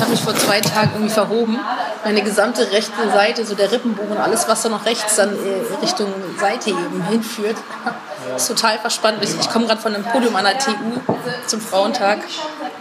Ich 0.00 0.04
habe 0.04 0.12
mich 0.12 0.24
vor 0.24 0.34
zwei 0.34 0.62
Tagen 0.62 0.92
irgendwie 0.94 1.12
verhoben. 1.12 1.60
Meine 2.06 2.22
gesamte 2.22 2.72
rechte 2.72 3.10
Seite, 3.12 3.44
so 3.44 3.54
der 3.54 3.70
Rippenbogen 3.70 4.12
und 4.12 4.16
alles, 4.16 4.48
was 4.48 4.62
da 4.62 4.70
noch 4.70 4.86
rechts 4.86 5.16
dann 5.16 5.28
äh, 5.28 5.82
Richtung 5.82 6.08
Seite 6.38 6.70
eben 6.70 7.04
hinführt, 7.10 7.58
ist 8.34 8.48
total 8.48 8.78
verspannt. 8.78 9.18
Ich, 9.20 9.38
ich 9.38 9.50
komme 9.50 9.66
gerade 9.66 9.78
von 9.78 9.94
einem 9.94 10.04
Podium 10.04 10.34
an 10.36 10.46
der 10.46 10.58
TU 10.58 10.72
zum 11.46 11.60
Frauentag 11.60 12.20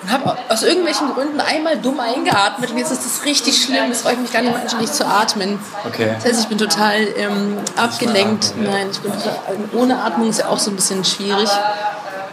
und 0.01 0.09
habe 0.09 0.37
aus 0.47 0.63
irgendwelchen 0.63 1.13
Gründen 1.13 1.41
einmal 1.41 1.75
dumm 1.75 1.99
eingeatmet 1.99 2.71
und 2.71 2.77
jetzt 2.77 2.93
ist 2.93 3.03
das 3.03 3.25
richtig 3.25 3.61
schlimm. 3.63 3.91
Es 3.91 4.03
freut 4.03 4.21
mich 4.21 4.31
gar 4.31 4.41
nicht 4.41 4.53
mehr 4.53 4.61
anständig 4.61 4.93
zu 4.93 5.05
atmen. 5.05 5.59
Okay. 5.85 6.13
Das 6.15 6.23
heißt, 6.23 6.39
ich 6.43 6.47
bin 6.47 6.57
total 6.57 7.05
ähm, 7.17 7.57
abgelenkt. 7.75 8.53
Nein, 8.55 8.87
ich 8.91 8.99
bin 9.01 9.11
total, 9.11 9.35
ohne 9.73 10.01
Atmung 10.01 10.29
ist 10.29 10.39
ja 10.39 10.47
auch 10.47 10.59
so 10.59 10.71
ein 10.71 10.77
bisschen 10.77 11.03
schwierig. 11.03 11.49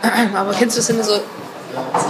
Aber 0.37 0.53
kennst 0.53 0.77
du 0.77 0.81
das, 0.81 0.89
wenn 0.91 0.99
du 0.99 1.03
so 1.03 1.21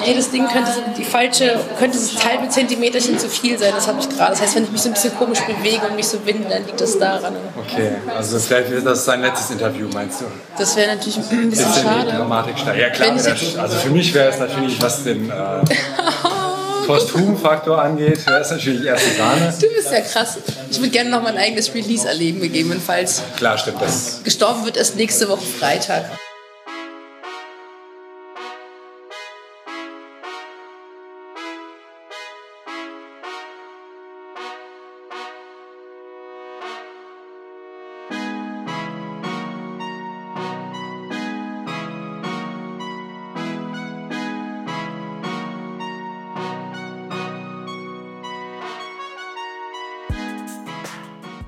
jedes 0.04 0.30
Ding 0.30 0.46
könnte 0.46 0.70
die 0.96 1.04
falsche, 1.04 1.58
könnte 1.78 1.98
das 1.98 2.24
halbe 2.24 2.48
Zentimeterchen 2.48 3.18
zu 3.18 3.28
viel 3.28 3.58
sein. 3.58 3.72
Das 3.74 3.88
habe 3.88 4.00
ich 4.00 4.08
gerade. 4.08 4.30
Das 4.32 4.40
heißt, 4.42 4.56
wenn 4.56 4.64
ich 4.64 4.70
mich 4.70 4.80
so 4.82 4.88
ein 4.88 4.94
bisschen 4.94 5.16
komisch 5.16 5.40
bewege 5.40 5.86
und 5.86 5.96
mich 5.96 6.08
so 6.08 6.24
winde, 6.24 6.48
dann 6.48 6.64
liegt 6.66 6.80
das 6.80 6.98
daran. 6.98 7.34
Okay, 7.56 7.92
also 8.14 8.36
das 8.36 8.50
wäre 8.50 8.80
das 8.82 8.98
ist 9.00 9.04
sein 9.04 9.20
letztes 9.22 9.50
Interview, 9.50 9.88
meinst 9.92 10.20
du? 10.20 10.26
Das 10.58 10.76
wäre 10.76 10.94
natürlich 10.94 11.16
ein 11.18 11.22
bisschen 11.22 11.50
Bisschen 11.50 11.72
die 11.72 11.80
schade. 11.80 12.10
Dramatik 12.12 12.58
steigt. 12.58 12.78
Ja 12.78 12.90
klar, 12.90 13.10
das, 13.14 13.56
also 13.56 13.76
für 13.76 13.90
mich 13.90 14.12
wäre 14.14 14.30
es 14.30 14.38
natürlich, 14.38 14.80
was 14.80 15.04
den 15.04 15.30
äh, 15.30 15.34
Posthum-Faktor 16.86 17.82
angeht, 17.82 18.24
wäre 18.26 18.40
es 18.40 18.50
natürlich 18.50 18.84
erste 18.86 19.10
Sahne. 19.16 19.52
Du 19.60 19.68
bist 19.68 19.90
ja 19.90 20.00
krass. 20.00 20.38
Ich 20.70 20.78
würde 20.78 20.90
gerne 20.90 21.10
noch 21.10 21.22
mein 21.22 21.36
eigenes 21.36 21.74
Release 21.74 22.06
erleben, 22.06 22.40
gegebenenfalls. 22.40 23.22
Klar, 23.36 23.58
stimmt 23.58 23.82
das. 23.82 24.20
Gestorben 24.22 24.64
wird 24.64 24.76
erst 24.76 24.96
nächste 24.96 25.28
Woche 25.28 25.44
Freitag. 25.44 26.04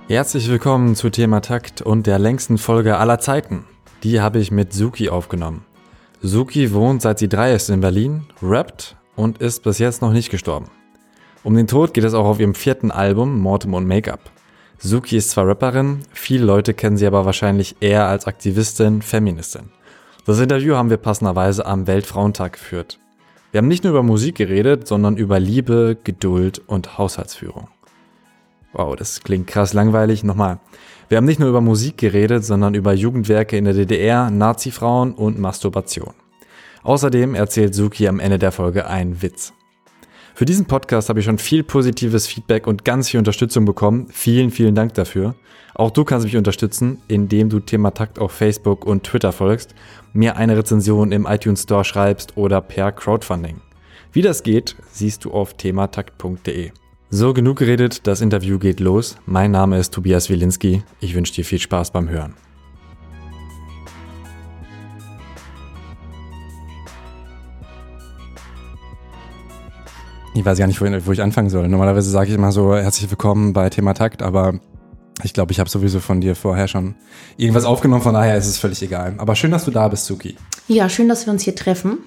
Herzlich 0.08 0.48
willkommen 0.48 0.96
zu 0.96 1.10
Thema 1.10 1.42
Takt 1.42 1.82
und 1.82 2.06
der 2.06 2.18
längsten 2.18 2.56
Folge 2.56 2.96
aller 2.96 3.18
Zeiten. 3.18 3.66
Die 4.02 4.22
habe 4.22 4.38
ich 4.38 4.50
mit 4.50 4.72
Suki 4.72 5.10
aufgenommen. 5.10 5.66
Suki 6.22 6.72
wohnt 6.72 7.02
seit 7.02 7.18
sie 7.18 7.28
drei 7.28 7.52
ist 7.52 7.68
in 7.68 7.82
Berlin, 7.82 8.22
rappt 8.42 8.96
und 9.16 9.36
ist 9.42 9.64
bis 9.64 9.78
jetzt 9.78 10.00
noch 10.00 10.14
nicht 10.14 10.30
gestorben. 10.30 10.70
Um 11.44 11.54
den 11.54 11.66
Tod 11.66 11.92
geht 11.92 12.04
es 12.04 12.14
auch 12.14 12.24
auf 12.24 12.40
ihrem 12.40 12.54
vierten 12.54 12.90
Album 12.90 13.38
Mortem 13.38 13.74
und 13.74 13.86
Make-up. 13.86 14.30
Suki 14.78 15.18
ist 15.18 15.28
zwar 15.28 15.46
Rapperin, 15.46 15.98
viele 16.10 16.46
Leute 16.46 16.72
kennen 16.72 16.96
sie 16.96 17.06
aber 17.06 17.26
wahrscheinlich 17.26 17.76
eher 17.80 18.06
als 18.06 18.26
Aktivistin, 18.26 19.02
Feministin. 19.02 19.68
Das 20.24 20.40
Interview 20.40 20.74
haben 20.74 20.88
wir 20.88 20.96
passenderweise 20.96 21.66
am 21.66 21.86
Weltfrauentag 21.86 22.54
geführt. 22.54 22.98
Wir 23.52 23.58
haben 23.58 23.68
nicht 23.68 23.84
nur 23.84 23.90
über 23.90 24.02
Musik 24.02 24.36
geredet, 24.36 24.88
sondern 24.88 25.18
über 25.18 25.38
Liebe, 25.38 25.98
Geduld 26.02 26.62
und 26.66 26.96
Haushaltsführung. 26.96 27.68
Wow, 28.78 28.94
das 28.94 29.24
klingt 29.24 29.48
krass 29.48 29.72
langweilig. 29.72 30.22
Nochmal. 30.22 30.60
Wir 31.08 31.16
haben 31.16 31.24
nicht 31.24 31.40
nur 31.40 31.48
über 31.48 31.60
Musik 31.60 31.98
geredet, 31.98 32.44
sondern 32.44 32.74
über 32.74 32.92
Jugendwerke 32.92 33.56
in 33.56 33.64
der 33.64 33.74
DDR, 33.74 34.30
Nazi-Frauen 34.30 35.14
und 35.14 35.36
Masturbation. 35.36 36.14
Außerdem 36.84 37.34
erzählt 37.34 37.74
Suki 37.74 38.06
am 38.06 38.20
Ende 38.20 38.38
der 38.38 38.52
Folge 38.52 38.86
einen 38.86 39.20
Witz. 39.20 39.52
Für 40.32 40.44
diesen 40.44 40.66
Podcast 40.66 41.08
habe 41.08 41.18
ich 41.18 41.24
schon 41.24 41.38
viel 41.38 41.64
positives 41.64 42.28
Feedback 42.28 42.68
und 42.68 42.84
ganz 42.84 43.08
viel 43.08 43.18
Unterstützung 43.18 43.64
bekommen. 43.64 44.06
Vielen, 44.12 44.52
vielen 44.52 44.76
Dank 44.76 44.94
dafür. 44.94 45.34
Auch 45.74 45.90
du 45.90 46.04
kannst 46.04 46.24
mich 46.24 46.36
unterstützen, 46.36 47.02
indem 47.08 47.48
du 47.48 47.58
Thema 47.58 47.90
Takt 47.90 48.20
auf 48.20 48.30
Facebook 48.30 48.86
und 48.86 49.02
Twitter 49.02 49.32
folgst, 49.32 49.74
mir 50.12 50.36
eine 50.36 50.56
Rezension 50.56 51.10
im 51.10 51.26
iTunes 51.26 51.64
Store 51.64 51.84
schreibst 51.84 52.36
oder 52.36 52.60
per 52.60 52.92
Crowdfunding. 52.92 53.60
Wie 54.12 54.22
das 54.22 54.44
geht, 54.44 54.76
siehst 54.92 55.24
du 55.24 55.32
auf 55.32 55.54
thematakt.de. 55.54 56.70
So, 57.10 57.32
genug 57.32 57.56
geredet, 57.56 58.06
das 58.06 58.20
Interview 58.20 58.58
geht 58.58 58.80
los. 58.80 59.16
Mein 59.24 59.50
Name 59.50 59.78
ist 59.78 59.94
Tobias 59.94 60.28
Wilinski. 60.28 60.82
Ich 61.00 61.14
wünsche 61.14 61.32
dir 61.32 61.42
viel 61.42 61.58
Spaß 61.58 61.90
beim 61.90 62.10
Hören. 62.10 62.34
Ich 70.34 70.44
weiß 70.44 70.58
gar 70.58 70.66
nicht, 70.66 70.82
wo, 70.82 70.84
wo 70.84 71.12
ich 71.12 71.22
anfangen 71.22 71.48
soll. 71.48 71.66
Normalerweise 71.68 72.10
sage 72.10 72.28
ich 72.28 72.34
immer 72.34 72.52
so, 72.52 72.76
herzlich 72.76 73.10
willkommen 73.10 73.54
bei 73.54 73.70
Thema 73.70 73.94
Takt, 73.94 74.22
aber 74.22 74.60
ich 75.22 75.32
glaube, 75.32 75.52
ich 75.52 75.60
habe 75.60 75.70
sowieso 75.70 76.00
von 76.00 76.20
dir 76.20 76.36
vorher 76.36 76.68
schon 76.68 76.94
irgendwas 77.38 77.64
aufgenommen, 77.64 78.02
von 78.02 78.12
daher 78.12 78.36
ist 78.36 78.48
es 78.48 78.58
völlig 78.58 78.82
egal. 78.82 79.14
Aber 79.16 79.34
schön, 79.34 79.50
dass 79.50 79.64
du 79.64 79.70
da 79.70 79.88
bist, 79.88 80.04
Suki. 80.04 80.36
Ja, 80.68 80.90
schön, 80.90 81.08
dass 81.08 81.24
wir 81.24 81.32
uns 81.32 81.42
hier 81.42 81.56
treffen. 81.56 82.00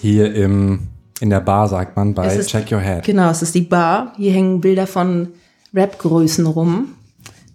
Hier 0.00 0.34
im, 0.34 0.88
in 1.20 1.30
der 1.30 1.40
Bar, 1.40 1.68
sagt 1.68 1.96
man, 1.96 2.14
bei 2.14 2.34
ist- 2.34 2.48
Check 2.50 2.70
Your 2.72 2.80
Head. 2.80 3.04
Genau, 3.04 3.30
es 3.30 3.42
ist 3.42 3.54
die 3.54 3.62
Bar. 3.62 4.12
Hier 4.16 4.32
hängen 4.32 4.60
Bilder 4.60 4.86
von 4.86 5.28
Rap-Größen 5.74 6.46
rum. 6.46 6.94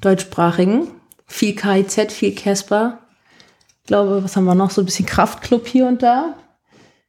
Deutschsprachigen. 0.01 0.87
Viel 1.27 1.55
KIZ, 1.55 2.11
viel 2.11 2.33
Casper. 2.35 2.99
Ich 3.81 3.87
glaube, 3.87 4.23
was 4.23 4.35
haben 4.35 4.45
wir 4.45 4.55
noch? 4.55 4.69
So 4.71 4.81
ein 4.81 4.85
bisschen 4.85 5.05
Kraftclub 5.05 5.67
hier 5.67 5.87
und 5.87 6.01
da. 6.03 6.35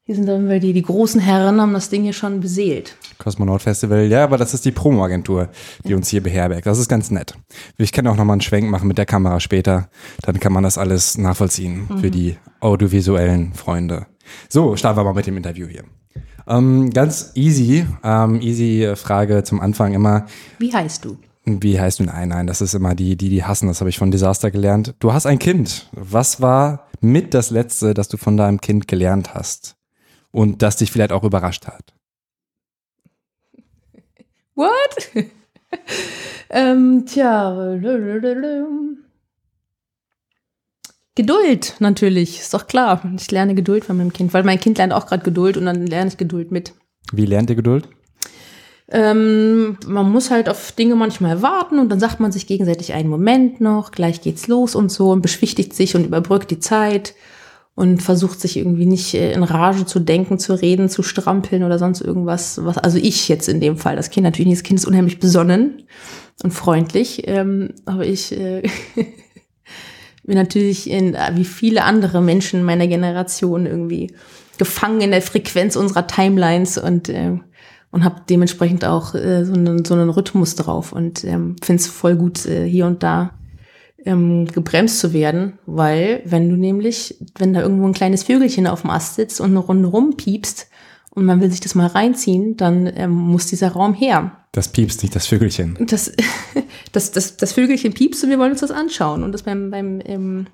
Hier 0.04 0.16
sind 0.16 0.26
dann 0.26 0.48
die, 0.60 0.72
die 0.72 0.82
großen 0.82 1.20
Herren, 1.20 1.60
haben 1.60 1.72
das 1.74 1.88
Ding 1.88 2.02
hier 2.02 2.12
schon 2.12 2.40
beseelt. 2.40 2.96
Kosmonaut 3.18 3.62
Festival, 3.62 4.04
ja, 4.06 4.24
aber 4.24 4.36
das 4.36 4.52
ist 4.52 4.64
die 4.64 4.72
Promo-Agentur, 4.72 5.48
die 5.86 5.94
uns 5.94 6.08
hier 6.08 6.22
beherbergt. 6.22 6.66
Das 6.66 6.78
ist 6.78 6.88
ganz 6.88 7.10
nett. 7.12 7.34
Ich 7.78 7.92
kann 7.92 8.06
auch 8.08 8.16
nochmal 8.16 8.34
einen 8.34 8.40
Schwenk 8.40 8.68
machen 8.68 8.88
mit 8.88 8.98
der 8.98 9.06
Kamera 9.06 9.38
später. 9.38 9.88
Dann 10.22 10.40
kann 10.40 10.52
man 10.52 10.64
das 10.64 10.76
alles 10.76 11.16
nachvollziehen 11.18 11.88
für 12.00 12.10
die 12.10 12.36
audiovisuellen 12.60 13.54
Freunde. 13.54 14.06
So, 14.48 14.74
starten 14.76 14.98
wir 14.98 15.04
mal 15.04 15.14
mit 15.14 15.26
dem 15.26 15.36
Interview 15.36 15.68
hier. 15.68 15.84
Ähm, 16.46 16.90
ganz 16.90 17.32
easy, 17.34 17.86
ähm, 18.02 18.40
easy 18.40 18.94
Frage 18.96 19.44
zum 19.44 19.60
Anfang 19.60 19.94
immer. 19.94 20.26
Wie 20.58 20.72
heißt 20.72 21.04
du? 21.04 21.18
Wie 21.44 21.80
heißt 21.80 22.00
du? 22.00 22.04
Nein, 22.04 22.28
nein, 22.28 22.46
das 22.46 22.60
ist 22.60 22.74
immer 22.74 22.94
die, 22.94 23.16
die, 23.16 23.28
die 23.28 23.44
hassen. 23.44 23.66
Das 23.66 23.80
habe 23.80 23.90
ich 23.90 23.98
von 23.98 24.10
Disaster 24.10 24.50
gelernt. 24.50 24.94
Du 25.00 25.12
hast 25.12 25.26
ein 25.26 25.38
Kind. 25.38 25.88
Was 25.92 26.40
war 26.40 26.88
mit 27.00 27.34
das 27.34 27.50
Letzte, 27.50 27.94
das 27.94 28.08
du 28.08 28.16
von 28.16 28.36
deinem 28.36 28.60
Kind 28.60 28.86
gelernt 28.86 29.34
hast? 29.34 29.76
Und 30.30 30.62
das 30.62 30.76
dich 30.76 30.90
vielleicht 30.90 31.12
auch 31.12 31.24
überrascht 31.24 31.66
hat? 31.66 31.92
What? 34.54 34.70
ähm, 36.50 37.04
tja. 37.06 37.78
Geduld, 41.14 41.76
natürlich, 41.78 42.40
ist 42.40 42.54
doch 42.54 42.66
klar. 42.66 43.02
Ich 43.18 43.30
lerne 43.30 43.54
Geduld 43.54 43.84
von 43.84 43.98
meinem 43.98 44.12
Kind, 44.12 44.32
weil 44.32 44.44
mein 44.44 44.58
Kind 44.58 44.78
lernt 44.78 44.94
auch 44.94 45.06
gerade 45.06 45.22
Geduld 45.22 45.56
und 45.58 45.66
dann 45.66 45.86
lerne 45.86 46.08
ich 46.08 46.16
Geduld 46.16 46.50
mit. 46.50 46.72
Wie 47.12 47.26
lernt 47.26 47.50
ihr 47.50 47.56
Geduld? 47.56 47.88
Ähm, 48.88 49.78
man 49.86 50.10
muss 50.10 50.30
halt 50.30 50.48
auf 50.48 50.72
Dinge 50.72 50.94
manchmal 50.94 51.42
warten 51.42 51.78
und 51.78 51.88
dann 51.90 52.00
sagt 52.00 52.20
man 52.20 52.32
sich 52.32 52.46
gegenseitig 52.46 52.92
einen 52.92 53.08
Moment 53.08 53.60
noch, 53.60 53.90
gleich 53.90 54.20
geht's 54.20 54.48
los 54.48 54.74
und 54.74 54.90
so 54.90 55.10
und 55.10 55.22
beschwichtigt 55.22 55.74
sich 55.74 55.94
und 55.96 56.04
überbrückt 56.04 56.50
die 56.50 56.60
Zeit 56.60 57.14
und 57.74 58.02
versucht 58.02 58.40
sich 58.40 58.56
irgendwie 58.56 58.84
nicht 58.84 59.14
äh, 59.14 59.32
in 59.32 59.42
Rage 59.44 59.86
zu 59.86 59.98
denken, 59.98 60.38
zu 60.38 60.54
reden, 60.60 60.88
zu 60.88 61.02
strampeln 61.02 61.62
oder 61.62 61.78
sonst 61.78 62.02
irgendwas. 62.02 62.60
Was, 62.62 62.76
also 62.76 62.98
ich 62.98 63.28
jetzt 63.28 63.48
in 63.48 63.60
dem 63.60 63.78
Fall, 63.78 63.96
das 63.96 64.10
Kind 64.10 64.24
natürlich 64.24 64.48
nicht, 64.48 64.60
das 64.60 64.64
Kind 64.64 64.80
ist 64.80 64.86
unheimlich 64.86 65.20
besonnen 65.20 65.84
und 66.42 66.52
freundlich, 66.52 67.22
ähm, 67.26 67.70
aber 67.86 68.04
ich 68.04 68.32
äh, 68.32 68.62
bin 70.22 70.36
natürlich 70.36 70.88
in, 70.90 71.14
äh, 71.14 71.32
wie 71.34 71.44
viele 71.44 71.84
andere 71.84 72.20
Menschen 72.20 72.62
meiner 72.62 72.86
Generation 72.86 73.66
irgendwie 73.66 74.12
gefangen 74.58 75.00
in 75.00 75.10
der 75.10 75.22
Frequenz 75.22 75.76
unserer 75.76 76.06
Timelines 76.06 76.78
und 76.78 77.08
äh, 77.08 77.38
und 77.92 78.04
habe 78.04 78.22
dementsprechend 78.28 78.84
auch 78.84 79.14
äh, 79.14 79.44
so, 79.44 79.52
einen, 79.52 79.84
so 79.84 79.94
einen 79.94 80.08
Rhythmus 80.08 80.56
drauf 80.56 80.92
und 80.92 81.24
ähm, 81.24 81.56
finde 81.62 81.80
es 81.80 81.86
voll 81.86 82.16
gut, 82.16 82.46
äh, 82.46 82.66
hier 82.66 82.86
und 82.86 83.02
da 83.02 83.34
ähm, 84.04 84.46
gebremst 84.46 84.98
zu 84.98 85.12
werden, 85.12 85.58
weil 85.66 86.22
wenn 86.24 86.48
du 86.48 86.56
nämlich, 86.56 87.18
wenn 87.36 87.52
da 87.52 87.60
irgendwo 87.60 87.86
ein 87.86 87.92
kleines 87.92 88.24
Vögelchen 88.24 88.66
auf 88.66 88.80
dem 88.80 88.90
Ast 88.90 89.14
sitzt 89.14 89.40
und 89.40 89.50
eine 89.50 89.58
Runde 89.58 89.88
rumpiepst 89.88 90.68
und 91.14 91.24
man 91.24 91.40
will 91.40 91.50
sich 91.50 91.60
das 91.60 91.74
mal 91.74 91.86
reinziehen, 91.86 92.56
dann 92.56 92.90
ähm, 92.94 93.10
muss 93.10 93.46
dieser 93.46 93.72
Raum 93.72 93.94
her. 93.94 94.32
Das 94.52 94.68
piepst 94.68 95.02
nicht, 95.02 95.14
das 95.14 95.26
Vögelchen. 95.26 95.76
Das, 95.86 96.12
das, 96.92 97.10
das, 97.10 97.36
das 97.36 97.52
Vögelchen 97.52 97.92
piepst 97.92 98.24
und 98.24 98.30
wir 98.30 98.38
wollen 98.38 98.52
uns 98.52 98.60
das 98.60 98.70
anschauen 98.70 99.22
und 99.22 99.32
das 99.32 99.42
beim, 99.42 99.70
beim 99.70 100.00
ähm, 100.04 100.46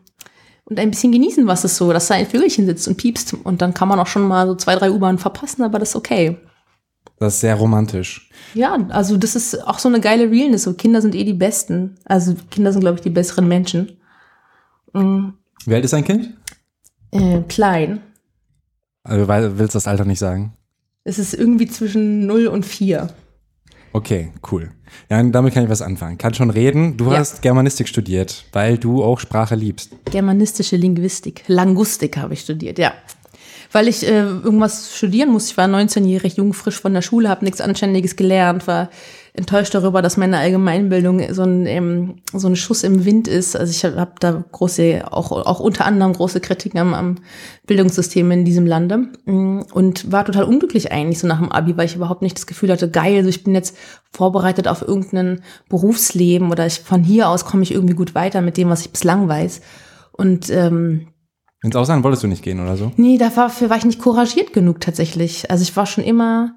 und 0.64 0.78
ein 0.78 0.90
bisschen 0.90 1.12
genießen, 1.12 1.46
was 1.46 1.64
es 1.64 1.76
so, 1.76 1.92
dass 1.92 2.08
da 2.08 2.14
ein 2.14 2.26
Vögelchen 2.26 2.66
sitzt 2.66 2.88
und 2.88 2.96
piepst 2.96 3.34
und 3.42 3.62
dann 3.62 3.72
kann 3.72 3.88
man 3.88 3.98
auch 3.98 4.06
schon 4.06 4.28
mal 4.28 4.46
so 4.46 4.54
zwei, 4.54 4.76
drei 4.76 4.90
U-Bahnen 4.90 5.18
verpassen, 5.18 5.62
aber 5.62 5.78
das 5.78 5.90
ist 5.90 5.96
okay. 5.96 6.36
Das 7.18 7.34
ist 7.34 7.40
sehr 7.40 7.54
romantisch. 7.54 8.30
Ja, 8.54 8.76
also 8.90 9.16
das 9.16 9.34
ist 9.34 9.66
auch 9.66 9.78
so 9.78 9.88
eine 9.88 10.00
geile 10.00 10.30
Realness. 10.30 10.64
So 10.64 10.74
Kinder 10.74 11.00
sind 11.00 11.14
eh 11.14 11.24
die 11.24 11.32
Besten. 11.32 11.96
Also 12.04 12.34
Kinder 12.50 12.72
sind, 12.72 12.82
glaube 12.82 12.96
ich, 12.96 13.00
die 13.00 13.10
besseren 13.10 13.48
Menschen. 13.48 13.98
Mhm. 14.92 15.34
Wie 15.66 15.74
alt 15.74 15.84
ist 15.84 15.94
dein 15.94 16.04
Kind? 16.04 16.34
Äh, 17.10 17.40
klein. 17.48 18.00
Also, 19.08 19.26
willst 19.58 19.74
du 19.74 19.76
das 19.78 19.86
Alter 19.86 20.04
nicht 20.04 20.18
sagen? 20.18 20.52
Es 21.04 21.18
ist 21.18 21.34
irgendwie 21.34 21.66
zwischen 21.66 22.26
0 22.26 22.46
und 22.48 22.66
4. 22.66 23.08
Okay, 23.92 24.30
cool. 24.52 24.70
Ja, 25.10 25.22
damit 25.22 25.54
kann 25.54 25.64
ich 25.64 25.70
was 25.70 25.80
anfangen. 25.82 26.18
Kann 26.18 26.34
schon 26.34 26.50
reden. 26.50 26.96
Du 26.96 27.10
Ja. 27.10 27.18
hast 27.18 27.40
Germanistik 27.42 27.88
studiert, 27.88 28.44
weil 28.52 28.76
du 28.78 29.02
auch 29.02 29.18
Sprache 29.18 29.54
liebst. 29.54 29.90
Germanistische 30.10 30.76
Linguistik. 30.76 31.44
Langustik 31.46 32.16
habe 32.18 32.34
ich 32.34 32.40
studiert, 32.40 32.78
ja. 32.78 32.92
Weil 33.72 33.88
ich 33.88 34.06
äh, 34.06 34.20
irgendwas 34.20 34.96
studieren 34.96 35.30
musste. 35.30 35.52
Ich 35.52 35.56
war 35.56 35.66
19-jährig, 35.66 36.36
jung, 36.36 36.52
frisch 36.54 36.80
von 36.80 36.94
der 36.94 37.02
Schule, 37.02 37.28
habe 37.28 37.44
nichts 37.44 37.60
Anständiges 37.60 38.16
gelernt, 38.16 38.66
war 38.66 38.90
enttäuscht 39.38 39.74
darüber, 39.74 40.02
dass 40.02 40.16
meine 40.16 40.38
Allgemeinbildung 40.38 41.32
so 41.32 41.42
ein, 41.42 41.66
ähm, 41.66 42.16
so 42.32 42.48
ein 42.48 42.56
Schuss 42.56 42.82
im 42.82 43.04
Wind 43.04 43.28
ist. 43.28 43.56
Also 43.56 43.70
ich 43.70 43.84
habe 43.84 44.00
hab 44.00 44.20
da 44.20 44.44
große, 44.52 45.04
auch, 45.10 45.32
auch 45.32 45.60
unter 45.60 45.86
anderem 45.86 46.12
große 46.12 46.40
Kritiken 46.40 46.78
am, 46.78 46.92
am 46.92 47.16
Bildungssystem 47.66 48.30
in 48.30 48.44
diesem 48.44 48.66
Lande 48.66 49.08
Mm, 49.28 49.60
und 49.72 50.10
war 50.10 50.24
total 50.24 50.44
unglücklich 50.44 50.90
eigentlich 50.90 51.18
so 51.18 51.26
nach 51.26 51.38
dem 51.38 51.52
Abi, 51.52 51.76
weil 51.76 51.86
ich 51.86 51.96
überhaupt 51.96 52.22
nicht 52.22 52.36
das 52.36 52.46
Gefühl 52.46 52.70
hatte, 52.70 52.90
geil, 52.90 53.18
also 53.18 53.28
ich 53.28 53.44
bin 53.44 53.54
jetzt 53.54 53.76
vorbereitet 54.10 54.68
auf 54.68 54.82
irgendein 54.82 55.42
Berufsleben 55.68 56.50
oder 56.50 56.66
ich, 56.66 56.80
von 56.80 57.02
hier 57.02 57.28
aus 57.28 57.44
komme 57.44 57.62
ich 57.62 57.72
irgendwie 57.72 57.94
gut 57.94 58.14
weiter 58.14 58.40
mit 58.40 58.56
dem, 58.56 58.68
was 58.68 58.82
ich 58.82 58.90
bislang 58.90 59.28
weiß. 59.28 59.60
Und 60.12 60.50
ähm, 60.50 61.08
Ins 61.62 61.76
Ausland 61.76 62.04
wolltest 62.04 62.22
du 62.22 62.28
nicht 62.28 62.42
gehen 62.42 62.60
oder 62.60 62.76
so? 62.76 62.92
Nee, 62.96 63.18
dafür 63.18 63.68
war 63.68 63.76
ich 63.76 63.84
nicht 63.84 64.00
couragiert 64.00 64.52
genug 64.52 64.80
tatsächlich. 64.80 65.50
Also 65.50 65.62
ich 65.62 65.76
war 65.76 65.86
schon 65.86 66.04
immer, 66.04 66.56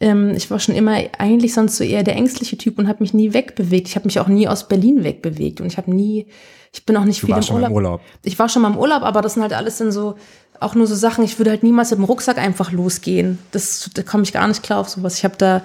ähm, 0.00 0.30
ich 0.34 0.50
war 0.50 0.58
schon 0.58 0.74
immer 0.74 0.98
eigentlich 1.18 1.54
sonst 1.54 1.76
so 1.76 1.84
eher 1.84 2.02
der 2.02 2.16
ängstliche 2.16 2.56
Typ 2.56 2.78
und 2.78 2.88
habe 2.88 3.02
mich 3.02 3.14
nie 3.14 3.32
wegbewegt. 3.34 3.88
Ich 3.88 3.96
habe 3.96 4.06
mich 4.06 4.18
auch 4.18 4.28
nie 4.28 4.48
aus 4.48 4.66
Berlin 4.66 5.04
wegbewegt 5.04 5.60
und 5.60 5.66
ich 5.66 5.76
habe 5.76 5.94
nie, 5.94 6.26
ich 6.72 6.86
bin 6.86 6.96
auch 6.96 7.04
nicht 7.04 7.22
Du 7.22 7.26
viel 7.26 7.36
im 7.36 7.54
Urlaub. 7.54 7.70
im 7.70 7.76
Urlaub. 7.76 8.00
Ich 8.24 8.38
war 8.38 8.48
schon 8.48 8.62
mal 8.62 8.72
im 8.72 8.78
Urlaub, 8.78 9.02
aber 9.02 9.20
das 9.20 9.34
sind 9.34 9.42
halt 9.42 9.52
alles 9.52 9.78
dann 9.78 9.92
so, 9.92 10.16
auch 10.58 10.74
nur 10.74 10.86
so 10.86 10.94
Sachen, 10.94 11.24
ich 11.24 11.38
würde 11.38 11.50
halt 11.50 11.62
niemals 11.62 11.90
mit 11.90 11.98
dem 11.98 12.04
Rucksack 12.04 12.38
einfach 12.38 12.72
losgehen. 12.72 13.38
Das, 13.50 13.90
da 13.94 14.02
komme 14.02 14.22
ich 14.22 14.32
gar 14.32 14.48
nicht 14.48 14.62
klar 14.62 14.78
auf 14.80 14.88
sowas. 14.88 15.18
Ich 15.18 15.24
habe 15.24 15.36
da 15.36 15.62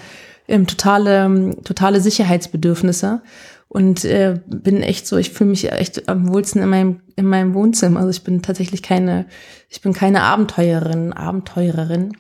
ähm, 0.47 0.67
totale, 0.67 1.25
ähm, 1.25 1.63
totale 1.63 2.01
Sicherheitsbedürfnisse 2.01 3.21
und 3.67 4.05
äh, 4.05 4.39
bin 4.47 4.81
echt 4.81 5.07
so, 5.07 5.17
ich 5.17 5.31
fühle 5.31 5.49
mich 5.49 5.71
echt 5.71 6.07
am 6.07 6.27
wohlsten 6.33 6.61
in 6.61 6.69
meinem, 6.69 7.01
in 7.15 7.25
meinem 7.25 7.53
Wohnzimmer. 7.53 7.99
Also 8.01 8.11
ich 8.11 8.23
bin 8.23 8.41
tatsächlich 8.41 8.83
keine, 8.83 9.25
ich 9.69 9.81
bin 9.81 9.93
keine 9.93 10.21
Abenteurerin, 10.21 11.13
Abenteurerin. 11.13 12.13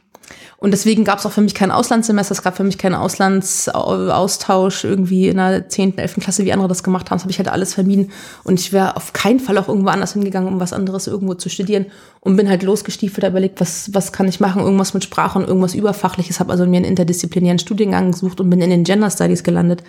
Und 0.65 0.71
deswegen 0.71 1.03
gab 1.03 1.19
es 1.19 1.27
auch 1.27 1.31
für 1.31 1.41
mich 1.41 1.53
kein 1.53 1.69
Auslandssemester, 1.69 2.31
es 2.31 2.41
gab 2.41 2.57
für 2.57 2.63
mich 2.63 2.79
keinen 2.79 2.95
Auslandsaustausch 2.95 4.83
irgendwie 4.83 5.27
in 5.27 5.37
der 5.37 5.69
10., 5.69 5.95
11. 5.95 6.15
Klasse, 6.15 6.43
wie 6.43 6.53
andere 6.53 6.67
das 6.67 6.81
gemacht 6.81 7.11
haben. 7.11 7.17
Das 7.17 7.21
habe 7.21 7.29
ich 7.29 7.37
halt 7.37 7.49
alles 7.49 7.75
vermieden. 7.75 8.09
Und 8.43 8.59
ich 8.59 8.73
wäre 8.73 8.95
auf 8.95 9.13
keinen 9.13 9.39
Fall 9.39 9.59
auch 9.59 9.67
irgendwo 9.67 9.89
anders 9.89 10.13
hingegangen, 10.13 10.51
um 10.51 10.59
was 10.59 10.73
anderes 10.73 11.05
irgendwo 11.05 11.35
zu 11.35 11.49
studieren. 11.49 11.85
Und 12.19 12.35
bin 12.35 12.49
halt 12.49 12.63
losgestiefelt, 12.63 13.27
überlegt, 13.27 13.61
was, 13.61 13.93
was 13.93 14.11
kann 14.11 14.27
ich 14.27 14.39
machen, 14.39 14.63
irgendwas 14.63 14.95
mit 14.95 15.03
Sprache 15.03 15.37
und 15.37 15.47
irgendwas 15.47 15.75
Überfachliches. 15.75 16.39
Habe 16.39 16.53
also 16.53 16.65
mir 16.65 16.77
einen 16.77 16.85
interdisziplinären 16.85 17.59
Studiengang 17.59 18.13
gesucht 18.13 18.41
und 18.41 18.49
bin 18.49 18.59
in 18.59 18.71
den 18.71 18.83
Gender 18.83 19.11
Studies 19.11 19.43
gelandet. 19.43 19.83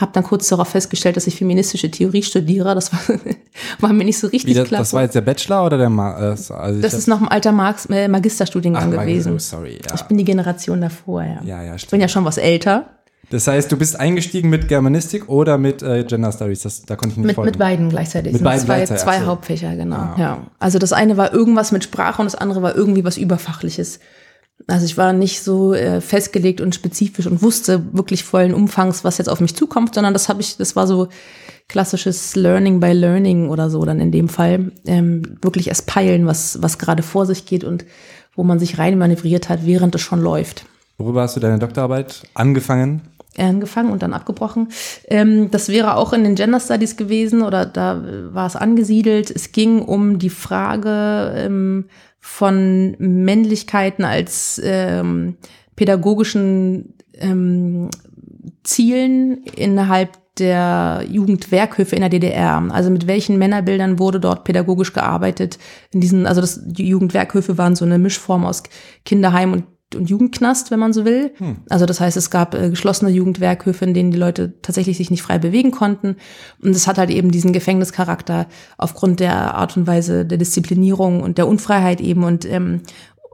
Habe 0.00 0.12
dann 0.14 0.22
kurz 0.22 0.48
darauf 0.48 0.68
festgestellt, 0.68 1.18
dass 1.18 1.26
ich 1.26 1.36
feministische 1.36 1.90
Theorie 1.90 2.22
studiere. 2.22 2.74
Das 2.74 2.90
war, 2.94 3.00
war 3.80 3.92
mir 3.92 4.04
nicht 4.04 4.18
so 4.18 4.28
richtig 4.28 4.54
das, 4.54 4.68
klar. 4.68 4.80
das 4.80 4.94
war 4.94 5.02
jetzt 5.02 5.14
der 5.14 5.20
Bachelor 5.20 5.66
oder 5.66 5.76
der 5.76 5.90
Ma 5.90 6.18
äh, 6.18 6.36
also 6.54 6.80
das 6.80 6.94
ist 6.94 7.08
noch 7.08 7.20
ein 7.20 7.28
alter 7.28 7.52
Marx 7.52 7.84
äh, 7.90 8.08
Magisterstudiengang 8.08 8.94
Ach, 8.96 9.00
gewesen. 9.00 9.34
oh, 9.34 9.38
sorry, 9.38 9.78
ja. 9.86 9.94
Ich 9.94 10.02
bin 10.04 10.16
die 10.22 10.30
Generation 10.30 10.80
davor, 10.80 11.22
ja. 11.22 11.40
Ja, 11.44 11.62
ja, 11.62 11.74
Ich 11.74 11.82
stimmt. 11.82 11.90
bin 11.92 12.00
ja 12.00 12.08
schon 12.08 12.24
was 12.24 12.38
älter. 12.38 12.86
Das 13.30 13.46
heißt, 13.46 13.72
du 13.72 13.76
bist 13.78 13.98
eingestiegen 13.98 14.50
mit 14.50 14.68
Germanistik 14.68 15.28
oder 15.28 15.56
mit 15.56 15.82
äh, 15.82 16.04
Gender 16.04 16.32
Studies? 16.32 16.60
Das, 16.62 16.82
da 16.82 16.96
konnte 16.96 17.12
ich 17.12 17.16
nicht 17.18 17.26
Mit, 17.26 17.34
folgen. 17.36 17.50
mit 17.50 17.58
beiden 17.58 17.88
gleichzeitig. 17.88 18.32
Mit 18.34 18.44
beiden 18.44 18.66
zwei, 18.66 18.74
gleichzeitig, 18.76 19.02
zwei 19.04 19.20
so. 19.20 19.26
Hauptfächer, 19.26 19.74
genau. 19.74 19.96
Ah. 19.96 20.16
Ja. 20.18 20.46
Also 20.58 20.78
das 20.78 20.92
eine 20.92 21.16
war 21.16 21.32
irgendwas 21.32 21.72
mit 21.72 21.82
Sprache 21.84 22.20
und 22.20 22.26
das 22.26 22.34
andere 22.34 22.60
war 22.62 22.74
irgendwie 22.76 23.04
was 23.04 23.16
Überfachliches. 23.16 24.00
Also 24.66 24.84
ich 24.84 24.96
war 24.98 25.12
nicht 25.12 25.42
so 25.42 25.72
äh, 25.72 26.00
festgelegt 26.00 26.60
und 26.60 26.74
spezifisch 26.74 27.26
und 27.26 27.42
wusste 27.42 27.82
wirklich 27.92 28.22
vollen 28.22 28.54
Umfangs, 28.54 29.02
was 29.02 29.18
jetzt 29.18 29.28
auf 29.28 29.40
mich 29.40 29.56
zukommt, 29.56 29.94
sondern 29.94 30.12
das 30.12 30.28
habe 30.28 30.40
ich, 30.40 30.56
das 30.56 30.76
war 30.76 30.86
so 30.86 31.08
klassisches 31.68 32.36
Learning 32.36 32.80
by 32.80 32.92
Learning 32.92 33.48
oder 33.48 33.70
so 33.70 33.84
dann 33.84 33.98
in 33.98 34.12
dem 34.12 34.28
Fall. 34.28 34.72
Ähm, 34.84 35.38
wirklich 35.40 35.68
erst 35.68 35.86
peilen, 35.86 36.26
was, 36.26 36.60
was 36.60 36.78
gerade 36.78 37.02
vor 37.02 37.24
sich 37.24 37.46
geht 37.46 37.64
und 37.64 37.84
wo 38.34 38.42
man 38.42 38.58
sich 38.58 38.78
reinmanövriert 38.78 39.48
hat, 39.48 39.66
während 39.66 39.94
es 39.94 40.00
schon 40.00 40.20
läuft. 40.20 40.66
Worüber 40.98 41.22
hast 41.22 41.36
du 41.36 41.40
deine 41.40 41.58
Doktorarbeit 41.58 42.22
angefangen? 42.34 43.02
angefangen 43.38 43.90
und 43.90 44.02
dann 44.02 44.12
abgebrochen. 44.12 44.68
Ähm, 45.08 45.50
das 45.50 45.68
wäre 45.68 45.96
auch 45.96 46.12
in 46.12 46.24
den 46.24 46.34
Gender 46.34 46.60
Studies 46.60 46.96
gewesen 46.96 47.42
oder 47.42 47.64
da 47.64 47.96
äh, 47.96 48.34
war 48.34 48.46
es 48.46 48.56
angesiedelt. 48.56 49.30
Es 49.30 49.52
ging 49.52 49.80
um 49.82 50.18
die 50.18 50.30
Frage 50.30 51.32
ähm, 51.36 51.86
von 52.20 52.94
Männlichkeiten 52.98 54.04
als 54.04 54.60
ähm, 54.62 55.36
pädagogischen 55.76 56.94
Zielen 58.64 59.44
innerhalb 59.54 60.18
der 60.38 61.04
Jugendwerkhöfe 61.08 61.94
in 61.94 62.00
der 62.00 62.10
DDR. 62.10 62.62
Also 62.70 62.90
mit 62.90 63.06
welchen 63.06 63.38
Männerbildern 63.38 63.98
wurde 63.98 64.20
dort 64.20 64.44
pädagogisch 64.44 64.92
gearbeitet? 64.92 65.58
In 65.90 66.00
diesen, 66.00 66.26
also 66.26 66.40
das, 66.40 66.60
die 66.64 66.88
Jugendwerkhöfe 66.88 67.58
waren 67.58 67.76
so 67.76 67.84
eine 67.84 67.98
Mischform 67.98 68.44
aus 68.44 68.62
Kinderheim 69.04 69.52
und 69.52 69.64
und 69.94 70.10
Jugendknast, 70.10 70.70
wenn 70.70 70.78
man 70.78 70.92
so 70.92 71.04
will. 71.04 71.32
Also 71.68 71.86
das 71.86 72.00
heißt, 72.00 72.16
es 72.16 72.30
gab 72.30 72.54
äh, 72.54 72.70
geschlossene 72.70 73.10
Jugendwerkhöfe, 73.10 73.84
in 73.84 73.94
denen 73.94 74.10
die 74.10 74.18
Leute 74.18 74.54
tatsächlich 74.62 74.96
sich 74.96 75.10
nicht 75.10 75.22
frei 75.22 75.38
bewegen 75.38 75.70
konnten. 75.70 76.16
Und 76.62 76.70
es 76.74 76.86
hat 76.86 76.98
halt 76.98 77.10
eben 77.10 77.30
diesen 77.30 77.52
Gefängnischarakter 77.52 78.46
aufgrund 78.78 79.20
der 79.20 79.54
Art 79.54 79.76
und 79.76 79.86
Weise 79.86 80.24
der 80.24 80.38
Disziplinierung 80.38 81.22
und 81.22 81.38
der 81.38 81.48
Unfreiheit 81.48 82.00
eben. 82.00 82.24
Und 82.24 82.44
ähm, 82.44 82.80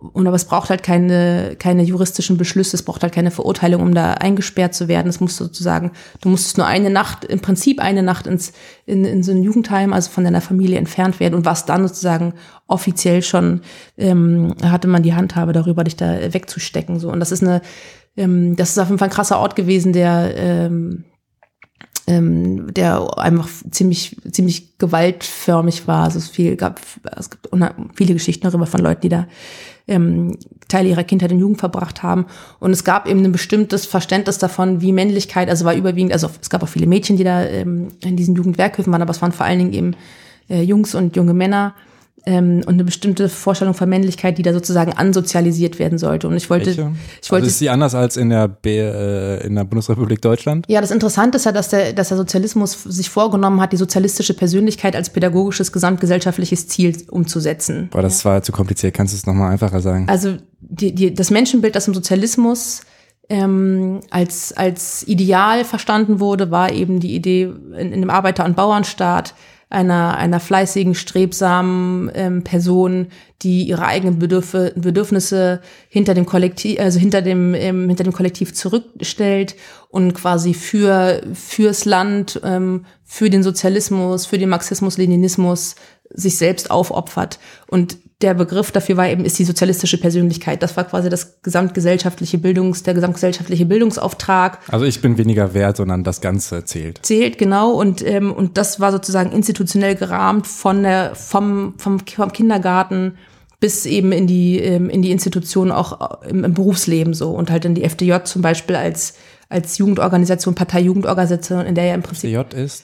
und 0.01 0.27
aber 0.27 0.37
es 0.37 0.45
braucht 0.45 0.71
halt 0.71 0.83
keine, 0.83 1.57
keine 1.59 1.83
juristischen 1.83 2.37
Beschlüsse, 2.37 2.77
es 2.77 2.85
braucht 2.85 3.03
halt 3.03 3.13
keine 3.13 3.33
Verurteilung, 3.33 3.83
um 3.83 3.95
da 3.95 4.15
eingesperrt 4.15 4.75
zu 4.75 4.87
werden. 4.87 5.09
Es 5.09 5.19
muss 5.19 5.37
sozusagen, 5.37 5.91
du 6.21 6.29
musstest 6.29 6.57
nur 6.57 6.67
eine 6.67 6.91
Nacht, 6.91 7.25
im 7.25 7.41
Prinzip 7.41 7.81
eine 7.81 8.05
Nacht 8.05 8.29
ins, 8.29 8.53
in, 8.87 9.05
in 9.05 9.23
so 9.25 9.33
ein 9.33 9.43
Jugendheim, 9.43 9.93
also 9.93 10.11
von 10.11 10.23
deiner 10.23 10.41
Familie 10.41 10.79
entfernt 10.79 11.19
werden 11.19 11.35
und 11.35 11.45
was 11.45 11.67
dann 11.67 11.87
sozusagen 11.87 12.35
offiziell 12.69 13.23
schon, 13.23 13.63
ähm, 13.97 14.55
hatte 14.63 14.87
man 14.87 15.03
die 15.03 15.15
Handhabe 15.15 15.53
darüber, 15.53 15.83
dich 15.83 15.97
da 15.97 16.33
wegzustecken. 16.33 17.01
So. 17.01 17.11
Und 17.11 17.19
das 17.19 17.33
ist 17.33 17.43
eine, 17.43 17.61
ähm, 18.17 18.55
das 18.55 18.71
ist 18.71 18.79
auf 18.79 18.89
jeden 18.89 18.99
Fall 18.99 19.09
ein 19.09 19.15
krasser 19.15 19.41
Ort 19.41 19.57
gewesen, 19.57 19.93
der, 19.93 20.33
ähm, 20.37 21.05
ähm, 22.09 22.73
der 22.73 23.19
einfach 23.19 23.49
ziemlich, 23.71 24.17
ziemlich 24.31 24.79
gewaltförmig 24.79 25.87
war. 25.87 26.05
Also 26.05 26.19
es 26.19 26.29
viel 26.29 26.57
gab, 26.57 26.81
es 27.17 27.29
gibt 27.29 27.49
viele 27.95 28.15
Geschichten 28.15 28.47
darüber 28.49 28.65
von 28.67 28.81
Leuten, 28.81 29.03
die 29.03 29.09
da 29.11 29.27
ähm, 29.87 30.39
Teile 30.69 30.89
ihrer 30.89 31.05
Kindheit 31.05 31.33
und 31.33 31.39
Jugend 31.39 31.59
verbracht 31.59 32.03
haben. 32.03 32.27
Und 32.61 32.71
es 32.71 32.83
gab 32.83 33.07
eben 33.07 33.23
ein 33.25 33.33
bestimmtes 33.33 33.85
Verständnis 33.85 34.39
davon, 34.39 34.81
wie 34.81 34.93
Männlichkeit, 34.93 35.51
also 35.51 35.67
war 35.67 35.75
überwiegend, 35.75 36.13
also 36.13 36.31
es 36.41 36.49
gab 36.49 36.63
auch 36.63 36.69
viele 36.69 36.87
Mädchen, 36.87 37.19
die 37.19 37.25
da 37.25 37.45
ähm, 37.45 37.89
in 38.03 38.17
diesen 38.17 38.35
Jugendwerkhöfen 38.35 38.91
waren, 38.91 39.03
aber 39.03 39.11
es 39.11 39.21
waren 39.21 39.33
vor 39.33 39.45
allen 39.45 39.59
Dingen 39.59 39.73
eben 39.75 39.97
äh, 40.49 40.63
Jungs 40.63 40.95
und 40.95 41.15
junge 41.15 41.35
Männer 41.35 41.75
ähm, 42.27 42.63
und 42.67 42.75
eine 42.75 42.85
bestimmte 42.85 43.29
Vorstellung 43.29 43.75
von 43.75 43.89
Männlichkeit, 43.89 44.39
die 44.39 44.43
da 44.43 44.53
sozusagen 44.53 44.93
ansozialisiert 44.93 45.79
werden 45.79 45.99
sollte. 45.99 46.29
Und 46.29 46.37
ich 46.37 46.51
wollte, 46.51 46.67
Welche? 46.67 46.93
ich 47.23 47.31
wollte 47.31 47.45
also 47.45 47.47
ist 47.47 47.59
sie 47.59 47.71
anders 47.71 47.95
als 47.95 48.17
in 48.17 48.31
der, 48.31 48.49
B, 48.49 48.79
äh, 48.79 49.47
in 49.47 49.55
der 49.55 49.65
Bundesrepublik 49.65 50.21
Deutschland? 50.21 50.67
ja, 50.69 50.81
das 50.81 50.91
Interessante 50.91 51.37
ist 51.37 51.45
ja, 51.45 51.53
dass 51.53 51.69
der, 51.69 51.93
dass 51.93 52.09
der 52.09 52.17
Sozialismus 52.17 52.83
sich 52.83 53.09
vorgenommen 53.11 53.61
hat, 53.61 53.73
die 53.73 53.77
sozialistische 53.77 54.35
Persönlichkeit 54.35 54.97
als 54.97 55.11
pädagogisches 55.11 55.73
gesamtgesellschaftliches 55.73 56.69
Ziel 56.69 56.97
umzusetzen. 57.11 57.89
Boah, 57.91 58.03
das 58.03 58.25
war 58.25 58.43
zu 58.43 58.53
kompliziert. 58.53 58.95
Kannst 58.95 59.15
du 59.15 59.17
es 59.17 59.27
nochmal 59.27 59.53
einfacher 59.53 59.81
sagen? 59.81 60.09
Also 60.09 60.37
die, 60.61 60.95
die, 60.95 61.15
das 61.15 61.31
Menschenbild, 61.31 61.77
das 61.77 61.89
im 61.89 61.95
Sozialismus 61.95 62.83
ähm, 63.29 64.01
als, 64.11 64.53
als 64.53 65.07
Ideal 65.07 65.65
verstanden 65.65 66.21
wurde, 66.21 66.51
war 66.51 66.73
eben 66.73 67.01
die 67.01 67.15
Idee 67.15 67.53
in, 67.77 67.93
in 67.93 68.01
dem 68.01 68.11
Arbeiter- 68.11 68.45
und 68.45 68.57
Bauernstaat 68.57 69.35
einer, 69.71 70.17
einer 70.17 70.41
fleißigen, 70.41 70.95
strebsamen 70.95 72.11
ähm, 72.15 72.43
Person, 72.45 73.09
die 73.43 73.65
ihre 73.69 73.85
eigenen 73.85 74.19
Bedürf 74.19 74.53
Bedürfnisse 74.53 75.61
hinter 75.89 76.15
dem 76.15 76.27
Kollektiv, 76.27 76.81
also 76.81 76.99
hinter 76.99 77.23
dem, 77.23 77.55
ähm, 77.55 77.87
hinter 77.89 78.05
dem 78.05 78.13
Kollektiv 78.13 78.55
zurückstellt 78.55 79.57
und 79.91 80.15
quasi 80.15 80.55
für, 80.55 81.23
fürs 81.35 81.85
Land, 81.85 82.41
ähm, 82.45 82.87
für 83.05 83.31
den 83.31 83.43
Sozialismus, 83.43 84.27
für 84.27 84.39
den 84.39 84.49
Marxismus, 84.49 84.97
Leninismus 84.97 85.77
sich 86.11 86.39
selbst 86.39 86.71
aufopfert. 86.71 87.39
Und 87.69 87.99
der 88.21 88.35
Begriff 88.35 88.73
dafür 88.73 88.97
war 88.97 89.09
eben, 89.09 89.25
ist 89.25 89.39
die 89.39 89.45
sozialistische 89.45 89.99
Persönlichkeit. 89.99 90.63
Das 90.63 90.77
war 90.77 90.85
quasi 90.85 91.09
das 91.09 91.41
gesamtgesellschaftliche 91.43 92.39
Bildungs, 92.39 92.83
der 92.83 92.95
gesamtgesellschaftliche 92.95 93.65
Bildungsauftrag 93.65 94.59
Also 94.69 94.87
ich 94.87 95.01
bin 95.01 95.19
weniger 95.19 95.55
wert, 95.55 95.77
sondern 95.77 96.03
das 96.03 96.21
Ganze 96.21 96.65
zählt. 96.65 97.01
zählt, 97.03 97.39
genau. 97.39 97.73
Und, 97.73 98.05
ähm, 98.05 98.33
und 98.33 98.59
das 98.59 98.81
war 98.81 98.91
sozusagen 98.91 99.31
institutionell 99.31 99.95
gerahmt 99.95 100.49
von 100.49 100.83
der, 100.83 101.15
vom, 101.15 101.75
vom, 101.79 102.01
vom 102.01 102.33
Kindergarten 102.33 103.17
bis 103.61 103.87
eben 103.87 104.13
in 104.13 104.27
die, 104.27 104.59
ähm, 104.59 104.89
in 104.89 105.03
die 105.03 105.11
Institutionen 105.11 105.73
auch 105.73 106.23
im, 106.23 106.45
im 106.45 106.55
Berufsleben 106.55 107.15
so. 107.15 107.31
Und 107.31 107.51
halt 107.51 107.65
in 107.65 107.75
die 107.75 107.85
FDJ 107.85 108.25
zum 108.25 108.43
Beispiel 108.43 108.77
als, 108.77 109.15
als 109.51 109.79
Jugendorganisation, 109.79 110.55
Partei-Jugendorganisation, 110.55 111.65
in 111.65 111.75
der 111.75 111.87
ja 111.87 111.95
im 111.95 112.03
Prinzip 112.03 112.31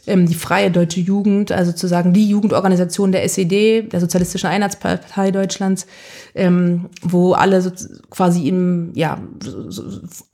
ähm, 0.07 0.27
die 0.27 0.35
Freie 0.35 0.71
Deutsche 0.71 1.01
Jugend, 1.01 1.53
also 1.53 1.73
sozusagen 1.73 2.15
die 2.15 2.27
Jugendorganisation 2.27 3.13
der 3.13 3.23
SED, 3.25 3.89
der 3.93 4.01
Sozialistischen 4.01 4.49
Einheitspartei 4.49 5.31
Deutschlands, 5.31 5.87
ähm, 6.35 6.87
wo 7.03 7.35
alle 7.35 7.61
so 7.61 7.71
quasi 8.09 8.49
im, 8.49 8.93
ja, 8.95 9.21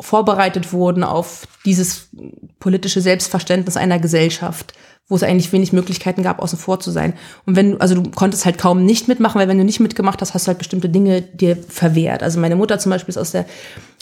vorbereitet 0.00 0.72
wurden 0.72 1.02
auf 1.02 1.48
dieses 1.64 2.08
politische 2.60 3.00
Selbstverständnis 3.00 3.76
einer 3.76 3.98
Gesellschaft 3.98 4.74
wo 5.10 5.16
es 5.16 5.24
eigentlich 5.24 5.52
wenig 5.52 5.72
Möglichkeiten 5.72 6.22
gab, 6.22 6.38
außen 6.38 6.58
vor 6.58 6.78
zu 6.78 6.92
sein. 6.92 7.14
Und 7.44 7.56
wenn, 7.56 7.80
also 7.80 7.96
du 7.96 8.10
konntest 8.10 8.44
halt 8.44 8.58
kaum 8.58 8.84
nicht 8.84 9.08
mitmachen, 9.08 9.38
weil 9.38 9.48
wenn 9.48 9.58
du 9.58 9.64
nicht 9.64 9.80
mitgemacht 9.80 10.20
hast, 10.22 10.34
hast 10.34 10.46
du 10.46 10.48
halt 10.48 10.58
bestimmte 10.58 10.88
Dinge 10.88 11.20
dir 11.20 11.56
verwehrt. 11.56 12.22
Also 12.22 12.38
meine 12.38 12.54
Mutter 12.54 12.78
zum 12.78 12.90
Beispiel 12.90 13.10
ist 13.10 13.18
aus 13.18 13.32
der, 13.32 13.44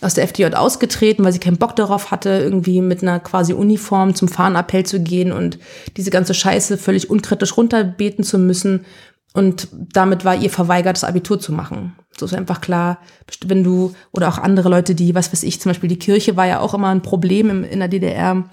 aus 0.03 0.15
der 0.15 0.25
FDJ 0.25 0.55
ausgetreten, 0.55 1.25
weil 1.25 1.33
sie 1.33 1.39
keinen 1.39 1.57
Bock 1.57 1.75
darauf 1.77 2.11
hatte, 2.11 2.29
irgendwie 2.29 2.83
mit 2.83 3.03
einer 3.03 3.21
quasi 3.21 3.55
Uniform 3.55 4.15
zum 4.15 4.29
Fahnenappell 4.29 4.85
zu 4.85 5.01
gehen 5.01 5.33
und 5.33 5.59
diese 5.97 6.11
ganze 6.11 6.35
Scheiße 6.35 6.77
völlig 6.77 7.09
unkritisch 7.09 7.57
runterbeten 7.57 8.23
zu 8.23 8.39
müssen. 8.39 8.85
Und 9.33 9.69
damit 9.73 10.27
war 10.27 10.37
ihr 10.37 10.51
verweigert, 10.51 10.97
das 10.97 11.05
Abitur 11.05 11.41
zu 11.41 11.53
machen. 11.53 11.95
So 12.19 12.27
ist 12.27 12.35
einfach 12.35 12.61
klar, 12.61 12.99
wenn 13.47 13.65
du, 13.65 13.95
oder 14.13 14.29
auch 14.29 14.39
andere 14.39 14.69
Leute, 14.69 14.95
die, 14.95 15.15
was 15.15 15.33
weiß 15.33 15.43
ich, 15.43 15.59
zum 15.61 15.71
Beispiel 15.71 15.89
die 15.89 15.99
Kirche 15.99 16.37
war 16.37 16.47
ja 16.47 16.61
auch 16.61 16.75
immer 16.75 16.89
ein 16.89 17.03
Problem 17.03 17.65
in 17.65 17.79
der 17.79 17.89
DDR 17.89 18.45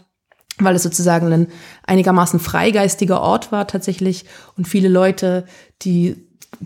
weil 0.59 0.75
es 0.75 0.83
sozusagen 0.83 1.31
ein 1.31 1.47
einigermaßen 1.83 2.39
freigeistiger 2.39 3.21
Ort 3.21 3.51
war 3.51 3.67
tatsächlich. 3.67 4.25
Und 4.57 4.67
viele 4.67 4.89
Leute, 4.89 5.45
die 5.81 6.15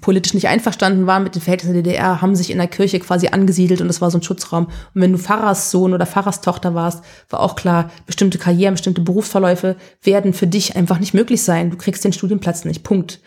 politisch 0.02 0.34
nicht 0.34 0.48
einverstanden 0.48 1.08
waren 1.08 1.24
mit 1.24 1.36
den 1.36 1.42
Verhältnissen 1.42 1.74
der 1.74 1.84
DDR, 1.84 2.22
haben 2.22 2.36
sich 2.36 2.52
in 2.52 2.58
der 2.58 2.68
Kirche 2.68 3.00
quasi 3.00 3.28
angesiedelt 3.28 3.82
und 3.82 3.88
das 3.88 4.02
war 4.02 4.12
so 4.12 4.20
ein 4.20 4.24
Schutzraum. 4.24 4.66
Und 4.66 5.02
wenn 5.02 5.12
du 5.12 5.18
Pfarrerssohn 5.18 5.94
oder 5.94 6.06
Pfarrerstochter 6.06 6.76
warst, 6.76 7.04
war 7.30 7.40
auch 7.40 7.56
klar, 7.56 7.90
bestimmte 8.06 8.38
Karrieren, 8.38 8.76
bestimmte 8.76 9.02
Berufsverläufe 9.02 9.76
werden 10.04 10.34
für 10.34 10.48
dich 10.48 10.76
einfach 10.76 11.00
nicht 11.00 11.14
möglich 11.14 11.42
sein. 11.42 11.72
Du 11.72 11.78
kriegst 11.78 12.04
den 12.04 12.14
Studienplatz 12.14 12.66
nicht. 12.66 12.84
Punkt. 12.84 13.20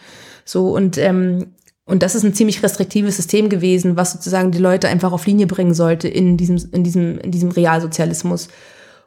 So 0.45 0.75
und 0.75 0.99
ähm, 0.99 1.55
und 1.85 2.05
das 2.05 2.15
ist 2.15 2.23
ein 2.23 2.35
ziemlich 2.35 2.63
restriktives 2.63 3.17
System 3.17 3.49
gewesen, 3.49 3.97
was 3.97 4.13
sozusagen 4.13 4.53
die 4.53 4.59
Leute 4.59 4.89
einfach 4.89 5.11
auf 5.11 5.27
Linie 5.27 5.49
bringen 5.49 5.75
sollte 5.75 6.07
in 6.07 6.37
diesem 6.37 6.59
in 6.73 6.85
diesem 6.85 7.19
in 7.19 7.33
diesem 7.33 7.51
Realsozialismus. 7.51 8.49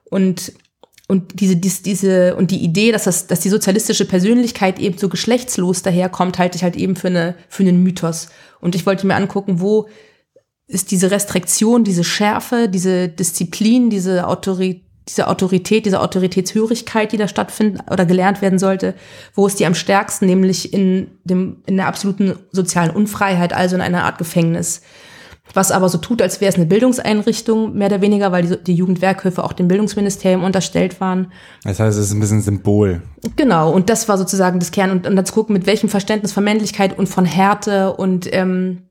Und 0.04 0.54
und 1.08 1.40
diese, 1.40 1.56
diese, 1.56 1.84
diese, 1.84 2.36
und 2.36 2.50
die 2.50 2.64
Idee, 2.64 2.92
dass 2.92 3.04
das, 3.04 3.28
dass 3.28 3.40
die 3.40 3.50
sozialistische 3.50 4.06
Persönlichkeit 4.06 4.80
eben 4.80 4.98
so 4.98 5.08
geschlechtslos 5.08 5.84
daherkommt, 5.84 6.40
halte 6.40 6.58
ich 6.58 6.64
halt 6.64 6.76
eben 6.76 6.96
für 6.96 7.08
eine, 7.08 7.36
für 7.48 7.64
einen 7.64 7.84
Mythos. 7.84 8.30
Und 8.60 8.74
ich 8.74 8.86
wollte 8.86 9.06
mir 9.06 9.16
angucken, 9.16 9.60
wo 9.60 9.88
ist 10.68 10.90
diese 10.90 11.12
Restriktion, 11.12 11.84
diese 11.84 12.04
Schärfe, 12.04 12.68
diese 12.70 13.08
Disziplin, 13.08 13.92
diese 13.92 14.28
Autorität, 14.28 14.82
diese 15.08 15.28
Autorität, 15.28 15.86
diese 15.86 16.02
Autoritätshörigkeit, 16.02 17.12
die 17.12 17.18
da 17.18 17.28
stattfinden 17.28 17.80
oder 17.92 18.08
gelernt 18.08 18.42
werden 18.42 18.58
sollte, 18.58 18.96
wo 19.36 19.46
ist 19.46 19.60
die 19.60 19.68
am 19.68 19.76
stärksten, 19.76 20.26
nämlich 20.26 20.74
in 20.74 21.12
dem, 21.24 21.58
in 21.68 21.78
der 21.78 21.86
absoluten 21.86 22.40
sozialen 22.52 22.90
Unfreiheit, 22.90 23.54
also 23.54 23.76
in 23.76 23.84
einer 23.84 24.06
Art 24.06 24.18
Gefängnis 24.18 24.82
was 25.54 25.72
aber 25.72 25.90
so 25.90 25.98
tut, 25.98 26.22
als 26.22 26.42
wäre 26.42 26.50
es 26.50 26.56
eine 26.56 26.66
Bildungseinrichtung, 26.66 27.74
mehr 27.76 27.88
oder 27.88 28.02
weniger, 28.02 28.32
weil 28.32 28.46
die, 28.46 28.64
die 28.64 28.76
Jugendwerkhöfe 28.76 29.44
auch 29.44 29.54
dem 29.54 29.68
Bildungsministerium 29.68 30.44
unterstellt 30.44 31.00
waren. 31.00 31.32
Das 31.64 31.80
heißt, 31.80 31.98
es 31.98 32.08
ist 32.08 32.14
ein 32.14 32.20
bisschen 32.20 32.42
Symbol. 32.42 33.02
Genau, 33.36 33.72
und 33.72 33.90
das 33.90 34.10
war 34.10 34.18
sozusagen 34.18 34.60
das 34.60 34.72
Kern. 34.72 34.92
Und, 34.92 35.08
und 35.08 35.16
dann 35.16 35.26
zu 35.26 35.34
gucken, 35.34 35.54
mit 35.54 35.66
welchem 35.66 35.90
Verständnis 35.90 36.34
von 36.34 36.44
Männlichkeit 36.44 36.98
und 36.98 37.08
von 37.08 37.26
Härte 37.26 37.94
und 37.94 38.28
ähm, 38.34 38.84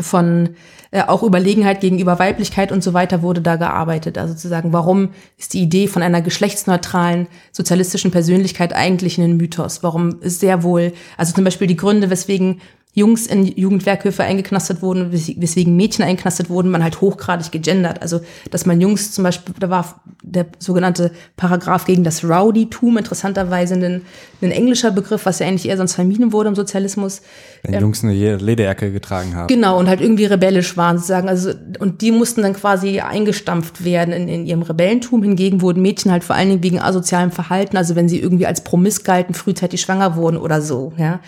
von 0.00 0.50
äh, 0.90 1.02
auch 1.02 1.22
Überlegenheit 1.22 1.80
gegenüber 1.80 2.18
Weiblichkeit 2.18 2.72
und 2.72 2.82
so 2.82 2.94
weiter 2.94 3.22
wurde 3.22 3.40
da 3.40 3.56
gearbeitet. 3.56 4.18
Also 4.18 4.34
zu 4.34 4.48
sagen, 4.48 4.72
warum 4.72 5.10
ist 5.38 5.54
die 5.54 5.62
Idee 5.62 5.88
von 5.88 6.02
einer 6.02 6.22
geschlechtsneutralen 6.22 7.28
sozialistischen 7.52 8.10
Persönlichkeit 8.10 8.72
eigentlich 8.72 9.18
ein 9.18 9.36
Mythos? 9.36 9.82
Warum 9.82 10.20
ist 10.20 10.40
sehr 10.40 10.62
wohl, 10.62 10.92
also 11.16 11.34
zum 11.34 11.44
Beispiel 11.44 11.66
die 11.66 11.76
Gründe, 11.76 12.10
weswegen 12.10 12.60
Jungs 12.96 13.26
in 13.26 13.44
Jugendwerkhöfe 13.44 14.22
eingeknastet 14.22 14.80
wurden, 14.80 15.10
weswegen 15.10 15.74
Mädchen 15.74 16.04
eingeknastet 16.04 16.48
wurden, 16.48 16.70
man 16.70 16.84
halt 16.84 17.00
hochgradig 17.00 17.50
gegendert. 17.50 18.00
Also, 18.00 18.20
dass 18.52 18.66
man 18.66 18.80
Jungs 18.80 19.10
zum 19.10 19.24
Beispiel, 19.24 19.52
da 19.58 19.68
war 19.68 20.00
der 20.22 20.46
sogenannte 20.60 21.10
Paragraph 21.36 21.86
gegen 21.86 22.04
das 22.04 22.22
Rowdytum, 22.22 22.96
interessanterweise 22.96 23.74
ein, 23.74 24.02
ein 24.40 24.50
englischer 24.52 24.92
Begriff, 24.92 25.26
was 25.26 25.40
ja 25.40 25.48
eigentlich 25.48 25.68
eher 25.68 25.76
sonst 25.76 25.94
vermieden 25.94 26.32
wurde 26.32 26.50
im 26.50 26.54
Sozialismus. 26.54 27.22
Wenn 27.64 27.74
ähm, 27.74 27.80
Jungs 27.80 28.04
eine 28.04 28.36
Lederjacke 28.36 28.92
getragen 28.92 29.34
haben. 29.34 29.48
Genau, 29.48 29.76
und 29.76 29.88
halt 29.88 30.00
irgendwie 30.00 30.26
rebellisch 30.26 30.76
waren 30.76 30.96
sozusagen. 30.96 31.28
Also, 31.28 31.50
und 31.80 32.00
die 32.00 32.12
mussten 32.12 32.42
dann 32.42 32.54
quasi 32.54 33.00
eingestampft 33.00 33.84
werden 33.84 34.14
in, 34.14 34.28
in 34.28 34.46
ihrem 34.46 34.62
Rebellentum. 34.62 35.24
Hingegen 35.24 35.62
wurden 35.62 35.82
Mädchen 35.82 36.12
halt 36.12 36.22
vor 36.22 36.36
allen 36.36 36.48
Dingen 36.48 36.62
wegen 36.62 36.78
asozialem 36.78 37.32
Verhalten, 37.32 37.76
also 37.76 37.96
wenn 37.96 38.08
sie 38.08 38.20
irgendwie 38.20 38.46
als 38.46 38.62
Promis 38.62 39.02
galten, 39.02 39.34
frühzeitig 39.34 39.80
schwanger 39.80 40.14
wurden 40.14 40.36
oder 40.36 40.62
so, 40.62 40.92
ja. 40.96 41.18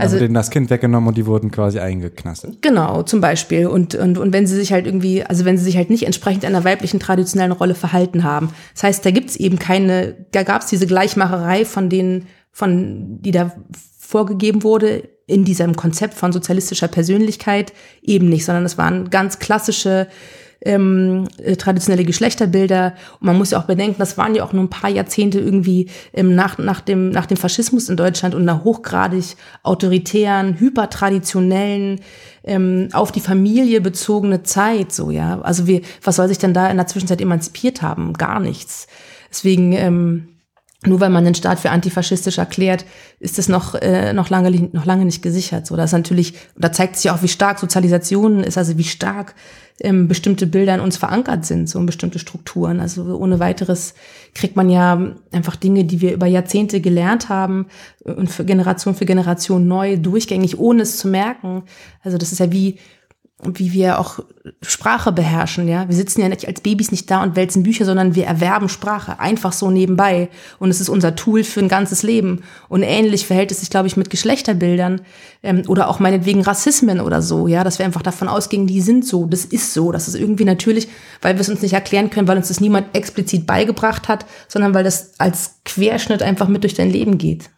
Also 0.00 0.18
denen 0.18 0.34
das 0.34 0.50
Kind 0.50 0.70
weggenommen 0.70 1.08
und 1.08 1.16
die 1.16 1.26
wurden 1.26 1.50
quasi 1.50 1.78
eingeknastet. 1.78 2.62
Genau, 2.62 3.02
zum 3.02 3.20
Beispiel. 3.20 3.66
Und, 3.66 3.94
und, 3.94 4.18
und 4.18 4.32
wenn 4.32 4.46
sie 4.46 4.56
sich 4.56 4.72
halt 4.72 4.86
irgendwie, 4.86 5.24
also 5.24 5.44
wenn 5.44 5.56
sie 5.56 5.64
sich 5.64 5.76
halt 5.76 5.90
nicht 5.90 6.04
entsprechend 6.04 6.44
einer 6.44 6.64
weiblichen 6.64 7.00
traditionellen 7.00 7.52
Rolle 7.52 7.74
verhalten 7.74 8.24
haben. 8.24 8.50
Das 8.74 8.84
heißt, 8.84 9.06
da 9.06 9.10
gibt's 9.10 9.36
eben 9.36 9.58
keine, 9.58 10.14
da 10.32 10.42
gab's 10.42 10.66
diese 10.66 10.86
Gleichmacherei 10.86 11.64
von 11.64 11.88
denen, 11.88 12.26
von, 12.52 13.20
die 13.20 13.30
da 13.30 13.52
vorgegeben 13.98 14.62
wurde 14.62 15.08
in 15.26 15.44
diesem 15.44 15.76
Konzept 15.76 16.14
von 16.14 16.32
sozialistischer 16.32 16.88
Persönlichkeit 16.88 17.72
eben 18.02 18.28
nicht, 18.28 18.44
sondern 18.44 18.64
es 18.64 18.76
waren 18.76 19.10
ganz 19.10 19.38
klassische 19.38 20.08
ähm, 20.62 21.26
äh, 21.42 21.56
traditionelle 21.56 22.04
Geschlechterbilder. 22.04 22.94
Und 23.20 23.26
man 23.26 23.38
muss 23.38 23.50
ja 23.50 23.58
auch 23.58 23.64
bedenken, 23.64 23.96
das 23.98 24.18
waren 24.18 24.34
ja 24.34 24.44
auch 24.44 24.52
nur 24.52 24.64
ein 24.64 24.70
paar 24.70 24.90
Jahrzehnte 24.90 25.40
irgendwie 25.40 25.88
ähm, 26.12 26.34
nach, 26.34 26.58
nach, 26.58 26.80
dem, 26.80 27.10
nach 27.10 27.26
dem 27.26 27.36
Faschismus 27.36 27.88
in 27.88 27.96
Deutschland 27.96 28.34
und 28.34 28.42
einer 28.42 28.64
hochgradig 28.64 29.36
autoritären, 29.62 30.58
hypertraditionellen, 30.58 32.00
ähm, 32.44 32.88
auf 32.92 33.12
die 33.12 33.20
Familie 33.20 33.80
bezogene 33.80 34.42
Zeit, 34.42 34.92
so, 34.92 35.10
ja. 35.10 35.40
Also 35.42 35.66
wir, 35.66 35.82
was 36.02 36.16
soll 36.16 36.28
sich 36.28 36.38
denn 36.38 36.54
da 36.54 36.70
in 36.70 36.78
der 36.78 36.86
Zwischenzeit 36.86 37.20
emanzipiert 37.20 37.82
haben? 37.82 38.14
Gar 38.14 38.40
nichts. 38.40 38.86
Deswegen, 39.30 39.72
ähm, 39.72 40.28
nur 40.86 41.00
weil 41.00 41.10
man 41.10 41.24
den 41.24 41.34
Staat 41.34 41.60
für 41.60 41.70
antifaschistisch 41.70 42.38
erklärt, 42.38 42.86
ist 43.18 43.38
es 43.38 43.48
noch, 43.48 43.74
äh, 43.74 44.14
noch, 44.14 44.30
lange, 44.30 44.50
noch 44.72 44.86
lange 44.86 45.04
nicht 45.04 45.22
gesichert. 45.22 45.66
So, 45.66 45.76
das 45.76 45.90
ist 45.90 45.92
natürlich, 45.92 46.34
da 46.56 46.72
zeigt 46.72 46.96
sich 46.96 47.10
auch, 47.10 47.22
wie 47.22 47.28
stark 47.28 47.58
Sozialisation 47.58 48.42
ist, 48.42 48.56
also 48.56 48.78
wie 48.78 48.84
stark 48.84 49.34
ähm, 49.82 50.08
bestimmte 50.08 50.46
Bilder 50.46 50.74
in 50.74 50.80
uns 50.80 50.96
verankert 50.96 51.44
sind, 51.44 51.68
so 51.68 51.80
bestimmte 51.84 52.18
Strukturen. 52.18 52.80
Also 52.80 53.16
ohne 53.16 53.40
weiteres 53.40 53.94
kriegt 54.34 54.56
man 54.56 54.70
ja 54.70 55.12
einfach 55.32 55.56
Dinge, 55.56 55.84
die 55.84 56.00
wir 56.00 56.14
über 56.14 56.26
Jahrzehnte 56.26 56.80
gelernt 56.80 57.28
haben 57.28 57.66
und 58.02 58.30
für 58.30 58.46
Generation 58.46 58.94
für 58.94 59.06
Generation 59.06 59.66
neu 59.66 59.98
durchgängig, 59.98 60.58
ohne 60.58 60.82
es 60.82 60.96
zu 60.96 61.08
merken. 61.08 61.64
Also 62.02 62.16
das 62.16 62.32
ist 62.32 62.38
ja 62.38 62.52
wie 62.52 62.78
wie 63.44 63.72
wir 63.72 63.98
auch 63.98 64.20
Sprache 64.62 65.12
beherrschen, 65.12 65.68
ja. 65.68 65.86
Wir 65.88 65.94
sitzen 65.94 66.20
ja 66.20 66.28
nicht 66.28 66.46
als 66.46 66.60
Babys 66.60 66.90
nicht 66.90 67.10
da 67.10 67.22
und 67.22 67.36
wälzen 67.36 67.62
Bücher, 67.62 67.84
sondern 67.84 68.14
wir 68.14 68.26
erwerben 68.26 68.68
Sprache 68.68 69.20
einfach 69.20 69.52
so 69.52 69.70
nebenbei. 69.70 70.28
Und 70.58 70.70
es 70.70 70.80
ist 70.80 70.88
unser 70.88 71.14
Tool 71.14 71.44
für 71.44 71.60
ein 71.60 71.68
ganzes 71.68 72.02
Leben. 72.02 72.42
Und 72.68 72.82
ähnlich 72.82 73.26
verhält 73.26 73.50
es 73.50 73.60
sich, 73.60 73.70
glaube 73.70 73.86
ich, 73.86 73.96
mit 73.96 74.10
Geschlechterbildern 74.10 75.02
ähm, 75.42 75.62
oder 75.68 75.88
auch 75.88 76.00
meinetwegen 76.00 76.42
Rassismen 76.42 77.00
oder 77.00 77.22
so, 77.22 77.48
ja, 77.48 77.64
dass 77.64 77.78
wir 77.78 77.86
einfach 77.86 78.02
davon 78.02 78.28
ausgehen, 78.28 78.66
die 78.66 78.80
sind 78.80 79.06
so, 79.06 79.26
das 79.26 79.44
ist 79.44 79.74
so, 79.74 79.92
das 79.92 80.08
ist 80.08 80.14
irgendwie 80.14 80.44
natürlich, 80.44 80.88
weil 81.22 81.34
wir 81.34 81.40
es 81.40 81.48
uns 81.48 81.62
nicht 81.62 81.74
erklären 81.74 82.10
können, 82.10 82.28
weil 82.28 82.36
uns 82.36 82.48
das 82.48 82.60
niemand 82.60 82.94
explizit 82.94 83.46
beigebracht 83.46 84.08
hat, 84.08 84.26
sondern 84.48 84.74
weil 84.74 84.84
das 84.84 85.12
als 85.18 85.60
Querschnitt 85.64 86.22
einfach 86.22 86.48
mit 86.48 86.62
durch 86.62 86.74
dein 86.74 86.90
Leben 86.90 87.18
geht. 87.18 87.50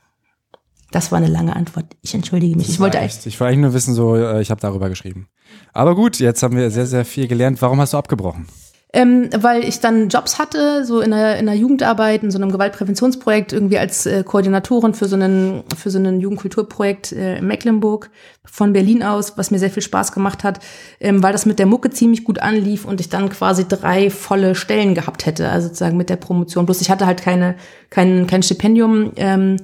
Das 0.92 1.10
war 1.10 1.18
eine 1.18 1.28
lange 1.28 1.56
Antwort. 1.56 1.86
Ich 2.02 2.14
entschuldige 2.14 2.56
mich. 2.56 2.68
Ich 2.68 2.78
wollte, 2.78 2.98
echt, 2.98 3.26
ich 3.26 3.40
wollte 3.40 3.48
eigentlich 3.48 3.62
nur 3.62 3.74
wissen, 3.74 3.94
so, 3.94 4.14
äh, 4.14 4.40
ich 4.40 4.50
habe 4.50 4.60
darüber 4.60 4.88
geschrieben. 4.88 5.26
Aber 5.72 5.94
gut, 5.94 6.20
jetzt 6.20 6.42
haben 6.42 6.56
wir 6.56 6.70
sehr, 6.70 6.86
sehr 6.86 7.04
viel 7.04 7.26
gelernt. 7.26 7.60
Warum 7.60 7.80
hast 7.80 7.94
du 7.94 7.98
abgebrochen? 7.98 8.46
Ähm, 8.94 9.30
weil 9.34 9.64
ich 9.64 9.80
dann 9.80 10.10
Jobs 10.10 10.38
hatte, 10.38 10.84
so 10.84 11.00
in 11.00 11.12
der, 11.12 11.38
in 11.38 11.46
der 11.46 11.54
Jugendarbeit, 11.54 12.22
in 12.22 12.30
so 12.30 12.36
einem 12.36 12.52
Gewaltpräventionsprojekt, 12.52 13.54
irgendwie 13.54 13.78
als 13.78 14.04
äh, 14.04 14.22
Koordinatorin 14.22 14.92
für 14.92 15.06
so 15.06 15.16
einen, 15.16 15.62
für 15.74 15.90
so 15.90 15.98
einen 15.98 16.20
Jugendkulturprojekt 16.20 17.12
äh, 17.12 17.38
in 17.38 17.46
Mecklenburg 17.46 18.10
von 18.44 18.74
Berlin 18.74 19.02
aus, 19.02 19.38
was 19.38 19.50
mir 19.50 19.58
sehr 19.58 19.70
viel 19.70 19.82
Spaß 19.82 20.12
gemacht 20.12 20.44
hat, 20.44 20.60
ähm, 21.00 21.22
weil 21.22 21.32
das 21.32 21.46
mit 21.46 21.58
der 21.58 21.64
Mucke 21.64 21.88
ziemlich 21.88 22.22
gut 22.22 22.40
anlief 22.40 22.84
und 22.84 23.00
ich 23.00 23.08
dann 23.08 23.30
quasi 23.30 23.66
drei 23.66 24.10
volle 24.10 24.54
Stellen 24.54 24.94
gehabt 24.94 25.24
hätte, 25.24 25.48
also 25.48 25.68
sozusagen 25.68 25.96
mit 25.96 26.10
der 26.10 26.16
Promotion. 26.16 26.66
Bloß 26.66 26.82
ich 26.82 26.90
hatte 26.90 27.06
halt 27.06 27.22
keine, 27.22 27.54
kein, 27.88 28.26
kein 28.26 28.42
Stipendium 28.42 29.12
ähm, 29.16 29.56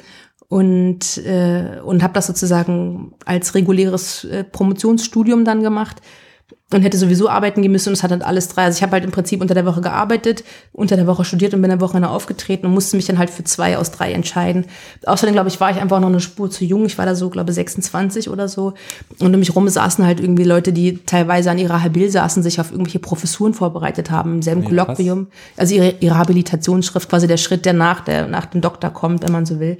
und, 0.48 1.18
äh, 1.18 1.80
und 1.84 2.02
habe 2.02 2.14
das 2.14 2.26
sozusagen 2.26 3.12
als 3.26 3.54
reguläres 3.54 4.24
äh, 4.24 4.44
Promotionsstudium 4.44 5.44
dann 5.44 5.62
gemacht. 5.62 6.00
und 6.72 6.82
hätte 6.82 6.98
sowieso 6.98 7.30
arbeiten 7.30 7.62
gehen 7.62 7.72
müssen 7.72 7.90
und 7.90 7.94
es 7.94 8.02
hat 8.02 8.10
dann 8.10 8.22
alles 8.22 8.48
drei. 8.48 8.64
Also 8.64 8.76
ich 8.76 8.82
habe 8.82 8.92
halt 8.92 9.04
im 9.04 9.10
Prinzip 9.10 9.40
unter 9.40 9.54
der 9.54 9.66
Woche 9.66 9.80
gearbeitet, 9.82 10.44
unter 10.72 10.96
der 10.96 11.06
Woche 11.06 11.24
studiert 11.24 11.52
und 11.52 11.62
bin 11.62 11.70
in 11.70 11.78
der 11.78 11.86
Woche 11.86 12.06
aufgetreten 12.06 12.66
und 12.66 12.72
musste 12.72 12.96
mich 12.96 13.06
dann 13.06 13.18
halt 13.18 13.30
für 13.30 13.44
zwei 13.44 13.76
aus 13.78 13.90
drei 13.90 14.12
entscheiden. 14.12 14.66
Außerdem, 15.04 15.34
glaube 15.34 15.48
ich, 15.48 15.60
war 15.60 15.70
ich 15.70 15.78
einfach 15.78 16.00
noch 16.00 16.08
eine 16.08 16.20
Spur 16.20 16.50
zu 16.50 16.64
jung. 16.64 16.84
Ich 16.86 16.96
war 16.96 17.06
da 17.06 17.14
so, 17.14 17.28
glaube 17.30 17.50
ich, 17.50 17.54
26 17.54 18.28
oder 18.30 18.48
so. 18.48 18.74
Und 19.18 19.32
um 19.32 19.40
mich 19.40 19.54
rum 19.54 19.68
saßen 19.68 20.04
halt 20.06 20.20
irgendwie 20.20 20.44
Leute, 20.44 20.72
die 20.72 20.98
teilweise 21.04 21.50
an 21.50 21.58
ihrer 21.58 21.82
Habil 21.82 22.10
saßen, 22.10 22.42
sich 22.42 22.60
auf 22.60 22.70
irgendwelche 22.70 22.98
Professuren 22.98 23.52
vorbereitet 23.54 24.10
haben, 24.10 24.36
im 24.36 24.42
selben 24.42 24.62
ja, 24.62 24.68
Kolloquium. 24.68 25.28
Also 25.56 25.74
ihre, 25.74 25.94
ihre 26.00 26.18
Habilitationsschrift, 26.18 27.08
quasi 27.08 27.26
der 27.26 27.38
Schritt, 27.38 27.64
der 27.64 27.74
nach, 27.74 28.00
der 28.00 28.26
nach 28.26 28.46
dem 28.46 28.62
Doktor 28.62 28.90
kommt, 28.90 29.22
wenn 29.22 29.32
man 29.32 29.44
so 29.44 29.60
will. 29.60 29.78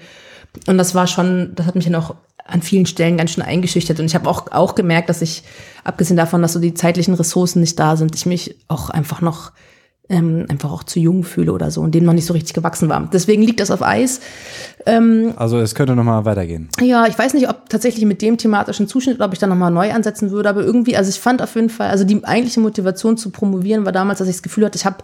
Und 0.67 0.79
das 0.79 0.95
war 0.95 1.07
schon, 1.07 1.53
das 1.55 1.67
hat 1.67 1.75
mich 1.75 1.85
dann 1.85 1.95
auch 1.95 2.15
an 2.45 2.63
vielen 2.63 2.87
Stellen 2.87 3.17
ganz 3.19 3.33
schön 3.33 3.45
eingeschüchtert. 3.45 4.01
Und 4.01 4.07
ich 4.07 4.15
habe 4.15 4.29
auch, 4.29 4.51
auch 4.51 4.75
gemerkt, 4.75 5.11
dass 5.11 5.23
ich, 5.23 5.43
abgesehen 5.85 6.17
davon, 6.17 6.43
dass 6.43 6.55
so 6.55 6.61
die 6.61 6.75
zeitlichen 6.75 7.15
Ressourcen 7.15 7.61
nicht 7.61 7.79
da 7.79 7.97
sind, 7.97 8.15
ich 8.17 8.27
mich 8.27 8.57
auch 8.69 8.91
einfach 8.91 9.21
noch 9.21 9.53
ähm, 10.09 10.47
einfach 10.49 10.73
auch 10.73 10.85
zu 10.85 10.99
jung 10.99 11.23
fühle 11.23 11.53
oder 11.53 11.71
so 11.71 11.83
und 11.83 11.95
denen 11.95 12.07
noch 12.07 12.15
nicht 12.15 12.25
so 12.25 12.33
richtig 12.33 12.55
gewachsen 12.55 12.89
war. 12.89 13.09
Deswegen 13.13 13.43
liegt 13.43 13.61
das 13.61 13.71
auf 13.71 13.83
Eis. 13.83 14.21
Ähm, 14.87 15.35
also 15.37 15.59
es 15.59 15.75
könnte 15.75 15.95
noch 15.95 16.05
mal 16.05 16.25
weitergehen. 16.25 16.69
Ja, 16.81 17.07
ich 17.07 17.19
weiß 17.19 17.35
nicht, 17.35 17.49
ob 17.49 17.69
tatsächlich 17.69 18.05
mit 18.07 18.23
dem 18.23 18.39
thematischen 18.39 18.89
Zuschnitt 18.89 19.17
oder 19.17 19.27
ob 19.27 19.35
ich 19.35 19.39
da 19.39 19.47
noch 19.47 19.57
mal 19.57 19.71
neu 19.71 19.93
ansetzen 19.93 20.31
würde, 20.31 20.49
aber 20.49 20.63
irgendwie, 20.63 20.97
also 20.97 21.11
ich 21.11 21.21
fand 21.21 21.43
auf 21.43 21.55
jeden 21.55 21.69
Fall, 21.69 21.91
also 21.91 22.05
die 22.05 22.25
eigentliche 22.25 22.61
Motivation 22.61 23.19
zu 23.19 23.31
promovieren 23.31 23.85
war 23.85 23.93
damals, 23.93 24.21
dass 24.21 24.29
ich 24.29 24.37
das 24.37 24.43
Gefühl 24.43 24.65
hatte, 24.65 24.79
ich 24.79 24.87
habe 24.87 24.99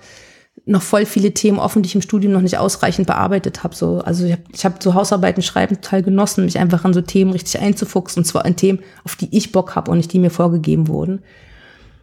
noch 0.66 0.82
voll 0.82 1.04
viele 1.04 1.32
Themen 1.32 1.58
offen, 1.58 1.82
die 1.82 1.88
ich 1.88 1.94
im 1.94 2.00
Studium 2.00 2.32
noch 2.32 2.40
nicht 2.40 2.58
ausreichend 2.58 3.06
bearbeitet 3.06 3.64
habe. 3.64 3.74
So, 3.74 4.00
also 4.00 4.24
ich 4.24 4.32
habe 4.32 4.42
ich 4.52 4.64
hab 4.64 4.82
so 4.82 4.94
Hausarbeiten 4.94 5.42
schreiben 5.42 5.76
total 5.76 6.02
genossen, 6.02 6.44
mich 6.44 6.58
einfach 6.58 6.84
an 6.84 6.94
so 6.94 7.02
Themen 7.02 7.32
richtig 7.32 7.60
einzufuchsen. 7.60 8.20
Und 8.20 8.24
zwar 8.24 8.44
an 8.46 8.56
Themen, 8.56 8.78
auf 9.04 9.16
die 9.16 9.28
ich 9.36 9.52
Bock 9.52 9.76
habe 9.76 9.90
und 9.90 9.98
nicht 9.98 10.12
die 10.12 10.18
mir 10.18 10.30
vorgegeben 10.30 10.88
wurden. 10.88 11.22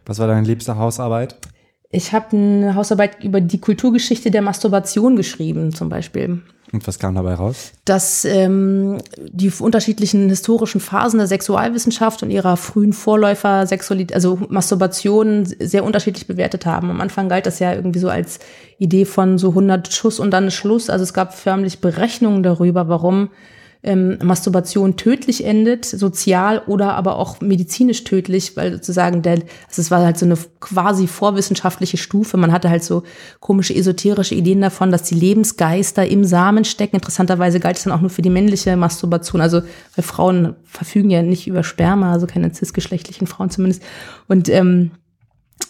Was 0.06 0.18
war 0.18 0.28
deine 0.28 0.46
liebste 0.46 0.76
Hausarbeit? 0.76 1.36
Ich 1.90 2.12
habe 2.12 2.36
eine 2.36 2.74
Hausarbeit 2.74 3.22
über 3.22 3.40
die 3.40 3.60
Kulturgeschichte 3.60 4.30
der 4.30 4.42
Masturbation 4.42 5.16
geschrieben, 5.16 5.74
zum 5.74 5.88
Beispiel. 5.88 6.42
Und 6.72 6.86
was 6.86 6.98
kam 6.98 7.14
dabei 7.14 7.34
raus? 7.34 7.72
Dass 7.84 8.24
ähm, 8.24 8.98
die 9.18 9.52
unterschiedlichen 9.58 10.30
historischen 10.30 10.80
Phasen 10.80 11.18
der 11.18 11.26
Sexualwissenschaft 11.26 12.22
und 12.22 12.30
ihrer 12.30 12.56
frühen 12.56 12.94
Vorläufer 12.94 13.66
Sexualität, 13.66 14.14
also 14.14 14.38
Masturbation 14.48 15.44
sehr 15.44 15.84
unterschiedlich 15.84 16.26
bewertet 16.26 16.64
haben. 16.64 16.90
Am 16.90 17.02
Anfang 17.02 17.28
galt 17.28 17.44
das 17.44 17.58
ja 17.58 17.74
irgendwie 17.74 17.98
so 17.98 18.08
als 18.08 18.38
Idee 18.78 19.04
von 19.04 19.36
so 19.36 19.50
100 19.50 19.92
Schuss 19.92 20.18
und 20.18 20.30
dann 20.30 20.50
Schluss. 20.50 20.88
Also 20.88 21.02
es 21.02 21.12
gab 21.12 21.34
förmlich 21.34 21.82
Berechnungen 21.82 22.42
darüber, 22.42 22.88
warum 22.88 23.28
ähm, 23.84 24.18
Masturbation 24.22 24.96
tödlich 24.96 25.44
endet, 25.44 25.84
sozial 25.84 26.62
oder 26.66 26.94
aber 26.94 27.16
auch 27.16 27.40
medizinisch 27.40 28.04
tödlich, 28.04 28.56
weil 28.56 28.74
sozusagen 28.74 29.22
der, 29.22 29.32
also 29.32 29.82
es 29.82 29.90
war 29.90 30.04
halt 30.04 30.18
so 30.18 30.24
eine 30.24 30.36
quasi 30.60 31.08
vorwissenschaftliche 31.08 31.96
Stufe. 31.96 32.36
Man 32.36 32.52
hatte 32.52 32.70
halt 32.70 32.84
so 32.84 33.02
komische 33.40 33.74
esoterische 33.74 34.36
Ideen 34.36 34.60
davon, 34.60 34.92
dass 34.92 35.02
die 35.02 35.16
Lebensgeister 35.16 36.06
im 36.06 36.24
Samen 36.24 36.64
stecken. 36.64 36.96
Interessanterweise 36.96 37.58
galt 37.58 37.76
es 37.76 37.84
dann 37.84 37.92
auch 37.92 38.00
nur 38.00 38.10
für 38.10 38.22
die 38.22 38.30
männliche 38.30 38.76
Masturbation. 38.76 39.40
Also 39.40 39.62
weil 39.96 40.04
Frauen 40.04 40.54
verfügen 40.64 41.10
ja 41.10 41.22
nicht 41.22 41.48
über 41.48 41.64
Sperma, 41.64 42.12
also 42.12 42.26
keine 42.26 42.52
cisgeschlechtlichen 42.52 43.26
Frauen 43.26 43.50
zumindest. 43.50 43.82
Und 44.28 44.48
ähm, 44.48 44.92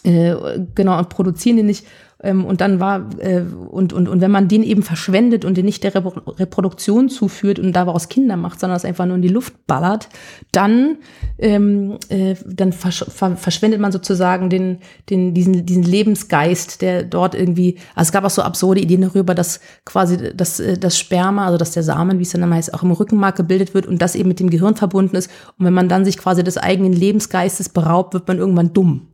äh, 0.03 0.35
genau, 0.75 0.99
und 0.99 1.09
produzieren 1.09 1.57
die 1.57 1.63
nicht. 1.63 1.85
Ähm, 2.23 2.45
und 2.45 2.61
dann 2.61 2.79
war, 2.79 3.09
äh, 3.19 3.41
und, 3.41 3.91
und, 3.91 4.07
und 4.07 4.21
wenn 4.21 4.31
man 4.31 4.47
den 4.47 4.63
eben 4.63 4.81
verschwendet 4.81 5.43
und 5.43 5.57
den 5.57 5.65
nicht 5.65 5.83
der 5.83 5.93
Reproduktion 5.93 7.09
zuführt 7.09 7.59
und 7.59 7.73
daraus 7.73 8.07
Kinder 8.07 8.37
macht, 8.37 8.61
sondern 8.61 8.77
es 8.77 8.85
einfach 8.85 9.05
nur 9.05 9.17
in 9.17 9.21
die 9.21 9.27
Luft 9.27 9.67
ballert, 9.67 10.07
dann, 10.53 10.97
ähm, 11.37 11.97
äh, 12.07 12.35
dann 12.45 12.71
versch 12.71 13.03
ver 13.09 13.35
verschwendet 13.35 13.81
man 13.81 13.91
sozusagen 13.91 14.49
den, 14.49 14.77
den, 15.09 15.33
diesen, 15.33 15.65
diesen 15.65 15.83
Lebensgeist, 15.83 16.81
der 16.81 17.03
dort 17.03 17.35
irgendwie, 17.35 17.77
also 17.93 18.07
es 18.07 18.11
gab 18.13 18.23
auch 18.23 18.29
so 18.29 18.41
absurde 18.41 18.79
Ideen 18.79 19.01
darüber, 19.01 19.35
dass 19.35 19.59
quasi 19.83 20.33
das, 20.33 20.61
äh, 20.61 20.77
das 20.77 20.97
Sperma, 20.97 21.45
also 21.45 21.57
dass 21.57 21.71
der 21.71 21.83
Samen, 21.83 22.19
wie 22.19 22.23
es 22.23 22.31
dann 22.31 22.53
heißt, 22.53 22.73
auch 22.73 22.83
im 22.83 22.91
Rückenmark 22.91 23.35
gebildet 23.35 23.73
wird 23.73 23.85
und 23.85 24.01
das 24.01 24.15
eben 24.15 24.29
mit 24.29 24.39
dem 24.39 24.49
Gehirn 24.49 24.75
verbunden 24.75 25.17
ist. 25.17 25.29
Und 25.59 25.65
wenn 25.65 25.73
man 25.73 25.89
dann 25.89 26.05
sich 26.05 26.17
quasi 26.17 26.41
des 26.41 26.57
eigenen 26.57 26.93
Lebensgeistes 26.93 27.67
beraubt, 27.67 28.13
wird 28.13 28.27
man 28.29 28.37
irgendwann 28.37 28.71
dumm. 28.71 29.07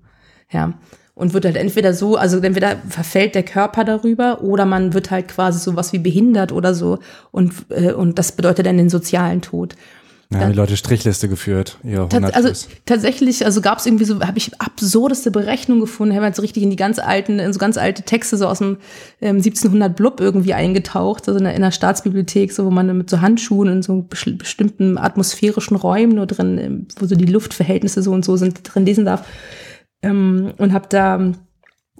Ja 0.52 0.76
und 1.20 1.34
wird 1.34 1.44
halt 1.44 1.58
entweder 1.58 1.94
so, 1.94 2.16
also 2.16 2.40
entweder 2.40 2.78
verfällt 2.88 3.36
der 3.36 3.44
Körper 3.44 3.84
darüber 3.84 4.42
oder 4.42 4.66
man 4.66 4.94
wird 4.94 5.12
halt 5.12 5.28
quasi 5.28 5.60
sowas 5.60 5.92
wie 5.92 6.00
behindert 6.00 6.54
oder 6.54 6.74
so 6.74 7.00
und, 7.32 7.54
äh, 7.70 7.92
und 7.92 8.18
das 8.18 8.32
bedeutet 8.32 8.66
dann 8.66 8.78
den 8.78 8.90
sozialen 8.90 9.42
Tod. 9.42 9.76
Ja, 10.32 10.42
haben 10.42 10.52
die 10.52 10.58
Leute 10.58 10.78
Strichliste 10.78 11.28
geführt. 11.28 11.80
Ja, 11.84 12.08
also 12.08 12.68
tatsächlich, 12.86 13.44
also 13.46 13.62
gab 13.62 13.80
es 13.80 13.88
irgendwie 13.88 14.06
so, 14.06 14.22
habe 14.22 14.38
ich 14.38 14.52
absurdeste 14.62 15.32
Berechnungen 15.32 15.82
gefunden, 15.82 16.16
haben 16.16 16.22
wir 16.22 16.32
so 16.34 16.44
richtig 16.44 16.62
in 16.62 16.70
die 16.70 16.76
ganz 16.76 17.00
alten, 17.00 17.40
in 17.40 17.52
so 17.52 17.60
ganz 17.60 17.78
alte 17.78 18.04
Texte 18.04 18.38
so 18.38 18.48
aus 18.48 18.60
dem 18.60 18.78
ähm, 19.22 19.38
1700 19.38 19.96
Blub 19.96 20.22
irgendwie 20.22 20.54
eingetaucht, 20.54 21.28
also 21.28 21.40
in 21.40 21.46
der, 21.46 21.56
in 21.56 21.64
der 21.64 21.72
Staatsbibliothek, 21.72 22.54
so 22.54 22.64
wo 22.64 22.70
man 22.70 22.96
mit 22.96 23.10
so 23.10 23.22
Handschuhen 23.22 23.70
in 23.70 23.82
so 23.82 24.06
bestimmten 24.08 25.00
atmosphärischen 25.00 25.76
Räumen 25.76 26.16
nur 26.16 26.28
drin, 26.28 26.60
ähm, 26.60 26.88
wo 26.98 27.08
so 27.08 27.16
die 27.16 27.26
Luftverhältnisse 27.26 28.04
so 28.04 28.12
und 28.12 28.24
so 28.24 28.38
sind, 28.38 28.62
drin 28.64 28.86
lesen 28.86 29.06
darf 29.06 29.26
ähm, 30.02 30.54
und 30.58 30.74
habe 30.74 30.88
da 30.90 31.34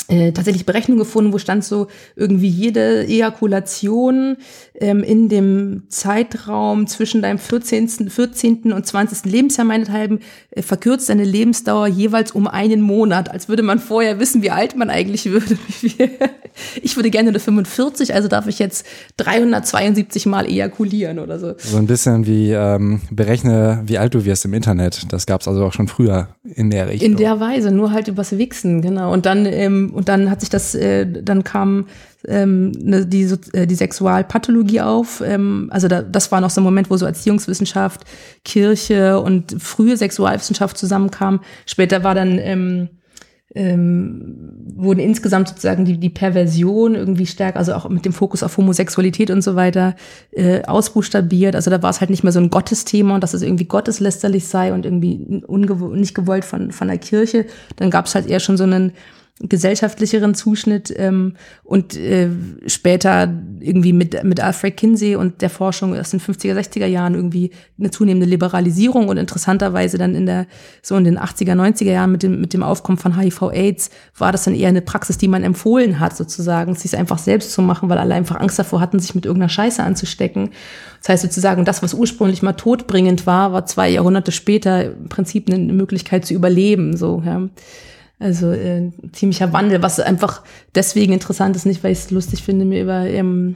äh, 0.08 0.32
tatsächlich 0.32 0.66
Berechnungen 0.66 1.00
gefunden, 1.00 1.34
wo 1.34 1.38
stand 1.38 1.64
so 1.64 1.88
irgendwie 2.16 2.48
jede 2.48 3.06
Ejakulation 3.06 4.38
ähm, 4.80 5.04
in 5.04 5.30
dem 5.30 5.84
Zeitraum 5.90 6.88
zwischen 6.88 7.22
deinem 7.22 7.38
14., 7.38 8.10
14. 8.10 8.74
und 8.74 8.86
20. 8.86 9.32
Lebensjahr 9.32 9.66
meinethalben 9.66 10.20
äh, 10.52 10.62
verkürzt 10.62 11.10
deine 11.10 11.24
Lebensdauer 11.24 11.88
jeweils 11.88 12.32
um 12.32 12.48
einen 12.48 12.82
Monat, 12.82 13.30
als 13.30 13.50
würde 13.50 13.62
man 13.62 13.80
vorher 13.80 14.20
wissen, 14.20 14.42
wie 14.42 14.52
alt 14.52 14.76
man 14.76 14.90
eigentlich 14.90 15.26
würde. 15.26 15.58
ich 16.82 16.96
würde 16.96 17.10
gerne 17.10 17.30
eine 17.30 17.40
45, 17.40 18.14
also 18.14 18.28
darf 18.28 18.48
ich 18.48 18.60
jetzt 18.60 18.86
372 19.18 20.26
Mal 20.26 20.46
ejakulieren 20.46 21.20
oder 21.20 21.40
so. 21.40 21.54
So 21.58 21.78
ein 21.78 21.88
bisschen 21.88 22.26
wie 22.26 22.52
ähm, 22.52 23.02
berechne, 23.12 23.84
wie 23.86 23.98
alt 23.98 24.14
du 24.14 24.26
wirst 24.26 24.46
im 24.46 24.54
Internet. 24.54 25.12
Das 25.12 25.26
gab 25.26 25.42
es 25.42 25.48
also 25.48 25.64
auch 25.66 25.74
schon 25.74 25.88
früher 25.88 26.30
in 26.44 26.70
der 26.70 26.90
Richtung. 26.90 27.12
In 27.12 27.18
der 27.18 27.40
Weise, 27.40 27.72
nur 27.72 27.92
halt 27.92 28.08
übers 28.08 28.38
Wichsen, 28.38 28.82
genau. 28.82 29.14
Und 29.14 29.26
dann, 29.26 29.46
ähm, 29.46 29.89
und 29.92 30.10
dann 30.10 30.30
hat 30.30 30.42
sich 30.42 30.50
das, 30.50 30.76
äh, 30.76 31.06
dann 31.06 31.44
kam 31.44 31.88
ähm, 32.28 32.72
ne, 32.72 33.06
die, 33.06 33.24
äh, 33.54 33.66
die 33.66 33.76
Sexualpathologie 33.76 34.82
auf. 34.82 35.22
Ähm, 35.26 35.70
also 35.72 35.88
da, 35.88 36.02
das 36.02 36.32
war 36.32 36.42
noch 36.42 36.50
so 36.50 36.62
ein 36.62 36.64
Moment, 36.64 36.90
wo 36.90 36.98
so 36.98 37.06
Erziehungswissenschaft, 37.06 38.02
Kirche 38.44 39.20
und 39.20 39.62
frühe 39.62 39.96
Sexualwissenschaft 39.96 40.78
zusammenkamen. 40.78 41.40
Später 41.66 42.04
war 42.04 42.16
dann 42.16 42.38
ähm, 42.40 42.90
ähm, 43.56 44.52
wurden 44.76 45.00
insgesamt 45.00 45.50
sozusagen 45.50 45.84
die, 45.84 45.98
die 45.98 46.10
Perversion 46.10 46.96
irgendwie 46.96 47.26
stärker, 47.26 47.58
also 47.58 47.74
auch 47.74 47.90
mit 47.90 48.06
dem 48.06 48.14
Fokus 48.14 48.44
auf 48.44 48.58
Homosexualität 48.58 49.32
und 49.32 49.42
so 49.42 49.56
weiter, 49.56 49.96
äh, 50.32 50.64
ausbuchstabiert. 50.64 51.56
Also 51.56 51.72
da 51.72 51.82
war 51.82 51.90
es 51.90 52.00
halt 52.00 52.12
nicht 52.12 52.24
mehr 52.24 52.32
so 52.32 52.40
ein 52.40 52.52
Gottesthema 52.52 53.16
und 53.16 53.24
dass 53.24 53.34
es 53.34 53.42
irgendwie 53.42 53.66
gotteslästerlich 53.66 54.48
sei 54.48 54.72
und 54.72 54.86
irgendwie 54.86 55.18
nicht 55.18 56.14
gewollt 56.14 56.46
von, 56.46 56.72
von 56.72 56.88
der 56.88 57.00
Kirche. 57.00 57.46
Dann 57.76 57.90
gab 57.90 58.06
es 58.06 58.14
halt 58.14 58.28
eher 58.28 58.40
schon 58.40 58.58
so 58.58 58.66
einen 58.66 58.92
gesellschaftlicheren 59.42 60.36
Zuschnitt 60.36 60.94
ähm, 60.98 61.36
und 61.64 61.96
äh, 61.96 62.30
später 62.68 63.34
irgendwie 63.62 63.94
mit, 63.94 64.22
mit 64.26 64.42
Alfred 64.42 64.76
Kinsey 64.76 65.16
und 65.16 65.42
der 65.42 65.50
Forschung 65.50 65.98
aus 65.98 66.12
den 66.12 66.20
50er, 66.20 66.54
60er 66.54 66.86
Jahren 66.86 67.16
irgendwie 67.16 67.52
eine 67.80 67.90
zunehmende 67.90 68.26
Liberalisierung 68.26 69.08
und 69.08 69.16
interessanterweise 69.18 69.98
dann 69.98 70.14
in 70.14 70.26
der, 70.26 70.46
so 70.82 70.98
in 70.98 71.06
den 71.06 71.18
80er, 71.18 71.54
90er 71.54 71.92
Jahren 71.92 72.12
mit 72.12 72.24
dem, 72.24 72.42
mit 72.42 72.54
dem 72.54 72.64
Aufkommen 72.64 72.98
von 72.98 73.18
HIV-Aids 73.18 73.92
war 74.18 74.34
das 74.34 74.44
dann 74.44 74.56
eher 74.56 74.70
eine 74.70 74.82
Praxis, 74.82 75.18
die 75.18 75.30
man 75.30 75.44
empfohlen 75.44 76.02
hat, 76.02 76.18
sozusagen, 76.18 76.76
sich 76.76 76.98
einfach 76.98 77.18
selbst 77.18 77.54
zu 77.54 77.62
machen, 77.62 77.88
weil 77.88 77.98
alle 77.98 78.16
einfach 78.16 78.42
Angst 78.42 78.60
davor 78.60 78.82
hatten, 78.82 79.00
sich 79.00 79.16
mit 79.16 79.26
irgendeiner 79.26 79.50
Scheiße 79.50 79.82
anzustecken. 79.82 80.50
Das 81.00 81.10
heißt 81.10 81.24
sozusagen, 81.24 81.64
das, 81.64 81.82
was 81.82 81.94
ursprünglich 81.94 82.42
mal 82.42 82.54
todbringend 82.54 83.26
war, 83.26 83.54
war 83.54 83.66
zwei 83.66 83.90
Jahrhunderte 83.90 84.34
später 84.34 84.92
im 84.92 85.08
Prinzip 85.08 85.50
eine 85.50 85.72
Möglichkeit 85.72 86.26
zu 86.26 86.34
überleben, 86.34 86.98
so, 86.98 87.24
ja. 87.26 87.48
Also 88.20 88.52
äh, 88.52 88.92
ziemlicher 89.14 89.54
Wandel, 89.54 89.82
was 89.82 90.00
einfach 90.00 90.44
deswegen 90.76 91.14
interessant 91.14 91.56
ist, 91.56 91.66
nicht 91.66 91.84
weil 91.84 91.94
ich 91.94 92.00
es 92.00 92.12
lustig 92.12 92.44
finde, 92.44 92.66
mir 92.66 92.84
über, 92.84 93.08
ähm, 93.08 93.56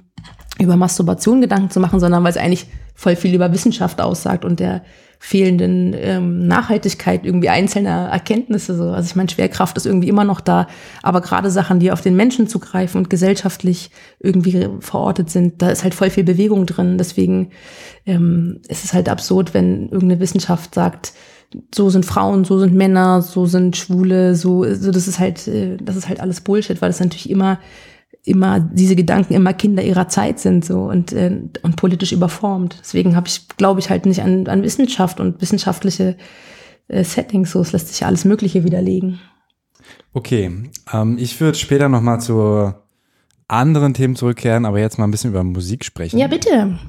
über 0.58 0.78
Masturbation 0.78 1.41
Gedanken 1.41 1.69
zu 1.69 1.82
machen, 1.82 1.99
sondern 1.99 2.23
weil 2.23 2.32
es 2.32 2.38
eigentlich 2.38 2.67
voll 2.95 3.17
viel 3.17 3.36
über 3.36 3.52
Wissenschaft 3.52 3.99
aussagt 3.99 4.45
und 4.45 4.62
der 4.62 4.84
fehlenden 5.19 5.95
ähm, 5.97 6.47
Nachhaltigkeit 6.47 7.26
irgendwie 7.26 7.47
einzelner 7.47 8.10
Erkenntnisse. 8.10 8.76
So. 8.76 8.89
Also 8.89 9.08
ich 9.08 9.15
meine, 9.15 9.30
Schwerkraft 9.30 9.78
ist 9.78 9.86
irgendwie 9.86 10.10
immer 10.10 10.26
noch 10.26 10.41
da, 10.41 10.67
aber 11.02 11.21
gerade 11.21 11.49
Sachen, 11.49 11.80
die 11.80 11.93
auf 11.93 12.02
den 12.02 12.17
Menschen 12.17 12.49
zugreifen 12.49 12.99
und 12.99 13.10
gesellschaftlich 13.10 13.89
irgendwie 14.19 14.67
verortet 14.82 15.30
sind, 15.30 15.62
da 15.62 15.69
ist 15.69 15.84
halt 15.84 15.93
voll 15.93 16.10
viel 16.10 16.26
Bewegung 16.26 16.65
drin. 16.65 16.97
Deswegen 16.97 17.52
ähm, 18.06 18.60
ist 18.67 18.84
es 18.84 18.93
halt 18.93 19.08
absurd, 19.08 19.54
wenn 19.54 19.84
irgendeine 19.84 20.19
Wissenschaft 20.19 20.76
sagt, 20.76 21.13
so 21.74 21.89
sind 21.89 22.06
Frauen, 22.06 22.46
so 22.46 22.60
sind 22.60 22.74
Männer, 22.74 23.22
so 23.22 23.46
sind 23.46 23.78
Schwule, 23.78 24.36
so, 24.36 24.63
so 24.74 24.92
das 24.92 25.08
ist 25.08 25.20
halt, 25.20 25.48
äh, 25.48 25.78
das 25.78 25.96
ist 25.96 26.08
halt 26.08 26.20
alles 26.20 26.42
Bullshit, 26.42 26.82
weil 26.82 26.89
das 26.89 27.00
natürlich 27.00 27.30
immer, 27.30 27.60
immer 28.26 28.60
diese 28.60 28.96
Gedanken 28.96 29.34
immer 29.34 29.54
Kinder 29.54 29.84
ihrer 29.84 30.08
Zeit 30.08 30.39
sind 30.39 30.63
so 30.63 30.84
und 30.84 31.12
äh, 31.13 31.42
und 31.62 31.76
politisch 31.76 32.12
überformt. 32.12 32.78
Deswegen 32.82 33.16
habe 33.16 33.28
ich, 33.28 33.48
glaube 33.58 33.80
ich, 33.80 33.89
halt 33.89 34.06
nicht 34.06 34.22
an, 34.22 34.48
an 34.48 34.63
Wissenschaft 34.63 35.20
und 35.20 35.42
wissenschaftliche 35.42 36.18
äh, 36.88 37.04
Settings. 37.04 37.52
So, 37.52 37.62
es 37.62 37.72
lässt 37.72 37.89
sich 37.89 38.00
ja 38.02 38.08
alles 38.08 38.26
Mögliche 38.26 38.63
widerlegen. 38.63 39.20
Okay, 40.13 40.52
ähm, 40.94 41.18
ich 41.20 41.39
würde 41.42 41.58
später 41.58 41.89
noch 41.89 42.02
mal 42.02 42.20
zu 42.20 42.74
anderen 43.48 43.94
Themen 43.94 44.16
zurückkehren, 44.16 44.66
aber 44.66 44.80
jetzt 44.80 44.98
mal 44.98 45.06
ein 45.06 45.12
bisschen 45.12 45.32
über 45.32 45.44
Musik 45.44 45.84
sprechen. 45.86 46.18
Ja, 46.18 46.28
bitte. 46.28 46.80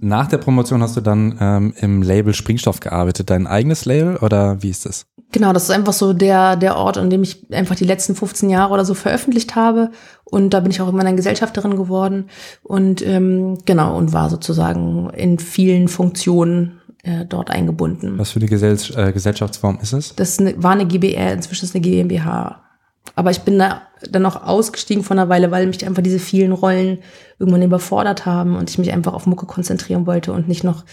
Nach 0.00 0.26
der 0.26 0.38
Promotion 0.38 0.82
hast 0.82 0.96
du 0.96 1.00
dann 1.00 1.36
ähm, 1.40 1.74
im 1.78 2.02
Label 2.02 2.34
Springstoff 2.34 2.80
gearbeitet. 2.80 3.30
Dein 3.30 3.46
eigenes 3.46 3.84
Label 3.84 4.16
oder 4.16 4.62
wie 4.62 4.70
ist 4.70 4.86
das? 4.86 5.06
Genau, 5.32 5.52
das 5.52 5.64
ist 5.64 5.70
einfach 5.70 5.92
so 5.92 6.12
der, 6.12 6.56
der 6.56 6.76
Ort, 6.76 6.98
an 6.98 7.10
dem 7.10 7.22
ich 7.22 7.50
einfach 7.50 7.74
die 7.74 7.84
letzten 7.84 8.14
15 8.14 8.48
Jahre 8.48 8.72
oder 8.72 8.84
so 8.84 8.94
veröffentlicht 8.94 9.56
habe. 9.56 9.90
Und 10.24 10.50
da 10.50 10.60
bin 10.60 10.70
ich 10.70 10.80
auch 10.80 10.88
immer 10.88 11.00
eine 11.00 11.16
Gesellschafterin 11.16 11.76
geworden. 11.76 12.28
Und 12.62 13.06
ähm, 13.06 13.58
genau, 13.64 13.96
und 13.96 14.12
war 14.12 14.30
sozusagen 14.30 15.10
in 15.10 15.38
vielen 15.38 15.88
Funktionen 15.88 16.80
äh, 17.02 17.24
dort 17.24 17.50
eingebunden. 17.50 18.18
Was 18.18 18.30
für 18.30 18.40
eine 18.40 18.48
Gesell 18.48 18.78
äh, 18.96 19.12
Gesellschaftsform 19.12 19.78
ist 19.82 19.92
es? 19.92 20.14
Das 20.16 20.38
war 20.38 20.72
eine 20.72 20.86
GBR, 20.86 21.32
inzwischen 21.32 21.64
ist 21.64 21.74
eine 21.74 21.82
GmbH. 21.82 22.65
Aber 23.14 23.30
ich 23.30 23.40
bin 23.40 23.58
da 23.58 23.82
dann 24.10 24.26
auch 24.26 24.42
ausgestiegen 24.42 25.02
von 25.02 25.18
einer 25.18 25.28
Weile, 25.28 25.50
weil 25.50 25.66
mich 25.66 25.86
einfach 25.86 26.02
diese 26.02 26.18
vielen 26.18 26.52
Rollen 26.52 26.98
irgendwann 27.38 27.62
überfordert 27.62 28.26
haben 28.26 28.56
und 28.56 28.68
ich 28.68 28.78
mich 28.78 28.92
einfach 28.92 29.14
auf 29.14 29.26
Mucke 29.26 29.46
konzentrieren 29.46 30.06
wollte 30.06 30.32
und 30.32 30.48
nicht 30.48 30.64
noch 30.64 30.84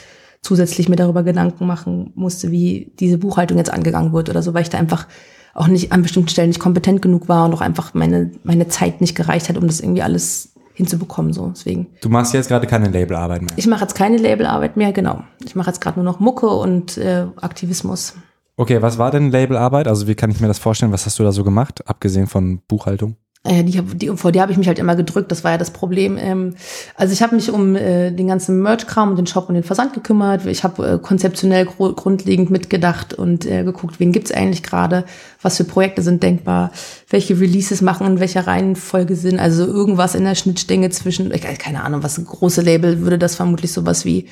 zusätzlich 0.42 0.90
mir 0.90 0.96
darüber 0.96 1.24
Gedanken 1.24 1.66
machen 1.66 2.12
musste, 2.16 2.52
wie 2.52 2.92
diese 3.00 3.18
Buchhaltung 3.18 3.58
jetzt 3.58 3.72
angegangen 3.72 4.14
wird 4.14 4.30
oder 4.30 4.42
so, 4.42 4.54
weil 4.54 4.62
ich 4.62 4.70
da 4.70 4.78
einfach 4.78 5.08
auch 5.54 5.68
nicht 5.68 5.92
an 5.92 6.02
bestimmten 6.02 6.30
Stellen 6.30 6.50
nicht 6.50 6.60
kompetent 6.60 7.02
genug 7.02 7.30
war 7.30 7.46
und 7.46 7.54
auch 7.54 7.62
einfach 7.62 7.94
meine, 7.94 8.32
meine 8.44 8.68
Zeit 8.68 9.02
nicht 9.02 9.16
gereicht 9.16 9.50
hat, 9.50 9.58
um 9.58 9.68
das 9.68 9.80
irgendwie 9.80 10.02
alles 10.02 10.54
hinzubekommen. 10.74 11.34
So, 11.34 11.50
deswegen. 11.50 11.88
Du 12.02 12.10
machst 12.10 12.34
jetzt 12.34 12.50
gerade 12.50 12.68
keine 12.68 12.90
Labelarbeit 12.90 13.42
mehr. 13.42 13.52
Ich 13.56 13.68
mache 13.68 13.82
jetzt 13.82 13.96
keine 13.96 14.18
Labelarbeit 14.18 14.76
mehr, 14.76 14.92
genau. 14.92 15.24
Ich 15.46 15.56
mache 15.56 15.70
jetzt 15.70 15.80
gerade 15.80 16.00
nur 16.00 16.06
noch 16.06 16.20
Mucke 16.20 16.48
und 16.48 16.98
äh, 16.98 17.26
Aktivismus. 17.40 18.16
Okay, 18.56 18.82
was 18.82 18.98
war 18.98 19.12
denn 19.12 19.32
Labelarbeit? 19.32 19.88
Also 19.88 20.08
wie 20.08 20.16
kann 20.16 20.30
ich 20.30 20.40
mir 20.40 20.48
das 20.48 20.60
vorstellen? 20.60 20.92
Was 20.92 21.06
hast 21.06 21.18
du 21.18 21.24
da 21.24 21.32
so 21.32 21.44
gemacht, 21.44 21.88
abgesehen 21.88 22.28
von 22.28 22.62
Buchhaltung? 22.68 23.18
Äh, 23.46 23.64
die, 23.64 23.82
die, 23.82 24.08
vor 24.16 24.32
der 24.32 24.42
habe 24.42 24.54
ich 24.54 24.58
mich 24.58 24.68
halt 24.68 24.80
immer 24.80 24.96
gedrückt, 24.96 25.30
das 25.30 25.44
war 25.44 25.52
ja 25.52 25.58
das 25.58 25.72
Problem. 25.72 26.18
Ähm, 26.18 26.56
also 26.96 27.12
ich 27.12 27.22
habe 27.22 27.36
mich 27.36 27.52
um 27.52 27.76
äh, 27.76 28.12
den 28.12 28.28
ganzen 28.28 28.62
Merch-Kram 28.62 29.10
und 29.10 29.18
den 29.18 29.28
Shop 29.28 29.50
und 29.50 29.56
den 29.56 29.66
Versand 29.66 29.94
gekümmert. 29.94 30.46
Ich 30.46 30.64
habe 30.64 30.94
äh, 30.94 30.98
konzeptionell 30.98 31.66
grundlegend 31.66 32.52
mitgedacht 32.52 33.14
und 33.14 33.46
äh, 33.46 33.64
geguckt, 33.66 34.00
wen 34.00 34.14
gibt's 34.14 34.32
eigentlich 34.32 34.64
gerade, 34.64 35.04
was 35.42 35.58
für 35.58 35.66
Projekte 35.66 36.02
sind 36.02 36.24
denkbar, 36.24 36.72
welche 37.14 37.40
Releases 37.40 37.84
machen 37.84 38.08
in 38.08 38.20
welcher 38.20 38.48
Reihenfolge 38.48 39.16
sind. 39.16 39.40
Also 39.40 39.68
irgendwas 39.68 40.16
in 40.16 40.24
der 40.24 40.34
Schnittstelle 40.34 40.90
zwischen, 40.90 41.30
keine 41.60 41.84
Ahnung, 41.84 42.02
was 42.02 42.20
große 42.26 42.62
Label 42.62 43.02
würde 43.02 43.20
das 43.20 43.36
vermutlich 43.36 43.72
sowas 43.72 44.04
wie 44.04 44.26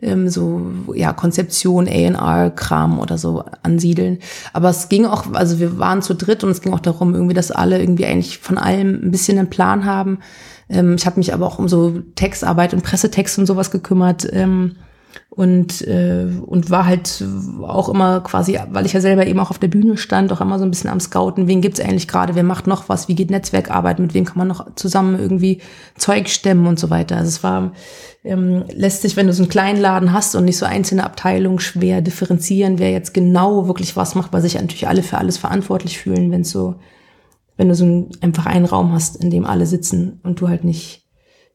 ähm, 0.00 0.28
so 0.28 0.70
ja 0.94 1.12
Konzeption, 1.12 1.88
A&R-Kram 1.88 3.00
oder 3.00 3.18
so 3.18 3.42
ansiedeln. 3.64 4.20
Aber 4.52 4.70
es 4.70 4.88
ging 4.88 5.06
auch, 5.06 5.32
also 5.32 5.58
wir 5.58 5.80
waren 5.80 6.02
zu 6.02 6.14
dritt 6.14 6.44
und 6.44 6.50
es 6.50 6.62
ging 6.62 6.72
auch 6.72 6.78
darum, 6.78 7.14
irgendwie, 7.14 7.34
dass 7.34 7.50
alle 7.50 7.80
irgendwie 7.80 8.06
eigentlich 8.06 8.38
von 8.38 8.58
allem 8.58 9.00
ein 9.02 9.10
bisschen 9.10 9.36
einen 9.36 9.50
Plan 9.50 9.84
haben. 9.84 10.20
Ähm, 10.68 10.94
ich 10.94 11.06
habe 11.06 11.18
mich 11.18 11.34
aber 11.34 11.48
auch 11.48 11.58
um 11.58 11.68
so 11.68 12.00
Textarbeit 12.14 12.74
und 12.74 12.84
Pressetext 12.84 13.40
und 13.40 13.46
sowas 13.46 13.72
gekümmert. 13.72 14.28
Ähm, 14.32 14.76
und 15.30 15.86
äh, 15.86 16.26
und 16.44 16.70
war 16.70 16.86
halt 16.86 17.24
auch 17.62 17.88
immer 17.88 18.20
quasi, 18.20 18.58
weil 18.70 18.84
ich 18.84 18.92
ja 18.92 19.00
selber 19.00 19.26
eben 19.26 19.38
auch 19.38 19.50
auf 19.50 19.60
der 19.60 19.68
Bühne 19.68 19.96
stand, 19.96 20.32
auch 20.32 20.40
immer 20.40 20.58
so 20.58 20.64
ein 20.64 20.70
bisschen 20.70 20.90
am 20.90 20.98
Scouten, 20.98 21.46
wen 21.46 21.60
gibt's 21.60 21.80
eigentlich 21.80 22.08
gerade, 22.08 22.34
wer 22.34 22.42
macht 22.42 22.66
noch 22.66 22.88
was, 22.88 23.06
wie 23.06 23.14
geht 23.14 23.30
Netzwerkarbeit, 23.30 24.00
mit 24.00 24.12
wem 24.12 24.24
kann 24.24 24.38
man 24.38 24.48
noch 24.48 24.74
zusammen 24.74 25.18
irgendwie 25.18 25.60
Zeug 25.96 26.28
stemmen 26.28 26.66
und 26.66 26.80
so 26.80 26.90
weiter. 26.90 27.16
Also 27.16 27.28
es 27.28 27.42
war 27.44 27.72
ähm, 28.24 28.64
lässt 28.74 29.02
sich, 29.02 29.16
wenn 29.16 29.28
du 29.28 29.32
so 29.32 29.44
einen 29.44 29.50
kleinen 29.50 29.80
Laden 29.80 30.12
hast 30.12 30.34
und 30.34 30.44
nicht 30.44 30.58
so 30.58 30.66
einzelne 30.66 31.04
Abteilungen 31.04 31.60
schwer 31.60 32.02
differenzieren, 32.02 32.78
wer 32.78 32.90
jetzt 32.90 33.14
genau 33.14 33.66
wirklich 33.66 33.96
was 33.96 34.14
macht, 34.14 34.32
weil 34.32 34.42
sich 34.42 34.54
natürlich 34.54 34.88
alle 34.88 35.02
für 35.02 35.18
alles 35.18 35.38
verantwortlich 35.38 35.98
fühlen, 35.98 36.30
wenn 36.30 36.44
so, 36.44 36.74
wenn 37.56 37.68
du 37.68 37.74
so 37.74 37.84
ein, 37.84 38.10
einfach 38.20 38.46
einen 38.46 38.66
Raum 38.66 38.92
hast, 38.92 39.22
in 39.22 39.30
dem 39.30 39.46
alle 39.46 39.66
sitzen 39.66 40.20
und 40.22 40.40
du 40.40 40.48
halt 40.48 40.64
nicht 40.64 41.06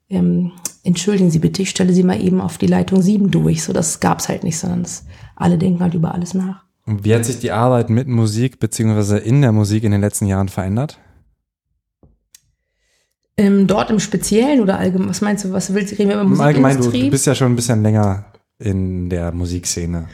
ähm, 0.09 0.51
entschuldigen 0.83 1.31
Sie 1.31 1.39
bitte, 1.39 1.61
ich 1.61 1.69
stelle 1.69 1.93
Sie 1.93 2.03
mal 2.03 2.21
eben 2.21 2.41
auf 2.41 2.57
die 2.57 2.67
Leitung 2.67 3.01
7 3.01 3.31
durch. 3.31 3.63
So, 3.63 3.73
das 3.73 3.99
gab's 3.99 4.29
halt 4.29 4.43
nicht, 4.43 4.57
sondern 4.57 4.83
das, 4.83 5.05
alle 5.35 5.57
denken 5.57 5.81
halt 5.81 5.93
über 5.93 6.13
alles 6.13 6.33
nach. 6.33 6.63
Und 6.85 7.03
wie 7.03 7.15
hat 7.15 7.25
sich 7.25 7.39
die 7.39 7.51
Arbeit 7.51 7.89
mit 7.89 8.07
Musik 8.07 8.59
beziehungsweise 8.59 9.17
in 9.17 9.41
der 9.41 9.51
Musik 9.51 9.83
in 9.83 9.91
den 9.91 10.01
letzten 10.01 10.27
Jahren 10.27 10.49
verändert? 10.49 10.99
Ähm, 13.37 13.67
dort 13.67 13.89
im 13.89 13.99
Speziellen 13.99 14.61
oder 14.61 14.77
allgemein, 14.77 15.09
was 15.09 15.21
meinst 15.21 15.43
du, 15.43 15.51
was 15.51 15.73
willst 15.73 15.91
du 15.91 15.97
reden 15.97 16.09
wir 16.09 16.15
über 16.15 16.23
Musik? 16.23 16.45
Allgemein, 16.45 16.77
du, 16.77 16.89
du 16.89 17.09
bist 17.09 17.25
ja 17.25 17.35
schon 17.35 17.51
ein 17.51 17.55
bisschen 17.55 17.81
länger 17.81 18.25
in 18.59 19.09
der 19.09 19.31
Musikszene. 19.31 20.07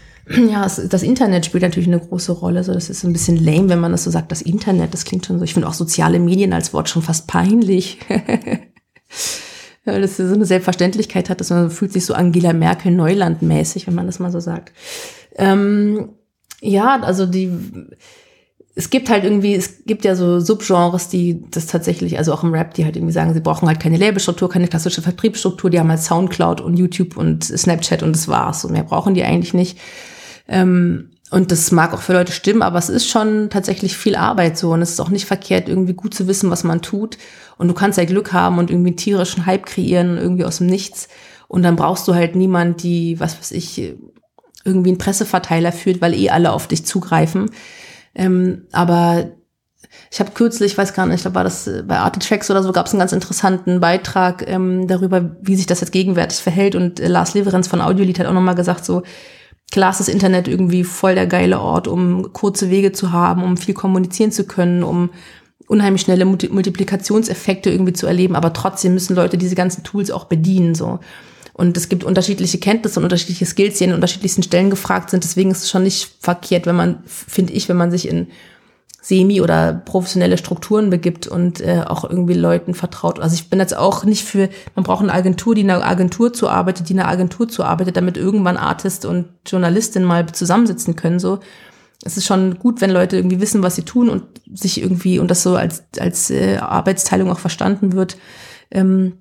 Ja, 0.50 0.62
das 0.62 1.04
Internet 1.04 1.46
spielt 1.46 1.64
natürlich 1.64 1.90
eine 1.90 2.00
große 2.00 2.32
Rolle. 2.32 2.64
So, 2.64 2.74
das 2.74 2.90
ist 2.90 3.04
ein 3.04 3.12
bisschen 3.12 3.38
lame, 3.38 3.70
wenn 3.70 3.80
man 3.80 3.92
das 3.92 4.06
so 4.06 4.12
sagt. 4.12 4.32
Das 4.32 4.42
Internet, 4.42 4.94
das 4.94 5.04
klingt 5.04 5.26
schon 5.26 5.38
so. 5.40 5.44
Ich 5.44 5.54
finde 5.54 5.68
auch 5.68 5.74
soziale 5.74 6.20
Medien 6.20 6.54
als 6.54 6.74
Wort 6.74 6.90
schon 6.90 7.02
fast 7.02 7.28
peinlich. 7.28 8.00
weil 9.86 10.02
das 10.02 10.18
so 10.18 10.24
eine 10.24 10.46
Selbstverständlichkeit 10.46 11.30
hat, 11.30 11.40
dass 11.40 11.50
man 11.50 11.72
fühlt 11.72 11.94
sich 11.94 12.06
so 12.06 12.14
Angela 12.14 12.54
Merkel 12.54 12.92
Neuland-mäßig, 12.92 13.88
wenn 13.88 13.96
man 13.96 14.06
das 14.06 14.20
mal 14.20 14.32
so 14.32 14.40
sagt. 14.40 14.74
Ähm, 15.36 16.10
ja, 16.62 17.02
also 17.02 17.26
die, 17.26 17.52
es 18.76 18.90
gibt 18.90 19.10
halt 19.10 19.24
irgendwie, 19.24 19.56
es 19.56 19.84
gibt 19.86 20.06
ja 20.06 20.16
so 20.16 20.40
Subgenres, 20.40 21.10
die 21.10 21.44
das 21.52 21.66
tatsächlich, 21.66 22.18
also 22.18 22.34
auch 22.34 22.44
im 22.44 22.54
Rap, 22.54 22.74
die 22.74 22.86
halt 22.86 22.96
irgendwie 22.96 23.14
sagen, 23.14 23.34
sie 23.34 23.42
brauchen 23.42 23.68
halt 23.68 23.80
keine 23.80 23.98
Labelstruktur, 23.98 24.50
keine 24.50 24.68
klassische 24.68 25.02
Vertriebsstruktur, 25.02 25.70
die 25.70 25.80
haben 25.80 25.90
halt 25.90 26.02
Soundcloud 26.02 26.62
und 26.62 26.78
YouTube 26.78 27.18
und 27.18 27.44
Snapchat 27.44 28.04
und 28.04 28.16
das 28.16 28.28
war's. 28.28 28.64
Und 28.64 28.74
mehr 28.74 28.84
brauchen 28.84 29.14
die 29.14 29.24
eigentlich 29.24 29.54
nicht. 29.54 29.78
Ähm, 30.48 31.11
und 31.32 31.50
das 31.52 31.72
mag 31.72 31.94
auch 31.94 32.02
für 32.02 32.12
Leute 32.12 32.34
stimmen, 32.34 32.62
aber 32.62 32.78
es 32.78 32.90
ist 32.90 33.08
schon 33.08 33.50
tatsächlich 33.50 33.96
viel 33.96 34.18
Arbeit 34.18 34.58
so. 34.58 34.74
Und 34.74 34.82
es 34.82 34.92
ist 34.92 35.00
auch 35.00 35.10
nicht 35.10 35.26
verkehrt, 35.26 35.70
irgendwie 35.70 35.94
gut 35.94 36.14
zu 36.14 36.28
wissen, 36.28 36.52
was 36.52 36.66
man 36.66 36.82
tut. 36.82 37.18
Und 37.58 37.70
du 37.70 37.74
kannst 37.74 37.98
ja 37.98 38.04
Glück 38.04 38.34
haben 38.34 38.58
und 38.58 38.70
irgendwie 38.70 38.90
einen 38.90 38.98
tierischen 38.98 39.46
Hype 39.46 39.66
kreieren, 39.66 40.18
irgendwie 40.18 40.44
aus 40.44 40.58
dem 40.58 40.68
Nichts. 40.68 41.08
Und 41.48 41.64
dann 41.64 41.78
brauchst 41.78 42.06
du 42.10 42.16
halt 42.16 42.36
niemand, 42.36 42.84
die, 42.84 43.18
was 43.18 43.40
weiß 43.40 43.52
ich, 43.52 43.96
irgendwie 44.66 44.90
einen 44.90 44.98
Presseverteiler 44.98 45.72
führt, 45.72 46.02
weil 46.02 46.14
eh 46.14 46.30
alle 46.32 46.52
auf 46.52 46.68
dich 46.68 46.86
zugreifen. 46.86 47.50
Ähm, 48.14 48.68
aber 48.74 49.32
ich 50.12 50.20
habe 50.20 50.32
kürzlich, 50.32 50.74
ich 50.74 50.78
weiß 50.78 50.94
gar 50.94 51.06
nicht, 51.06 51.16
ich 51.16 51.22
glaube, 51.22 51.36
war 51.36 51.46
das 51.46 51.70
bei 51.86 51.98
Artitracks 51.98 52.52
oder 52.52 52.62
so, 52.62 52.74
gab 52.74 52.88
es 52.88 52.92
einen 52.92 53.00
ganz 53.00 53.14
interessanten 53.14 53.80
Beitrag 53.80 54.44
ähm, 54.50 54.86
darüber, 54.86 55.38
wie 55.42 55.56
sich 55.56 55.66
das 55.66 55.80
jetzt 55.80 55.94
gegenwärtig 55.94 56.40
verhält. 56.40 56.76
Und 56.76 57.00
äh, 57.00 57.08
Lars 57.08 57.36
Leverenz 57.36 57.70
von 57.70 57.80
Audiolied 57.80 58.20
hat 58.20 58.28
auch 58.28 58.34
nochmal 58.34 58.56
gesagt, 58.56 58.84
so, 58.84 59.04
Klar 59.72 59.92
ist 59.92 60.00
das 60.00 60.10
Internet 60.10 60.48
irgendwie 60.48 60.84
voll 60.84 61.16
der 61.16 61.28
geile 61.28 61.60
Ort, 61.62 61.88
um 61.88 62.34
kurze 62.34 62.70
Wege 62.70 62.92
zu 62.92 63.12
haben, 63.12 63.44
um 63.44 63.58
viel 63.58 63.74
kommunizieren 63.74 64.32
zu 64.32 64.44
können, 64.44 64.84
um 64.84 65.10
unheimlich 65.68 66.02
schnelle 66.02 66.26
Multiplikationseffekte 66.26 67.70
irgendwie 67.70 67.94
zu 67.94 68.06
erleben, 68.06 68.36
aber 68.36 68.52
trotzdem 68.52 68.94
müssen 68.94 69.16
Leute 69.16 69.38
diese 69.38 69.56
ganzen 69.56 69.84
Tools 69.84 70.12
auch 70.12 70.26
bedienen, 70.26 70.76
so. 70.76 71.00
Und 71.54 71.78
es 71.78 71.90
gibt 71.90 72.04
unterschiedliche 72.04 72.60
Kenntnisse 72.60 73.00
und 73.00 73.06
unterschiedliche 73.06 73.46
Skills, 73.46 73.78
die 73.78 73.86
an 73.86 73.94
unterschiedlichsten 73.94 74.44
Stellen 74.44 74.70
gefragt 74.70 75.10
sind. 75.10 75.24
Deswegen 75.24 75.52
ist 75.52 75.64
es 75.64 75.70
schon 75.70 75.84
nicht 75.84 76.16
verkehrt, 76.20 76.66
wenn 76.66 76.76
man, 76.76 77.04
finde 77.06 77.54
ich, 77.54 77.70
wenn 77.70 77.78
man 77.78 77.92
sich 77.92 78.08
in 78.08 78.28
semi- 79.02 79.42
oder 79.42 79.74
professionelle 79.74 80.38
Strukturen 80.38 80.92
begibt 80.92 81.28
und 81.28 81.60
äh, 81.60 81.84
auch 81.86 82.04
irgendwie 82.04 82.36
Leuten 82.36 82.76
vertraut. 82.76 83.20
Also 83.20 83.34
ich 83.34 83.50
bin 83.50 83.60
jetzt 83.60 83.76
auch 83.76 84.04
nicht 84.04 84.24
für, 84.24 84.48
man 84.76 84.84
braucht 84.84 85.02
eine 85.02 85.14
Agentur, 85.14 85.56
die 85.56 85.62
in 85.62 85.72
einer 85.72 85.86
Agentur 85.86 86.32
zuarbeitet, 86.32 86.88
die 86.88 86.94
in 86.94 87.00
einer 87.00 87.10
Agentur 87.10 87.50
zuarbeitet, 87.50 87.98
damit 87.98 88.16
irgendwann 88.16 88.58
Artist 88.58 89.06
und 89.06 89.30
Journalistin 89.46 90.04
mal 90.04 90.28
zusammensitzen 90.28 90.96
können. 90.96 91.20
So, 91.20 91.40
es 92.04 92.16
ist 92.16 92.28
schon 92.28 92.60
gut, 92.60 92.80
wenn 92.80 92.92
Leute 92.92 93.16
irgendwie 93.16 93.42
wissen, 93.42 93.64
was 93.64 93.76
sie 93.76 93.84
tun 93.84 94.08
und 94.08 94.24
sich 94.54 94.80
irgendwie 94.80 95.18
und 95.18 95.32
das 95.32 95.42
so 95.42 95.56
als 95.56 95.84
als 96.00 96.30
äh, 96.30 96.58
Arbeitsteilung 96.58 97.32
auch 97.32 97.40
verstanden 97.40 97.94
wird. 97.94 98.18
Ähm, 98.70 99.14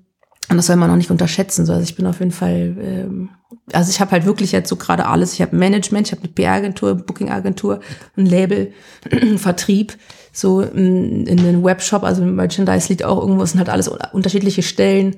und 0.49 0.57
das 0.57 0.65
soll 0.65 0.75
man 0.75 0.89
auch 0.89 0.95
nicht 0.95 1.11
unterschätzen. 1.11 1.65
So. 1.65 1.73
Also 1.73 1.83
ich 1.83 1.95
bin 1.95 2.05
auf 2.05 2.19
jeden 2.19 2.31
Fall, 2.31 2.75
ähm, 2.81 3.29
also 3.71 3.89
ich 3.89 4.01
habe 4.01 4.11
halt 4.11 4.25
wirklich 4.25 4.51
jetzt 4.51 4.69
so 4.69 4.75
gerade 4.75 5.05
alles. 5.05 5.33
Ich 5.33 5.41
habe 5.41 5.55
Management, 5.55 6.07
ich 6.07 6.11
habe 6.11 6.23
eine 6.23 6.33
PR-Agentur, 6.33 6.95
Booking-Agentur, 6.95 7.79
ein 8.17 8.25
Label, 8.25 8.73
Vertrieb, 9.37 9.97
so 10.33 10.61
in, 10.61 11.25
in 11.25 11.37
den 11.37 11.63
Webshop, 11.63 12.03
also 12.03 12.23
Merchandise 12.23 12.89
liegt 12.89 13.03
auch 13.03 13.19
irgendwo, 13.19 13.43
es 13.43 13.51
sind 13.51 13.59
halt 13.59 13.69
alles 13.69 13.87
unterschiedliche 13.87 14.63
Stellen. 14.63 15.17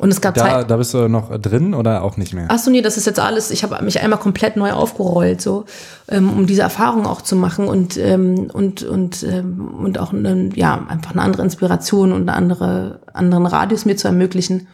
Und 0.00 0.10
es 0.10 0.22
gab 0.22 0.34
da, 0.34 0.40
Zeit 0.40 0.70
da 0.70 0.78
bist 0.78 0.94
du 0.94 1.08
noch 1.08 1.38
drin 1.38 1.74
oder 1.74 2.02
auch 2.02 2.16
nicht 2.16 2.32
mehr? 2.32 2.46
Ach 2.48 2.58
so, 2.58 2.70
nee, 2.70 2.80
das 2.80 2.96
ist 2.96 3.04
jetzt 3.04 3.20
alles. 3.20 3.50
Ich 3.50 3.62
habe 3.62 3.84
mich 3.84 4.00
einmal 4.00 4.18
komplett 4.18 4.56
neu 4.56 4.72
aufgerollt, 4.72 5.42
so 5.42 5.66
ähm, 6.08 6.30
um 6.30 6.46
diese 6.46 6.62
Erfahrung 6.62 7.06
auch 7.06 7.20
zu 7.20 7.36
machen 7.36 7.68
und 7.68 7.98
ähm, 7.98 8.50
und 8.50 8.82
und 8.82 9.22
ähm, 9.22 9.74
und 9.78 9.98
auch 9.98 10.14
ja 10.54 10.86
einfach 10.88 11.12
eine 11.12 11.20
andere 11.20 11.42
Inspiration 11.42 12.12
und 12.12 12.22
eine 12.22 12.32
andere 12.32 13.02
anderen 13.12 13.44
Radius 13.44 13.84
mir 13.84 13.96
zu 13.96 14.08
ermöglichen. 14.08 14.68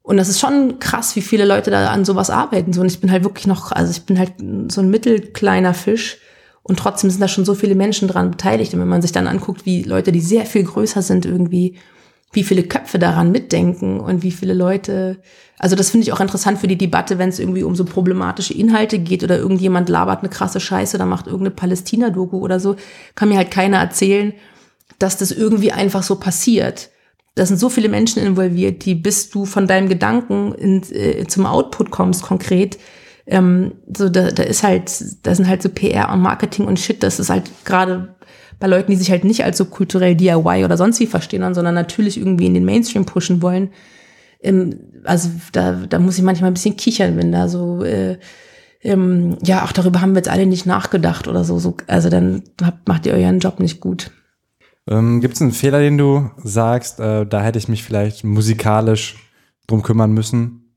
Und 0.00 0.16
das 0.16 0.30
ist 0.30 0.40
schon 0.40 0.78
krass, 0.78 1.16
wie 1.16 1.20
viele 1.20 1.44
Leute 1.44 1.70
da 1.70 1.90
an 1.90 2.06
sowas 2.06 2.30
arbeiten. 2.30 2.72
So 2.72 2.80
und 2.80 2.86
ich 2.86 3.00
bin 3.02 3.10
halt 3.10 3.24
wirklich 3.24 3.46
noch, 3.46 3.72
also 3.72 3.90
ich 3.90 4.06
bin 4.06 4.18
halt 4.18 4.32
so 4.68 4.80
ein 4.80 4.88
mittelkleiner 4.88 5.74
Fisch. 5.74 6.18
Und 6.62 6.78
trotzdem 6.78 7.10
sind 7.10 7.20
da 7.20 7.28
schon 7.28 7.44
so 7.44 7.54
viele 7.54 7.74
Menschen 7.74 8.08
dran 8.08 8.30
beteiligt. 8.30 8.72
Und 8.72 8.80
wenn 8.80 8.88
man 8.88 9.02
sich 9.02 9.12
dann 9.12 9.28
anguckt, 9.28 9.66
wie 9.66 9.82
Leute, 9.82 10.12
die 10.12 10.20
sehr 10.20 10.46
viel 10.46 10.64
größer 10.64 11.02
sind, 11.02 11.26
irgendwie 11.26 11.76
wie 12.32 12.44
viele 12.44 12.64
Köpfe 12.64 12.98
daran 12.98 13.32
mitdenken 13.32 14.00
und 14.00 14.22
wie 14.22 14.30
viele 14.30 14.54
Leute. 14.54 15.18
Also 15.58 15.74
das 15.74 15.90
finde 15.90 16.04
ich 16.04 16.12
auch 16.12 16.20
interessant 16.20 16.58
für 16.58 16.66
die 16.66 16.76
Debatte, 16.76 17.18
wenn 17.18 17.30
es 17.30 17.38
irgendwie 17.38 17.62
um 17.62 17.74
so 17.74 17.84
problematische 17.84 18.54
Inhalte 18.54 18.98
geht 18.98 19.24
oder 19.24 19.38
irgendjemand 19.38 19.88
labert 19.88 20.20
eine 20.20 20.28
krasse 20.28 20.60
Scheiße 20.60 20.96
oder 20.96 21.06
macht 21.06 21.26
irgendeine 21.26 21.54
Palästina-Doku 21.54 22.38
oder 22.38 22.60
so, 22.60 22.76
kann 23.14 23.28
mir 23.28 23.38
halt 23.38 23.50
keiner 23.50 23.78
erzählen, 23.78 24.34
dass 24.98 25.16
das 25.16 25.30
irgendwie 25.30 25.72
einfach 25.72 26.02
so 26.02 26.16
passiert. 26.16 26.90
Da 27.36 27.46
sind 27.46 27.58
so 27.58 27.68
viele 27.68 27.88
Menschen 27.88 28.22
involviert, 28.22 28.84
die 28.84 28.94
bis 28.94 29.30
du 29.30 29.44
von 29.44 29.66
deinem 29.66 29.88
Gedanken 29.88 30.54
in, 30.54 30.82
äh, 30.92 31.26
zum 31.26 31.46
Output 31.46 31.90
kommst, 31.90 32.22
konkret, 32.22 32.78
ähm, 33.26 33.72
so 33.94 34.08
da, 34.08 34.30
da 34.30 34.42
ist 34.44 34.62
halt, 34.62 34.90
da 35.22 35.34
sind 35.34 35.48
halt 35.48 35.62
so 35.62 35.68
PR 35.68 36.12
und 36.12 36.20
Marketing 36.20 36.66
und 36.66 36.78
Shit, 36.78 37.02
das 37.02 37.18
ist 37.18 37.30
halt 37.30 37.50
gerade 37.64 38.14
bei 38.58 38.66
Leuten, 38.66 38.90
die 38.90 38.96
sich 38.96 39.10
halt 39.10 39.24
nicht 39.24 39.44
als 39.44 39.58
so 39.58 39.66
kulturell 39.66 40.14
DIY 40.14 40.64
oder 40.64 40.76
sonst 40.76 41.00
wie 41.00 41.06
verstehen, 41.06 41.54
sondern 41.54 41.74
natürlich 41.74 42.18
irgendwie 42.18 42.46
in 42.46 42.54
den 42.54 42.64
Mainstream 42.64 43.04
pushen 43.04 43.42
wollen. 43.42 43.70
Ähm, 44.40 44.78
also 45.04 45.30
da, 45.52 45.72
da 45.88 45.98
muss 45.98 46.18
ich 46.18 46.24
manchmal 46.24 46.50
ein 46.50 46.54
bisschen 46.54 46.76
kichern, 46.76 47.16
wenn 47.16 47.32
da 47.32 47.48
so 47.48 47.82
äh, 47.82 48.18
ähm, 48.82 49.36
ja, 49.42 49.64
auch 49.64 49.72
darüber 49.72 50.00
haben 50.00 50.12
wir 50.12 50.18
jetzt 50.18 50.28
alle 50.28 50.46
nicht 50.46 50.66
nachgedacht 50.66 51.28
oder 51.28 51.44
so. 51.44 51.58
so 51.58 51.76
also 51.86 52.08
dann 52.08 52.44
habt, 52.62 52.86
macht 52.86 53.06
ihr 53.06 53.14
euren 53.14 53.40
Job 53.40 53.58
nicht 53.60 53.80
gut. 53.80 54.10
Ähm, 54.88 55.20
Gibt 55.20 55.34
es 55.34 55.42
einen 55.42 55.52
Fehler, 55.52 55.80
den 55.80 55.98
du 55.98 56.30
sagst, 56.42 57.00
äh, 57.00 57.26
da 57.26 57.42
hätte 57.42 57.58
ich 57.58 57.68
mich 57.68 57.82
vielleicht 57.82 58.22
musikalisch 58.22 59.16
drum 59.66 59.82
kümmern 59.82 60.12
müssen, 60.12 60.76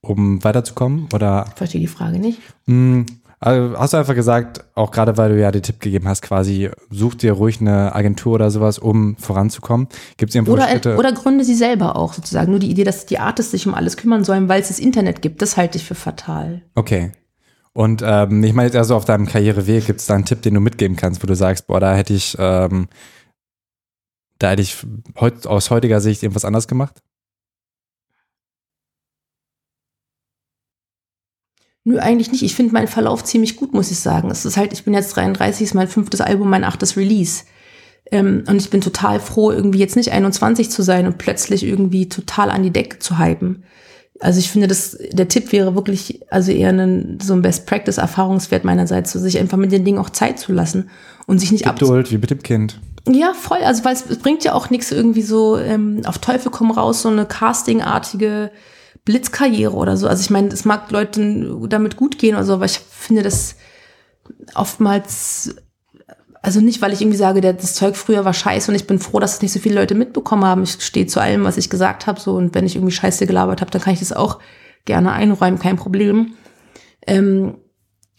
um 0.00 0.42
weiterzukommen? 0.42 1.08
Oder? 1.12 1.44
Ich 1.48 1.58
verstehe 1.58 1.80
die 1.80 1.86
Frage 1.86 2.18
nicht. 2.18 2.40
Mh, 2.66 2.74
hm, 2.74 3.06
also 3.38 3.78
hast 3.78 3.92
du 3.92 3.98
einfach 3.98 4.14
gesagt, 4.14 4.64
auch 4.74 4.90
gerade 4.90 5.16
weil 5.18 5.30
du 5.30 5.40
ja 5.40 5.50
den 5.50 5.62
Tipp 5.62 5.80
gegeben 5.80 6.08
hast, 6.08 6.22
quasi 6.22 6.70
such 6.90 7.16
dir 7.16 7.32
ruhig 7.32 7.60
eine 7.60 7.94
Agentur 7.94 8.34
oder 8.34 8.50
sowas, 8.50 8.78
um 8.78 9.16
voranzukommen. 9.16 9.88
Gibt 10.16 10.30
es 10.30 10.34
irgendwo 10.34 10.54
oder, 10.54 10.68
Schritte? 10.68 10.96
Oder 10.96 11.12
gründe 11.12 11.44
sie 11.44 11.54
selber 11.54 11.96
auch 11.96 12.14
sozusagen. 12.14 12.50
Nur 12.50 12.60
die 12.60 12.70
Idee, 12.70 12.84
dass 12.84 13.04
die 13.04 13.18
Artists 13.18 13.50
sich 13.50 13.66
um 13.66 13.74
alles 13.74 13.98
kümmern 13.98 14.24
sollen, 14.24 14.48
weil 14.48 14.62
es 14.62 14.68
das 14.68 14.78
Internet 14.78 15.20
gibt, 15.20 15.42
das 15.42 15.56
halte 15.56 15.76
ich 15.76 15.84
für 15.84 15.94
fatal. 15.94 16.62
Okay. 16.74 17.12
Und 17.74 18.02
ähm, 18.02 18.42
ich 18.42 18.54
meine 18.54 18.68
jetzt 18.68 18.76
also 18.76 18.96
auf 18.96 19.04
deinem 19.04 19.26
Karriereweg, 19.26 19.84
gibt 19.84 20.00
es 20.00 20.06
da 20.06 20.14
einen 20.14 20.24
Tipp, 20.24 20.40
den 20.40 20.54
du 20.54 20.60
mitgeben 20.60 20.96
kannst, 20.96 21.22
wo 21.22 21.26
du 21.26 21.36
sagst, 21.36 21.66
boah, 21.66 21.78
da 21.78 21.94
hätte 21.94 22.14
ich, 22.14 22.34
ähm, 22.38 22.88
da 24.38 24.50
hätte 24.50 24.62
ich 24.62 24.78
heut, 25.20 25.46
aus 25.46 25.70
heutiger 25.70 26.00
Sicht 26.00 26.22
irgendwas 26.22 26.46
anders 26.46 26.68
gemacht? 26.68 27.02
Nö, 31.88 32.00
eigentlich 32.00 32.32
nicht. 32.32 32.42
Ich 32.42 32.56
finde 32.56 32.72
meinen 32.72 32.88
Verlauf 32.88 33.22
ziemlich 33.22 33.54
gut, 33.54 33.72
muss 33.72 33.92
ich 33.92 34.00
sagen. 34.00 34.28
Es 34.28 34.44
ist 34.44 34.56
halt, 34.56 34.72
ich 34.72 34.82
bin 34.82 34.92
jetzt 34.92 35.14
33, 35.14 35.68
ist 35.68 35.74
mein 35.74 35.86
fünftes 35.86 36.20
Album, 36.20 36.50
mein 36.50 36.64
achtes 36.64 36.96
Release. 36.96 37.44
Ähm, 38.10 38.42
und 38.48 38.56
ich 38.56 38.70
bin 38.70 38.80
total 38.80 39.20
froh, 39.20 39.52
irgendwie 39.52 39.78
jetzt 39.78 39.94
nicht 39.94 40.10
21 40.10 40.68
zu 40.68 40.82
sein 40.82 41.06
und 41.06 41.16
plötzlich 41.16 41.62
irgendwie 41.62 42.08
total 42.08 42.50
an 42.50 42.64
die 42.64 42.72
Decke 42.72 42.98
zu 42.98 43.20
hypen. 43.20 43.62
Also 44.18 44.40
ich 44.40 44.50
finde, 44.50 44.66
das, 44.66 44.98
der 45.12 45.28
Tipp 45.28 45.52
wäre 45.52 45.76
wirklich, 45.76 46.22
also 46.28 46.50
eher 46.50 46.70
ein, 46.70 47.18
so 47.22 47.34
ein 47.34 47.42
Best-Practice-Erfahrungswert 47.42 48.64
meinerseits, 48.64 49.12
so 49.12 49.20
sich 49.20 49.38
einfach 49.38 49.56
mit 49.56 49.70
den 49.70 49.84
Dingen 49.84 49.98
auch 49.98 50.10
Zeit 50.10 50.40
zu 50.40 50.52
lassen 50.52 50.90
und 51.26 51.38
sich 51.38 51.52
nicht 51.52 51.68
ab. 51.68 51.78
Geduld, 51.78 52.10
wie 52.10 52.18
mit 52.18 52.30
dem 52.30 52.42
Kind. 52.42 52.80
Ja, 53.08 53.32
voll. 53.32 53.58
Also 53.58 53.84
weil 53.84 53.94
es, 53.94 54.04
es 54.10 54.18
bringt 54.18 54.42
ja 54.42 54.54
auch 54.54 54.70
nichts 54.70 54.90
irgendwie 54.90 55.22
so 55.22 55.56
ähm, 55.56 56.00
auf 56.04 56.18
Teufel 56.18 56.50
komm 56.50 56.72
raus, 56.72 57.02
so 57.02 57.10
eine 57.10 57.26
Casting-artige 57.26 58.50
Blitzkarriere 59.06 59.72
oder 59.72 59.96
so. 59.96 60.08
Also 60.08 60.20
ich 60.20 60.30
meine, 60.30 60.48
es 60.48 60.66
mag 60.66 60.90
Leuten 60.90 61.68
damit 61.70 61.96
gut 61.96 62.18
gehen 62.18 62.34
oder 62.34 62.44
so, 62.44 62.54
aber 62.54 62.66
ich 62.66 62.78
finde 62.78 63.22
das 63.22 63.56
oftmals, 64.54 65.54
also 66.42 66.60
nicht, 66.60 66.82
weil 66.82 66.92
ich 66.92 67.00
irgendwie 67.00 67.16
sage, 67.16 67.40
das 67.40 67.74
Zeug 67.74 67.96
früher 67.96 68.24
war 68.24 68.34
scheiße 68.34 68.70
und 68.70 68.74
ich 68.74 68.88
bin 68.88 68.98
froh, 68.98 69.20
dass 69.20 69.34
es 69.34 69.42
nicht 69.42 69.52
so 69.52 69.60
viele 69.60 69.76
Leute 69.76 69.94
mitbekommen 69.94 70.44
haben. 70.44 70.64
Ich 70.64 70.72
stehe 70.84 71.06
zu 71.06 71.20
allem, 71.20 71.44
was 71.44 71.56
ich 71.56 71.70
gesagt 71.70 72.08
habe, 72.08 72.20
so 72.20 72.34
und 72.34 72.54
wenn 72.54 72.66
ich 72.66 72.74
irgendwie 72.74 72.92
Scheiße 72.92 73.26
gelabert 73.26 73.60
habe, 73.60 73.70
dann 73.70 73.80
kann 73.80 73.94
ich 73.94 74.00
das 74.00 74.12
auch 74.12 74.40
gerne 74.84 75.12
einräumen, 75.12 75.60
kein 75.60 75.76
Problem. 75.76 76.34
Ähm, 77.06 77.58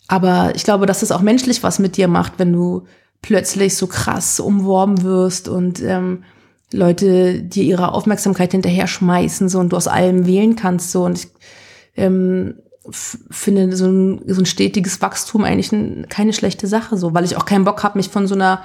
aber 0.08 0.54
ich 0.56 0.64
glaube, 0.64 0.86
dass 0.86 1.02
das 1.02 1.12
auch 1.12 1.22
menschlich 1.22 1.64
was 1.64 1.80
mit 1.80 1.98
dir 1.98 2.08
macht, 2.08 2.34
wenn 2.38 2.54
du 2.54 2.86
plötzlich 3.22 3.76
so 3.76 3.88
krass 3.88 4.40
umworben 4.40 5.02
wirst 5.04 5.50
und 5.50 5.82
ähm, 5.82 6.24
Leute 6.72 7.42
dir 7.42 7.64
ihre 7.64 7.94
Aufmerksamkeit 7.94 8.52
hinterher 8.52 8.88
schmeißen 8.88 9.50
so 9.50 9.60
und 9.60 9.70
du 9.72 9.78
aus 9.78 9.88
allem 9.88 10.26
wählen 10.26 10.56
kannst 10.56 10.92
so 10.92 11.06
und 11.06 11.18
ich 11.18 11.28
ähm, 11.96 12.56
finde 12.92 13.76
so 13.76 13.88
ein, 13.88 14.22
so 14.28 14.42
ein 14.42 14.46
stetiges 14.46 15.02
Wachstum 15.02 15.44
eigentlich 15.44 15.72
ein, 15.72 16.08
keine 16.10 16.34
schlechte 16.34 16.68
Sache 16.68 16.98
so, 16.98 17.14
weil 17.14 17.26
ich 17.26 17.38
auch 17.38 17.46
keinen 17.46 17.66
Bock 17.66 17.84
habe, 17.84 17.98
mich 17.98 18.10
von 18.10 18.28
so 18.28 18.36
einer 18.36 18.64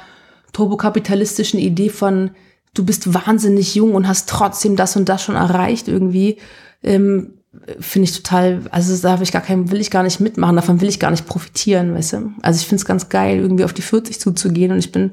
turbokapitalistischen 0.52 1.60
Idee 1.60 1.88
von 1.88 2.32
du 2.74 2.84
bist 2.84 3.12
wahnsinnig 3.12 3.74
jung 3.74 3.94
und 3.94 4.08
hast 4.08 4.28
trotzdem 4.28 4.76
das 4.76 4.96
und 4.96 5.08
das 5.08 5.22
schon 5.22 5.34
erreicht 5.34 5.88
irgendwie 5.88 6.38
ähm, 6.82 7.34
finde 7.80 8.08
ich 8.08 8.16
total, 8.16 8.62
also 8.70 8.96
da 9.02 9.12
habe 9.12 9.22
ich 9.22 9.32
gar 9.32 9.42
keinen, 9.42 9.70
will 9.70 9.80
ich 9.80 9.90
gar 9.90 10.02
nicht 10.02 10.20
mitmachen, 10.20 10.56
davon 10.56 10.80
will 10.80 10.88
ich 10.88 10.98
gar 10.98 11.10
nicht 11.10 11.26
profitieren, 11.26 11.94
weißt 11.94 12.14
du? 12.14 12.32
Also 12.40 12.60
ich 12.60 12.66
finde 12.66 12.80
es 12.80 12.86
ganz 12.86 13.08
geil, 13.08 13.38
irgendwie 13.38 13.64
auf 13.64 13.74
die 13.74 13.82
40 13.82 14.18
zuzugehen 14.18 14.72
und 14.72 14.78
ich 14.78 14.90
bin 14.90 15.12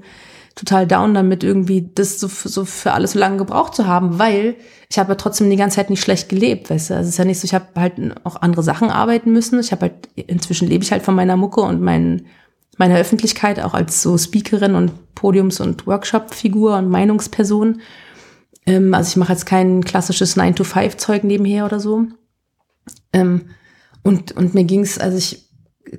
total 0.56 0.88
down 0.88 1.14
damit, 1.14 1.44
irgendwie 1.44 1.90
das 1.94 2.20
so, 2.20 2.28
so 2.28 2.66
für 2.66 2.92
alles 2.94 3.14
so 3.14 3.20
lange 3.20 3.38
gebraucht 3.38 3.76
zu 3.76 3.88
haben, 3.88 4.20
weil 4.20 4.56
ich 4.90 4.98
habe 5.00 5.12
ja 5.12 5.16
trotzdem 5.16 5.50
die 5.50 5.56
ganze 5.56 5.78
Zeit 5.78 5.90
nicht 5.90 6.02
schlecht 6.02 6.30
gelebt, 6.30 6.70
weißt 6.70 6.90
du. 6.90 6.94
Also 6.96 7.08
es 7.08 7.14
ist 7.14 7.18
ja 7.18 7.26
nicht 7.26 7.40
so, 7.40 7.46
ich 7.46 7.54
habe 7.54 7.68
halt 7.76 7.94
auch 8.24 8.42
andere 8.42 8.64
Sachen 8.64 8.90
arbeiten 8.90 9.32
müssen. 9.32 9.60
Ich 9.60 9.72
habe 9.72 9.84
halt, 9.84 10.10
inzwischen 10.16 10.68
lebe 10.68 10.84
ich 10.84 10.92
halt 10.92 11.04
von 11.04 11.16
meiner 11.16 11.38
Mucke 11.38 11.62
und 11.62 11.82
mein, 11.82 12.26
meiner 12.78 12.98
Öffentlichkeit, 12.98 13.60
auch 13.60 13.74
als 13.74 14.02
so 14.02 14.18
Speakerin 14.18 14.76
und 14.76 15.16
Podiums- 15.16 15.62
und 15.62 15.86
Workshop-Figur 15.86 16.78
und 16.78 16.90
Meinungsperson. 16.90 17.82
Ähm, 18.66 18.94
also 18.94 19.10
ich 19.10 19.18
mache 19.18 19.34
jetzt 19.34 19.46
kein 19.46 19.84
klassisches 19.84 20.38
9-to-5-Zeug 20.38 21.24
nebenher 21.24 21.66
oder 21.66 21.80
so. 21.80 22.06
Ähm, 23.14 23.50
und, 24.04 24.32
und 24.32 24.54
mir 24.54 24.64
ging's, 24.64 24.98
also 24.98 25.18
ich 25.18 25.49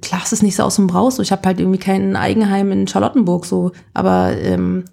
klar, 0.00 0.22
es 0.24 0.33
ist 0.33 0.42
nicht 0.42 0.57
so 0.57 0.62
aus 0.62 0.76
dem 0.76 0.87
Braus. 0.87 1.16
So. 1.16 1.22
Ich 1.22 1.33
habe 1.33 1.42
halt 1.46 1.61
irgendwie 1.61 1.79
kein 1.79 2.16
Eigenheim 2.16 2.72
in 2.72 2.88
Charlottenburg 2.88 3.46
so, 3.46 3.72
aber 3.94 4.37
ähm, 4.37 4.85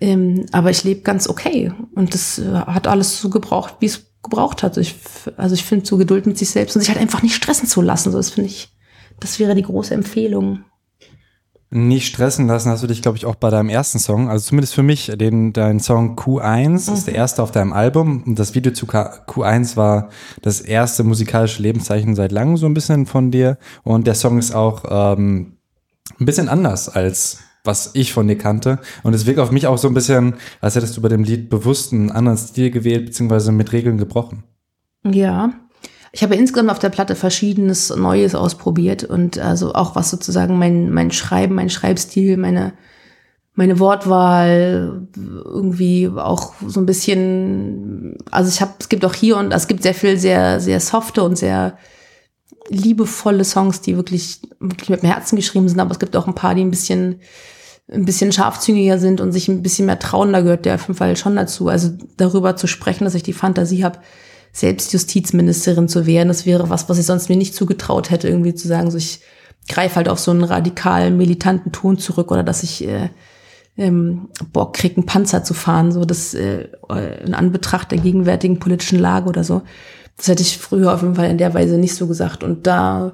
ähm, 0.00 0.46
aber 0.52 0.70
ich 0.70 0.84
lebe 0.84 1.02
ganz 1.02 1.28
okay 1.28 1.72
und 1.94 2.14
das 2.14 2.38
äh, 2.38 2.52
hat 2.52 2.86
alles 2.86 3.20
so 3.20 3.28
gebraucht, 3.28 3.76
wie 3.80 3.86
es 3.86 4.06
gebraucht 4.22 4.62
hat. 4.62 4.76
Ich, 4.76 4.94
also 5.36 5.54
ich 5.54 5.64
finde 5.64 5.86
so 5.86 5.96
Geduld 5.96 6.26
mit 6.26 6.38
sich 6.38 6.50
selbst 6.50 6.74
und 6.74 6.80
sich 6.80 6.90
halt 6.90 7.00
einfach 7.00 7.22
nicht 7.22 7.34
stressen 7.34 7.68
zu 7.68 7.82
lassen. 7.82 8.10
So, 8.10 8.16
das 8.18 8.30
finde 8.30 8.50
ich, 8.50 8.74
das 9.18 9.38
wäre 9.38 9.54
die 9.54 9.62
große 9.62 9.94
Empfehlung 9.94 10.64
nicht 11.70 12.08
stressen 12.08 12.48
lassen 12.48 12.70
hast 12.70 12.82
du 12.82 12.88
dich, 12.88 13.00
glaube 13.00 13.16
ich, 13.16 13.26
auch 13.26 13.36
bei 13.36 13.48
deinem 13.48 13.68
ersten 13.68 14.00
Song. 14.00 14.28
Also 14.28 14.48
zumindest 14.48 14.74
für 14.74 14.82
mich, 14.82 15.12
den, 15.14 15.52
dein 15.52 15.78
Song 15.78 16.16
Q1 16.16 16.90
mhm. 16.90 16.94
ist 16.94 17.06
der 17.06 17.14
erste 17.14 17.42
auf 17.42 17.52
deinem 17.52 17.72
Album. 17.72 18.24
Und 18.26 18.38
das 18.38 18.54
Video 18.56 18.72
zu 18.72 18.86
Q1 18.86 19.76
war 19.76 20.08
das 20.42 20.60
erste 20.60 21.04
musikalische 21.04 21.62
Lebenszeichen 21.62 22.16
seit 22.16 22.32
langem 22.32 22.56
so 22.56 22.66
ein 22.66 22.74
bisschen 22.74 23.06
von 23.06 23.30
dir. 23.30 23.56
Und 23.84 24.08
der 24.08 24.16
Song 24.16 24.38
ist 24.38 24.52
auch 24.52 24.84
ähm, 24.88 25.58
ein 26.18 26.26
bisschen 26.26 26.48
anders 26.48 26.88
als 26.88 27.38
was 27.62 27.90
ich 27.92 28.12
von 28.12 28.26
dir 28.26 28.38
kannte. 28.38 28.78
Und 29.02 29.14
es 29.14 29.26
wirkt 29.26 29.38
auf 29.38 29.50
mich 29.50 29.66
auch 29.66 29.78
so 29.78 29.86
ein 29.86 29.94
bisschen, 29.94 30.34
als 30.62 30.76
hättest 30.76 30.96
du 30.96 31.02
bei 31.02 31.08
dem 31.08 31.24
Lied 31.24 31.50
bewusst 31.50 31.92
einen 31.92 32.10
anderen 32.10 32.38
Stil 32.38 32.70
gewählt, 32.70 33.04
beziehungsweise 33.06 33.52
mit 33.52 33.72
Regeln 33.72 33.98
gebrochen. 33.98 34.44
Ja, 35.04 35.52
ich 36.12 36.22
habe 36.22 36.34
insgesamt 36.34 36.70
auf 36.70 36.78
der 36.78 36.88
Platte 36.88 37.14
verschiedenes 37.14 37.94
Neues 37.94 38.34
ausprobiert 38.34 39.04
und 39.04 39.38
also 39.38 39.74
auch 39.74 39.94
was 39.94 40.10
sozusagen 40.10 40.58
mein, 40.58 40.90
mein 40.90 41.12
Schreiben, 41.12 41.54
mein 41.54 41.70
Schreibstil, 41.70 42.36
meine, 42.36 42.72
meine 43.54 43.78
Wortwahl 43.78 45.06
irgendwie 45.16 46.08
auch 46.08 46.54
so 46.66 46.80
ein 46.80 46.86
bisschen, 46.86 48.16
also 48.30 48.48
ich 48.48 48.60
habe, 48.60 48.72
es 48.80 48.88
gibt 48.88 49.04
auch 49.04 49.14
hier 49.14 49.36
und 49.36 49.52
es 49.52 49.68
gibt 49.68 49.82
sehr 49.82 49.94
viel 49.94 50.18
sehr, 50.18 50.60
sehr 50.60 50.80
softe 50.80 51.22
und 51.22 51.36
sehr 51.36 51.78
liebevolle 52.68 53.44
Songs, 53.44 53.80
die 53.80 53.96
wirklich, 53.96 54.40
wirklich 54.58 54.90
mit 54.90 55.02
dem 55.02 55.10
Herzen 55.10 55.36
geschrieben 55.36 55.68
sind, 55.68 55.80
aber 55.80 55.92
es 55.92 55.98
gibt 55.98 56.16
auch 56.16 56.26
ein 56.26 56.34
paar, 56.34 56.54
die 56.54 56.62
ein 56.62 56.70
bisschen, 56.70 57.20
ein 57.90 58.04
bisschen 58.04 58.32
scharfzüngiger 58.32 58.98
sind 58.98 59.20
und 59.20 59.32
sich 59.32 59.48
ein 59.48 59.62
bisschen 59.62 59.86
mehr 59.86 59.98
trauen, 59.98 60.32
da 60.32 60.40
gehört 60.40 60.64
der 60.64 60.74
auf 60.74 60.82
jeden 60.82 60.94
Fall 60.94 61.16
schon 61.16 61.36
dazu. 61.36 61.68
Also 61.68 61.90
darüber 62.16 62.56
zu 62.56 62.66
sprechen, 62.66 63.04
dass 63.04 63.14
ich 63.14 63.24
die 63.24 63.32
Fantasie 63.32 63.84
habe, 63.84 63.98
Selbstjustizministerin 64.52 65.88
zu 65.88 66.06
werden. 66.06 66.28
Das 66.28 66.46
wäre 66.46 66.70
was, 66.70 66.88
was 66.88 66.98
ich 66.98 67.06
sonst 67.06 67.28
mir 67.28 67.36
nicht 67.36 67.54
zugetraut 67.54 68.10
hätte, 68.10 68.28
irgendwie 68.28 68.54
zu 68.54 68.68
sagen, 68.68 68.90
so 68.90 68.98
ich 68.98 69.20
greife 69.68 69.96
halt 69.96 70.08
auf 70.08 70.18
so 70.18 70.30
einen 70.30 70.44
radikalen, 70.44 71.16
militanten 71.16 71.72
Ton 71.72 71.98
zurück 71.98 72.32
oder 72.32 72.42
dass 72.42 72.62
ich 72.62 72.86
äh, 72.86 73.10
ähm, 73.76 74.28
Bock 74.52 74.74
krieg, 74.74 74.96
einen 74.96 75.06
Panzer 75.06 75.44
zu 75.44 75.54
fahren, 75.54 75.92
so 75.92 76.04
das 76.04 76.34
äh, 76.34 76.68
in 77.24 77.34
Anbetracht 77.34 77.90
der 77.90 77.98
gegenwärtigen 77.98 78.58
politischen 78.58 78.98
Lage 78.98 79.28
oder 79.28 79.44
so. 79.44 79.62
Das 80.16 80.28
hätte 80.28 80.42
ich 80.42 80.58
früher 80.58 80.92
auf 80.92 81.02
jeden 81.02 81.14
Fall 81.14 81.30
in 81.30 81.38
der 81.38 81.54
Weise 81.54 81.78
nicht 81.78 81.94
so 81.94 82.06
gesagt. 82.06 82.44
Und 82.44 82.66
da 82.66 83.12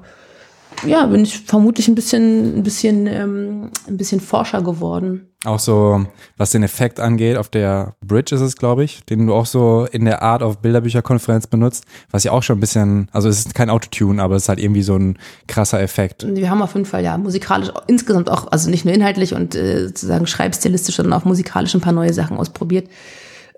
ja, 0.85 1.05
bin 1.05 1.23
ich 1.23 1.39
vermutlich 1.39 1.87
ein 1.87 1.95
bisschen, 1.95 2.57
ein 2.57 2.63
bisschen, 2.63 3.07
ähm, 3.07 3.71
ein 3.87 3.97
bisschen 3.97 4.19
forscher 4.19 4.61
geworden. 4.61 5.27
Auch 5.45 5.59
so, 5.59 6.05
was 6.35 6.51
den 6.51 6.63
Effekt 6.63 6.99
angeht, 6.99 7.37
auf 7.37 7.49
der 7.49 7.95
Bridge 8.03 8.35
ist 8.35 8.41
es, 8.41 8.55
glaube 8.55 8.83
ich, 8.83 9.03
den 9.05 9.27
du 9.27 9.33
auch 9.33 9.45
so 9.45 9.87
in 9.91 10.05
der 10.05 10.21
Art 10.21 10.41
auf 10.41 10.59
Bilderbücherkonferenz 10.59 11.47
benutzt, 11.47 11.85
was 12.11 12.23
ja 12.23 12.31
auch 12.31 12.43
schon 12.43 12.57
ein 12.57 12.59
bisschen, 12.59 13.07
also 13.11 13.29
es 13.29 13.39
ist 13.39 13.55
kein 13.55 13.69
Autotune, 13.69 14.21
aber 14.21 14.35
es 14.35 14.43
ist 14.43 14.49
halt 14.49 14.59
irgendwie 14.59 14.81
so 14.81 14.95
ein 14.95 15.17
krasser 15.47 15.81
Effekt. 15.81 16.25
Wir 16.27 16.49
haben 16.49 16.61
auf 16.61 16.73
jeden 16.73 16.85
Fall 16.85 17.03
ja 17.03 17.17
musikalisch 17.17 17.69
insgesamt 17.87 18.29
auch, 18.29 18.51
also 18.51 18.69
nicht 18.69 18.83
nur 18.83 18.93
inhaltlich 18.93 19.33
und 19.33 19.55
äh, 19.55 19.87
sozusagen 19.87 20.27
schreibstilistisch, 20.27 20.95
sondern 20.95 21.19
auch 21.19 21.25
musikalisch 21.25 21.73
ein 21.75 21.81
paar 21.81 21.93
neue 21.93 22.13
Sachen 22.13 22.37
ausprobiert. 22.37 22.89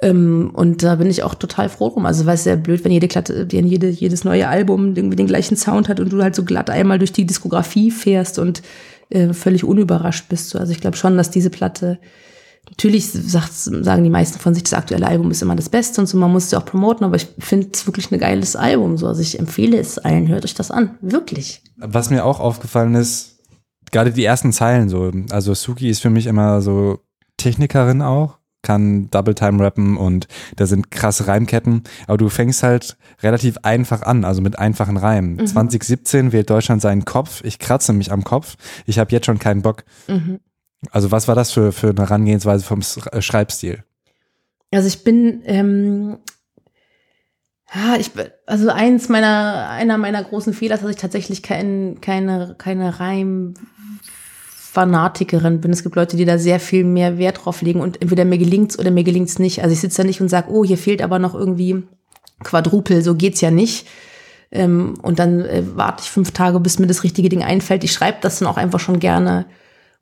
Ähm, 0.01 0.51
und 0.53 0.83
da 0.83 0.95
bin 0.95 1.09
ich 1.09 1.23
auch 1.23 1.35
total 1.35 1.69
froh 1.69 1.89
drum. 1.89 2.05
Also 2.05 2.25
weil 2.25 2.35
es 2.35 2.43
sehr 2.43 2.55
blöd, 2.55 2.83
wenn 2.83 2.91
jede 2.91 3.07
wenn 3.07 3.67
jede, 3.67 3.89
jedes 3.89 4.23
neue 4.23 4.47
Album 4.47 4.95
irgendwie 4.95 5.17
den 5.17 5.27
gleichen 5.27 5.57
Sound 5.57 5.89
hat 5.89 5.99
und 5.99 6.11
du 6.11 6.21
halt 6.21 6.35
so 6.35 6.45
glatt 6.45 6.69
einmal 6.69 6.99
durch 6.99 7.11
die 7.11 7.25
Diskografie 7.25 7.91
fährst 7.91 8.39
und 8.39 8.61
äh, 9.09 9.33
völlig 9.33 9.63
unüberrascht 9.63 10.29
bist. 10.29 10.55
Also 10.55 10.71
ich 10.71 10.79
glaube 10.79 10.97
schon, 10.97 11.17
dass 11.17 11.31
diese 11.31 11.49
Platte 11.49 11.99
Natürlich 12.69 13.07
sagt, 13.11 13.53
sagen 13.53 14.03
die 14.03 14.09
meisten 14.09 14.39
von 14.39 14.53
sich, 14.53 14.63
das 14.63 14.73
aktuelle 14.73 15.07
Album 15.07 15.31
ist 15.31 15.41
immer 15.41 15.55
das 15.55 15.69
Beste 15.69 16.01
und 16.01 16.07
so, 16.07 16.17
man 16.17 16.31
muss 16.31 16.45
es 16.45 16.51
ja 16.51 16.59
auch 16.59 16.65
promoten, 16.65 17.03
aber 17.03 17.15
ich 17.15 17.27
finde 17.39 17.69
es 17.73 17.85
wirklich 17.87 18.11
ein 18.11 18.19
geiles 18.19 18.55
Album. 18.55 18.97
So. 18.97 19.07
Also 19.07 19.21
ich 19.21 19.39
empfehle 19.39 19.77
es 19.77 19.97
allen, 19.97 20.27
hört 20.27 20.45
euch 20.45 20.53
das 20.53 20.69
an. 20.69 20.97
Wirklich. 21.01 21.63
Was 21.77 22.09
mir 22.09 22.25
auch 22.25 22.39
aufgefallen 22.39 22.95
ist, 22.95 23.39
gerade 23.91 24.11
die 24.11 24.23
ersten 24.23 24.53
Zeilen 24.53 24.87
so. 24.87 25.11
Also 25.31 25.53
Suki 25.53 25.89
ist 25.89 26.01
für 26.01 26.11
mich 26.11 26.27
immer 26.27 26.61
so 26.61 26.99
Technikerin 27.37 28.01
auch, 28.01 28.37
kann 28.61 29.09
Double 29.09 29.35
Time 29.35 29.63
rappen 29.63 29.97
und 29.97 30.27
da 30.55 30.65
sind 30.65 30.91
krasse 30.91 31.27
Reimketten, 31.27 31.83
aber 32.07 32.17
du 32.17 32.29
fängst 32.29 32.63
halt 32.63 32.97
relativ 33.21 33.57
einfach 33.63 34.01
an, 34.01 34.25
also 34.25 34.41
mit 34.41 34.59
einfachen 34.59 34.97
Reimen. 34.97 35.35
Mhm. 35.35 35.47
2017 35.47 36.31
wählt 36.31 36.49
Deutschland 36.49 36.81
seinen 36.81 37.05
Kopf, 37.05 37.41
ich 37.43 37.59
kratze 37.59 37.93
mich 37.93 38.11
am 38.11 38.23
Kopf, 38.23 38.55
ich 38.85 38.99
habe 38.99 39.11
jetzt 39.11 39.25
schon 39.25 39.39
keinen 39.39 39.61
Bock. 39.61 39.83
Mhm. 40.07 40.39
Also 40.91 41.11
was 41.11 41.27
war 41.27 41.35
das 41.35 41.51
für, 41.51 41.71
für 41.71 41.89
eine 41.89 42.01
Herangehensweise 42.01 42.63
vom 42.63 42.81
äh, 43.11 43.21
Schreibstil? 43.21 43.83
Also 44.71 44.87
ich 44.87 45.03
bin, 45.03 45.41
ähm, 45.45 46.17
ja, 47.73 47.97
ich, 47.97 48.11
also 48.45 48.69
eins 48.69 49.09
meiner, 49.09 49.69
einer 49.69 49.97
meiner 49.97 50.23
großen 50.23 50.53
Fehler 50.53 50.75
ist, 50.75 50.83
dass 50.83 50.91
ich 50.91 50.97
tatsächlich 50.97 51.43
kein, 51.43 51.99
keine, 52.01 52.55
keine 52.57 52.99
Reim-Fanatikerin 54.79 55.61
bin. 55.61 55.71
Es 55.71 55.83
gibt 55.83 55.95
Leute, 55.95 56.17
die 56.17 56.25
da 56.25 56.37
sehr 56.37 56.59
viel 56.59 56.83
mehr 56.83 57.17
Wert 57.17 57.45
drauf 57.45 57.61
legen 57.61 57.81
und 57.81 58.01
entweder 58.01 58.25
mir 58.25 58.37
gelingt's 58.37 58.77
oder 58.79 58.91
mir 58.91 59.03
gelingt's 59.03 59.39
nicht. 59.39 59.61
Also 59.61 59.73
ich 59.73 59.79
sitze 59.79 60.01
da 60.01 60.07
nicht 60.07 60.21
und 60.21 60.29
sage, 60.29 60.51
oh, 60.51 60.63
hier 60.63 60.77
fehlt 60.77 61.01
aber 61.01 61.19
noch 61.19 61.35
irgendwie 61.35 61.83
Quadrupel, 62.43 63.01
so 63.01 63.15
geht's 63.15 63.41
ja 63.41 63.51
nicht. 63.51 63.87
Ähm, 64.51 64.95
und 65.01 65.19
dann 65.19 65.41
äh, 65.41 65.63
warte 65.75 66.03
ich 66.03 66.09
fünf 66.09 66.31
Tage, 66.31 66.59
bis 66.59 66.79
mir 66.79 66.87
das 66.87 67.03
richtige 67.03 67.29
Ding 67.29 67.43
einfällt. 67.43 67.83
Ich 67.83 67.91
schreibe 67.91 68.17
das 68.21 68.39
dann 68.39 68.47
auch 68.47 68.57
einfach 68.57 68.79
schon 68.79 68.99
gerne 68.99 69.45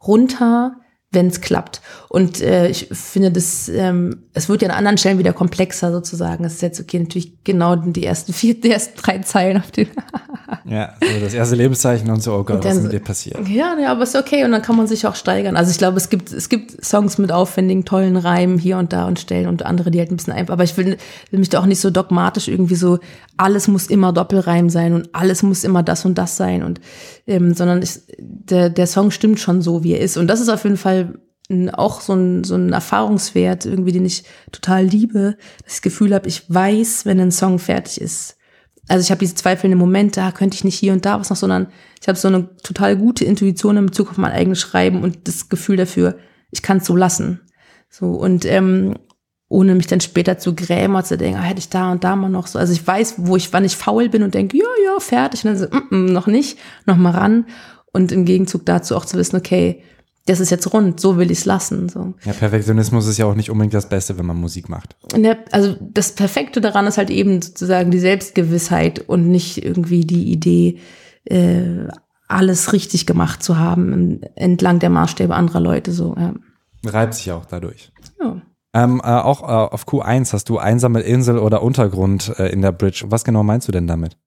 runter, 0.05 0.77
wenn 1.11 1.27
es 1.27 1.39
klappt. 1.39 1.81
Und 2.09 2.41
äh, 2.41 2.67
ich 2.67 2.89
finde, 2.91 3.31
das, 3.31 3.69
ähm, 3.69 4.23
es 4.33 4.49
wird 4.49 4.61
ja 4.61 4.67
an 4.67 4.75
anderen 4.75 4.97
Stellen 4.97 5.19
wieder 5.19 5.31
komplexer 5.31 5.91
sozusagen. 5.91 6.43
Es 6.43 6.55
ist 6.55 6.61
jetzt 6.61 6.81
okay, 6.81 6.99
natürlich 6.99 7.43
genau 7.45 7.77
die 7.77 8.05
ersten 8.05 8.33
vier, 8.33 8.59
die 8.59 8.71
ersten 8.71 8.99
drei 8.99 9.19
Zeilen 9.19 9.57
auf 9.57 9.71
dem. 9.71 9.87
ja, 10.65 10.93
so 11.01 11.19
das 11.21 11.33
erste 11.33 11.55
Lebenszeichen 11.55 12.09
und 12.09 12.21
so, 12.21 12.33
oh 12.33 12.43
Gott, 12.43 12.63
was 12.63 12.75
ist 12.75 12.83
mit 12.83 12.91
dir 12.91 12.99
passiert? 12.99 13.47
Ja, 13.47 13.77
ja, 13.79 13.91
aber 13.91 14.03
ist 14.03 14.17
okay 14.17 14.43
und 14.43 14.51
dann 14.51 14.61
kann 14.61 14.75
man 14.75 14.87
sich 14.87 15.07
auch 15.07 15.15
steigern. 15.15 15.55
Also 15.55 15.71
ich 15.71 15.77
glaube, 15.77 15.95
es 15.95 16.09
gibt, 16.09 16.33
es 16.33 16.49
gibt 16.49 16.83
Songs 16.83 17.17
mit 17.17 17.31
aufwendigen, 17.31 17.85
tollen 17.85 18.17
Reimen 18.17 18.57
hier 18.57 18.77
und 18.77 18.91
da 18.91 19.07
und 19.07 19.17
Stellen 19.17 19.47
und 19.47 19.65
andere, 19.65 19.91
die 19.91 19.99
halt 19.99 20.11
ein 20.11 20.17
bisschen 20.17 20.33
einfach. 20.33 20.53
Aber 20.53 20.65
ich 20.65 20.75
will, 20.75 20.97
will 21.31 21.39
mich 21.39 21.49
da 21.49 21.61
auch 21.61 21.65
nicht 21.65 21.79
so 21.79 21.89
dogmatisch 21.89 22.49
irgendwie 22.49 22.75
so, 22.75 22.99
alles 23.37 23.69
muss 23.69 23.87
immer 23.87 24.11
Doppelreim 24.11 24.69
sein 24.69 24.93
und 24.93 25.09
alles 25.13 25.41
muss 25.41 25.63
immer 25.63 25.83
das 25.83 26.03
und 26.03 26.17
das 26.17 26.35
sein 26.35 26.63
und 26.63 26.81
ähm, 27.27 27.53
sondern 27.53 27.81
ich, 27.81 27.99
der, 28.17 28.69
der 28.69 28.87
Song 28.87 29.11
stimmt 29.11 29.39
schon 29.39 29.61
so, 29.61 29.83
wie 29.83 29.93
er 29.93 29.99
ist. 29.99 30.17
Und 30.17 30.27
das 30.27 30.39
ist 30.39 30.49
auf 30.49 30.63
jeden 30.63 30.77
Fall 30.77 31.06
auch 31.73 32.01
so 32.01 32.13
ein, 32.13 32.43
so 32.43 32.55
ein 32.55 32.73
Erfahrungswert, 32.73 33.65
irgendwie, 33.65 33.93
den 33.93 34.05
ich 34.05 34.23
total 34.51 34.85
liebe, 34.85 35.37
dass 35.63 35.73
ich 35.73 35.77
das 35.77 35.81
Gefühl 35.81 36.13
habe, 36.13 36.27
ich 36.27 36.43
weiß, 36.53 37.05
wenn 37.05 37.19
ein 37.19 37.31
Song 37.31 37.59
fertig 37.59 38.01
ist. 38.01 38.37
Also 38.89 39.03
ich 39.03 39.11
habe 39.11 39.19
diese 39.19 39.35
zweifelnden 39.35 39.79
Momente, 39.79 40.21
da 40.21 40.31
könnte 40.31 40.55
ich 40.55 40.63
nicht 40.63 40.77
hier 40.77 40.93
und 40.93 41.05
da 41.05 41.19
was 41.19 41.29
noch, 41.29 41.37
sondern 41.37 41.67
ich 42.01 42.07
habe 42.07 42.17
so 42.17 42.27
eine 42.27 42.55
total 42.57 42.95
gute 42.95 43.25
Intuition 43.25 43.77
in 43.77 43.85
Bezug 43.85 44.11
auf 44.11 44.17
mein 44.17 44.31
eigenes 44.31 44.59
Schreiben 44.59 45.03
und 45.03 45.27
das 45.27 45.49
Gefühl 45.49 45.77
dafür, 45.77 46.17
ich 46.51 46.61
kann 46.61 46.77
es 46.77 46.85
so 46.85 46.95
lassen. 46.95 47.41
So 47.89 48.07
und 48.07 48.45
ähm, 48.45 48.95
ohne 49.49 49.75
mich 49.75 49.87
dann 49.87 50.01
später 50.01 50.37
zu 50.37 50.55
grämen 50.55 51.03
zu 51.03 51.17
denken, 51.17 51.39
ah, 51.39 51.43
hätte 51.43 51.59
ich 51.59 51.69
da 51.69 51.91
und 51.91 52.03
da 52.03 52.15
mal 52.15 52.29
noch 52.29 52.47
so. 52.47 52.59
Also 52.59 52.73
ich 52.73 52.85
weiß, 52.85 53.15
wo 53.17 53.37
ich, 53.37 53.51
wann 53.53 53.63
ich 53.65 53.77
faul 53.77 54.09
bin 54.09 54.23
und 54.23 54.33
denke, 54.33 54.57
ja, 54.57 54.65
ja, 54.83 54.99
fertig. 54.99 55.45
Und 55.45 55.51
dann 55.51 55.57
so, 55.57 55.67
mm, 55.67 55.95
mm, 55.95 56.05
noch 56.13 56.27
nicht, 56.27 56.57
noch 56.85 56.97
mal 56.97 57.11
ran. 57.11 57.45
Und 57.93 58.11
im 58.11 58.25
Gegenzug 58.25 58.65
dazu 58.65 58.95
auch 58.95 59.05
zu 59.05 59.17
wissen, 59.17 59.37
okay, 59.37 59.83
das 60.27 60.39
ist 60.41 60.49
jetzt 60.49 60.71
rund, 60.73 60.99
so 60.99 61.17
will 61.17 61.31
ich 61.31 61.39
es 61.39 61.45
lassen. 61.45 61.89
So. 61.89 62.13
Ja, 62.23 62.33
Perfektionismus 62.33 63.07
ist 63.07 63.17
ja 63.17 63.25
auch 63.25 63.35
nicht 63.35 63.49
unbedingt 63.49 63.73
das 63.73 63.89
Beste, 63.89 64.17
wenn 64.17 64.25
man 64.25 64.37
Musik 64.37 64.69
macht. 64.69 64.95
Der, 65.15 65.37
also 65.51 65.75
das 65.79 66.11
Perfekte 66.11 66.61
daran 66.61 66.85
ist 66.85 66.97
halt 66.97 67.09
eben 67.09 67.41
sozusagen 67.41 67.91
die 67.91 67.99
Selbstgewissheit 67.99 68.99
und 68.99 69.29
nicht 69.29 69.63
irgendwie 69.63 70.01
die 70.01 70.31
Idee, 70.31 70.79
äh, 71.25 71.87
alles 72.27 72.73
richtig 72.73 73.05
gemacht 73.05 73.41
zu 73.41 73.57
haben 73.57 74.21
entlang 74.35 74.79
der 74.79 74.89
Maßstäbe 74.89 75.33
anderer 75.33 75.61
Leute. 75.61 75.93
So, 75.93 76.13
ja. 76.17 76.33
Reibt 76.85 77.13
sich 77.13 77.31
auch 77.31 77.45
dadurch. 77.45 77.91
Ja. 78.21 78.41
Ähm, 78.73 79.01
äh, 79.03 79.07
auch 79.07 79.43
äh, 79.43 79.45
auf 79.45 79.87
Q1 79.87 80.33
hast 80.33 80.49
du 80.49 80.57
einsame 80.57 80.99
Insel 81.01 81.39
oder 81.39 81.63
Untergrund 81.63 82.33
äh, 82.37 82.49
in 82.49 82.61
der 82.61 82.73
Bridge. 82.73 83.05
Was 83.07 83.23
genau 83.23 83.43
meinst 83.43 83.67
du 83.69 83.71
denn 83.71 83.87
damit? 83.87 84.17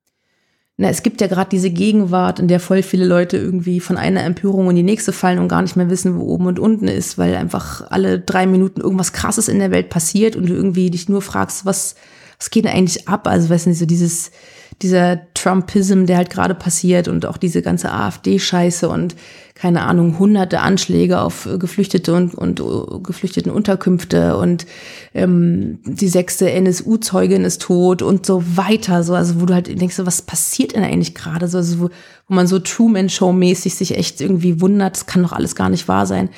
Na, 0.81 0.89
es 0.89 1.03
gibt 1.03 1.21
ja 1.21 1.27
gerade 1.27 1.51
diese 1.51 1.69
Gegenwart, 1.69 2.39
in 2.39 2.49
der 2.49 2.59
voll 2.59 2.83
viele 2.83 3.05
Leute 3.05 3.37
irgendwie 3.37 3.81
von 3.81 3.99
einer 3.99 4.25
Empörung 4.25 4.71
in 4.71 4.77
die 4.77 4.83
nächste 4.83 5.13
fallen 5.13 5.39
und 5.39 5.49
gar 5.49 5.61
nicht 5.61 5.77
mehr 5.77 5.91
wissen, 5.91 6.19
wo 6.19 6.23
oben 6.23 6.47
und 6.47 6.59
unten 6.59 6.89
ist, 6.89 7.19
weil 7.19 7.37
einfach 7.37 7.91
alle 7.91 8.19
drei 8.19 8.47
Minuten 8.47 8.81
irgendwas 8.81 9.13
Krasses 9.13 9.49
in 9.49 9.59
der 9.59 9.73
Welt 9.73 9.91
passiert 9.91 10.37
und 10.37 10.49
du 10.49 10.55
irgendwie 10.55 10.89
dich 10.89 11.07
nur 11.07 11.21
fragst, 11.21 11.67
was, 11.67 11.97
was 12.39 12.49
geht 12.49 12.65
denn 12.65 12.73
eigentlich 12.73 13.07
ab? 13.09 13.29
Also, 13.29 13.51
weiß 13.51 13.67
nicht, 13.67 13.79
so 13.79 13.85
dieses, 13.85 14.31
dieser 14.83 15.21
Trumpism, 15.35 16.07
der 16.07 16.17
halt 16.17 16.31
gerade 16.31 16.55
passiert 16.55 17.09
und 17.09 17.27
auch 17.27 17.37
diese 17.37 17.63
ganze 17.63 17.93
AfD-Scheiße 17.93 18.89
und 18.89 19.15
keine 19.55 19.83
Ahnung, 19.83 20.19
hunderte 20.19 20.61
Anschläge 20.61 21.21
auf 21.21 21.47
Geflüchtete 21.59 22.15
und, 22.15 22.35
und 22.35 22.63
geflüchteten 23.05 23.53
Unterkünfte 23.53 24.39
und 24.39 24.65
ähm, 25.13 25.81
die 25.85 26.09
sechste 26.09 26.51
NSU-Zeugin 26.51 27.45
ist 27.45 27.61
tot 27.61 28.01
und 28.01 28.25
so 28.25 28.43
weiter. 28.57 29.03
So, 29.03 29.15
also 29.15 29.39
wo 29.39 29.45
du 29.45 29.53
halt 29.53 29.69
denkst, 29.69 29.99
was 29.99 30.23
passiert 30.23 30.75
denn 30.75 30.83
eigentlich 30.83 31.15
gerade? 31.15 31.47
So, 31.47 31.59
also 31.59 31.79
wo, 31.79 31.91
wo 32.27 32.35
man 32.35 32.47
so 32.47 32.59
Truman-Show-mäßig 32.59 33.75
sich 33.75 33.99
echt 33.99 34.23
irgendwie 34.23 34.63
wundert, 34.63 34.97
das 34.97 35.05
kann 35.05 35.23
doch 35.23 35.33
alles 35.33 35.55
gar 35.55 35.69
nicht 35.69 35.89
wahr 35.89 36.07
sein. 36.07 36.31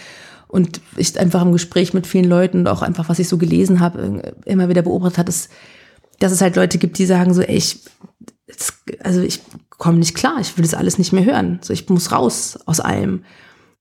Und 0.48 0.80
ich 0.96 1.16
einfach 1.16 1.42
im 1.42 1.52
Gespräch 1.52 1.94
mit 1.94 2.08
vielen 2.08 2.28
Leuten 2.28 2.58
und 2.58 2.68
auch 2.68 2.82
einfach, 2.82 3.08
was 3.08 3.20
ich 3.20 3.28
so 3.28 3.38
gelesen 3.38 3.78
habe, 3.78 4.34
immer 4.46 4.68
wieder 4.68 4.82
beobachtet 4.82 5.18
hat, 5.18 5.28
ist, 5.28 5.48
dass 6.18 6.32
es 6.32 6.40
halt 6.40 6.56
Leute 6.56 6.78
gibt, 6.78 6.98
die 6.98 7.06
sagen 7.06 7.32
so, 7.34 7.40
ey, 7.40 7.56
ich, 7.56 7.78
also 9.02 9.20
ich 9.20 9.40
komme 9.70 9.98
nicht 9.98 10.14
klar, 10.14 10.38
ich 10.40 10.56
will 10.56 10.64
das 10.64 10.74
alles 10.74 10.98
nicht 10.98 11.12
mehr 11.12 11.24
hören. 11.24 11.60
So, 11.62 11.72
ich 11.72 11.88
muss 11.88 12.12
raus 12.12 12.58
aus 12.66 12.80
allem. 12.80 13.24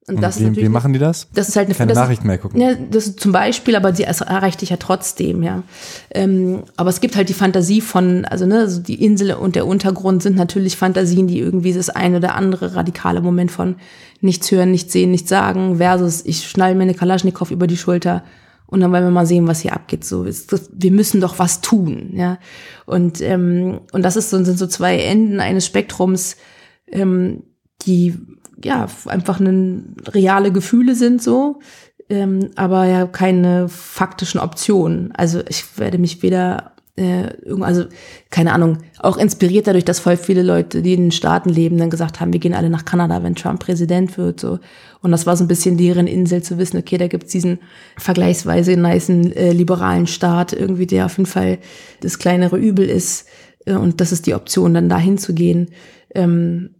Und, 0.07 0.15
und 0.15 0.21
das 0.23 0.39
wie, 0.39 0.45
ist 0.45 0.55
wie 0.55 0.67
machen 0.67 0.93
die 0.93 0.99
das? 0.99 1.27
Das 1.33 1.47
ist 1.47 1.55
halt 1.55 1.67
eine 1.67 1.75
keine 1.75 1.93
Nachrichten 1.93 2.25
mehr 2.25 2.39
gucken. 2.39 2.59
Ja, 2.59 2.73
das 2.73 3.07
ist 3.07 3.19
zum 3.19 3.31
Beispiel, 3.31 3.75
aber 3.75 3.93
sie 3.93 4.03
erreicht 4.03 4.61
dich 4.61 4.69
ja 4.69 4.77
trotzdem, 4.77 5.43
ja. 5.43 5.61
Ähm, 6.09 6.63
aber 6.75 6.89
es 6.89 7.01
gibt 7.01 7.15
halt 7.15 7.29
die 7.29 7.35
Fantasie 7.35 7.81
von, 7.81 8.25
also 8.25 8.47
ne, 8.47 8.59
also 8.59 8.81
die 8.81 9.03
Insel 9.03 9.33
und 9.33 9.55
der 9.55 9.67
Untergrund 9.67 10.23
sind 10.23 10.35
natürlich 10.35 10.75
Fantasien, 10.75 11.27
die 11.27 11.37
irgendwie 11.37 11.71
das 11.71 11.89
eine 11.89 12.17
oder 12.17 12.35
andere 12.35 12.75
radikale 12.75 13.21
Moment 13.21 13.51
von 13.51 13.75
nichts 14.21 14.51
hören, 14.51 14.71
nichts 14.71 14.91
sehen, 14.91 15.11
nichts 15.11 15.29
sagen 15.29 15.77
versus 15.77 16.25
ich 16.25 16.49
schnall 16.49 16.73
mir 16.73 16.83
eine 16.83 16.95
Kalaschnikow 16.95 17.51
über 17.51 17.67
die 17.67 17.77
Schulter 17.77 18.23
und 18.71 18.79
dann 18.79 18.91
wollen 18.91 19.03
wir 19.03 19.11
mal 19.11 19.25
sehen, 19.25 19.47
was 19.47 19.59
hier 19.59 19.73
abgeht. 19.73 20.05
So, 20.05 20.25
wir 20.25 20.91
müssen 20.91 21.19
doch 21.19 21.39
was 21.39 21.59
tun, 21.59 22.11
ja. 22.13 22.39
Und 22.85 23.21
ähm, 23.21 23.81
und 23.91 24.03
das 24.03 24.15
ist 24.15 24.29
so, 24.29 24.41
sind 24.43 24.57
so 24.57 24.65
zwei 24.65 24.97
Enden 24.97 25.41
eines 25.41 25.65
Spektrums, 25.65 26.37
ähm, 26.87 27.43
die 27.83 28.17
ja 28.63 28.87
einfach 29.07 29.41
eine 29.41 29.83
reale 30.07 30.53
Gefühle 30.53 30.95
sind 30.95 31.21
so, 31.21 31.59
ähm, 32.09 32.51
aber 32.55 32.85
ja 32.85 33.07
keine 33.07 33.67
faktischen 33.67 34.39
Optionen. 34.39 35.11
Also 35.11 35.41
ich 35.49 35.77
werde 35.77 35.97
mich 35.97 36.23
weder 36.23 36.70
also 37.61 37.85
keine 38.29 38.53
Ahnung, 38.53 38.79
auch 38.99 39.17
inspiriert 39.17 39.67
dadurch, 39.67 39.85
dass 39.85 39.99
voll 39.99 40.17
viele 40.17 40.43
Leute, 40.43 40.81
die 40.81 40.93
in 40.93 41.03
den 41.03 41.11
Staaten 41.11 41.49
leben, 41.49 41.77
dann 41.77 41.89
gesagt 41.89 42.19
haben, 42.19 42.33
wir 42.33 42.39
gehen 42.39 42.53
alle 42.53 42.69
nach 42.69 42.85
Kanada, 42.85 43.23
wenn 43.23 43.35
Trump 43.35 43.61
Präsident 43.61 44.17
wird. 44.17 44.39
So. 44.39 44.59
Und 45.01 45.11
das 45.11 45.25
war 45.25 45.37
so 45.37 45.43
ein 45.43 45.47
bisschen 45.47 45.77
deren 45.77 46.07
Insel 46.07 46.43
zu 46.43 46.57
wissen, 46.57 46.77
okay, 46.77 46.97
da 46.97 47.07
gibt's 47.07 47.31
diesen 47.31 47.59
vergleichsweise 47.97 48.75
niceen 48.75 49.31
äh, 49.33 49.51
liberalen 49.51 50.05
Staat, 50.05 50.53
irgendwie, 50.53 50.85
der 50.85 51.05
auf 51.05 51.17
jeden 51.17 51.29
Fall 51.29 51.59
das 52.01 52.19
kleinere 52.19 52.57
Übel 52.57 52.89
ist. 52.89 53.25
Äh, 53.65 53.75
und 53.75 54.01
das 54.01 54.11
ist 54.11 54.27
die 54.27 54.35
Option, 54.35 54.73
dann 54.73 54.89
dahin 54.89 55.17
zu 55.17 55.33
gehen. 55.33 55.69
Ähm, 56.13 56.71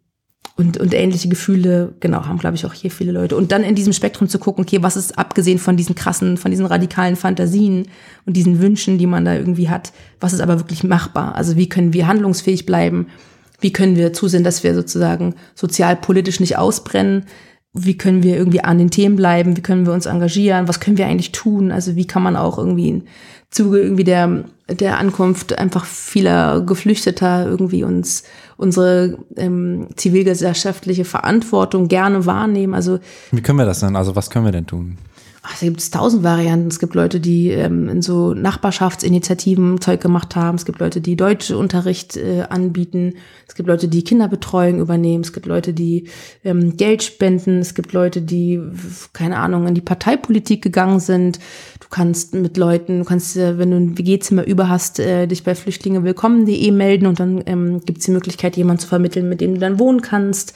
und, 0.58 0.78
und 0.78 0.94
ähnliche 0.94 1.30
Gefühle, 1.30 1.94
genau, 2.00 2.26
haben, 2.26 2.38
glaube 2.38 2.56
ich, 2.56 2.66
auch 2.66 2.74
hier 2.74 2.92
viele 2.92 3.12
Leute. 3.12 3.36
Und 3.36 3.52
dann 3.52 3.64
in 3.64 3.76
diesem 3.76 3.94
Spektrum 3.94 4.28
zu 4.28 4.38
gucken, 4.38 4.64
okay, 4.64 4.80
was 4.82 4.98
ist 4.98 5.18
abgesehen 5.18 5.58
von 5.58 5.78
diesen 5.78 5.96
krassen, 5.96 6.38
von 6.38 6.52
diesen 6.52 6.66
radikalen 6.66 7.16
Fantasien 7.16 7.88
und 8.26 8.38
diesen 8.38 8.62
Wünschen, 8.62 8.98
die 8.98 9.08
man 9.08 9.26
da 9.26 9.34
irgendwie 9.34 9.70
hat, 9.70 9.92
was 10.20 10.34
ist 10.34 10.42
aber 10.42 10.60
wirklich 10.60 10.84
machbar? 10.84 11.36
Also 11.36 11.56
wie 11.56 11.70
können 11.70 11.94
wir 11.94 12.08
handlungsfähig 12.08 12.66
bleiben? 12.66 13.08
Wie 13.60 13.72
können 13.72 13.96
wir 13.96 14.14
zusehen, 14.14 14.44
dass 14.44 14.64
wir 14.64 14.76
sozusagen 14.76 15.36
sozialpolitisch 15.56 16.40
nicht 16.40 16.58
ausbrennen? 16.58 17.26
Wie 17.74 17.98
können 17.98 18.22
wir 18.22 18.36
irgendwie 18.36 18.62
an 18.62 18.78
den 18.78 18.92
Themen 18.92 19.16
bleiben? 19.16 19.56
Wie 19.56 19.62
können 19.62 19.86
wir 19.86 19.94
uns 19.94 20.06
engagieren? 20.06 20.68
Was 20.68 20.80
können 20.80 20.98
wir 20.98 21.08
eigentlich 21.08 21.32
tun? 21.32 21.72
Also 21.72 21.96
wie 21.96 22.06
kann 22.06 22.24
man 22.24 22.36
auch 22.36 22.58
irgendwie 22.58 23.04
Zuge 23.52 23.82
irgendwie 23.82 24.06
der, 24.06 24.46
der 24.70 24.98
Ankunft 24.98 25.58
einfach 25.58 25.86
vieler 25.86 26.62
Geflüchteter 26.62 27.46
irgendwie 27.46 27.84
uns 27.84 28.24
unsere 28.56 29.18
ähm, 29.36 29.88
zivilgesellschaftliche 29.96 31.04
Verantwortung 31.04 31.88
gerne 31.88 32.26
wahrnehmen. 32.26 32.74
Also 32.74 33.00
wie 33.32 33.42
können 33.42 33.58
wir 33.58 33.66
das 33.66 33.82
denn? 33.82 33.96
Also 33.96 34.16
was 34.16 34.30
können 34.30 34.46
wir 34.46 34.52
denn 34.52 34.68
tun? 34.68 34.98
Ach, 35.44 35.60
da 35.60 35.66
gibt 35.66 35.92
tausend 35.92 36.22
Varianten. 36.22 36.68
Es 36.68 36.78
gibt 36.78 36.94
Leute, 36.94 37.20
die 37.20 37.50
ähm, 37.50 37.90
in 37.90 38.04
so 38.04 38.36
Nachbarschaftsinitiativen 38.36 39.82
Zeug 39.82 40.00
gemacht 40.00 40.36
haben. 40.36 40.56
Es 40.56 40.66
gibt 40.66 40.80
Leute, 40.80 41.02
die 41.02 41.16
Deutschunterricht 41.16 42.16
äh, 42.16 42.44
anbieten. 42.48 43.16
Es 43.48 43.56
gibt 43.56 43.68
Leute, 43.68 43.88
die 43.88 44.04
Kinderbetreuung 44.04 44.80
übernehmen. 44.80 45.24
Es 45.24 45.34
gibt 45.34 45.48
Leute, 45.48 45.74
die 45.74 46.08
ähm, 46.44 46.78
Geld 46.78 47.02
spenden. 47.02 47.58
Es 47.58 47.74
gibt 47.74 47.92
Leute, 47.92 48.22
die, 48.22 48.62
keine 49.14 49.38
Ahnung, 49.38 49.66
in 49.66 49.74
die 49.74 49.82
Parteipolitik 49.82 50.62
gegangen 50.62 51.00
sind. 51.00 51.40
Du 51.80 51.88
kannst 51.90 52.36
mit 52.36 52.56
Leuten, 52.58 53.00
du 53.00 53.06
kannst, 53.06 53.36
äh, 53.36 53.58
wenn 53.58 53.72
du 53.72 53.78
ein 53.78 53.98
WG-Zimmer 53.98 54.46
über 54.46 54.70
hast, 54.70 55.00
äh, 55.00 55.26
dich 55.26 55.44
bei 55.44 55.56
Flüchtlinge 55.56 56.04
willkommen.de 56.04 56.70
melden 56.70 57.08
und 57.08 57.20
dann 57.20 57.42
ähm, 57.48 57.82
gibt 57.84 57.98
es 57.98 58.06
die 58.06 58.12
Möglichkeit, 58.12 58.58
jemanden 58.58 58.82
zu 58.82 58.88
vermitteln, 58.88 59.28
mit 59.28 59.42
dem 59.42 59.56
du 59.56 59.60
dann 59.60 59.80
wohnen 59.80 60.02
kannst. 60.02 60.54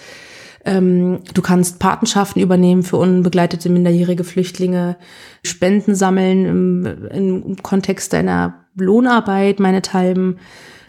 Ähm, 0.65 1.19
du 1.33 1.41
kannst 1.41 1.79
Patenschaften 1.79 2.41
übernehmen 2.41 2.83
für 2.83 2.97
unbegleitete 2.97 3.69
minderjährige 3.69 4.23
Flüchtlinge, 4.23 4.97
Spenden 5.43 5.93
sammeln 5.93 6.45
im, 6.45 7.07
im 7.11 7.63
Kontext 7.63 8.13
deiner 8.13 8.65
Lohnarbeit, 8.75 9.59
meinethalben. 9.59 10.39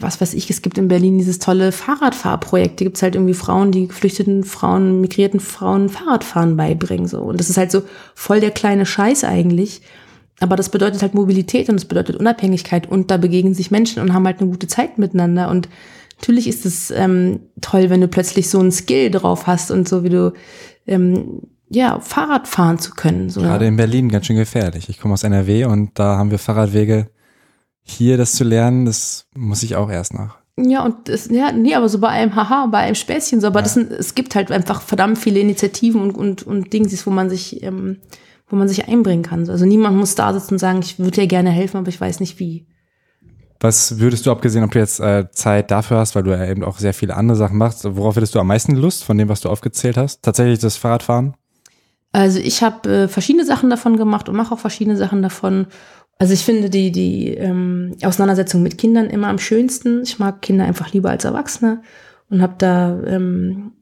Was 0.01 0.21
weiß 0.21 0.35
ich, 0.35 0.51
es 0.51 0.63
gibt 0.63 0.79
in 0.79 0.89
Berlin 0.89 1.19
dieses 1.19 1.39
tolle 1.39 1.73
Fahrradfahrprojekt. 1.73 2.81
Da 2.81 2.85
gibt 2.85 2.97
es 2.97 3.03
halt 3.03 3.15
irgendwie 3.15 3.35
Frauen, 3.35 3.71
die 3.71 3.89
geflüchteten 3.89 4.45
Frauen, 4.45 5.01
migrierten 5.01 5.41
Frauen 5.41 5.89
Fahrradfahren 5.89 6.57
beibringen. 6.57 7.07
So. 7.07 7.21
Und 7.21 7.39
das 7.39 7.51
ist 7.51 7.57
halt 7.57 7.71
so 7.71 7.83
voll 8.15 8.41
der 8.41 8.51
kleine 8.51 8.87
Scheiß 8.87 9.25
eigentlich. 9.25 9.83
Aber 10.41 10.57
das 10.57 10.69
bedeutet 10.69 11.01
halt 11.01 11.15
Mobilität 11.15 11.69
und 11.69 11.77
es 11.77 11.87
bedeutet 11.87 12.17
Unabhängigkeit 12.17 12.91
und 12.91 13.11
da 13.11 13.17
begegnen 13.17 13.55
sich 13.55 13.71
Menschen 13.71 14.03
und 14.03 14.13
haben 14.13 14.27
halt 14.27 14.41
eine 14.41 14.51
gute 14.51 14.67
Zeit 14.67 14.99
miteinander. 14.99 15.49
Und 15.49 15.69
natürlich 16.19 16.49
ist 16.49 16.67
es 16.67 16.91
ähm, 16.91 17.41
toll, 17.61 17.91
wenn 17.91 18.01
du 18.01 18.09
plötzlich 18.09 18.49
so 18.49 18.59
einen 18.59 18.73
Skill 18.73 19.11
drauf 19.11 19.47
hast 19.47 19.71
und 19.71 19.89
so 19.89 20.05
wie 20.05 20.09
du 20.09 20.33
ähm, 20.87 21.43
ja 21.69 22.01
Fahrrad 22.01 22.49
fahren 22.49 22.79
zu 22.79 22.93
können. 22.93 23.31
So. 23.31 23.41
Gerade 23.41 23.67
in 23.67 23.77
Berlin 23.77 24.09
ganz 24.09 24.27
schön 24.27 24.37
gefährlich. 24.37 24.89
Ich 24.89 25.01
komme 25.01 25.15
aus 25.15 25.25
NRW 25.25 25.65
und 25.65 25.99
da 25.99 26.17
haben 26.17 26.31
wir 26.31 26.39
Fahrradwege. 26.39 27.11
Hier 27.83 28.17
das 28.17 28.33
zu 28.33 28.43
lernen, 28.43 28.85
das 28.85 29.27
muss 29.35 29.63
ich 29.63 29.77
auch 29.77 29.91
erst 29.91 30.13
nach. 30.13 30.39
Ja, 30.59 30.85
und 30.85 31.09
das, 31.09 31.29
ja, 31.29 31.53
nee, 31.53 31.75
aber 31.75 31.89
so 31.89 31.99
bei 31.99 32.09
einem 32.09 32.35
Haha, 32.35 32.67
bei 32.67 32.79
einem 32.79 32.95
Späßchen, 32.95 33.41
so, 33.41 33.47
aber 33.49 33.61
ja. 33.61 33.65
das 33.65 33.75
sind, 33.75 33.93
es 33.93 34.15
gibt 34.15 34.35
halt 34.35 34.51
einfach 34.51 34.81
verdammt 34.81 35.19
viele 35.19 35.39
Initiativen 35.39 36.01
und, 36.01 36.17
und, 36.17 36.43
und 36.43 36.73
Dinge, 36.73 36.89
wo 37.05 37.11
man 37.11 37.29
sich, 37.29 37.63
ähm, 37.63 37.99
wo 38.49 38.57
man 38.57 38.67
sich 38.67 38.89
einbringen 38.89 39.23
kann. 39.23 39.49
Also 39.51 39.67
niemand 39.67 39.97
muss 39.99 40.15
da 40.15 40.33
sitzen 40.33 40.55
und 40.55 40.59
sagen, 40.59 40.81
ich 40.81 40.99
würde 40.99 41.21
dir 41.21 41.27
gerne 41.27 41.51
helfen, 41.51 41.77
aber 41.77 41.89
ich 41.89 42.01
weiß 42.01 42.21
nicht 42.21 42.41
wie. 42.41 42.67
Was 43.61 43.99
würdest 43.99 44.27
du, 44.27 44.31
abgesehen, 44.31 44.65
ob 44.65 44.71
du 44.71 44.79
jetzt 44.79 45.01
äh, 45.01 45.31
Zeit 45.31 45.71
dafür 45.71 45.99
hast, 45.99 46.15
weil 46.15 46.23
du 46.23 46.31
ja 46.31 46.45
eben 46.47 46.65
auch 46.65 46.79
sehr 46.79 46.95
viele 46.95 47.17
andere 47.17 47.37
Sachen 47.37 47.57
machst, 47.57 47.85
worauf 47.97 48.17
hättest 48.17 48.35
du 48.35 48.41
am 48.41 48.47
meisten 48.47 48.77
Lust 48.77 49.05
von 49.05 49.17
dem, 49.17 49.29
was 49.29 49.41
du 49.41 49.49
aufgezählt 49.49 49.97
hast? 49.97 50.23
Tatsächlich 50.23 50.59
das 50.59 50.77
Fahrradfahren? 50.77 51.35
Also 52.13 52.39
ich 52.39 52.63
habe 52.63 52.89
äh, 52.89 53.09
verschiedene 53.09 53.45
Sachen 53.45 53.71
davon 53.71 53.97
gemacht 53.97 54.29
und 54.29 54.37
mache 54.37 54.55
auch 54.55 54.59
verschiedene 54.59 54.97
Sachen 54.97 55.23
davon. 55.23 55.67
Also 56.19 56.33
ich 56.33 56.45
finde 56.45 56.71
die, 56.71 56.91
die 56.91 57.35
ähm, 57.35 57.95
Auseinandersetzung 58.03 58.63
mit 58.63 58.79
Kindern 58.79 59.11
immer 59.11 59.29
am 59.29 59.39
schönsten. 59.39 60.03
Ich 60.03 60.19
mag 60.19 60.41
Kinder 60.41 60.65
einfach 60.65 60.93
lieber 60.93 61.11
als 61.11 61.25
Erwachsene 61.25 61.83
und 62.31 62.41
habe 62.41 62.55
da 62.59 62.99
ähm, 63.05 63.73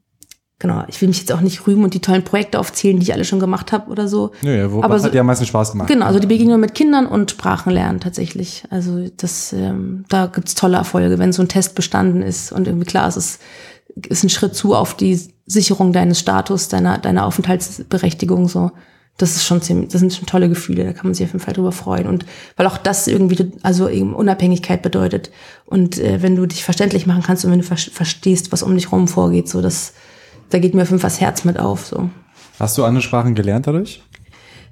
genau, 0.65 0.83
ich 0.87 0.99
will 1.01 1.07
mich 1.07 1.19
jetzt 1.19 1.31
auch 1.31 1.41
nicht 1.41 1.67
rühmen 1.67 1.83
und 1.83 1.93
die 1.93 2.01
tollen 2.01 2.23
Projekte 2.23 2.59
aufzählen, 2.59 2.99
die 2.99 3.03
ich 3.03 3.13
alle 3.13 3.25
schon 3.25 3.39
gemacht 3.39 3.71
habe 3.71 3.91
oder 3.91 4.07
so. 4.07 4.31
Nö, 4.41 4.71
wo, 4.71 4.81
Aber 4.83 4.99
so, 4.99 5.05
hat 5.05 5.13
dir 5.13 5.21
am 5.21 5.27
meisten 5.27 5.45
Spaß 5.45 5.71
gemacht? 5.71 5.87
Genau, 5.87 6.05
also 6.05 6.19
die 6.19 6.27
Begegnung 6.27 6.59
mit 6.59 6.73
Kindern 6.73 7.05
und 7.05 7.31
Sprachenlernen 7.31 7.99
tatsächlich. 7.99 8.63
Also 8.69 9.07
das, 9.17 9.53
ähm, 9.53 10.05
da 10.09 10.27
gibt's 10.27 10.55
tolle 10.55 10.77
Erfolge, 10.77 11.19
wenn 11.19 11.33
so 11.33 11.41
ein 11.41 11.47
Test 11.47 11.75
bestanden 11.75 12.21
ist 12.21 12.51
und 12.51 12.67
irgendwie 12.67 12.85
klar 12.85 13.07
ist, 13.07 13.17
es 13.17 13.39
ist 14.09 14.23
ein 14.23 14.29
Schritt 14.29 14.55
zu 14.55 14.75
auf 14.75 14.95
die 14.95 15.19
Sicherung 15.45 15.93
deines 15.93 16.19
Status, 16.19 16.67
deiner, 16.67 16.97
deiner 16.97 17.25
Aufenthaltsberechtigung 17.25 18.47
so. 18.47 18.71
Das 19.17 19.37
ist 19.37 19.45
schon 19.45 19.61
ziemlich, 19.61 19.91
das 19.91 20.01
sind 20.01 20.13
schon 20.13 20.25
tolle 20.25 20.49
Gefühle, 20.49 20.83
da 20.83 20.91
kann 20.91 21.05
man 21.05 21.13
sich 21.13 21.25
auf 21.25 21.31
jeden 21.31 21.43
Fall 21.43 21.53
drüber 21.53 21.71
freuen. 21.71 22.07
Und 22.07 22.25
weil 22.57 22.67
auch 22.67 22.77
das 22.77 23.07
irgendwie, 23.07 23.53
also 23.63 23.87
eben 23.87 24.13
Unabhängigkeit 24.13 24.81
bedeutet. 24.81 25.31
Und 25.65 25.97
äh, 25.99 26.21
wenn 26.21 26.35
du 26.35 26.45
dich 26.45 26.65
verständlich 26.65 27.05
machen 27.05 27.23
kannst 27.23 27.45
und 27.45 27.51
wenn 27.51 27.59
du 27.59 27.65
ver 27.65 27.77
verstehst, 27.77 28.51
was 28.51 28.63
um 28.63 28.75
dich 28.75 28.91
rum 28.91 29.07
vorgeht, 29.07 29.47
so 29.47 29.61
das, 29.61 29.93
da 30.49 30.59
geht 30.59 30.73
mir 30.73 30.85
fünf 30.85 31.01
das 31.01 31.21
Herz 31.21 31.43
mit 31.45 31.59
auf. 31.59 31.85
So. 31.85 32.09
Hast 32.59 32.77
du 32.77 32.85
andere 32.85 33.01
Sprachen 33.01 33.35
gelernt 33.35 33.67
dadurch? 33.67 34.03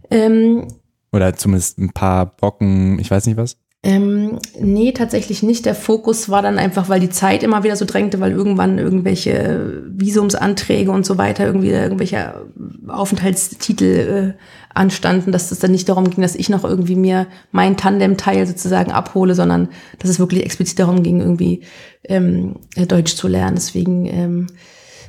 Ähm, 0.10 0.68
Oder 1.12 1.36
zumindest 1.36 1.80
ein 1.80 1.92
paar 1.92 2.26
Brocken, 2.26 3.00
ich 3.00 3.10
weiß 3.10 3.26
nicht 3.26 3.38
was? 3.38 3.58
Ähm, 3.86 4.40
nee, 4.58 4.94
tatsächlich 4.94 5.44
nicht. 5.44 5.66
Der 5.66 5.76
Fokus 5.76 6.30
war 6.30 6.42
dann 6.42 6.58
einfach, 6.58 6.88
weil 6.88 7.02
die 7.02 7.10
Zeit 7.10 7.44
immer 7.44 7.66
wieder 7.66 7.76
so 7.76 7.84
drängte, 7.84 8.22
weil 8.22 8.32
irgendwann 8.32 8.78
irgendwelche 8.78 9.84
Visumsanträge 9.90 10.90
und 10.90 11.06
so 11.06 11.18
weiter, 11.18 11.46
irgendwie 11.46 11.72
irgendwelche 11.72 12.46
Aufenthaltstitel 12.88 14.36
äh, 14.38 14.42
anstanden, 14.74 15.34
dass 15.34 15.52
es 15.52 15.60
dann 15.60 15.72
nicht 15.72 15.90
darum 15.90 16.10
ging, 16.10 16.22
dass 16.22 16.36
ich 16.36 16.48
noch 16.48 16.64
irgendwie 16.64 16.96
mir 16.96 17.28
mein 17.52 17.76
Tandem-Teil 17.76 18.48
sozusagen 18.48 18.94
abhole, 18.94 19.36
sondern 19.36 19.68
dass 20.00 20.10
es 20.10 20.20
wirklich 20.20 20.46
explizit 20.46 20.80
darum 20.80 21.04
ging, 21.04 21.20
irgendwie 21.20 21.64
ähm, 22.06 22.56
Deutsch 22.88 23.16
zu 23.16 23.28
lernen. 23.28 23.56
Deswegen 23.56 24.06
ähm, 24.06 24.48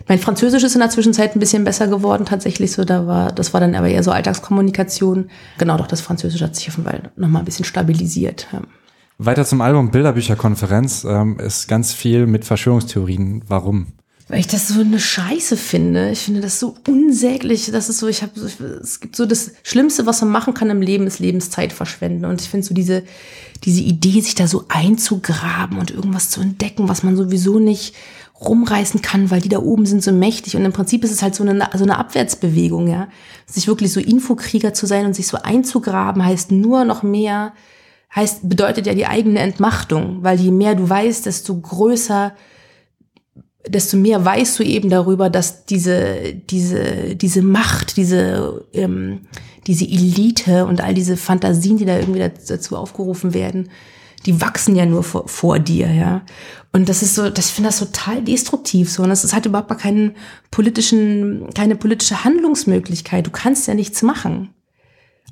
mein 0.07 0.19
Französisch 0.19 0.63
ist 0.63 0.75
in 0.75 0.81
der 0.81 0.91
Zwischenzeit 0.91 1.35
ein 1.35 1.41
bisschen 1.41 1.65
besser 1.65 1.87
geworden, 1.87 2.27
tatsächlich 2.27 2.73
so. 2.73 2.85
Da 2.85 3.07
war, 3.07 3.33
das 3.33 3.55
war 3.55 3.61
dann 3.61 3.75
aber 3.75 3.89
eher 3.89 4.03
so 4.03 4.11
Alltagskommunikation. 4.11 5.31
Genau, 5.59 5.77
doch 5.77 5.87
das 5.87 6.01
Französische 6.01 6.45
hat 6.45 6.57
sich 6.57 6.69
auf 6.69 6.77
jeden 6.77 6.89
Fall 6.89 7.11
nochmal 7.17 7.43
ein 7.43 7.47
bisschen 7.47 7.65
stabilisiert. 7.65 8.47
Ja. 8.53 8.63
Weiter 9.19 9.45
zum 9.45 9.61
Album 9.61 9.91
Bilderbücherkonferenz 9.91 11.05
ähm, 11.05 11.39
ist 11.39 11.69
ganz 11.69 11.93
viel 11.93 12.27
mit 12.27 12.45
Verschwörungstheorien. 12.45 13.43
Warum? 13.47 13.87
Weil 14.29 14.41
ich 14.41 14.47
das 14.47 14.69
so 14.69 14.81
eine 14.81 14.99
Scheiße 14.99 15.57
finde. 15.57 16.11
Ich 16.11 16.21
finde 16.21 16.41
das 16.41 16.59
so 16.59 16.75
unsäglich. 16.89 17.71
Das 17.71 17.89
ist 17.89 17.99
so, 17.99 18.09
ich 18.09 18.23
habe, 18.23 18.41
es 18.41 19.01
gibt 19.01 19.17
so 19.17 19.27
das 19.27 19.53
Schlimmste, 19.63 20.07
was 20.07 20.23
man 20.23 20.31
machen 20.31 20.55
kann 20.55 20.71
im 20.71 20.81
Leben, 20.81 21.07
ist 21.07 21.19
Lebenszeit 21.19 21.73
verschwenden. 21.73 22.25
Und 22.25 22.41
ich 22.41 22.49
finde 22.49 22.67
so 22.67 22.75
diese, 22.75 23.05
diese 23.65 23.83
Idee, 23.83 24.21
sich 24.21 24.35
da 24.35 24.49
so 24.49 24.65
einzugraben 24.69 25.79
und 25.79 25.91
irgendwas 25.91 26.31
zu 26.31 26.41
entdecken, 26.41 26.89
was 26.89 27.03
man 27.03 27.17
sowieso 27.17 27.59
nicht 27.59 27.95
rumreißen 28.41 29.01
kann, 29.01 29.31
weil 29.31 29.41
die 29.41 29.49
da 29.49 29.59
oben 29.59 29.87
sind 29.87 30.03
so 30.03 30.13
mächtig. 30.13 30.57
Und 30.57 30.65
im 30.65 30.73
Prinzip 30.73 31.05
ist 31.05 31.13
es 31.13 31.23
halt 31.23 31.35
so 31.35 31.45
eine, 31.45 31.69
so 31.75 31.85
eine 31.85 31.99
Abwärtsbewegung, 31.99 32.89
ja. 32.89 33.09
Sich 33.47 33.69
wirklich 33.69 33.93
so 33.93 34.01
Infokrieger 34.01 34.75
zu 34.75 34.87
sein 34.87 35.07
und 35.07 35.15
sich 35.15 35.27
so 35.27 35.39
einzugraben, 35.43 36.25
heißt 36.25 36.51
nur 36.51 36.85
noch 36.85 37.03
mehr, 37.03 37.53
heißt, 38.15 38.49
bedeutet 38.49 38.87
ja 38.87 38.95
die 38.95 39.07
eigene 39.07 39.41
Entmachtung, 39.41 40.19
weil 40.23 40.41
je 40.41 40.51
mehr 40.51 40.75
du 40.75 40.89
weißt, 40.89 41.27
desto 41.27 41.61
größer, 41.61 42.33
desto 43.67 43.97
mehr 43.97 44.25
weißt 44.25 44.59
du 44.59 44.63
eben 44.63 44.91
darüber, 44.91 45.31
dass 45.31 45.65
diese, 45.65 46.35
diese, 46.35 47.17
diese 47.17 47.43
Macht, 47.43 47.97
diese, 47.97 48.67
ähm, 48.73 49.23
diese 49.67 49.85
Elite 49.85 50.67
und 50.67 50.81
all 50.81 50.95
diese 50.95 51.17
Fantasien, 51.17 51.79
die 51.79 51.87
da 51.87 51.99
irgendwie 51.99 52.21
dazu 52.21 52.77
aufgerufen 52.77 53.33
werden, 53.33 53.71
die 54.27 54.41
wachsen 54.41 54.77
ja 54.77 54.87
nur 54.87 55.03
vor, 55.03 55.29
vor 55.29 55.59
dir, 55.59 55.93
ja. 55.93 56.23
Und 56.75 56.89
das 56.89 57.03
ist 57.03 57.15
so, 57.15 57.31
das, 57.31 57.51
ich 57.51 57.53
finde 57.53 57.69
das 57.69 57.79
total 57.79 58.21
destruktiv 58.21 58.91
so. 58.91 59.05
Und 59.05 59.09
das 59.09 59.23
ist 59.23 59.33
halt 59.33 59.47
überhaupt 59.47 59.69
gar 59.69 59.79
keinen 59.79 60.17
politischen, 60.51 61.47
keine 61.55 61.77
politische 61.77 62.25
Handlungsmöglichkeit. 62.25 63.25
Du 63.25 63.31
kannst 63.31 63.69
ja 63.69 63.75
nichts 63.75 64.03
machen. 64.03 64.51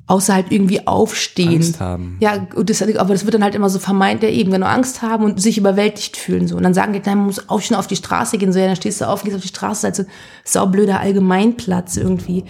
Außer 0.07 0.35
halt 0.35 0.53
irgendwie 0.53 0.87
aufstehen. 0.87 1.57
Angst 1.57 1.81
haben. 1.81 2.17
Ja, 2.21 2.39
das, 2.39 2.81
aber 2.81 3.13
das 3.13 3.25
wird 3.25 3.35
dann 3.35 3.43
halt 3.43 3.57
immer 3.57 3.71
so 3.71 3.81
vermeint, 3.81 4.23
ja 4.23 4.29
eben, 4.29 4.53
genau, 4.53 4.67
Angst 4.67 5.03
haben 5.03 5.25
und 5.25 5.43
sich 5.43 5.59
überwältigt 5.59 6.17
fühlen, 6.17 6.47
so. 6.47 6.57
Und 6.57 6.63
dann 6.63 6.75
sagen 6.75 6.93
die, 6.93 7.03
nein, 7.05 7.19
man 7.19 7.27
muss 7.27 7.49
auch 7.49 7.61
schon 7.61 7.77
auf 7.77 7.89
die 7.89 7.97
Straße 7.97 8.39
gehen, 8.39 8.53
so, 8.53 8.61
ja, 8.61 8.67
dann 8.67 8.77
stehst 8.77 9.01
du 9.01 9.09
auf, 9.09 9.25
gehst 9.25 9.35
auf 9.35 9.43
die 9.43 9.49
Straße, 9.49 9.89
halt 9.89 9.97
so 9.97 10.05
saublöder 10.45 11.01
Allgemeinplatz 11.01 11.97
irgendwie. 11.97 12.45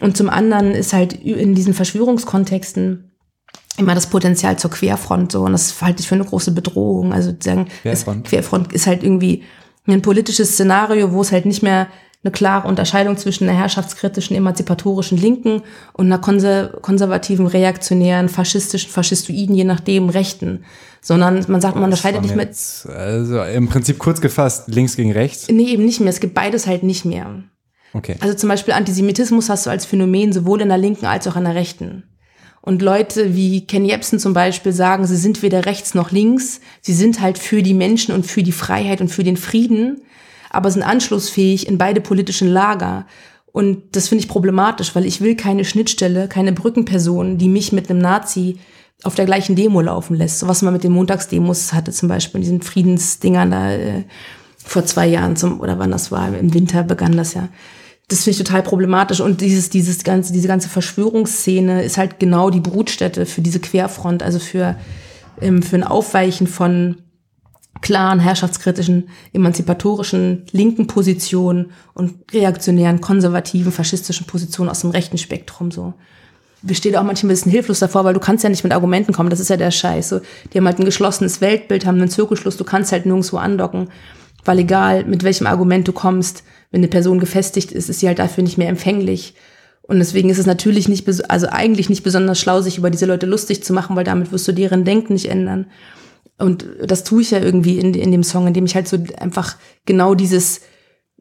Und 0.00 0.16
zum 0.16 0.28
anderen 0.28 0.72
ist 0.72 0.92
halt 0.92 1.12
in 1.12 1.54
diesen 1.54 1.74
Verschwörungskontexten, 1.74 3.11
immer 3.78 3.94
das 3.94 4.06
Potenzial 4.08 4.58
zur 4.58 4.70
Querfront 4.70 5.32
so 5.32 5.42
und 5.42 5.52
das 5.52 5.80
halte 5.80 6.00
ich 6.00 6.08
für 6.08 6.14
eine 6.14 6.24
große 6.24 6.52
Bedrohung. 6.52 7.12
Also 7.12 7.32
sagen, 7.38 7.68
Querfront. 7.82 8.26
Querfront 8.26 8.72
ist 8.72 8.86
halt 8.86 9.02
irgendwie 9.02 9.42
ein 9.86 10.02
politisches 10.02 10.52
Szenario, 10.52 11.12
wo 11.12 11.22
es 11.22 11.32
halt 11.32 11.46
nicht 11.46 11.62
mehr 11.62 11.88
eine 12.24 12.30
klare 12.30 12.68
Unterscheidung 12.68 13.16
zwischen 13.16 13.48
einer 13.48 13.58
herrschaftskritischen, 13.58 14.36
emanzipatorischen 14.36 15.18
Linken 15.18 15.62
und 15.92 16.06
einer 16.06 16.20
konservativen, 16.20 17.48
reaktionären, 17.48 18.28
faschistischen, 18.28 18.90
faschistoiden, 18.90 19.56
je 19.56 19.64
nachdem, 19.64 20.08
Rechten. 20.08 20.64
Sondern 21.00 21.44
man 21.48 21.60
sagt, 21.60 21.74
man 21.74 21.84
unterscheidet 21.84 22.22
nicht 22.22 22.36
mit. 22.36 22.50
Also 22.94 23.42
im 23.42 23.68
Prinzip 23.68 23.98
kurz 23.98 24.20
gefasst, 24.20 24.68
links 24.68 24.94
gegen 24.94 25.10
rechts? 25.10 25.48
Nee, 25.50 25.64
eben 25.64 25.84
nicht 25.84 25.98
mehr. 25.98 26.10
Es 26.10 26.20
gibt 26.20 26.34
beides 26.34 26.68
halt 26.68 26.84
nicht 26.84 27.04
mehr. 27.04 27.42
Okay. 27.92 28.14
Also 28.20 28.34
zum 28.34 28.48
Beispiel 28.48 28.74
Antisemitismus 28.74 29.48
hast 29.48 29.66
du 29.66 29.70
als 29.70 29.84
Phänomen 29.84 30.32
sowohl 30.32 30.60
in 30.60 30.68
der 30.68 30.78
Linken 30.78 31.06
als 31.06 31.26
auch 31.26 31.34
in 31.34 31.42
der 31.42 31.56
Rechten. 31.56 32.04
Und 32.62 32.80
Leute 32.80 33.34
wie 33.34 33.66
Ken 33.66 33.84
Jebsen 33.84 34.20
zum 34.20 34.34
Beispiel 34.34 34.72
sagen, 34.72 35.04
sie 35.04 35.16
sind 35.16 35.42
weder 35.42 35.66
rechts 35.66 35.94
noch 35.94 36.12
links, 36.12 36.60
sie 36.80 36.94
sind 36.94 37.20
halt 37.20 37.36
für 37.36 37.60
die 37.60 37.74
Menschen 37.74 38.14
und 38.14 38.24
für 38.24 38.44
die 38.44 38.52
Freiheit 38.52 39.00
und 39.00 39.08
für 39.08 39.24
den 39.24 39.36
Frieden, 39.36 40.00
aber 40.48 40.70
sind 40.70 40.84
anschlussfähig 40.84 41.66
in 41.66 41.76
beide 41.76 42.00
politischen 42.00 42.46
Lager. 42.46 43.04
Und 43.50 43.96
das 43.96 44.08
finde 44.08 44.22
ich 44.22 44.30
problematisch, 44.30 44.94
weil 44.94 45.04
ich 45.04 45.20
will 45.20 45.34
keine 45.34 45.64
Schnittstelle, 45.64 46.28
keine 46.28 46.52
Brückenperson, 46.52 47.36
die 47.36 47.48
mich 47.48 47.72
mit 47.72 47.90
einem 47.90 47.98
Nazi 47.98 48.58
auf 49.02 49.16
der 49.16 49.26
gleichen 49.26 49.56
Demo 49.56 49.80
laufen 49.80 50.16
lässt. 50.16 50.38
So 50.38 50.46
was 50.46 50.62
man 50.62 50.72
mit 50.72 50.84
den 50.84 50.92
Montagsdemos 50.92 51.72
hatte, 51.72 51.90
zum 51.90 52.08
Beispiel 52.08 52.38
in 52.38 52.42
diesen 52.42 52.62
Friedensdingern 52.62 53.50
da 53.50 53.72
äh, 53.72 54.04
vor 54.56 54.86
zwei 54.86 55.08
Jahren 55.08 55.34
zum, 55.34 55.60
oder 55.60 55.80
wann 55.80 55.90
das 55.90 56.12
war, 56.12 56.28
im 56.28 56.54
Winter 56.54 56.84
begann 56.84 57.16
das 57.16 57.34
ja 57.34 57.48
das 58.08 58.24
finde 58.24 58.38
ich 58.38 58.44
total 58.44 58.62
problematisch. 58.62 59.20
Und 59.20 59.40
dieses, 59.40 59.70
dieses 59.70 60.04
ganze, 60.04 60.32
diese 60.32 60.48
ganze 60.48 60.68
Verschwörungsszene 60.68 61.82
ist 61.82 61.98
halt 61.98 62.20
genau 62.20 62.50
die 62.50 62.60
Brutstätte 62.60 63.26
für 63.26 63.40
diese 63.40 63.60
Querfront, 63.60 64.22
also 64.22 64.38
für, 64.38 64.76
ähm, 65.40 65.62
für 65.62 65.76
ein 65.76 65.84
Aufweichen 65.84 66.46
von 66.46 66.96
klaren, 67.80 68.20
herrschaftskritischen, 68.20 69.08
emanzipatorischen, 69.32 70.44
linken 70.52 70.86
Positionen 70.86 71.72
und 71.94 72.14
reaktionären, 72.32 73.00
konservativen, 73.00 73.72
faschistischen 73.72 74.26
Positionen 74.26 74.70
aus 74.70 74.80
dem 74.80 74.90
rechten 74.90 75.18
Spektrum 75.18 75.70
so. 75.70 75.94
Wir 76.64 76.76
stehen 76.76 76.94
auch 76.94 77.02
manchmal 77.02 77.30
ein 77.30 77.34
bisschen 77.34 77.50
hilflos 77.50 77.80
davor, 77.80 78.04
weil 78.04 78.14
du 78.14 78.20
kannst 78.20 78.44
ja 78.44 78.50
nicht 78.50 78.62
mit 78.62 78.72
Argumenten 78.72 79.12
kommen, 79.12 79.30
das 79.30 79.40
ist 79.40 79.50
ja 79.50 79.56
der 79.56 79.72
Scheiß. 79.72 80.10
So, 80.10 80.20
die 80.52 80.58
haben 80.58 80.66
halt 80.66 80.78
ein 80.78 80.84
geschlossenes 80.84 81.40
Weltbild, 81.40 81.84
haben 81.86 81.98
einen 81.98 82.08
Zirkelschluss, 82.08 82.56
du 82.56 82.62
kannst 82.62 82.92
halt 82.92 83.04
nirgendwo 83.04 83.38
andocken, 83.38 83.88
weil 84.44 84.60
egal 84.60 85.04
mit 85.04 85.24
welchem 85.24 85.48
Argument 85.48 85.88
du 85.88 85.92
kommst, 85.92 86.44
wenn 86.72 86.80
eine 86.80 86.88
Person 86.88 87.20
gefestigt 87.20 87.70
ist, 87.70 87.88
ist 87.88 88.00
sie 88.00 88.08
halt 88.08 88.18
dafür 88.18 88.42
nicht 88.42 88.58
mehr 88.58 88.68
empfänglich. 88.68 89.34
Und 89.82 89.98
deswegen 89.98 90.30
ist 90.30 90.38
es 90.38 90.46
natürlich 90.46 90.88
nicht, 90.88 91.06
also 91.30 91.46
eigentlich 91.48 91.88
nicht 91.88 92.02
besonders 92.02 92.40
schlau, 92.40 92.60
sich 92.60 92.78
über 92.78 92.90
diese 92.90 93.06
Leute 93.06 93.26
lustig 93.26 93.62
zu 93.62 93.72
machen, 93.72 93.94
weil 93.94 94.04
damit 94.04 94.32
wirst 94.32 94.48
du 94.48 94.52
deren 94.52 94.84
Denken 94.84 95.12
nicht 95.12 95.30
ändern. 95.30 95.66
Und 96.38 96.66
das 96.84 97.04
tue 97.04 97.22
ich 97.22 97.30
ja 97.30 97.40
irgendwie 97.40 97.78
in, 97.78 97.94
in 97.94 98.10
dem 98.10 98.22
Song, 98.22 98.46
indem 98.46 98.64
ich 98.64 98.74
halt 98.74 98.88
so 98.88 98.98
einfach 99.18 99.56
genau 99.84 100.14
dieses, 100.14 100.62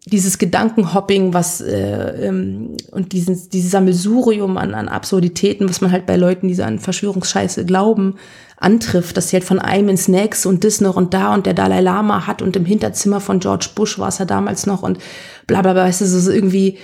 dieses 0.05 0.39
Gedankenhopping, 0.39 1.33
was 1.33 1.61
äh, 1.61 2.27
ähm, 2.27 2.75
und 2.91 3.11
dieses, 3.13 3.49
dieses 3.49 3.71
Sammelsurium 3.71 4.57
an, 4.57 4.73
an 4.73 4.89
Absurditäten, 4.89 5.69
was 5.69 5.81
man 5.81 5.91
halt 5.91 6.07
bei 6.07 6.15
Leuten, 6.15 6.47
die 6.47 6.55
so 6.55 6.63
an 6.63 6.79
Verschwörungsscheiße 6.79 7.65
glauben, 7.65 8.15
antrifft, 8.57 9.15
dass 9.15 9.29
sie 9.29 9.35
halt 9.35 9.43
von 9.43 9.59
einem 9.59 9.89
ins 9.89 10.07
nächste 10.07 10.49
und 10.49 10.63
das 10.63 10.81
noch 10.81 10.95
und 10.95 11.13
da 11.13 11.33
und 11.33 11.45
der 11.45 11.53
Dalai 11.53 11.81
Lama 11.81 12.25
hat 12.25 12.41
und 12.41 12.55
im 12.55 12.65
Hinterzimmer 12.65 13.19
von 13.19 13.39
George 13.39 13.69
Bush 13.75 13.99
war 13.99 14.07
es 14.07 14.17
ja 14.17 14.25
damals 14.25 14.65
noch 14.65 14.81
und 14.81 14.97
bla 15.45 15.61
bla 15.61 15.73
bla, 15.73 15.83
weißt 15.83 16.01
du, 16.01 16.05
so 16.05 16.31
irgendwie, 16.31 16.79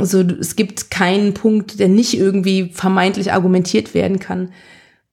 so, 0.00 0.20
es 0.20 0.54
gibt 0.54 0.92
keinen 0.92 1.34
Punkt, 1.34 1.80
der 1.80 1.88
nicht 1.88 2.16
irgendwie 2.16 2.70
vermeintlich 2.72 3.32
argumentiert 3.32 3.94
werden 3.94 4.20
kann. 4.20 4.52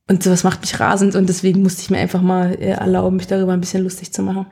Und 0.10 0.24
sowas 0.24 0.44
macht 0.44 0.62
mich 0.62 0.80
rasend 0.80 1.16
und 1.16 1.28
deswegen 1.28 1.64
musste 1.64 1.82
ich 1.82 1.90
mir 1.90 1.98
einfach 1.98 2.22
mal 2.22 2.54
äh, 2.54 2.70
erlauben, 2.70 3.18
mich 3.18 3.28
darüber 3.28 3.54
ein 3.54 3.60
bisschen 3.60 3.84
lustig 3.84 4.14
zu 4.14 4.22
machen. 4.22 4.46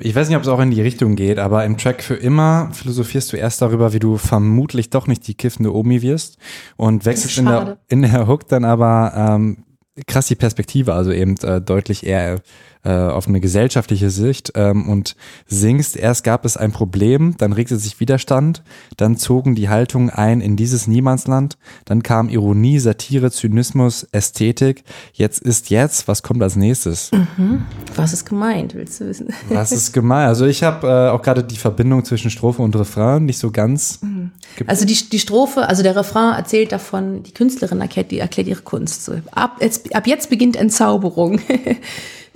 Ich 0.00 0.14
weiß 0.14 0.28
nicht, 0.28 0.36
ob 0.36 0.42
es 0.42 0.48
auch 0.48 0.58
in 0.58 0.72
die 0.72 0.82
Richtung 0.82 1.14
geht, 1.14 1.38
aber 1.38 1.64
im 1.64 1.78
Track 1.78 2.02
für 2.02 2.16
immer 2.16 2.70
philosophierst 2.72 3.32
du 3.32 3.36
erst 3.36 3.62
darüber, 3.62 3.92
wie 3.92 4.00
du 4.00 4.16
vermutlich 4.16 4.90
doch 4.90 5.06
nicht 5.06 5.26
die 5.28 5.34
kiffende 5.34 5.72
Omi 5.72 6.02
wirst 6.02 6.36
und 6.76 7.04
wechselst 7.04 7.38
in 7.38 7.44
der, 7.44 7.78
in 7.88 8.02
der 8.02 8.26
Hook 8.26 8.48
dann 8.48 8.64
aber 8.64 9.12
ähm, 9.16 9.64
krass 10.08 10.26
die 10.26 10.34
Perspektive, 10.34 10.94
also 10.94 11.12
eben 11.12 11.36
äh, 11.42 11.60
deutlich 11.60 12.04
eher 12.04 12.40
äh, 12.84 12.90
auf 12.90 13.26
eine 13.26 13.40
gesellschaftliche 13.40 14.10
Sicht 14.10 14.52
ähm, 14.54 14.88
und 14.88 15.16
singst, 15.46 15.96
erst 15.96 16.24
gab 16.24 16.44
es 16.44 16.56
ein 16.56 16.72
Problem, 16.72 17.34
dann 17.38 17.52
regte 17.52 17.76
sich 17.78 17.98
Widerstand, 18.00 18.62
dann 18.96 19.16
zogen 19.16 19.54
die 19.54 19.68
Haltungen 19.68 20.10
ein 20.10 20.40
in 20.40 20.56
dieses 20.56 20.86
Niemandsland, 20.86 21.56
dann 21.84 22.02
kam 22.02 22.28
Ironie, 22.28 22.78
Satire, 22.78 23.30
Zynismus, 23.30 24.04
Ästhetik. 24.12 24.84
Jetzt 25.12 25.40
ist 25.40 25.70
jetzt, 25.70 26.08
was 26.08 26.22
kommt 26.22 26.42
als 26.42 26.56
nächstes? 26.56 27.10
Mhm. 27.12 27.64
Was 27.96 28.12
ist 28.12 28.26
gemeint, 28.26 28.74
willst 28.74 29.00
du 29.00 29.06
wissen? 29.06 29.28
Was 29.48 29.72
ist 29.72 29.92
gemeint? 29.94 30.28
Also 30.28 30.46
ich 30.46 30.62
habe 30.62 30.86
äh, 30.86 31.10
auch 31.10 31.22
gerade 31.22 31.42
die 31.42 31.56
Verbindung 31.56 32.04
zwischen 32.04 32.30
Strophe 32.30 32.62
und 32.62 32.76
Refrain 32.76 33.24
nicht 33.24 33.38
so 33.38 33.50
ganz. 33.50 34.00
Mhm. 34.02 34.30
Also 34.66 34.84
die, 34.84 34.94
die 35.08 35.18
Strophe, 35.18 35.68
also 35.68 35.82
der 35.82 35.96
Refrain 35.96 36.34
erzählt 36.34 36.72
davon, 36.72 37.22
die 37.22 37.32
Künstlerin 37.32 37.80
erklärt, 37.80 38.10
die 38.10 38.18
erklärt 38.18 38.46
ihre 38.46 38.62
Kunst. 38.62 39.04
So, 39.04 39.14
ab, 39.32 39.56
jetzt, 39.60 39.94
ab 39.94 40.06
jetzt 40.06 40.30
beginnt 40.30 40.56
Entzauberung. 40.56 41.40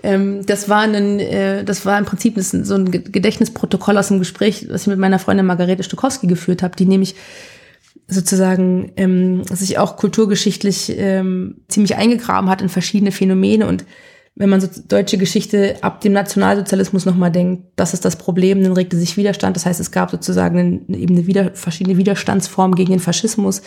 Ähm, 0.02 0.46
das 0.46 0.68
war 0.68 0.82
ein, 0.82 1.18
äh, 1.20 1.64
das 1.64 1.84
war 1.84 1.98
im 1.98 2.04
Prinzip 2.04 2.34
so 2.38 2.74
ein 2.74 2.90
Gedächtnisprotokoll 2.90 3.98
aus 3.98 4.10
einem 4.10 4.20
Gespräch, 4.20 4.66
was 4.70 4.82
ich 4.82 4.86
mit 4.88 4.98
meiner 4.98 5.18
Freundin 5.18 5.46
Margarete 5.46 5.82
Stokowski 5.82 6.26
geführt 6.26 6.62
habe, 6.62 6.76
die 6.76 6.86
nämlich 6.86 7.14
sozusagen 8.06 8.92
ähm, 8.96 9.44
sich 9.44 9.78
auch 9.78 9.96
kulturgeschichtlich 9.96 10.94
ähm, 10.96 11.56
ziemlich 11.68 11.96
eingegraben 11.96 12.48
hat 12.48 12.62
in 12.62 12.68
verschiedene 12.68 13.12
Phänomene 13.12 13.66
und 13.66 13.84
wenn 14.38 14.50
man 14.50 14.60
so 14.60 14.68
deutsche 14.86 15.18
Geschichte 15.18 15.76
ab 15.80 16.00
dem 16.00 16.12
Nationalsozialismus 16.12 17.04
nochmal 17.04 17.32
denkt, 17.32 17.64
das 17.74 17.92
ist 17.92 18.04
das 18.04 18.14
Problem, 18.14 18.62
dann 18.62 18.72
regte 18.72 18.96
sich 18.96 19.16
Widerstand. 19.16 19.56
Das 19.56 19.66
heißt, 19.66 19.80
es 19.80 19.90
gab 19.90 20.12
sozusagen 20.12 20.86
eben 20.94 21.16
eine 21.16 21.26
wieder, 21.26 21.50
verschiedene 21.54 21.96
Widerstandsformen 21.96 22.76
gegen 22.76 22.92
den 22.92 23.00
Faschismus. 23.00 23.62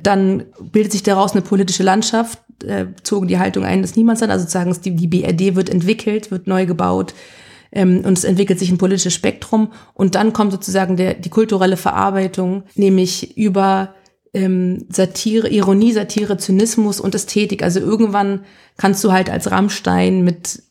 Dann 0.00 0.44
bildet 0.60 0.92
sich 0.92 1.02
daraus 1.02 1.32
eine 1.32 1.42
politische 1.42 1.82
Landschaft, 1.82 2.38
äh, 2.64 2.86
zogen 3.02 3.28
die 3.28 3.38
Haltung 3.38 3.64
ein, 3.64 3.82
dass 3.82 3.96
niemand 3.96 4.18
sein, 4.18 4.30
also 4.30 4.42
sozusagen 4.42 4.76
die, 4.84 4.96
die 4.96 5.06
BRD 5.06 5.56
wird 5.56 5.70
entwickelt, 5.70 6.30
wird 6.30 6.46
neu 6.46 6.66
gebaut 6.66 7.14
ähm, 7.72 8.02
und 8.04 8.18
es 8.18 8.24
entwickelt 8.24 8.58
sich 8.58 8.70
ein 8.70 8.78
politisches 8.78 9.14
Spektrum 9.14 9.72
und 9.94 10.14
dann 10.14 10.32
kommt 10.32 10.52
sozusagen 10.52 10.96
der, 10.96 11.14
die 11.14 11.30
kulturelle 11.30 11.76
Verarbeitung, 11.76 12.64
nämlich 12.74 13.36
über 13.36 13.94
ähm, 14.32 14.86
Satire, 14.88 15.48
Ironie, 15.48 15.92
Satire, 15.92 16.36
Zynismus 16.38 17.00
und 17.00 17.14
Ästhetik. 17.14 17.62
Also 17.62 17.80
irgendwann 17.80 18.40
kannst 18.76 19.02
du 19.04 19.12
halt 19.12 19.30
als 19.30 19.50
Rammstein 19.50 20.24
mit 20.24 20.62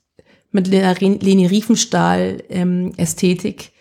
mit 0.53 0.67
Leni 0.67 1.47
Riefenstahl 1.47 2.43
ähm, 2.49 2.93
Ästhetik 2.95 3.71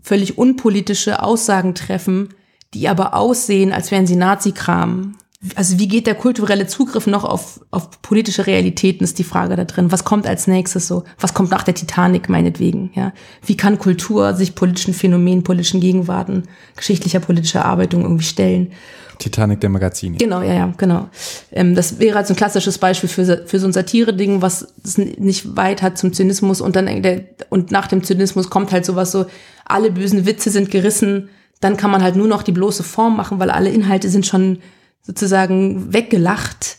völlig 0.00 0.36
unpolitische 0.36 1.22
Aussagen 1.22 1.74
treffen, 1.74 2.30
die 2.74 2.88
aber 2.88 3.14
aussehen, 3.14 3.72
als 3.72 3.90
wären 3.90 4.06
sie 4.06 4.16
Nazi-Kram. 4.16 5.16
Also 5.56 5.78
wie 5.80 5.88
geht 5.88 6.06
der 6.06 6.14
kulturelle 6.14 6.68
Zugriff 6.68 7.08
noch 7.08 7.24
auf, 7.24 7.60
auf 7.72 8.00
politische 8.00 8.46
Realitäten, 8.46 9.02
ist 9.02 9.18
die 9.18 9.24
Frage 9.24 9.56
da 9.56 9.64
drin. 9.64 9.90
Was 9.90 10.04
kommt 10.04 10.26
als 10.26 10.46
nächstes 10.46 10.86
so? 10.86 11.02
Was 11.18 11.34
kommt 11.34 11.50
nach 11.50 11.64
der 11.64 11.74
Titanic 11.74 12.28
meinetwegen? 12.28 12.92
Ja? 12.94 13.12
Wie 13.44 13.56
kann 13.56 13.78
Kultur 13.78 14.34
sich 14.34 14.54
politischen 14.54 14.94
Phänomenen, 14.94 15.42
politischen 15.42 15.80
Gegenwarten, 15.80 16.44
geschichtlicher 16.76 17.18
politischer 17.18 17.64
Arbeitung 17.64 18.02
irgendwie 18.02 18.24
stellen? 18.24 18.72
Titanic 19.18 19.60
der 19.60 19.70
Magazine. 19.70 20.16
Genau, 20.16 20.42
ja, 20.42 20.54
ja, 20.54 20.74
genau. 20.76 21.08
Ähm, 21.50 21.74
das 21.74 21.98
wäre 21.98 22.16
halt 22.16 22.26
so 22.26 22.34
ein 22.34 22.36
klassisches 22.36 22.78
Beispiel 22.78 23.08
für, 23.08 23.44
für 23.46 23.58
so 23.58 23.66
ein 23.66 23.72
Satire-Ding, 23.72 24.42
was 24.42 24.66
es 24.84 24.98
nicht 24.98 25.56
weit 25.56 25.82
hat 25.82 25.98
zum 25.98 26.12
Zynismus 26.12 26.60
und 26.60 26.76
dann 26.76 27.02
der, 27.02 27.24
und 27.48 27.70
nach 27.70 27.86
dem 27.86 28.02
Zynismus 28.02 28.50
kommt 28.50 28.72
halt 28.72 28.84
sowas 28.84 29.12
so, 29.12 29.26
alle 29.64 29.90
bösen 29.90 30.26
Witze 30.26 30.50
sind 30.50 30.70
gerissen, 30.70 31.28
dann 31.60 31.76
kann 31.76 31.90
man 31.90 32.02
halt 32.02 32.16
nur 32.16 32.26
noch 32.26 32.42
die 32.42 32.52
bloße 32.52 32.82
Form 32.82 33.16
machen, 33.16 33.38
weil 33.38 33.50
alle 33.50 33.70
Inhalte 33.70 34.08
sind 34.08 34.26
schon 34.26 34.58
sozusagen 35.02 35.92
weggelacht. 35.92 36.78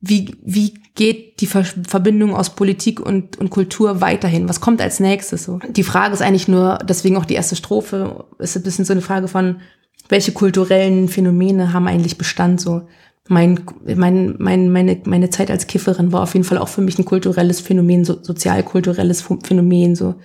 Wie, 0.00 0.36
wie 0.44 0.74
geht 0.94 1.40
die 1.40 1.46
Ver 1.46 1.64
Verbindung 1.64 2.34
aus 2.34 2.54
Politik 2.54 3.00
und, 3.00 3.38
und 3.38 3.50
Kultur 3.50 4.00
weiterhin? 4.00 4.48
Was 4.48 4.60
kommt 4.60 4.80
als 4.80 5.00
nächstes? 5.00 5.44
So? 5.44 5.58
Die 5.68 5.82
Frage 5.82 6.14
ist 6.14 6.22
eigentlich 6.22 6.48
nur, 6.48 6.78
deswegen 6.84 7.16
auch 7.16 7.24
die 7.24 7.34
erste 7.34 7.56
Strophe, 7.56 8.26
ist 8.38 8.56
ein 8.56 8.62
bisschen 8.62 8.84
so 8.84 8.92
eine 8.92 9.02
Frage 9.02 9.28
von, 9.28 9.60
welche 10.08 10.32
kulturellen 10.32 11.08
Phänomene 11.08 11.72
haben 11.72 11.88
eigentlich 11.88 12.18
Bestand? 12.18 12.60
So 12.60 12.82
mein, 13.28 13.64
mein, 13.84 14.36
mein, 14.38 14.70
meine, 14.70 15.00
meine 15.04 15.30
Zeit 15.30 15.50
als 15.50 15.66
Kifferin 15.66 16.12
war 16.12 16.22
auf 16.22 16.34
jeden 16.34 16.44
Fall 16.44 16.58
auch 16.58 16.68
für 16.68 16.82
mich 16.82 16.98
ein 16.98 17.06
kulturelles 17.06 17.60
Phänomen, 17.60 18.04
so, 18.04 18.22
sozialkulturelles 18.22 19.24
Phänomen. 19.42 19.96
So 19.96 20.16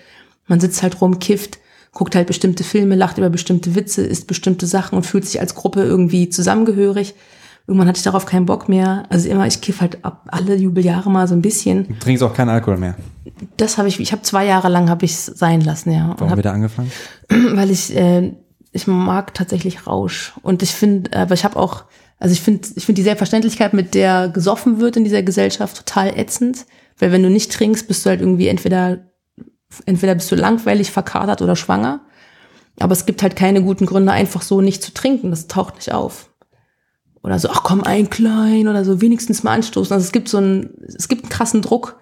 man 0.47 0.59
sitzt 0.59 0.83
halt 0.83 0.99
rum, 0.99 1.19
kifft 1.19 1.59
guckt 1.91 2.15
halt 2.15 2.27
bestimmte 2.27 2.63
Filme, 2.63 2.95
lacht 2.95 3.17
über 3.17 3.29
bestimmte 3.29 3.75
Witze, 3.75 4.03
isst 4.03 4.27
bestimmte 4.27 4.67
Sachen 4.67 4.95
und 4.95 5.05
fühlt 5.05 5.25
sich 5.25 5.39
als 5.39 5.55
Gruppe 5.55 5.83
irgendwie 5.83 6.29
zusammengehörig. 6.29 7.15
Irgendwann 7.69 7.87
hatte 7.87 7.97
ich 7.97 8.03
darauf 8.03 8.25
keinen 8.25 8.47
Bock 8.47 8.67
mehr. 8.67 9.03
Also 9.09 9.29
immer, 9.29 9.45
ich 9.45 9.61
kiff 9.61 9.79
halt 9.79 10.03
ab 10.03 10.27
alle 10.27 10.55
Jubeljahre 10.55 11.11
mal 11.11 11.27
so 11.27 11.35
ein 11.35 11.43
bisschen. 11.43 11.87
Du 11.87 11.99
trinkst 11.99 12.23
auch 12.23 12.33
keinen 12.33 12.49
Alkohol 12.49 12.77
mehr. 12.77 12.95
Das 13.57 13.77
habe 13.77 13.87
ich, 13.87 13.99
ich 13.99 14.11
habe 14.11 14.23
zwei 14.23 14.45
Jahre 14.45 14.69
lang 14.69 14.89
habe 14.89 15.05
ich 15.05 15.15
sein 15.15 15.61
lassen, 15.61 15.91
ja. 15.91 16.15
Warum 16.17 16.31
hab, 16.31 16.37
wieder 16.39 16.51
angefangen? 16.51 16.91
Weil 17.29 17.69
ich, 17.69 17.95
äh, 17.95 18.33
ich 18.71 18.87
mag 18.87 19.35
tatsächlich 19.35 19.85
Rausch. 19.85 20.33
Und 20.41 20.63
ich 20.63 20.71
finde, 20.71 21.15
aber 21.15 21.35
ich 21.35 21.43
habe 21.43 21.57
auch, 21.57 21.83
also 22.17 22.33
ich 22.33 22.41
finde, 22.41 22.67
ich 22.75 22.85
finde 22.85 22.99
die 22.99 23.03
Selbstverständlichkeit, 23.03 23.73
mit 23.73 23.93
der 23.93 24.29
gesoffen 24.29 24.79
wird 24.79 24.97
in 24.97 25.03
dieser 25.03 25.21
Gesellschaft, 25.21 25.77
total 25.77 26.17
ätzend. 26.17 26.65
Weil 26.97 27.11
wenn 27.11 27.21
du 27.21 27.29
nicht 27.29 27.51
trinkst, 27.51 27.87
bist 27.87 28.03
du 28.03 28.09
halt 28.09 28.19
irgendwie 28.19 28.47
entweder 28.47 28.99
entweder 29.85 30.15
bist 30.15 30.31
du 30.31 30.35
langweilig, 30.35 30.91
verkatert 30.91 31.41
oder 31.41 31.55
schwanger. 31.55 32.01
Aber 32.79 32.93
es 32.93 33.05
gibt 33.05 33.21
halt 33.21 33.35
keine 33.35 33.61
guten 33.61 33.85
Gründe, 33.85 34.11
einfach 34.11 34.41
so 34.41 34.61
nicht 34.61 34.81
zu 34.81 34.93
trinken. 34.93 35.29
Das 35.31 35.47
taucht 35.47 35.75
nicht 35.75 35.93
auf. 35.93 36.28
Oder 37.23 37.39
so, 37.39 37.49
ach 37.49 37.63
komm, 37.63 37.83
ein 37.83 38.09
klein 38.09 38.67
oder 38.67 38.85
so, 38.85 39.01
wenigstens 39.01 39.43
mal 39.43 39.53
anstoßen. 39.53 39.93
Also 39.93 40.05
es 40.05 40.11
gibt 40.11 40.29
so 40.29 40.37
einen, 40.37 40.73
es 40.85 41.07
gibt 41.07 41.23
einen 41.23 41.29
krassen 41.29 41.61
Druck 41.61 41.97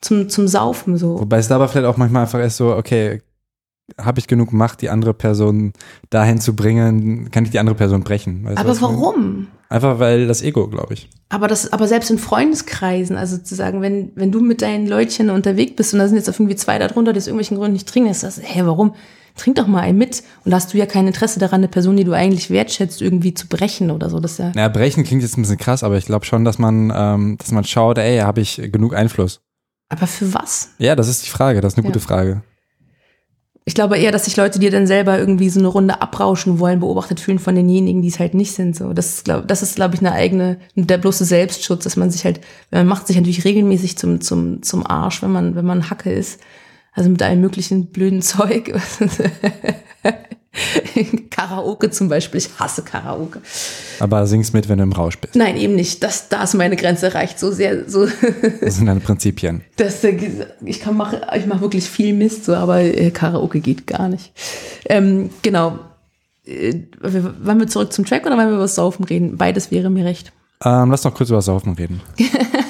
zum, 0.00 0.28
zum 0.28 0.46
Saufen, 0.46 0.96
so. 0.96 1.18
Wobei 1.20 1.38
es 1.38 1.48
dabei 1.48 1.68
vielleicht 1.68 1.86
auch 1.86 1.96
manchmal 1.96 2.22
einfach 2.22 2.40
ist 2.40 2.56
so, 2.58 2.74
okay, 2.74 3.22
habe 3.96 4.20
ich 4.20 4.26
genug 4.26 4.52
Macht, 4.52 4.82
die 4.82 4.90
andere 4.90 5.14
Person 5.14 5.72
dahin 6.10 6.40
zu 6.40 6.54
bringen, 6.54 7.30
kann 7.30 7.44
ich 7.44 7.50
die 7.50 7.58
andere 7.58 7.76
Person 7.76 8.02
brechen. 8.02 8.44
Weißt 8.44 8.58
aber 8.58 8.80
warum? 8.80 9.48
Einfach 9.70 9.98
weil 9.98 10.26
das 10.26 10.42
Ego, 10.42 10.68
glaube 10.68 10.94
ich. 10.94 11.08
Aber 11.28 11.46
das, 11.46 11.72
aber 11.72 11.86
selbst 11.86 12.10
in 12.10 12.18
Freundeskreisen, 12.18 13.16
also 13.16 13.36
sozusagen, 13.36 13.82
wenn, 13.82 14.12
wenn 14.14 14.32
du 14.32 14.40
mit 14.40 14.62
deinen 14.62 14.86
Leutchen 14.86 15.30
unterwegs 15.30 15.76
bist 15.76 15.92
und 15.92 16.00
da 16.00 16.08
sind 16.08 16.16
jetzt 16.16 16.28
irgendwie 16.28 16.56
zwei 16.56 16.78
darunter, 16.78 17.12
die 17.12 17.18
aus 17.18 17.26
irgendwelchen 17.26 17.58
Gründen 17.58 17.74
nicht 17.74 17.88
trinken, 17.88 18.10
ist 18.10 18.22
das, 18.22 18.40
hä, 18.42 18.62
warum? 18.64 18.94
Trink 19.36 19.56
doch 19.56 19.66
mal 19.66 19.80
einen 19.80 19.98
mit. 19.98 20.22
Und 20.44 20.50
da 20.50 20.56
hast 20.56 20.72
du 20.72 20.78
ja 20.78 20.86
kein 20.86 21.06
Interesse 21.06 21.38
daran, 21.38 21.60
eine 21.60 21.68
Person, 21.68 21.96
die 21.96 22.04
du 22.04 22.12
eigentlich 22.12 22.50
wertschätzt, 22.50 23.00
irgendwie 23.00 23.34
zu 23.34 23.46
brechen 23.46 23.90
oder 23.90 24.10
so. 24.10 24.18
Das 24.18 24.38
ja. 24.38 24.50
Naja, 24.54 24.68
brechen 24.68 25.04
klingt 25.04 25.22
jetzt 25.22 25.38
ein 25.38 25.42
bisschen 25.42 25.58
krass, 25.58 25.84
aber 25.84 25.96
ich 25.96 26.06
glaube 26.06 26.24
schon, 26.24 26.44
dass 26.44 26.58
man, 26.58 26.92
ähm, 26.94 27.36
dass 27.38 27.52
man 27.52 27.62
schaut, 27.64 27.98
ey, 27.98 28.18
habe 28.18 28.40
ich 28.40 28.56
genug 28.72 28.94
Einfluss. 28.94 29.40
Aber 29.90 30.06
für 30.06 30.34
was? 30.34 30.70
Ja, 30.78 30.96
das 30.96 31.08
ist 31.08 31.24
die 31.24 31.30
Frage, 31.30 31.60
das 31.60 31.74
ist 31.74 31.78
eine 31.78 31.86
ja. 31.86 31.92
gute 31.92 32.00
Frage 32.00 32.42
ich 33.68 33.74
glaube 33.74 33.98
eher, 33.98 34.12
dass 34.12 34.24
sich 34.24 34.34
Leute, 34.34 34.58
die 34.58 34.70
dann 34.70 34.86
selber 34.86 35.18
irgendwie 35.18 35.50
so 35.50 35.60
eine 35.60 35.68
Runde 35.68 36.00
abrauschen 36.00 36.58
wollen, 36.58 36.80
beobachtet 36.80 37.20
fühlen 37.20 37.38
von 37.38 37.54
denjenigen, 37.54 38.00
die 38.00 38.08
es 38.08 38.18
halt 38.18 38.32
nicht 38.32 38.52
sind. 38.52 38.74
So, 38.74 38.94
das 38.94 39.16
ist, 39.16 39.24
glaube 39.26 39.46
das 39.46 39.62
ist, 39.62 39.76
glaube 39.76 39.94
ich, 39.94 40.00
eine 40.00 40.12
eigene, 40.12 40.58
der 40.74 40.96
bloße 40.96 41.26
Selbstschutz, 41.26 41.84
dass 41.84 41.98
man 41.98 42.10
sich 42.10 42.24
halt, 42.24 42.40
man 42.70 42.86
macht 42.86 43.06
sich 43.06 43.16
natürlich 43.16 43.44
regelmäßig 43.44 43.98
zum 43.98 44.22
zum 44.22 44.62
zum 44.62 44.86
Arsch, 44.86 45.20
wenn 45.20 45.32
man 45.32 45.54
wenn 45.54 45.66
man 45.66 45.90
Hacke 45.90 46.10
ist, 46.10 46.40
also 46.94 47.10
mit 47.10 47.22
allem 47.22 47.42
möglichen 47.42 47.88
blöden 47.88 48.22
Zeug. 48.22 48.72
Karaoke 51.30 51.90
zum 51.90 52.08
Beispiel, 52.08 52.38
ich 52.38 52.50
hasse 52.58 52.82
Karaoke. 52.82 53.40
Aber 54.00 54.26
singst 54.26 54.54
mit, 54.54 54.68
wenn 54.68 54.78
du 54.78 54.84
im 54.84 54.92
Rausch 54.92 55.18
bist. 55.18 55.36
Nein, 55.36 55.56
eben 55.56 55.74
nicht. 55.74 56.02
Das, 56.02 56.28
da 56.28 56.44
ist 56.44 56.54
meine 56.54 56.76
Grenze 56.76 57.14
reicht 57.14 57.38
so 57.38 57.50
sehr. 57.50 57.88
So 57.88 58.06
das 58.60 58.76
sind 58.76 58.86
deine 58.86 59.00
Prinzipien. 59.00 59.62
Das, 59.76 60.02
ich 60.02 60.80
kann 60.80 60.96
mache, 60.96 61.20
ich 61.36 61.46
mache 61.46 61.60
wirklich 61.60 61.84
viel 61.84 62.14
Mist, 62.14 62.44
so, 62.44 62.54
aber 62.54 62.80
äh, 62.80 63.10
Karaoke 63.10 63.60
geht 63.60 63.86
gar 63.86 64.08
nicht. 64.08 64.32
Ähm, 64.86 65.30
genau. 65.42 65.78
Äh, 66.44 66.74
wollen 67.00 67.60
wir 67.60 67.68
zurück 67.68 67.92
zum 67.92 68.04
Track 68.04 68.26
oder 68.26 68.36
wollen 68.36 68.48
wir 68.48 68.54
über 68.54 68.62
das 68.62 68.74
Saufen 68.74 69.04
reden? 69.04 69.36
Beides 69.36 69.70
wäre 69.70 69.90
mir 69.90 70.04
recht. 70.04 70.32
Ähm, 70.64 70.90
lass 70.90 71.02
doch 71.02 71.14
kurz 71.14 71.28
über 71.28 71.38
das 71.38 71.44
Saufen 71.44 71.74
reden. 71.74 72.00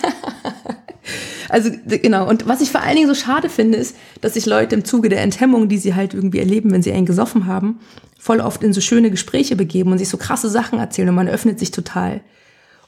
Also 1.48 1.70
genau. 1.86 2.28
Und 2.28 2.46
was 2.46 2.60
ich 2.60 2.70
vor 2.70 2.82
allen 2.82 2.96
Dingen 2.96 3.08
so 3.08 3.14
schade 3.14 3.48
finde, 3.48 3.78
ist, 3.78 3.96
dass 4.20 4.34
sich 4.34 4.46
Leute 4.46 4.74
im 4.74 4.84
Zuge 4.84 5.08
der 5.08 5.22
Enthemmung, 5.22 5.68
die 5.68 5.78
sie 5.78 5.94
halt 5.94 6.14
irgendwie 6.14 6.38
erleben, 6.38 6.70
wenn 6.72 6.82
sie 6.82 6.92
einen 6.92 7.06
gesoffen 7.06 7.46
haben, 7.46 7.80
voll 8.18 8.40
oft 8.40 8.62
in 8.62 8.72
so 8.72 8.80
schöne 8.80 9.10
Gespräche 9.10 9.56
begeben 9.56 9.92
und 9.92 9.98
sich 9.98 10.08
so 10.08 10.16
krasse 10.16 10.50
Sachen 10.50 10.78
erzählen 10.78 11.08
und 11.08 11.14
man 11.14 11.28
öffnet 11.28 11.58
sich 11.58 11.70
total. 11.70 12.20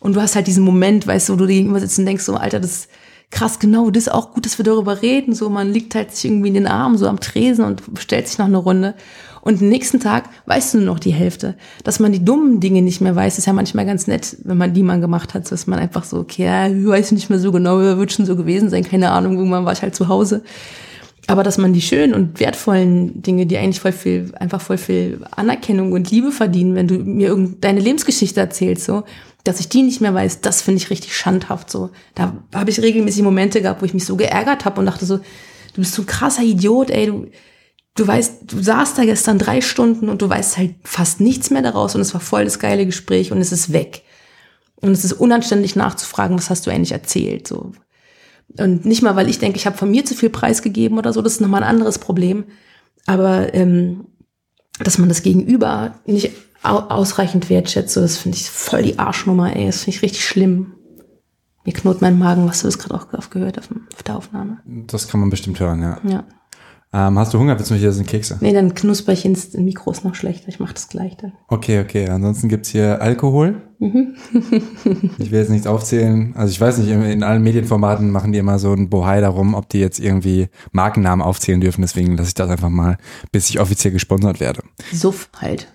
Und 0.00 0.16
du 0.16 0.20
hast 0.22 0.34
halt 0.34 0.46
diesen 0.46 0.64
Moment, 0.64 1.06
weißt 1.06 1.28
du, 1.28 1.34
wo 1.34 1.36
du 1.36 1.46
dir 1.46 1.54
gegenüber 1.54 1.80
sitzt 1.80 1.98
und 1.98 2.06
denkst 2.06 2.24
so, 2.24 2.34
Alter, 2.34 2.58
das 2.58 2.70
ist 2.70 2.88
krass, 3.30 3.58
genau, 3.58 3.90
das 3.90 4.04
ist 4.04 4.12
auch 4.12 4.32
gut, 4.32 4.44
dass 4.44 4.58
wir 4.58 4.64
darüber 4.64 5.02
reden. 5.02 5.34
So, 5.34 5.48
man 5.50 5.72
liegt 5.72 5.94
halt 5.94 6.14
sich 6.14 6.24
irgendwie 6.30 6.48
in 6.48 6.54
den 6.54 6.66
Armen, 6.66 6.98
so 6.98 7.06
am 7.06 7.20
Tresen 7.20 7.64
und 7.64 7.82
stellt 7.98 8.28
sich 8.28 8.38
noch 8.38 8.46
eine 8.46 8.56
Runde. 8.56 8.94
Und 9.42 9.62
nächsten 9.62 10.00
Tag 10.00 10.28
weißt 10.46 10.74
du 10.74 10.78
nur 10.78 10.86
noch 10.86 10.98
die 10.98 11.12
Hälfte. 11.12 11.56
Dass 11.84 11.98
man 11.98 12.12
die 12.12 12.24
dummen 12.24 12.60
Dinge 12.60 12.82
nicht 12.82 13.00
mehr 13.00 13.16
weiß, 13.16 13.38
ist 13.38 13.46
ja 13.46 13.52
manchmal 13.52 13.86
ganz 13.86 14.06
nett, 14.06 14.36
wenn 14.44 14.58
man 14.58 14.74
die 14.74 14.82
mal 14.82 15.00
gemacht 15.00 15.34
hat, 15.34 15.50
dass 15.50 15.66
man 15.66 15.78
einfach 15.78 16.04
so, 16.04 16.18
okay, 16.18 16.44
ja, 16.44 16.68
ich 16.68 16.86
weiß 16.86 17.12
nicht 17.12 17.30
mehr 17.30 17.38
so 17.38 17.52
genau, 17.52 17.78
wird 17.78 18.12
schon 18.12 18.26
so 18.26 18.36
gewesen 18.36 18.70
sein, 18.70 18.84
keine 18.84 19.10
Ahnung, 19.10 19.36
irgendwann 19.36 19.64
war 19.64 19.72
ich 19.72 19.82
halt 19.82 19.94
zu 19.94 20.08
Hause. 20.08 20.42
Aber 21.26 21.42
dass 21.42 21.58
man 21.58 21.72
die 21.72 21.80
schönen 21.80 22.12
und 22.12 22.40
wertvollen 22.40 23.22
Dinge, 23.22 23.46
die 23.46 23.56
eigentlich 23.56 23.80
voll 23.80 23.92
viel, 23.92 24.32
einfach 24.38 24.60
voll 24.60 24.78
viel 24.78 25.20
Anerkennung 25.30 25.92
und 25.92 26.10
Liebe 26.10 26.32
verdienen, 26.32 26.74
wenn 26.74 26.88
du 26.88 26.94
mir 26.98 27.28
irgendeine 27.28 27.80
Lebensgeschichte 27.80 28.40
erzählst, 28.40 28.84
so, 28.84 29.04
dass 29.44 29.60
ich 29.60 29.68
die 29.68 29.82
nicht 29.82 30.00
mehr 30.00 30.12
weiß, 30.12 30.40
das 30.40 30.60
finde 30.60 30.78
ich 30.78 30.90
richtig 30.90 31.16
schandhaft, 31.16 31.70
so. 31.70 31.90
Da 32.14 32.34
habe 32.54 32.70
ich 32.70 32.82
regelmäßig 32.82 33.22
Momente 33.22 33.62
gehabt, 33.62 33.80
wo 33.80 33.86
ich 33.86 33.94
mich 33.94 34.04
so 34.04 34.16
geärgert 34.16 34.64
habe 34.64 34.80
und 34.80 34.86
dachte 34.86 35.06
so, 35.06 35.18
du 35.18 35.76
bist 35.76 35.94
so 35.94 36.02
ein 36.02 36.06
krasser 36.06 36.42
Idiot, 36.42 36.90
ey, 36.90 37.06
du, 37.06 37.26
du 37.96 38.06
weißt, 38.06 38.42
du 38.46 38.62
saßt 38.62 38.98
da 38.98 39.04
gestern 39.04 39.38
drei 39.38 39.60
Stunden 39.60 40.08
und 40.08 40.22
du 40.22 40.28
weißt 40.28 40.58
halt 40.58 40.74
fast 40.84 41.20
nichts 41.20 41.50
mehr 41.50 41.62
daraus 41.62 41.94
und 41.94 42.00
es 42.00 42.14
war 42.14 42.20
voll 42.20 42.44
das 42.44 42.58
geile 42.58 42.86
Gespräch 42.86 43.32
und 43.32 43.38
es 43.38 43.52
ist 43.52 43.72
weg. 43.72 44.04
Und 44.80 44.92
es 44.92 45.04
ist 45.04 45.12
unanständig 45.12 45.76
nachzufragen, 45.76 46.36
was 46.38 46.48
hast 46.48 46.66
du 46.66 46.70
eigentlich 46.70 46.92
erzählt, 46.92 47.46
so. 47.46 47.72
Und 48.58 48.84
nicht 48.84 49.02
mal, 49.02 49.14
weil 49.14 49.28
ich 49.28 49.38
denke, 49.38 49.58
ich 49.58 49.66
habe 49.66 49.76
von 49.76 49.90
mir 49.90 50.04
zu 50.04 50.14
viel 50.14 50.30
preisgegeben 50.30 50.98
oder 50.98 51.12
so, 51.12 51.22
das 51.22 51.34
ist 51.34 51.40
nochmal 51.40 51.62
ein 51.62 51.68
anderes 51.68 51.98
Problem. 51.98 52.44
Aber 53.06 53.54
ähm, 53.54 54.06
dass 54.78 54.98
man 54.98 55.08
das 55.08 55.22
Gegenüber 55.22 55.94
nicht 56.06 56.32
ausreichend 56.62 57.48
wertschätzt, 57.48 57.94
so, 57.94 58.00
das 58.00 58.18
finde 58.18 58.36
ich 58.36 58.50
voll 58.50 58.82
die 58.82 58.98
Arschnummer, 58.98 59.54
ey. 59.54 59.66
Das 59.66 59.84
finde 59.84 59.96
ich 59.96 60.02
richtig 60.02 60.24
schlimm. 60.24 60.74
Mir 61.64 61.72
knurrt 61.72 62.00
mein 62.00 62.18
Magen, 62.18 62.48
was 62.48 62.60
du 62.62 62.66
das 62.66 62.78
gerade 62.78 62.94
auch 62.94 63.30
gehört 63.30 63.58
auf, 63.58 63.68
auf 63.94 64.02
der 64.02 64.16
Aufnahme. 64.16 64.58
Das 64.64 65.08
kann 65.08 65.20
man 65.20 65.30
bestimmt 65.30 65.60
hören, 65.60 65.82
ja. 65.82 65.98
Ja. 66.04 66.24
Ähm, 66.92 67.18
hast 67.18 67.32
du 67.32 67.38
Hunger? 67.38 67.56
Willst 67.56 67.70
du 67.70 67.76
hier 67.76 67.92
sind 67.92 68.08
Kekse? 68.08 68.38
Nee, 68.40 68.52
dann 68.52 68.74
knusper 68.74 69.12
ich 69.12 69.24
ins 69.24 69.52
Mikro 69.54 69.92
ist 69.92 70.04
noch 70.04 70.16
schlechter. 70.16 70.48
Ich 70.48 70.58
mache 70.58 70.74
das 70.74 70.88
gleich 70.88 71.16
dann. 71.16 71.32
Okay, 71.46 71.80
okay. 71.80 72.08
Ansonsten 72.08 72.48
gibt's 72.48 72.70
hier 72.70 73.00
Alkohol. 73.00 73.62
Mhm. 73.78 74.16
ich 75.18 75.30
will 75.30 75.38
jetzt 75.38 75.50
nichts 75.50 75.68
aufzählen. 75.68 76.34
Also 76.34 76.50
ich 76.50 76.60
weiß 76.60 76.78
nicht, 76.78 76.90
in 76.90 77.22
allen 77.22 77.42
Medienformaten 77.42 78.10
machen 78.10 78.32
die 78.32 78.38
immer 78.38 78.58
so 78.58 78.72
ein 78.72 78.90
Bohai 78.90 79.20
darum, 79.20 79.54
ob 79.54 79.68
die 79.68 79.78
jetzt 79.78 80.00
irgendwie 80.00 80.48
Markennamen 80.72 81.24
aufzählen 81.24 81.60
dürfen. 81.60 81.82
Deswegen 81.82 82.16
lasse 82.16 82.28
ich 82.28 82.34
das 82.34 82.50
einfach 82.50 82.70
mal, 82.70 82.98
bis 83.30 83.50
ich 83.50 83.60
offiziell 83.60 83.92
gesponsert 83.92 84.40
werde. 84.40 84.62
Suff 84.92 85.30
halt. 85.40 85.68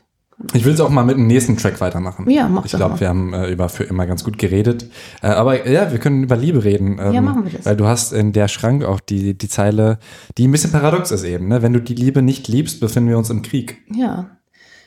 Ich 0.53 0.65
will 0.65 0.73
es 0.73 0.81
auch 0.81 0.89
mal 0.89 1.05
mit 1.05 1.17
dem 1.17 1.27
nächsten 1.27 1.55
Track 1.55 1.79
weitermachen. 1.79 2.29
Ja, 2.29 2.49
mach 2.49 2.65
Ich 2.65 2.71
glaube, 2.71 2.99
wir 2.99 3.07
haben 3.07 3.33
äh, 3.33 3.49
über 3.49 3.69
für 3.69 3.85
immer 3.85 4.05
ganz 4.05 4.23
gut 4.23 4.37
geredet. 4.37 4.89
Äh, 5.21 5.27
aber 5.27 5.67
ja, 5.67 5.91
wir 5.91 5.99
können 5.99 6.23
über 6.23 6.35
Liebe 6.35 6.63
reden. 6.63 6.99
Ähm, 6.99 7.13
ja, 7.13 7.21
machen 7.21 7.45
wir 7.45 7.51
das. 7.53 7.65
Weil 7.65 7.77
du 7.77 7.85
hast 7.85 8.11
in 8.11 8.33
der 8.33 8.49
Schrank 8.49 8.83
auch 8.83 8.99
die, 8.99 9.37
die 9.37 9.47
Zeile, 9.47 9.97
die 10.37 10.47
ein 10.47 10.51
bisschen 10.51 10.71
paradox 10.71 11.11
ist 11.11 11.23
eben. 11.23 11.47
Ne? 11.47 11.61
Wenn 11.61 11.73
du 11.73 11.79
die 11.79 11.95
Liebe 11.95 12.21
nicht 12.21 12.47
liebst, 12.49 12.81
befinden 12.81 13.09
wir 13.09 13.17
uns 13.17 13.29
im 13.29 13.43
Krieg. 13.43 13.77
Ja. 13.93 14.37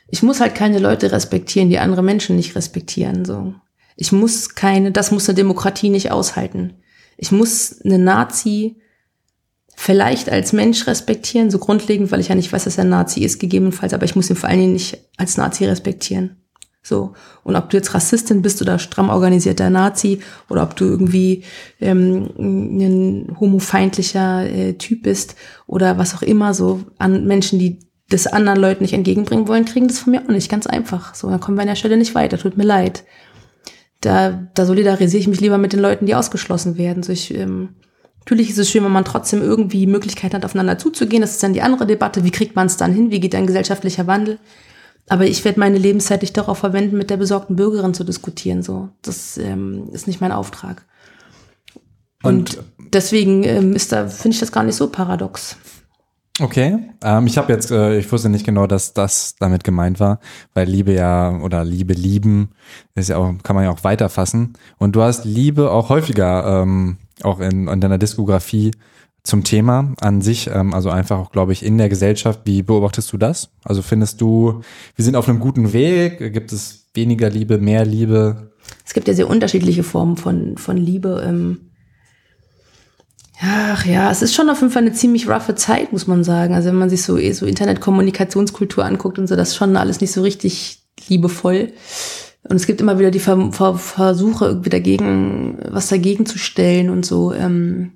Ich 0.08 0.22
muss 0.22 0.40
halt 0.40 0.54
keine 0.54 0.78
Leute 0.78 1.12
respektieren, 1.12 1.70
die 1.70 1.78
andere 1.78 2.02
Menschen 2.02 2.36
nicht 2.36 2.54
respektieren. 2.54 3.24
So. 3.24 3.54
Ich 3.96 4.12
muss 4.12 4.54
keine, 4.54 4.92
das 4.92 5.10
muss 5.10 5.28
eine 5.28 5.36
Demokratie 5.36 5.88
nicht 5.88 6.12
aushalten. 6.12 6.74
Ich 7.16 7.32
muss 7.32 7.80
eine 7.84 7.98
Nazi 7.98 8.76
vielleicht 9.80 10.28
als 10.28 10.52
Mensch 10.52 10.88
respektieren, 10.88 11.52
so 11.52 11.60
grundlegend, 11.60 12.10
weil 12.10 12.18
ich 12.18 12.26
ja 12.26 12.34
nicht 12.34 12.52
weiß, 12.52 12.64
dass 12.64 12.78
er 12.78 12.84
Nazi 12.84 13.20
ist, 13.20 13.38
gegebenenfalls, 13.38 13.94
aber 13.94 14.04
ich 14.04 14.16
muss 14.16 14.28
ihn 14.28 14.34
vor 14.34 14.48
allen 14.48 14.58
Dingen 14.58 14.72
nicht 14.72 14.98
als 15.16 15.36
Nazi 15.36 15.66
respektieren. 15.66 16.42
So. 16.82 17.12
Und 17.44 17.54
ob 17.54 17.70
du 17.70 17.76
jetzt 17.76 17.94
Rassistin 17.94 18.42
bist 18.42 18.60
oder 18.60 18.80
stramm 18.80 19.08
organisierter 19.08 19.70
Nazi 19.70 20.18
oder 20.50 20.64
ob 20.64 20.74
du 20.74 20.84
irgendwie 20.84 21.44
ähm, 21.80 22.28
ein 22.36 23.36
homofeindlicher 23.38 24.50
äh, 24.50 24.72
Typ 24.74 25.04
bist 25.04 25.36
oder 25.68 25.96
was 25.96 26.12
auch 26.16 26.22
immer, 26.22 26.54
so 26.54 26.80
an 26.98 27.24
Menschen, 27.26 27.60
die 27.60 27.78
das 28.10 28.26
anderen 28.26 28.58
Leuten 28.58 28.82
nicht 28.82 28.94
entgegenbringen 28.94 29.46
wollen, 29.46 29.64
kriegen 29.64 29.86
das 29.86 30.00
von 30.00 30.10
mir 30.10 30.22
auch 30.22 30.28
nicht. 30.28 30.50
Ganz 30.50 30.66
einfach. 30.66 31.14
So, 31.14 31.30
dann 31.30 31.38
kommen 31.38 31.56
wir 31.56 31.62
an 31.62 31.68
der 31.68 31.76
Stelle 31.76 31.96
nicht 31.96 32.16
weiter. 32.16 32.36
Tut 32.36 32.56
mir 32.56 32.64
leid. 32.64 33.04
Da, 34.00 34.48
da 34.54 34.66
solidarisiere 34.66 35.20
ich 35.20 35.28
mich 35.28 35.40
lieber 35.40 35.58
mit 35.58 35.72
den 35.72 35.80
Leuten, 35.80 36.06
die 36.06 36.16
ausgeschlossen 36.16 36.76
werden. 36.78 37.04
So, 37.04 37.12
ich, 37.12 37.32
ähm, 37.32 37.76
Natürlich 38.28 38.50
ist 38.50 38.58
es 38.58 38.68
schön, 38.68 38.84
wenn 38.84 38.92
man 38.92 39.06
trotzdem 39.06 39.40
irgendwie 39.40 39.86
Möglichkeiten 39.86 40.36
hat, 40.36 40.44
aufeinander 40.44 40.76
zuzugehen. 40.76 41.22
Das 41.22 41.30
ist 41.30 41.42
dann 41.42 41.54
die 41.54 41.62
andere 41.62 41.86
Debatte. 41.86 42.24
Wie 42.24 42.30
kriegt 42.30 42.56
man 42.56 42.66
es 42.66 42.76
dann 42.76 42.92
hin? 42.92 43.10
Wie 43.10 43.20
geht 43.20 43.34
ein 43.34 43.46
gesellschaftlicher 43.46 44.06
Wandel? 44.06 44.38
Aber 45.08 45.24
ich 45.24 45.46
werde 45.46 45.58
meine 45.58 45.78
Lebenszeit 45.78 46.20
nicht 46.20 46.36
darauf 46.36 46.58
verwenden, 46.58 46.98
mit 46.98 47.08
der 47.08 47.16
besorgten 47.16 47.56
Bürgerin 47.56 47.94
zu 47.94 48.04
diskutieren. 48.04 48.62
So, 48.62 48.90
das 49.00 49.38
ähm, 49.38 49.88
ist 49.92 50.06
nicht 50.06 50.20
mein 50.20 50.32
Auftrag. 50.32 50.84
Und, 52.22 52.58
Und 52.58 52.64
deswegen 52.92 53.44
ähm, 53.44 53.74
ist 53.74 53.92
da 53.92 54.06
finde 54.08 54.34
ich 54.34 54.40
das 54.40 54.52
gar 54.52 54.62
nicht 54.62 54.76
so 54.76 54.90
paradox. 54.90 55.56
Okay, 56.38 56.78
ähm, 57.02 57.26
ich 57.26 57.38
habe 57.38 57.50
jetzt, 57.50 57.70
äh, 57.70 57.98
ich 57.98 58.12
wusste 58.12 58.28
nicht 58.28 58.44
genau, 58.44 58.66
dass 58.66 58.92
das 58.92 59.36
damit 59.36 59.64
gemeint 59.64 60.00
war, 60.00 60.20
weil 60.52 60.68
Liebe 60.68 60.92
ja 60.92 61.30
oder 61.40 61.64
Liebe 61.64 61.94
lieben 61.94 62.50
ist 62.94 63.08
ja 63.08 63.16
auch 63.16 63.32
kann 63.42 63.56
man 63.56 63.64
ja 63.64 63.70
auch 63.70 63.84
weiterfassen. 63.84 64.52
Und 64.76 64.94
du 64.94 65.00
hast 65.00 65.24
Liebe 65.24 65.70
auch 65.70 65.88
häufiger 65.88 66.62
ähm, 66.62 66.98
auch 67.24 67.40
in, 67.40 67.68
in 67.68 67.80
deiner 67.80 67.98
Diskografie 67.98 68.72
zum 69.22 69.44
Thema 69.44 69.92
an 70.00 70.22
sich, 70.22 70.48
ähm, 70.52 70.72
also 70.72 70.90
einfach 70.90 71.18
auch, 71.18 71.30
glaube 71.30 71.52
ich, 71.52 71.64
in 71.64 71.78
der 71.78 71.88
Gesellschaft. 71.88 72.40
Wie 72.44 72.62
beobachtest 72.62 73.12
du 73.12 73.18
das? 73.18 73.50
Also 73.62 73.82
findest 73.82 74.20
du, 74.20 74.62
wir 74.96 75.04
sind 75.04 75.16
auf 75.16 75.28
einem 75.28 75.38
guten 75.38 75.72
Weg? 75.72 76.32
Gibt 76.32 76.52
es 76.52 76.86
weniger 76.94 77.28
Liebe, 77.28 77.58
mehr 77.58 77.84
Liebe? 77.84 78.52
Es 78.86 78.94
gibt 78.94 79.08
ja 79.08 79.14
sehr 79.14 79.28
unterschiedliche 79.28 79.82
Formen 79.82 80.16
von, 80.16 80.56
von 80.56 80.76
Liebe. 80.76 81.22
Ähm 81.26 81.60
Ach 83.40 83.84
ja, 83.86 84.10
es 84.10 84.22
ist 84.22 84.34
schon 84.34 84.50
auf 84.50 84.60
jeden 84.60 84.72
Fall 84.72 84.82
eine 84.82 84.92
ziemlich 84.92 85.28
roughe 85.28 85.54
Zeit, 85.54 85.92
muss 85.92 86.06
man 86.06 86.24
sagen. 86.24 86.54
Also 86.54 86.68
wenn 86.68 86.76
man 86.76 86.90
sich 86.90 87.02
so, 87.02 87.18
eh 87.18 87.32
so 87.32 87.46
Internetkommunikationskultur 87.46 88.84
anguckt 88.84 89.18
und 89.18 89.28
so, 89.28 89.36
das 89.36 89.50
ist 89.50 89.56
schon 89.56 89.76
alles 89.76 90.00
nicht 90.00 90.10
so 90.12 90.22
richtig 90.22 90.80
liebevoll. 91.06 91.72
Und 92.48 92.56
es 92.56 92.66
gibt 92.66 92.80
immer 92.80 92.98
wieder 92.98 93.10
die 93.10 93.18
Ver 93.18 93.52
Ver 93.52 93.74
Versuche, 93.74 94.46
irgendwie 94.46 94.70
dagegen, 94.70 95.58
was 95.68 95.88
dagegen 95.88 96.24
zu 96.26 96.38
stellen 96.38 96.88
und 96.88 97.04
so, 97.04 97.32
ähm, 97.32 97.92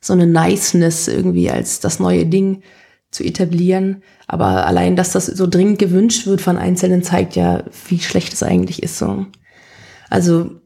so 0.00 0.12
eine 0.12 0.26
Niceness 0.26 1.08
irgendwie 1.08 1.50
als 1.50 1.80
das 1.80 1.98
neue 1.98 2.26
Ding 2.26 2.62
zu 3.10 3.24
etablieren. 3.24 4.02
Aber 4.26 4.66
allein, 4.66 4.96
dass 4.96 5.12
das 5.12 5.26
so 5.26 5.46
dringend 5.46 5.78
gewünscht 5.78 6.26
wird 6.26 6.40
von 6.40 6.56
Einzelnen, 6.56 7.02
zeigt 7.02 7.36
ja, 7.36 7.64
wie 7.88 7.98
schlecht 7.98 8.32
es 8.32 8.42
eigentlich 8.42 8.82
ist. 8.82 8.98
So. 8.98 9.26
Also 10.10 10.60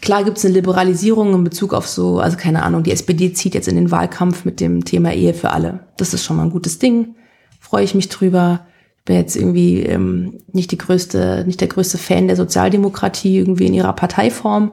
klar 0.00 0.24
gibt 0.24 0.38
es 0.38 0.44
eine 0.44 0.54
Liberalisierung 0.54 1.34
in 1.34 1.44
Bezug 1.44 1.74
auf 1.74 1.88
so, 1.88 2.20
also 2.20 2.36
keine 2.36 2.62
Ahnung, 2.62 2.82
die 2.82 2.92
SPD 2.92 3.32
zieht 3.32 3.54
jetzt 3.54 3.68
in 3.68 3.76
den 3.76 3.90
Wahlkampf 3.90 4.44
mit 4.44 4.60
dem 4.60 4.84
Thema 4.84 5.12
Ehe 5.12 5.34
für 5.34 5.50
alle. 5.50 5.88
Das 5.96 6.14
ist 6.14 6.24
schon 6.24 6.36
mal 6.36 6.44
ein 6.44 6.50
gutes 6.50 6.78
Ding. 6.78 7.16
Freue 7.60 7.84
ich 7.84 7.94
mich 7.94 8.08
drüber 8.08 8.66
bin 9.04 9.16
jetzt 9.16 9.36
irgendwie 9.36 9.80
ähm, 9.80 10.38
nicht 10.52 10.70
die 10.70 10.78
größte, 10.78 11.44
nicht 11.46 11.60
der 11.60 11.68
größte 11.68 11.98
Fan 11.98 12.28
der 12.28 12.36
Sozialdemokratie 12.36 13.38
irgendwie 13.38 13.66
in 13.66 13.74
ihrer 13.74 13.92
Parteiform, 13.94 14.72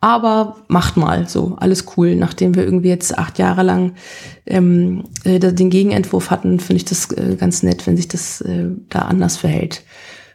aber 0.00 0.56
macht 0.68 0.96
mal 0.96 1.28
so, 1.28 1.56
alles 1.58 1.86
cool. 1.96 2.14
Nachdem 2.14 2.54
wir 2.54 2.64
irgendwie 2.64 2.88
jetzt 2.88 3.18
acht 3.18 3.38
Jahre 3.38 3.62
lang 3.62 3.94
ähm, 4.46 5.04
äh, 5.24 5.38
den 5.38 5.70
Gegenentwurf 5.70 6.30
hatten, 6.30 6.60
finde 6.60 6.78
ich 6.78 6.84
das 6.84 7.10
äh, 7.12 7.36
ganz 7.36 7.62
nett, 7.62 7.86
wenn 7.86 7.96
sich 7.96 8.08
das 8.08 8.40
äh, 8.40 8.66
da 8.88 9.00
anders 9.00 9.36
verhält. 9.36 9.82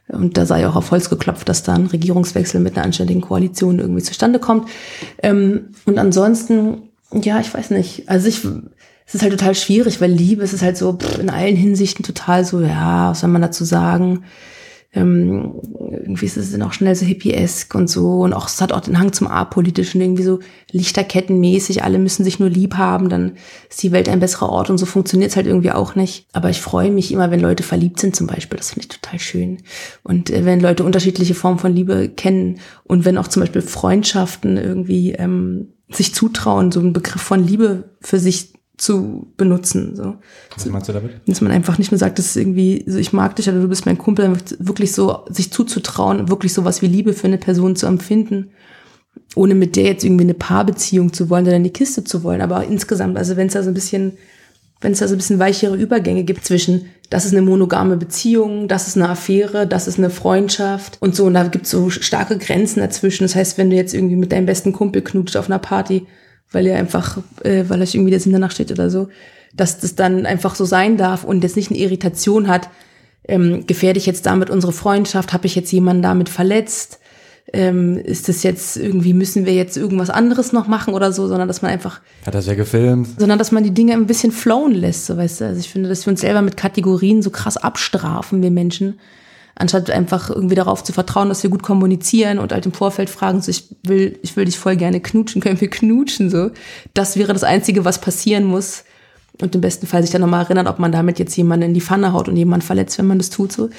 Und 0.10 0.38
da 0.38 0.46
sei 0.46 0.68
auch 0.68 0.76
auf 0.76 0.92
Holz 0.92 1.10
geklopft, 1.10 1.48
dass 1.48 1.64
da 1.64 1.74
ein 1.74 1.88
Regierungswechsel 1.88 2.60
mit 2.60 2.76
einer 2.76 2.86
anständigen 2.86 3.22
Koalition 3.22 3.80
irgendwie 3.80 4.04
zustande 4.04 4.40
kommt. 4.40 4.70
Ähm, 5.22 5.70
und 5.86 5.98
ansonsten, 5.98 6.90
ja, 7.14 7.40
ich 7.40 7.54
weiß 7.54 7.70
nicht. 7.70 8.10
Also 8.10 8.28
ich 8.28 8.46
es 9.06 9.16
ist 9.16 9.22
halt 9.22 9.32
total 9.32 9.56
schwierig, 9.56 10.02
weil 10.02 10.12
Liebe 10.12 10.44
es 10.44 10.54
ist 10.54 10.62
halt 10.62 10.78
so 10.78 10.94
pff, 10.94 11.20
in 11.20 11.30
allen 11.30 11.56
Hinsichten 11.56 12.04
total 12.04 12.46
so, 12.46 12.62
ja, 12.62 13.12
was 13.12 13.22
soll 13.22 13.30
man 13.30 13.42
dazu 13.42 13.64
sagen? 13.64 14.24
Ähm, 14.96 15.56
irgendwie 15.90 16.28
ist 16.28 16.38
es 16.38 16.52
dann 16.52 16.62
auch 16.62 16.74
schnell 16.74 16.94
so 16.96 17.04
hippiesk 17.04 17.74
und 17.74 17.90
so 17.90 18.22
und 18.22 18.34
auch 18.34 18.48
es 18.48 18.62
hat 18.62 18.72
auch 18.72 18.82
den 18.82 19.00
Hang 19.00 19.12
zum 19.12 19.26
apolitischen 19.26 20.00
irgendwie 20.00 20.22
so 20.22 20.40
Lichterkettenmäßig, 20.72 21.84
alle 21.84 21.98
müssen 21.98 22.24
sich 22.24 22.40
nur 22.40 22.50
lieb 22.50 22.76
haben, 22.76 23.10
dann 23.10 23.34
ist 23.72 23.82
die 23.82 23.92
Welt 23.92 24.08
ein 24.08 24.20
besserer 24.20 24.50
Ort 24.50 24.70
und 24.70 24.78
so 24.78 24.86
funktioniert 24.86 25.32
es 25.32 25.36
halt 25.36 25.48
irgendwie 25.48 25.72
auch 25.72 25.96
nicht. 25.96 26.28
Aber 26.32 26.52
ich 26.52 26.62
freue 26.62 26.92
mich 26.92 27.12
immer, 27.12 27.32
wenn 27.32 27.40
Leute 27.40 27.64
verliebt 27.64 28.00
sind 28.00 28.16
zum 28.16 28.28
Beispiel, 28.28 28.58
das 28.58 28.72
finde 28.72 28.82
ich 28.82 29.00
total 29.00 29.20
schön. 29.20 29.64
Und 30.04 30.30
äh, 30.30 30.46
wenn 30.46 30.60
Leute 30.60 30.84
unterschiedliche 30.84 31.34
Formen 31.34 31.58
von 31.58 31.74
Liebe 31.74 32.10
kennen 32.10 32.60
und 32.84 33.04
wenn 33.04 33.18
auch 33.18 33.28
zum 33.28 33.42
Beispiel 33.42 33.64
Freundschaften 33.64 34.58
irgendwie 34.58 35.14
ähm, 35.14 35.70
sich 35.90 36.14
zutrauen, 36.14 36.72
so 36.72 36.80
einen 36.80 36.94
Begriff 36.94 37.22
von 37.22 37.46
Liebe 37.46 37.96
für 38.00 38.20
sich 38.20 38.53
zu 38.78 39.32
benutzen. 39.38 39.96
So. 39.96 40.16
Was 40.56 40.66
meinst 40.66 40.90
du 40.90 40.94
damit? 40.94 41.12
Dass 41.28 41.42
man 41.42 41.52
einfach 41.52 41.78
nicht 41.78 41.92
nur 41.92 42.00
sagt, 42.00 42.18
das 42.18 42.28
ist 42.28 42.38
irgendwie, 42.38 42.84
so 42.88 42.98
ich 42.98 43.14
mag 43.14 43.36
dich 43.36 43.48
oder 43.48 43.62
du 43.62 43.68
bist 43.68 43.86
mein 43.86 43.98
Kumpel, 43.98 44.36
wirklich 44.60 44.94
so 44.94 45.26
sich 45.30 45.52
zuzutrauen, 45.52 46.30
wirklich 46.30 46.54
sowas 46.54 46.82
wie 46.82 46.88
Liebe 46.88 47.14
für 47.14 47.28
eine 47.28 47.38
Person 47.38 47.76
zu 47.76 47.86
empfinden, 47.86 48.50
ohne 49.36 49.54
mit 49.54 49.76
der 49.76 49.84
jetzt 49.84 50.04
irgendwie 50.04 50.24
eine 50.24 50.34
Paarbeziehung 50.34 51.14
zu 51.14 51.30
wollen 51.30 51.46
oder 51.46 51.56
in 51.56 51.64
die 51.64 51.74
Kiste 51.74 52.04
zu 52.04 52.24
wollen. 52.24 52.42
Aber 52.42 52.66
insgesamt, 52.66 53.18
also 53.18 53.38
wenn 53.38 53.48
es 53.48 53.54
da 53.54 53.62
so 53.62 53.70
ein 53.70 53.76
bisschen, 53.76 54.14
wenn 54.82 54.94
es 54.94 55.00
da 55.00 55.08
so 55.08 55.14
ein 55.14 55.20
bisschen 55.20 55.40
weichere 55.40 55.76
Übergänge 55.76 56.24
gibt 56.24 56.44
zwischen, 56.44 56.86
das 57.12 57.26
ist 57.26 57.32
eine 57.32 57.44
monogame 57.44 57.96
Beziehung, 57.96 58.68
das 58.68 58.88
ist 58.88 58.98
eine 58.98 59.08
Affäre, 59.08 59.68
das 59.68 59.88
ist 59.88 60.00
eine 60.00 60.10
Freundschaft 60.10 60.98
und 61.00 61.16
so, 61.16 61.26
und 61.26 61.36
da 61.36 61.44
gibt 61.44 61.66
es 61.66 61.72
so 61.72 61.92
starke 61.92 62.40
Grenzen 62.40 62.80
dazwischen. 62.80 63.24
Das 63.24 63.36
heißt, 63.36 63.60
wenn 63.60 63.70
du 63.70 63.76
jetzt 63.76 63.94
irgendwie 63.94 64.16
mit 64.16 64.32
deinem 64.32 64.48
besten 64.48 64.74
Kumpel 64.74 65.04
knutscht 65.04 65.38
auf 65.38 65.46
einer 65.46 65.60
Party, 65.60 66.08
weil 66.54 66.66
ihr 66.66 66.76
einfach, 66.76 67.18
äh, 67.44 67.66
weil 67.68 67.82
euch 67.82 67.96
irgendwie 67.96 68.12
der 68.12 68.20
Sinn 68.20 68.32
danach 68.32 68.52
steht 68.52 68.72
oder 68.72 68.90
so, 68.90 69.10
dass 69.54 69.80
das 69.80 69.96
dann 69.96 70.26
einfach 70.26 70.56
so 70.56 70.66
sein 70.66 70.98
darf 70.98 71.24
und 71.24 71.44
jetzt 71.44 71.56
nicht 71.56 71.70
eine 71.70 71.80
Irritation 71.80 72.48
hat, 72.48 72.70
ähm, 73.28 73.68
gefährde 73.68 74.00
ich 74.00 74.06
jetzt 74.06 74.26
damit 74.26 74.50
unsere 74.50 74.74
Freundschaft, 74.74 75.34
habe 75.34 75.46
ich 75.46 75.56
jetzt 75.56 75.72
jemanden 75.72 76.02
damit 76.02 76.30
verletzt, 76.30 77.00
ähm, 77.52 77.98
ist 77.98 78.30
das 78.30 78.44
jetzt 78.44 78.78
irgendwie, 78.78 79.14
müssen 79.14 79.46
wir 79.46 79.54
jetzt 79.54 79.78
irgendwas 79.78 80.10
anderes 80.10 80.54
noch 80.54 80.68
machen 80.68 80.94
oder 80.94 81.12
so, 81.12 81.28
sondern 81.28 81.48
dass 81.48 81.62
man 81.62 81.72
einfach. 81.72 82.02
Hat 82.26 82.34
das 82.34 82.48
ja 82.48 82.56
gefilmt. 82.56 83.10
Sondern 83.20 83.38
dass 83.38 83.52
man 83.52 83.64
die 83.64 83.74
Dinge 83.74 83.94
ein 83.94 84.08
bisschen 84.08 84.32
flowen 84.32 84.74
lässt, 84.74 85.06
so 85.06 85.18
weißt 85.18 85.42
du. 85.42 85.46
Also 85.46 85.60
ich 85.60 85.70
finde, 85.70 85.90
dass 85.90 86.06
wir 86.06 86.12
uns 86.12 86.22
selber 86.22 86.42
mit 86.42 86.58
Kategorien 86.58 87.22
so 87.22 87.30
krass 87.30 87.58
abstrafen, 87.58 88.42
wir 88.42 88.52
Menschen, 88.52 89.00
anstatt 89.56 89.90
einfach 89.92 90.30
irgendwie 90.30 90.56
darauf 90.56 90.84
zu 90.84 90.94
vertrauen, 90.94 91.30
dass 91.30 91.44
wir 91.44 91.50
gut 91.50 91.64
kommunizieren 91.64 92.40
und 92.40 92.52
halt 92.52 92.66
im 92.66 92.74
Vorfeld 92.74 93.10
fragen, 93.10 93.42
so 93.42 93.52
ich 93.52 93.76
will, 93.84 94.18
ich 94.24 94.36
will 94.36 94.46
dich 94.46 94.58
voll 94.58 94.76
gerne 94.76 95.00
knutschen, 95.00 95.42
können 95.42 95.62
wir 95.62 95.70
knutschen, 95.70 96.30
so. 96.30 96.52
Das 96.94 97.18
wäre 97.18 97.34
das 97.34 97.44
Einzige, 97.44 97.86
was 97.86 98.02
passieren 98.02 98.46
muss. 98.46 98.84
Und 99.42 99.56
im 99.56 99.62
besten 99.62 99.88
Fall 99.88 100.04
sich 100.04 100.12
dann 100.12 100.22
nochmal 100.22 100.44
erinnern, 100.44 100.68
ob 100.68 100.78
man 100.78 100.92
damit 100.92 101.18
jetzt 101.18 101.36
jemanden 101.36 101.68
in 101.68 101.74
die 101.74 101.82
Pfanne 101.82 102.14
haut 102.14 102.30
und 102.30 102.36
jemanden 102.36 102.66
verletzt, 102.66 102.98
wenn 103.00 103.08
man 103.08 103.18
das 103.18 103.30
tut, 103.30 103.52
so. 103.52 103.70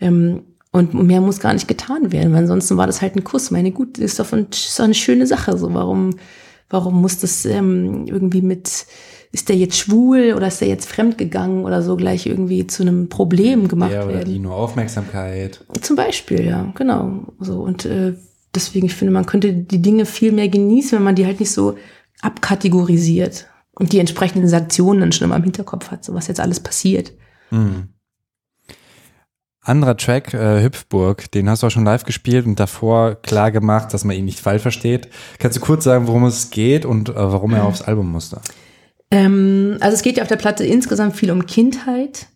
Ähm, 0.00 0.42
und 0.72 0.94
mehr 0.94 1.20
muss 1.20 1.40
gar 1.40 1.52
nicht 1.52 1.66
getan 1.66 2.12
werden, 2.12 2.32
weil 2.32 2.42
ansonsten 2.42 2.76
war 2.76 2.86
das 2.86 3.02
halt 3.02 3.16
ein 3.16 3.24
Kuss. 3.24 3.50
Meine 3.50 3.72
gut, 3.72 3.98
ist 3.98 4.20
doch, 4.20 4.32
ist 4.32 4.78
doch 4.78 4.84
eine 4.84 4.94
schöne 4.94 5.26
Sache, 5.26 5.58
so. 5.58 5.74
Warum, 5.74 6.14
warum 6.68 7.00
muss 7.00 7.18
das 7.18 7.44
ähm, 7.44 8.06
irgendwie 8.06 8.42
mit, 8.42 8.86
ist 9.32 9.48
der 9.48 9.56
jetzt 9.56 9.78
schwul 9.78 10.34
oder 10.36 10.48
ist 10.48 10.60
der 10.60 10.68
jetzt 10.68 10.88
fremdgegangen 10.88 11.64
oder 11.64 11.82
so 11.82 11.96
gleich 11.96 12.26
irgendwie 12.26 12.66
zu 12.66 12.82
einem 12.82 13.08
Problem 13.08 13.68
gemacht 13.68 13.92
ja, 13.92 14.04
oder 14.04 14.14
werden. 14.14 14.32
die 14.32 14.38
nur 14.40 14.54
Aufmerksamkeit. 14.54 15.64
Zum 15.80 15.96
Beispiel, 15.96 16.44
ja, 16.44 16.72
genau. 16.74 17.26
So 17.38 17.60
und 17.60 17.84
äh, 17.84 18.14
deswegen, 18.54 18.86
ich 18.86 18.94
finde, 18.94 19.12
man 19.12 19.26
könnte 19.26 19.52
die 19.52 19.82
Dinge 19.82 20.04
viel 20.04 20.32
mehr 20.32 20.48
genießen, 20.48 20.98
wenn 20.98 21.04
man 21.04 21.14
die 21.14 21.26
halt 21.26 21.38
nicht 21.38 21.52
so 21.52 21.76
abkategorisiert 22.22 23.46
und 23.74 23.92
die 23.92 24.00
entsprechenden 24.00 24.48
Sanktionen 24.48 25.00
dann 25.00 25.12
schon 25.12 25.26
immer 25.26 25.36
im 25.36 25.44
Hinterkopf 25.44 25.90
hat, 25.90 26.04
so 26.04 26.12
was 26.12 26.26
jetzt 26.26 26.40
alles 26.40 26.60
passiert. 26.60 27.12
Mhm. 27.50 27.88
Anderer 29.62 29.96
Track, 29.96 30.34
äh, 30.34 30.62
Hüpfburg, 30.62 31.30
den 31.32 31.48
hast 31.48 31.62
du 31.62 31.66
auch 31.66 31.70
schon 31.70 31.84
live 31.84 32.04
gespielt 32.04 32.46
und 32.46 32.58
davor 32.58 33.14
klar 33.16 33.50
gemacht, 33.50 33.92
dass 33.92 34.04
man 34.04 34.16
ihn 34.16 34.24
nicht 34.24 34.40
falsch 34.40 34.62
versteht. 34.62 35.08
Kannst 35.38 35.58
du 35.58 35.60
kurz 35.60 35.84
sagen, 35.84 36.08
worum 36.08 36.24
es 36.24 36.50
geht 36.50 36.84
und 36.84 37.10
äh, 37.10 37.14
warum 37.14 37.52
er 37.52 37.64
aufs 37.64 37.82
Album 37.82 38.10
musste? 38.10 38.40
Ähm, 39.10 39.76
also 39.80 39.94
es 39.94 40.02
geht 40.02 40.16
ja 40.16 40.22
auf 40.22 40.28
der 40.28 40.36
Platte 40.36 40.64
insgesamt 40.64 41.16
viel 41.16 41.30
um 41.30 41.46
Kindheit 41.46 42.26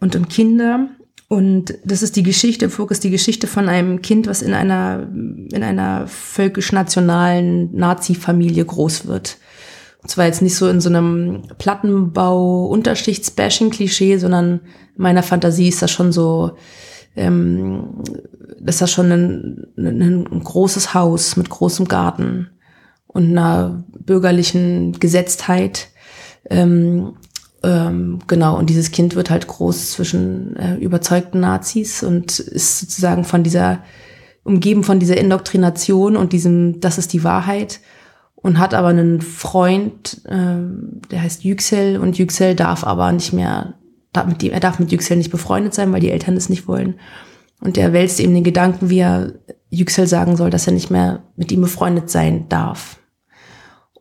und 0.00 0.16
um 0.16 0.28
Kinder. 0.28 0.88
Und 1.28 1.74
das 1.84 2.02
ist 2.02 2.16
die 2.16 2.24
Geschichte, 2.24 2.64
im 2.64 2.72
Fokus 2.72 2.98
die 2.98 3.10
Geschichte 3.10 3.46
von 3.46 3.68
einem 3.68 4.02
Kind, 4.02 4.26
was 4.26 4.42
in 4.42 4.52
einer, 4.52 5.08
in 5.12 5.62
einer 5.62 6.08
völkisch-nationalen 6.08 7.72
Nazi-Familie 7.72 8.64
groß 8.64 9.06
wird. 9.06 9.38
Und 10.02 10.10
zwar 10.10 10.26
jetzt 10.26 10.42
nicht 10.42 10.56
so 10.56 10.68
in 10.68 10.80
so 10.80 10.88
einem 10.88 11.42
Plattenbau-Unterschichts-Bashing-Klischee, 11.58 14.16
sondern 14.16 14.62
in 14.96 15.02
meiner 15.02 15.22
Fantasie 15.22 15.68
ist 15.68 15.82
das 15.82 15.92
schon 15.92 16.10
so, 16.10 16.56
ähm, 17.14 18.02
ist 18.66 18.80
das 18.80 18.90
schon 18.90 19.12
ein, 19.12 19.68
ein 19.76 20.42
großes 20.42 20.94
Haus 20.94 21.36
mit 21.36 21.48
großem 21.48 21.86
Garten 21.86 22.50
und 23.06 23.30
einer 23.30 23.84
bürgerlichen 23.98 24.98
Gesetztheit 24.98 25.89
ähm, 26.48 27.14
ähm, 27.62 28.20
genau, 28.26 28.56
und 28.56 28.70
dieses 28.70 28.90
Kind 28.90 29.14
wird 29.14 29.30
halt 29.30 29.46
groß 29.46 29.92
zwischen 29.92 30.56
äh, 30.56 30.76
überzeugten 30.76 31.40
Nazis 31.40 32.02
und 32.02 32.38
ist 32.38 32.78
sozusagen 32.78 33.24
von 33.24 33.42
dieser, 33.42 33.80
umgeben 34.44 34.82
von 34.82 34.98
dieser 34.98 35.18
Indoktrination 35.18 36.16
und 36.16 36.32
diesem, 36.32 36.80
das 36.80 36.96
ist 36.96 37.12
die 37.12 37.24
Wahrheit 37.24 37.80
und 38.34 38.58
hat 38.58 38.72
aber 38.72 38.88
einen 38.88 39.20
Freund, 39.20 40.22
äh, 40.24 40.56
der 41.10 41.22
heißt 41.22 41.44
Yüksel 41.44 41.98
und 41.98 42.16
Yüksel 42.16 42.54
darf 42.54 42.84
aber 42.84 43.12
nicht 43.12 43.34
mehr, 43.34 43.74
darf 44.14 44.26
mit 44.26 44.40
dem, 44.40 44.52
er 44.52 44.60
darf 44.60 44.78
mit 44.78 44.90
Yüksel 44.90 45.18
nicht 45.18 45.30
befreundet 45.30 45.74
sein, 45.74 45.92
weil 45.92 46.00
die 46.00 46.10
Eltern 46.10 46.36
das 46.36 46.48
nicht 46.48 46.66
wollen. 46.66 46.94
Und 47.60 47.76
er 47.76 47.92
wälzt 47.92 48.20
eben 48.20 48.32
den 48.32 48.44
Gedanken, 48.44 48.88
wie 48.88 49.00
er 49.00 49.34
Yüksel 49.68 50.06
sagen 50.06 50.38
soll, 50.38 50.48
dass 50.48 50.66
er 50.66 50.72
nicht 50.72 50.90
mehr 50.90 51.24
mit 51.36 51.52
ihm 51.52 51.60
befreundet 51.60 52.08
sein 52.08 52.48
darf 52.48 52.99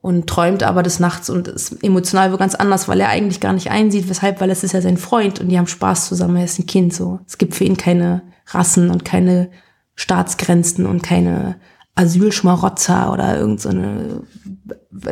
und 0.02 0.28
träumt 0.28 0.64
aber 0.64 0.82
des 0.82 1.00
Nachts 1.00 1.30
und 1.30 1.48
ist 1.48 1.84
emotional 1.84 2.32
wo 2.32 2.38
ganz 2.38 2.56
anders, 2.56 2.88
weil 2.88 3.02
er 3.02 3.10
eigentlich 3.10 3.40
gar 3.40 3.54
nicht 3.54 3.70
einsieht, 3.70 4.10
weshalb, 4.10 4.40
weil 4.40 4.50
es 4.50 4.64
ist 4.64 4.72
ja 4.72 4.82
sein 4.82 4.98
Freund 4.98 5.40
und 5.40 5.50
die 5.50 5.58
haben 5.58 5.68
Spaß 5.68 6.08
zusammen, 6.08 6.38
er 6.38 6.46
ist 6.46 6.60
ein 6.60 6.68
Kind 6.68 6.94
so. 6.94 7.20
Es 7.28 7.38
gibt 7.38 7.56
für 7.56 7.66
ihn 7.66 7.78
keine 7.78 8.22
Rassen 8.48 8.90
und 8.90 9.04
keine 9.04 9.50
Staatsgrenzen 9.96 10.86
und 10.86 11.04
keine 11.04 11.58
Asylschmarotzer 11.96 13.12
oder 13.12 13.38
irgend 13.38 13.60
so 13.60 13.70
eine, 13.70 14.22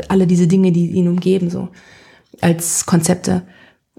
alle 0.07 0.25
diese 0.25 0.47
Dinge, 0.47 0.71
die 0.71 0.91
ihn 0.91 1.09
umgeben, 1.09 1.49
so 1.49 1.67
als 2.39 2.85
Konzepte. 2.85 3.43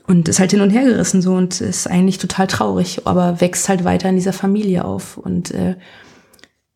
Und 0.06 0.26
ist 0.26 0.40
halt 0.40 0.52
hin 0.52 0.62
und 0.62 0.70
her 0.70 0.84
gerissen 0.84 1.20
so 1.20 1.34
und 1.34 1.60
ist 1.60 1.86
eigentlich 1.86 2.16
total 2.16 2.46
traurig, 2.46 3.02
aber 3.06 3.42
wächst 3.42 3.68
halt 3.68 3.84
weiter 3.84 4.08
in 4.08 4.14
dieser 4.14 4.32
Familie 4.32 4.86
auf 4.86 5.18
und 5.18 5.50
äh, 5.50 5.76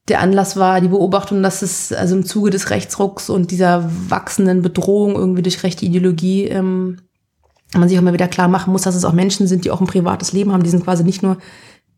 der 0.09 0.21
Anlass 0.21 0.57
war 0.57 0.81
die 0.81 0.89
Beobachtung, 0.89 1.43
dass 1.43 1.63
es 1.63 1.93
also 1.93 2.17
im 2.17 2.25
Zuge 2.25 2.51
des 2.51 2.71
Rechtsrucks 2.71 3.31
und 3.31 3.51
dieser 3.51 3.89
wachsenden 4.09 4.63
Bedrohung 4.63 5.15
irgendwie 5.15 5.43
durch 5.43 5.63
rechte 5.63 5.87
Ideologie 5.87 6.47
ähm, 6.47 6.99
man 7.79 7.89
sich 7.89 7.99
auch 7.99 8.03
mal 8.03 8.13
wieder 8.13 8.29
klar 8.29 8.49
machen 8.49 8.73
muss, 8.73 8.83
dass 8.83 8.95
es 8.95 9.05
auch 9.05 9.13
Menschen 9.13 9.47
sind, 9.47 9.65
die 9.65 9.71
auch 9.71 9.81
ein 9.81 9.87
privates 9.87 10.33
Leben 10.33 10.53
haben. 10.53 10.63
Die 10.63 10.71
sind 10.71 10.85
quasi 10.85 11.05
nicht 11.05 11.23
nur 11.23 11.39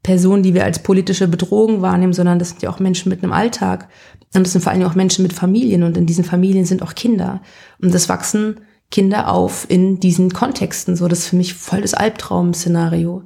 Personen, 0.03 0.43
die 0.43 0.55
wir 0.55 0.65
als 0.65 0.81
politische 0.81 1.29
Bedrohung 1.29 1.83
wahrnehmen, 1.83 2.13
sondern 2.13 2.39
das 2.39 2.51
sind 2.51 2.63
ja 2.63 2.71
auch 2.71 2.79
Menschen 2.79 3.09
mit 3.09 3.23
einem 3.23 3.33
Alltag. 3.33 3.89
Und 4.35 4.45
das 4.45 4.53
sind 4.53 4.63
vor 4.63 4.73
allem 4.73 4.85
auch 4.85 4.95
Menschen 4.95 5.23
mit 5.23 5.33
Familien. 5.33 5.83
Und 5.83 5.97
in 5.97 6.07
diesen 6.07 6.25
Familien 6.25 6.67
sind 6.67 6.83
auch 6.83 6.95
Kinder. 6.95 7.41
Und 7.81 7.95
das 7.95 8.09
wachsen 8.09 8.61
Kinder 8.91 9.33
auf 9.33 9.67
in 9.69 9.99
diesen 9.99 10.33
Kontexten. 10.33 10.95
So, 10.95 11.09
das 11.09 11.21
ist 11.21 11.29
für 11.29 11.37
mich 11.37 11.55
voll 11.55 11.81
das 11.81 11.95
Albtraum-Szenario 11.95 13.23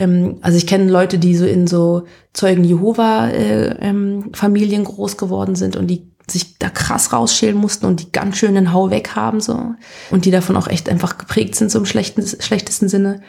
ähm, 0.00 0.38
also 0.40 0.56
ich 0.56 0.66
kenne 0.66 0.90
Leute, 0.90 1.18
die 1.18 1.36
so 1.36 1.44
in 1.44 1.66
so 1.66 2.06
Zeugen 2.32 2.64
Jehova 2.64 3.28
äh, 3.28 3.76
ähm, 3.80 4.30
Familien 4.32 4.84
groß 4.84 5.18
geworden 5.18 5.54
sind 5.54 5.76
und 5.76 5.88
die 5.88 6.10
sich 6.28 6.58
da 6.58 6.70
krass 6.70 7.12
rausschälen 7.12 7.56
mussten 7.56 7.86
und 7.86 8.00
die 8.00 8.12
ganz 8.12 8.38
schön 8.38 8.54
den 8.54 8.72
Hau 8.72 8.90
weg 8.90 9.14
haben 9.14 9.40
so. 9.40 9.74
Und 10.10 10.24
die 10.24 10.30
davon 10.30 10.56
auch 10.56 10.68
echt 10.68 10.88
einfach 10.88 11.18
geprägt 11.18 11.54
sind 11.54 11.70
so 11.70 11.78
im 11.78 11.86
schlechten, 11.86 12.24
schlechtesten 12.26 12.88
Sinne. 12.88 13.20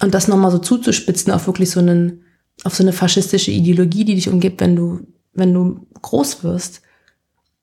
Und 0.00 0.14
das 0.14 0.28
nochmal 0.28 0.50
so 0.52 0.58
zuzuspitzen 0.58 1.32
auf 1.32 1.46
wirklich 1.46 1.70
so 1.70 1.80
einen 1.80 2.22
auf 2.64 2.74
so 2.74 2.84
eine 2.84 2.92
faschistische 2.92 3.50
Ideologie, 3.50 4.04
die 4.04 4.14
dich 4.14 4.28
umgibt, 4.28 4.60
wenn 4.60 4.76
du 4.76 5.00
wenn 5.34 5.52
du 5.52 5.86
groß 6.02 6.44
wirst 6.44 6.82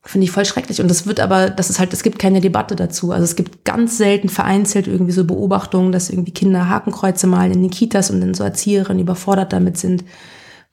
Finde 0.06 0.26
ich 0.26 0.32
voll 0.32 0.43
schrecklich. 0.43 0.82
Und 0.82 0.89
das 0.89 1.08
wird 1.08 1.22
aber, 1.22 1.49
das 1.49 1.70
ist 1.70 1.80
halt, 1.80 1.93
es 1.93 2.04
gibt 2.04 2.20
keine 2.20 2.41
Debatte 2.41 2.76
dazu. 2.76 3.12
Also 3.12 3.24
es 3.24 3.38
gibt 3.38 3.64
ganz 3.64 3.97
selten 3.97 4.28
vereinzelt 4.28 4.88
irgendwie 4.88 5.14
so 5.14 5.24
Beobachtungen, 5.24 5.93
dass 5.93 6.10
irgendwie 6.10 6.34
Kinder 6.34 6.68
Hakenkreuze 6.68 7.26
malen 7.26 7.54
in 7.54 7.62
den 7.62 7.72
Kitas 7.72 8.12
und 8.12 8.20
dann 8.20 8.34
so 8.34 8.43
Erzieherinnen 8.43 9.01
überfordert 9.01 9.54
damit 9.54 9.78
sind. 9.78 10.04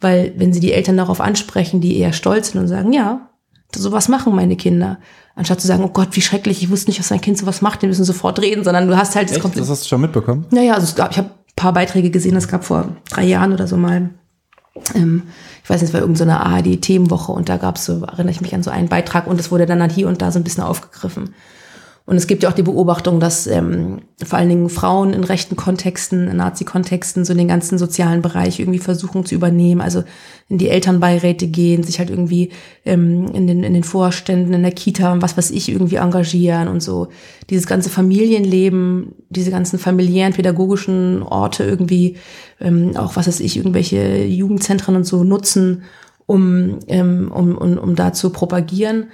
Weil 0.00 0.32
wenn 0.36 0.52
sie 0.52 0.58
die 0.58 0.72
Eltern 0.72 0.96
darauf 0.96 1.20
ansprechen, 1.20 1.80
die 1.80 1.96
eher 1.98 2.12
stolz 2.12 2.50
sind 2.50 2.60
und 2.60 2.66
sagen, 2.66 2.92
ja, 2.92 3.28
sowas 3.72 4.08
machen 4.08 4.34
meine 4.34 4.56
Kinder. 4.56 4.98
Anstatt 5.36 5.60
zu 5.60 5.68
sagen, 5.68 5.84
oh 5.84 5.90
Gott, 5.90 6.08
wie 6.12 6.22
schrecklich, 6.22 6.62
ich 6.62 6.70
wusste 6.70 6.90
nicht, 6.90 6.98
was 6.98 7.10
mein 7.10 7.20
Kind 7.20 7.38
sowas 7.38 7.62
macht, 7.62 7.82
die 7.82 7.86
müssen 7.86 8.04
sofort 8.04 8.40
reden, 8.40 8.64
sondern 8.64 8.88
du 8.88 8.96
hast 8.96 9.14
halt 9.14 9.30
das 9.30 9.36
Echt? 9.36 9.56
Das 9.56 9.70
hast 9.70 9.84
du 9.84 9.88
schon 9.88 10.00
mitbekommen? 10.00 10.46
Naja, 10.50 10.74
also 10.74 10.84
es 10.84 10.96
gab, 10.96 11.12
ich 11.12 11.18
habe 11.18 11.28
ein 11.28 11.54
paar 11.54 11.72
Beiträge 11.72 12.10
gesehen, 12.10 12.34
es 12.34 12.48
gab 12.48 12.64
vor 12.64 12.96
drei 13.10 13.24
Jahren 13.24 13.52
oder 13.52 13.68
so 13.68 13.76
mal 13.76 14.10
ähm, 14.94 15.24
ich 15.62 15.70
weiß 15.70 15.80
nicht, 15.80 15.88
es 15.88 15.94
war 15.94 16.00
irgendeine 16.00 16.40
ARD-Themenwoche 16.40 17.32
und 17.32 17.48
da 17.48 17.56
gab 17.56 17.76
es 17.76 17.84
so, 17.84 18.02
erinnere 18.02 18.30
ich 18.30 18.40
mich 18.40 18.54
an 18.54 18.62
so 18.62 18.70
einen 18.70 18.88
Beitrag 18.88 19.26
und 19.26 19.38
es 19.38 19.50
wurde 19.50 19.66
dann 19.66 19.80
halt 19.80 19.92
hier 19.92 20.08
und 20.08 20.20
da 20.22 20.32
so 20.32 20.38
ein 20.38 20.44
bisschen 20.44 20.64
aufgegriffen. 20.64 21.34
Und 22.10 22.16
es 22.16 22.26
gibt 22.26 22.42
ja 22.42 22.48
auch 22.48 22.54
die 22.54 22.64
Beobachtung, 22.64 23.20
dass 23.20 23.46
ähm, 23.46 24.00
vor 24.20 24.36
allen 24.36 24.48
Dingen 24.48 24.68
Frauen 24.68 25.12
in 25.12 25.22
rechten 25.22 25.54
Kontexten, 25.54 26.26
in 26.26 26.38
Nazi-Kontexten, 26.38 27.24
so 27.24 27.34
den 27.34 27.46
ganzen 27.46 27.78
sozialen 27.78 28.20
Bereich 28.20 28.58
irgendwie 28.58 28.80
versuchen 28.80 29.24
zu 29.24 29.36
übernehmen, 29.36 29.80
also 29.80 30.02
in 30.48 30.58
die 30.58 30.70
Elternbeiräte 30.70 31.46
gehen, 31.46 31.84
sich 31.84 32.00
halt 32.00 32.10
irgendwie 32.10 32.50
ähm, 32.84 33.28
in, 33.32 33.46
den, 33.46 33.62
in 33.62 33.74
den 33.74 33.84
Vorständen, 33.84 34.52
in 34.52 34.62
der 34.62 34.72
Kita 34.72 35.12
und 35.12 35.22
was 35.22 35.36
weiß 35.36 35.52
ich 35.52 35.68
irgendwie 35.68 35.96
engagieren 35.96 36.66
und 36.66 36.82
so. 36.82 37.10
Dieses 37.48 37.68
ganze 37.68 37.90
Familienleben, 37.90 39.12
diese 39.28 39.52
ganzen 39.52 39.78
familiären, 39.78 40.32
pädagogischen 40.32 41.22
Orte 41.22 41.62
irgendwie, 41.62 42.16
ähm, 42.60 42.96
auch 42.96 43.14
was 43.14 43.28
weiß 43.28 43.38
ich, 43.38 43.56
irgendwelche 43.56 44.24
Jugendzentren 44.24 44.96
und 44.96 45.04
so 45.04 45.22
nutzen, 45.22 45.84
um, 46.26 46.80
ähm, 46.88 47.30
um, 47.32 47.56
um, 47.56 47.78
um 47.78 47.94
da 47.94 48.12
zu 48.12 48.30
propagieren. 48.30 49.10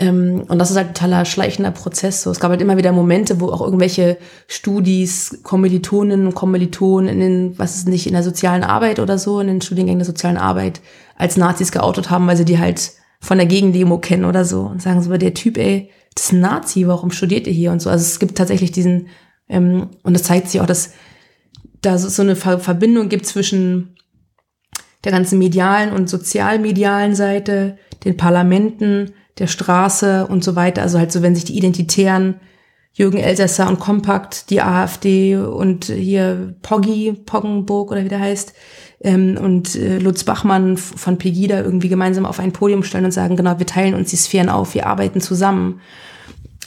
Ähm, 0.00 0.44
und 0.48 0.58
das 0.58 0.70
ist 0.70 0.76
halt 0.76 0.88
ein 0.88 0.94
totaler 0.94 1.24
schleichender 1.24 1.72
Prozess. 1.72 2.22
So. 2.22 2.30
Es 2.30 2.40
gab 2.40 2.50
halt 2.50 2.60
immer 2.60 2.76
wieder 2.76 2.92
Momente, 2.92 3.40
wo 3.40 3.48
auch 3.48 3.60
irgendwelche 3.60 4.18
Studis, 4.46 5.40
Kommilitoninnen 5.42 6.26
und 6.26 6.34
Kommilitonen 6.34 7.08
in 7.08 7.20
den, 7.20 7.58
was 7.58 7.76
ist 7.76 7.88
nicht, 7.88 8.06
in 8.06 8.12
der 8.12 8.22
sozialen 8.22 8.62
Arbeit 8.62 9.00
oder 9.00 9.18
so, 9.18 9.40
in 9.40 9.48
den 9.48 9.60
Studiengängen 9.60 9.98
der 9.98 10.06
sozialen 10.06 10.36
Arbeit 10.36 10.80
als 11.16 11.36
Nazis 11.36 11.72
geoutet 11.72 12.10
haben, 12.10 12.26
weil 12.28 12.36
sie 12.36 12.44
die 12.44 12.60
halt 12.60 12.92
von 13.20 13.38
der 13.38 13.46
Gegendemo 13.46 13.98
kennen 13.98 14.24
oder 14.24 14.44
so 14.44 14.62
und 14.62 14.80
sagen 14.80 15.02
so, 15.02 15.16
der 15.16 15.34
Typ, 15.34 15.58
ey, 15.58 15.90
das 16.14 16.26
ist 16.26 16.32
ein 16.32 16.40
Nazi, 16.40 16.86
warum 16.86 17.10
studiert 17.10 17.48
ihr 17.48 17.52
hier 17.52 17.72
und 17.72 17.82
so. 17.82 17.90
Also 17.90 18.04
es 18.04 18.20
gibt 18.20 18.38
tatsächlich 18.38 18.70
diesen, 18.70 19.08
ähm, 19.48 19.88
und 20.04 20.14
es 20.14 20.22
zeigt 20.22 20.48
sich 20.48 20.60
auch, 20.60 20.66
dass 20.66 20.92
da 21.80 21.98
so 21.98 22.22
eine 22.22 22.36
Verbindung 22.36 23.08
gibt 23.08 23.26
zwischen 23.26 23.96
der 25.04 25.12
ganzen 25.12 25.38
medialen 25.38 25.92
und 25.92 26.08
sozialmedialen 26.08 27.14
Seite, 27.14 27.78
den 28.04 28.16
Parlamenten, 28.16 29.12
der 29.38 29.46
Straße 29.46 30.26
und 30.26 30.44
so 30.44 30.56
weiter. 30.56 30.82
Also 30.82 30.98
halt 30.98 31.12
so, 31.12 31.22
wenn 31.22 31.34
sich 31.34 31.44
die 31.44 31.56
Identitären, 31.56 32.36
Jürgen 32.92 33.18
Elsässer 33.18 33.68
und 33.68 33.78
Kompakt, 33.78 34.50
die 34.50 34.60
AfD 34.60 35.36
und 35.36 35.84
hier 35.84 36.56
Poggi, 36.62 37.12
Poggenburg 37.12 37.92
oder 37.92 38.04
wie 38.04 38.08
der 38.08 38.20
heißt, 38.20 38.52
ähm, 39.00 39.38
und 39.40 39.76
äh, 39.76 39.98
Lutz 39.98 40.24
Bachmann 40.24 40.76
von 40.76 41.18
Pegida 41.18 41.60
irgendwie 41.60 41.88
gemeinsam 41.88 42.26
auf 42.26 42.40
ein 42.40 42.52
Podium 42.52 42.82
stellen 42.82 43.04
und 43.04 43.12
sagen, 43.12 43.36
genau, 43.36 43.58
wir 43.58 43.66
teilen 43.66 43.94
uns 43.94 44.10
die 44.10 44.16
Sphären 44.16 44.48
auf, 44.48 44.74
wir 44.74 44.86
arbeiten 44.86 45.20
zusammen, 45.20 45.80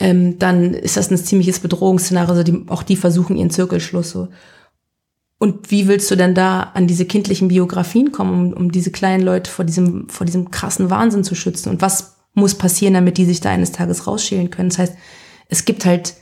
ähm, 0.00 0.38
dann 0.38 0.74
ist 0.74 0.96
das 0.96 1.10
ein 1.10 1.18
ziemliches 1.18 1.60
Bedrohungsszenario. 1.60 2.30
Also 2.30 2.42
die, 2.42 2.64
auch 2.68 2.82
die 2.82 2.96
versuchen 2.96 3.36
ihren 3.36 3.50
Zirkelschluss 3.50 4.10
so. 4.10 4.28
Und 5.38 5.70
wie 5.70 5.88
willst 5.88 6.10
du 6.10 6.16
denn 6.16 6.34
da 6.34 6.70
an 6.74 6.86
diese 6.86 7.04
kindlichen 7.04 7.48
Biografien 7.48 8.12
kommen, 8.12 8.52
um, 8.52 8.64
um 8.64 8.72
diese 8.72 8.92
kleinen 8.92 9.24
Leute 9.24 9.50
vor 9.50 9.64
diesem, 9.64 10.08
vor 10.08 10.24
diesem 10.24 10.50
krassen 10.50 10.88
Wahnsinn 10.88 11.24
zu 11.24 11.34
schützen? 11.34 11.68
Und 11.68 11.82
was 11.82 12.11
muss 12.34 12.56
passieren, 12.56 12.94
damit 12.94 13.18
die 13.18 13.24
sich 13.24 13.40
da 13.40 13.50
eines 13.50 13.72
Tages 13.72 14.06
rausschälen 14.06 14.50
können. 14.50 14.70
Das 14.70 14.78
heißt, 14.78 14.96
es 15.48 15.64
gibt 15.64 15.84
halt 15.84 16.14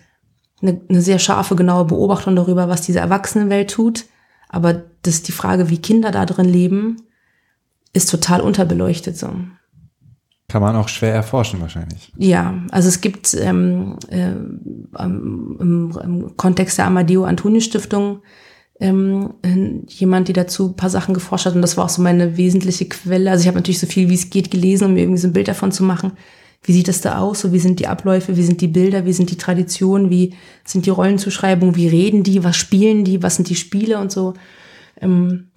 eine, 0.60 0.80
eine 0.88 1.00
sehr 1.00 1.18
scharfe, 1.18 1.56
genaue 1.56 1.84
Beobachtung 1.84 2.36
darüber, 2.36 2.68
was 2.68 2.82
diese 2.82 3.00
Erwachsenenwelt 3.00 3.70
tut. 3.70 4.06
Aber 4.48 4.82
das 5.02 5.22
die 5.22 5.32
Frage, 5.32 5.70
wie 5.70 5.78
Kinder 5.78 6.10
da 6.10 6.26
drin 6.26 6.48
leben, 6.48 6.96
ist 7.92 8.10
total 8.10 8.40
unterbeleuchtet 8.40 9.16
so. 9.16 9.32
Kann 10.48 10.62
man 10.62 10.74
auch 10.74 10.88
schwer 10.88 11.14
erforschen 11.14 11.60
wahrscheinlich. 11.60 12.12
Ja, 12.16 12.54
also 12.72 12.88
es 12.88 13.00
gibt 13.00 13.34
ähm, 13.34 13.96
äh, 14.08 14.30
im, 14.30 15.96
im 16.02 16.36
Kontext 16.36 16.78
der 16.78 16.86
Amadeo 16.86 17.24
Antonio 17.24 17.60
Stiftung 17.60 18.22
ähm, 18.80 19.34
jemand, 19.86 20.28
die 20.28 20.32
dazu 20.32 20.68
ein 20.68 20.76
paar 20.76 20.90
Sachen 20.90 21.14
geforscht 21.14 21.46
hat. 21.46 21.54
Und 21.54 21.62
das 21.62 21.76
war 21.76 21.84
auch 21.84 21.90
so 21.90 22.02
meine 22.02 22.36
wesentliche 22.36 22.86
Quelle. 22.86 23.30
Also 23.30 23.42
ich 23.42 23.48
habe 23.48 23.58
natürlich 23.58 23.78
so 23.78 23.86
viel 23.86 24.08
wie 24.08 24.14
es 24.14 24.30
geht 24.30 24.50
gelesen, 24.50 24.86
um 24.86 24.94
mir 24.94 25.00
irgendwie 25.00 25.20
so 25.20 25.28
ein 25.28 25.34
Bild 25.34 25.48
davon 25.48 25.70
zu 25.70 25.84
machen. 25.84 26.12
Wie 26.62 26.72
sieht 26.72 26.88
das 26.88 27.00
da 27.00 27.18
aus? 27.18 27.40
So, 27.40 27.52
wie 27.52 27.58
sind 27.58 27.78
die 27.78 27.86
Abläufe? 27.86 28.36
Wie 28.36 28.42
sind 28.42 28.60
die 28.60 28.68
Bilder? 28.68 29.06
Wie 29.06 29.12
sind 29.12 29.30
die 29.30 29.36
Traditionen? 29.36 30.10
Wie 30.10 30.34
sind 30.64 30.86
die 30.86 30.90
Rollenzuschreibungen? 30.90 31.76
Wie 31.76 31.88
reden 31.88 32.22
die? 32.22 32.42
Was 32.44 32.56
spielen 32.56 33.04
die? 33.04 33.22
Was 33.22 33.36
sind 33.36 33.48
die 33.48 33.54
Spiele 33.54 33.98
und 33.98 34.12
so? 34.12 34.34
Ähm, 35.00 35.48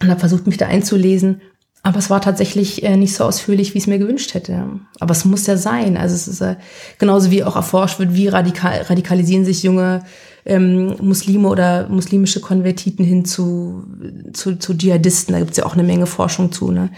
und 0.00 0.08
habe 0.08 0.20
versucht, 0.20 0.46
mich 0.46 0.56
da 0.56 0.66
einzulesen. 0.66 1.40
Aber 1.82 1.98
es 1.98 2.10
war 2.10 2.20
tatsächlich 2.20 2.82
äh, 2.82 2.96
nicht 2.96 3.14
so 3.14 3.24
ausführlich, 3.24 3.72
wie 3.72 3.78
ich 3.78 3.84
es 3.84 3.88
mir 3.88 3.98
gewünscht 3.98 4.34
hätte. 4.34 4.80
Aber 5.00 5.12
es 5.12 5.24
muss 5.24 5.46
ja 5.46 5.56
sein. 5.56 5.96
Also 5.96 6.14
es 6.14 6.28
ist 6.28 6.40
äh, 6.40 6.56
genauso 6.98 7.30
wie 7.30 7.44
auch 7.44 7.56
erforscht 7.56 7.98
wird, 7.98 8.14
wie 8.14 8.28
radikal, 8.28 8.82
radikalisieren 8.82 9.44
sich 9.44 9.62
junge 9.62 10.02
ähm, 10.44 10.96
Muslime 11.00 11.48
oder 11.48 11.88
muslimische 11.88 12.40
Konvertiten 12.40 13.04
hin 13.04 13.24
zu, 13.24 13.84
zu, 14.32 14.56
zu 14.56 14.74
Dschihadisten. 14.74 15.32
Da 15.32 15.38
gibt 15.40 15.52
es 15.52 15.56
ja 15.58 15.66
auch 15.66 15.74
eine 15.74 15.82
Menge 15.82 16.06
Forschung 16.06 16.52
zu. 16.52 16.70
Ne? 16.70 16.90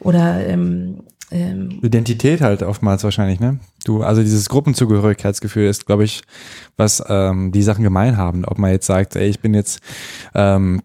Oder 0.00 0.46
ähm, 0.46 1.02
ähm, 1.32 1.80
Identität 1.82 2.42
halt 2.42 2.62
oftmals 2.62 3.04
wahrscheinlich, 3.04 3.40
ne? 3.40 3.58
Du, 3.84 4.02
also 4.02 4.22
dieses 4.22 4.48
Gruppenzugehörigkeitsgefühl 4.50 5.66
ist, 5.66 5.86
glaube 5.86 6.04
ich, 6.04 6.22
was 6.76 7.02
ähm, 7.08 7.52
die 7.52 7.62
Sachen 7.62 7.82
gemein 7.82 8.18
haben. 8.18 8.44
Ob 8.44 8.58
man 8.58 8.70
jetzt 8.70 8.86
sagt, 8.86 9.16
ey, 9.16 9.28
ich 9.28 9.40
bin 9.40 9.54
jetzt 9.54 9.80
ähm, 10.34 10.82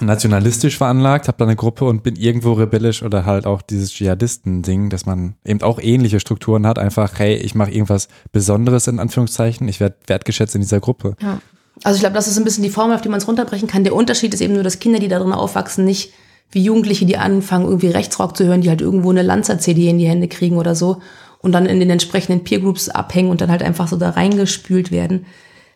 nationalistisch 0.00 0.78
veranlagt, 0.78 1.28
habe 1.28 1.38
da 1.38 1.44
eine 1.44 1.56
Gruppe 1.56 1.84
und 1.84 2.02
bin 2.02 2.16
irgendwo 2.16 2.52
rebellisch 2.52 3.02
oder 3.02 3.24
halt 3.24 3.46
auch 3.46 3.62
dieses 3.62 3.92
Dschihadisten-Ding, 3.92 4.90
dass 4.90 5.06
man 5.06 5.34
eben 5.44 5.62
auch 5.62 5.78
ähnliche 5.80 6.20
Strukturen 6.20 6.66
hat, 6.66 6.78
einfach, 6.78 7.18
hey, 7.18 7.36
ich 7.36 7.54
mache 7.54 7.70
irgendwas 7.70 8.08
Besonderes 8.32 8.86
in 8.86 8.98
Anführungszeichen, 8.98 9.68
ich 9.68 9.80
werde 9.80 9.96
wertgeschätzt 10.06 10.54
in 10.54 10.60
dieser 10.60 10.80
Gruppe. 10.80 11.16
Ja. 11.20 11.40
Also 11.84 11.96
ich 11.96 12.00
glaube, 12.00 12.14
das 12.14 12.26
ist 12.26 12.38
ein 12.38 12.44
bisschen 12.44 12.64
die 12.64 12.70
Formel, 12.70 12.96
auf 12.96 13.02
die 13.02 13.08
man 13.08 13.18
es 13.18 13.28
runterbrechen 13.28 13.68
kann. 13.68 13.84
Der 13.84 13.94
Unterschied 13.94 14.34
ist 14.34 14.40
eben 14.40 14.54
nur, 14.54 14.64
dass 14.64 14.80
Kinder, 14.80 14.98
die 14.98 15.08
da 15.08 15.18
drin 15.18 15.32
aufwachsen, 15.32 15.84
nicht 15.84 16.12
wie 16.50 16.62
Jugendliche, 16.62 17.06
die 17.06 17.18
anfangen, 17.18 17.66
irgendwie 17.66 17.88
Rechtsrock 17.88 18.36
zu 18.36 18.44
hören, 18.44 18.62
die 18.62 18.68
halt 18.68 18.80
irgendwo 18.80 19.10
eine 19.10 19.22
Lanzer-CD 19.22 19.88
in 19.88 19.98
die 19.98 20.08
Hände 20.08 20.28
kriegen 20.28 20.56
oder 20.56 20.74
so 20.74 21.00
und 21.40 21.52
dann 21.52 21.66
in 21.66 21.78
den 21.78 21.90
entsprechenden 21.90 22.42
Peergroups 22.42 22.88
abhängen 22.88 23.30
und 23.30 23.40
dann 23.40 23.50
halt 23.50 23.62
einfach 23.62 23.86
so 23.86 23.96
da 23.96 24.10
reingespült 24.10 24.90
werden 24.90 25.26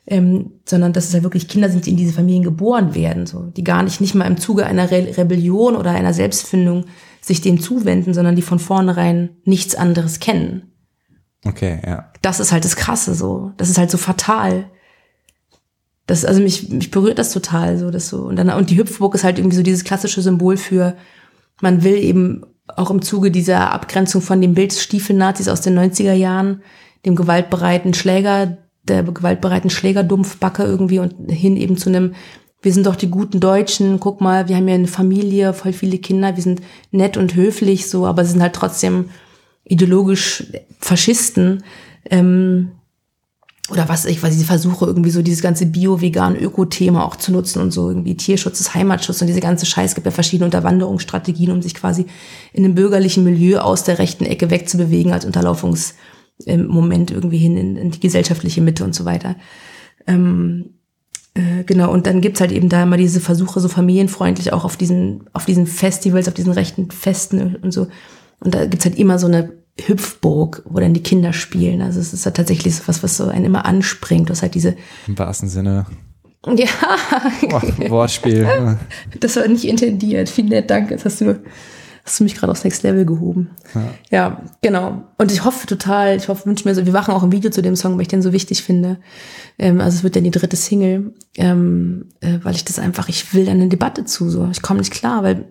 ähm, 0.07 0.53
sondern 0.64 0.92
dass 0.92 1.07
es 1.07 1.14
halt 1.14 1.22
wirklich 1.22 1.48
Kinder 1.48 1.68
sind, 1.68 1.86
die 1.86 1.90
in 1.90 1.96
diese 1.96 2.12
Familien 2.12 2.42
geboren 2.42 2.94
werden, 2.94 3.26
so, 3.26 3.44
die 3.44 3.64
gar 3.64 3.82
nicht 3.82 4.00
nicht 4.00 4.14
mal 4.14 4.26
im 4.26 4.36
Zuge 4.36 4.66
einer 4.66 4.90
Re 4.90 5.16
Rebellion 5.16 5.76
oder 5.76 5.92
einer 5.92 6.12
Selbstfindung 6.12 6.86
sich 7.20 7.40
dem 7.40 7.61
zuwenden, 7.61 8.14
sondern 8.14 8.34
die 8.34 8.42
von 8.42 8.59
vornherein 8.59 9.36
nichts 9.44 9.74
anderes 9.76 10.18
kennen. 10.18 10.72
Okay, 11.44 11.80
ja. 11.84 12.11
Das 12.20 12.40
ist 12.40 12.53
halt 12.53 12.64
das 12.64 12.76
Krasse, 12.76 13.14
so. 13.14 13.53
Das 13.57 13.70
ist 13.70 13.78
halt 13.78 13.90
so 13.90 13.98
fatal. 13.98 14.70
Das, 16.07 16.24
also 16.24 16.40
mich, 16.40 16.68
mich 16.68 16.90
berührt 16.90 17.18
das 17.18 17.32
total, 17.32 17.78
so, 17.78 17.90
das 17.90 18.09
so. 18.09 18.22
Und 18.22 18.36
dann, 18.36 18.50
und 18.50 18.70
die 18.70 18.78
Hüpfburg 18.78 19.14
ist 19.14 19.24
halt 19.24 19.38
irgendwie 19.38 19.57
so 19.57 19.62
dieses 19.62 19.84
klassische 19.84 20.20
Symbol 20.20 20.57
für, 20.57 20.96
man 21.61 21.84
will 21.84 21.96
eben 21.96 22.44
auch 22.66 22.90
im 22.90 23.03
Zuge 23.03 23.30
dieser 23.30 23.72
Abgrenzung 23.72 24.20
von 24.20 24.40
dem 24.40 24.55
Bild 24.55 24.72
Stiefel-Nazis 24.72 25.48
aus 25.48 25.61
den 25.61 25.78
90er 25.78 26.12
Jahren, 26.12 26.62
dem 27.05 27.16
gewaltbereiten 27.16 27.94
Schläger, 27.94 28.59
der 28.85 29.03
gewaltbereiten 29.03 29.70
Schlägerdumpfbacke 29.70 30.64
irgendwie 30.64 30.99
und 30.99 31.30
hin 31.30 31.57
eben 31.57 31.76
zu 31.76 31.89
einem, 31.89 32.14
wir 32.62 32.72
sind 32.72 32.87
doch 32.87 32.97
die 32.97 33.11
guten 33.11 33.41
Deutschen, 33.41 34.01
guck 34.01 34.20
mal, 34.20 34.49
wir 34.49 34.57
haben 34.57 34.68
ja 34.68 34.74
eine 34.74 34.89
Familie, 34.89 35.53
voll 35.53 35.72
viele 35.72 35.99
Kinder, 35.99 36.37
wir 36.37 36.43
sind 36.43 36.62
nett 36.91 37.16
und 37.16 37.35
höflich 37.35 37.89
so, 37.89 38.07
aber 38.07 38.24
sie 38.24 38.33
sind 38.33 38.43
halt 38.43 38.55
trotzdem 38.55 39.11
ideologisch 39.64 40.47
Faschisten. 40.80 41.62
Ähm, 42.11 42.72
oder 43.70 43.89
was 43.89 44.05
ich 44.05 44.22
weiß, 44.22 44.35
sie 44.35 44.45
versuche 44.45 44.87
irgendwie 44.87 45.11
so 45.11 45.22
dieses 45.22 45.41
ganze 45.41 45.66
Bio-Vegan-Öko-Thema 45.66 47.05
auch 47.05 47.16
zu 47.16 47.33
nutzen 47.33 47.62
und 47.62 47.70
so 47.70 47.89
irgendwie 47.89 48.16
Tierschutz 48.16 48.61
ist 48.61 48.74
Heimatschutz 48.74 49.20
und 49.20 49.28
diese 49.28 49.41
ganze 49.41 49.66
Scheiß 49.66 49.95
gibt 49.95 50.05
ja 50.05 50.11
verschiedene 50.11 50.47
Unterwanderungsstrategien, 50.47 51.53
um 51.53 51.62
sich 51.62 51.74
quasi 51.74 52.07
in 52.53 52.64
einem 52.64 52.74
bürgerlichen 52.74 53.22
Milieu 53.24 53.61
aus 53.61 53.85
der 53.85 53.99
rechten 53.99 54.24
Ecke 54.24 54.51
wegzubewegen 54.51 55.12
als 55.12 55.26
Unterlaufungs- 55.26 55.95
im 56.45 56.66
Moment 56.66 57.11
irgendwie 57.11 57.39
hin 57.39 57.57
in, 57.57 57.76
in 57.76 57.91
die 57.91 58.01
gesellschaftliche 58.01 58.61
Mitte 58.61 58.85
und 58.85 58.95
so 58.95 59.05
weiter. 59.05 59.37
Ähm, 60.07 60.74
äh, 61.35 61.64
genau, 61.64 61.93
und 61.93 62.07
dann 62.07 62.20
gibt's 62.20 62.41
halt 62.41 62.53
eben 62.53 62.68
da 62.68 62.83
immer 62.83 62.97
diese 62.97 63.20
Versuche, 63.20 63.61
so 63.61 63.68
familienfreundlich 63.68 64.53
auch 64.53 64.64
auf 64.64 64.76
diesen, 64.76 65.24
auf 65.33 65.47
diesen 65.47 65.66
Festivals, 65.66 66.28
auf 66.28 66.35
diesen 66.35 66.53
rechten 66.53 66.91
Festen 66.91 67.57
und 67.57 67.72
so. 67.72 67.89
Und 68.41 68.55
da 68.55 68.66
gibt's 68.66 68.85
halt 68.85 68.99
immer 68.99 69.18
so 69.18 69.28
eine 69.28 69.53
Hüpfburg, 69.80 70.62
wo 70.66 70.80
dann 70.80 70.95
die 70.95 71.03
Kinder 71.03 71.33
spielen. 71.33 71.80
Also 71.80 72.01
es 72.01 72.12
ist 72.12 72.26
halt 72.26 72.37
tatsächlich 72.37 72.74
so 72.74 72.83
was, 72.87 73.03
was 73.03 73.16
so 73.16 73.28
einen 73.28 73.47
immer 73.47 73.64
anspringt, 73.64 74.28
was 74.28 74.43
halt 74.43 74.55
diese. 74.55 74.76
Im 75.07 75.18
wahrsten 75.18 75.49
Sinne. 75.49 75.87
Ja. 76.47 76.66
Wortspiel. 77.89 78.78
Das 79.20 79.37
war 79.37 79.47
nicht 79.47 79.64
intendiert. 79.64 80.28
Vielen 80.28 80.66
danke. 80.66 80.97
Das 80.97 81.05
hast 81.05 81.20
du 81.20 81.41
hast 82.05 82.18
du 82.18 82.24
mich 82.24 82.34
gerade 82.34 82.50
aufs 82.50 82.64
Next 82.64 82.82
Level 82.82 83.05
gehoben. 83.05 83.50
Ja. 83.74 83.94
ja. 84.11 84.42
genau. 84.61 85.05
Und 85.18 85.30
ich 85.30 85.44
hoffe 85.44 85.66
total, 85.66 86.16
ich 86.16 86.28
hoffe, 86.28 86.46
wünsche 86.46 86.68
mir 86.68 86.74
so, 86.74 86.84
wir 86.84 86.92
machen 86.92 87.14
auch 87.14 87.22
ein 87.22 87.32
Video 87.32 87.50
zu 87.50 87.62
dem 87.62 87.76
Song, 87.76 87.94
weil 87.94 88.03
ich 88.03 88.09
den 88.09 88.22
so 88.22 88.32
wichtig 88.32 88.62
finde. 88.62 88.98
Ähm, 89.59 89.80
also 89.80 89.98
es 89.98 90.05
wird 90.05 90.16
dann 90.16 90.24
die 90.24 90.30
dritte 90.30 90.57
Single, 90.57 91.14
ähm, 91.36 92.07
äh, 92.20 92.38
weil 92.42 92.55
ich 92.55 92.64
das 92.64 92.78
einfach, 92.78 93.09
ich 93.09 93.32
will 93.34 93.48
eine 93.48 93.68
Debatte 93.68 94.05
zu, 94.05 94.30
so. 94.30 94.48
Ich 94.50 94.62
komme 94.62 94.80
nicht 94.80 94.92
klar, 94.92 95.22
weil 95.22 95.44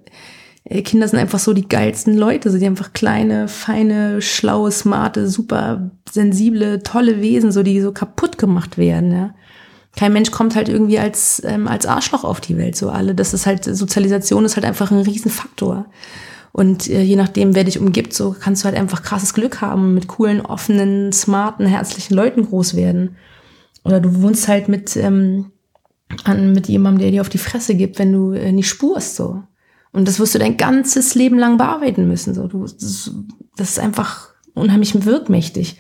äh, 0.66 0.82
Kinder 0.82 1.08
sind 1.08 1.20
einfach 1.20 1.40
so 1.40 1.54
die 1.54 1.70
geilsten 1.70 2.18
Leute, 2.18 2.52
so 2.52 2.58
die 2.58 2.66
einfach 2.66 2.92
kleine, 2.92 3.48
feine, 3.48 4.22
schlaue, 4.22 4.72
smarte, 4.72 5.30
super 5.30 5.92
sensible, 6.12 6.84
tolle 6.84 7.22
Wesen, 7.22 7.54
so 7.54 7.64
die 7.64 7.80
so 7.80 7.94
kaputt 7.94 8.38
gemacht 8.38 8.78
werden, 8.78 9.12
ja 9.14 9.34
kein 9.96 10.14
Mensch 10.14 10.32
kommt 10.32 10.56
halt 10.56 10.70
irgendwie 10.70 11.00
als, 11.00 11.42
ähm, 11.46 11.68
als 11.68 11.86
Arschloch 11.86 12.24
auf 12.24 12.40
die 12.40 12.58
Welt, 12.58 12.76
so 12.76 12.90
alle. 12.90 13.14
Das 13.14 13.34
ist 13.34 13.46
halt, 13.46 13.66
Sozialisation 13.66 14.46
ist 14.46 14.56
halt 14.56 14.66
einfach 14.66 14.92
ein 14.92 15.00
Riesenfaktor. 15.02 15.86
Und 16.54 16.90
äh, 16.90 17.02
je 17.02 17.16
nachdem, 17.16 17.56
wer 17.56 17.64
dich 17.64 17.80
umgibt, 17.80 18.14
so 18.14 18.36
kannst 18.38 18.64
du 18.64 18.66
halt 18.66 18.78
einfach 18.78 19.04
krasses 19.04 19.34
Glück 19.34 19.62
haben 19.62 19.84
und 19.84 19.94
mit 19.94 20.08
coolen, 20.08 20.42
offenen, 20.42 21.14
smarten, 21.14 21.66
herzlichen 21.66 22.14
Leuten 22.14 22.46
groß 22.46 22.76
werden. 22.76 23.16
Oder 23.84 24.00
du 24.00 24.22
wohnst 24.22 24.48
halt 24.48 24.68
mit, 24.68 24.96
ähm, 24.98 25.52
an, 26.24 26.54
mit 26.54 26.68
jemandem, 26.68 27.02
der 27.02 27.12
dir 27.12 27.22
auf 27.22 27.30
die 27.30 27.38
Fresse 27.38 27.76
gibt, 27.76 28.00
wenn 28.00 28.12
du 28.12 28.34
äh, 28.34 28.52
nicht 28.52 28.68
spurst, 28.68 29.16
so. 29.16 29.44
Und 29.94 30.08
das 30.08 30.20
wirst 30.20 30.36
du 30.36 30.40
dein 30.40 30.58
ganzes 30.58 31.16
Leben 31.16 31.38
lang 31.38 31.58
bearbeiten 31.58 32.08
müssen, 32.08 32.34
so. 32.34 32.48
Du, 32.48 32.64
das, 32.64 33.12
das 33.56 33.70
ist 33.72 33.80
einfach 33.80 34.30
unheimlich 34.54 35.06
wirkmächtig. 35.06 35.78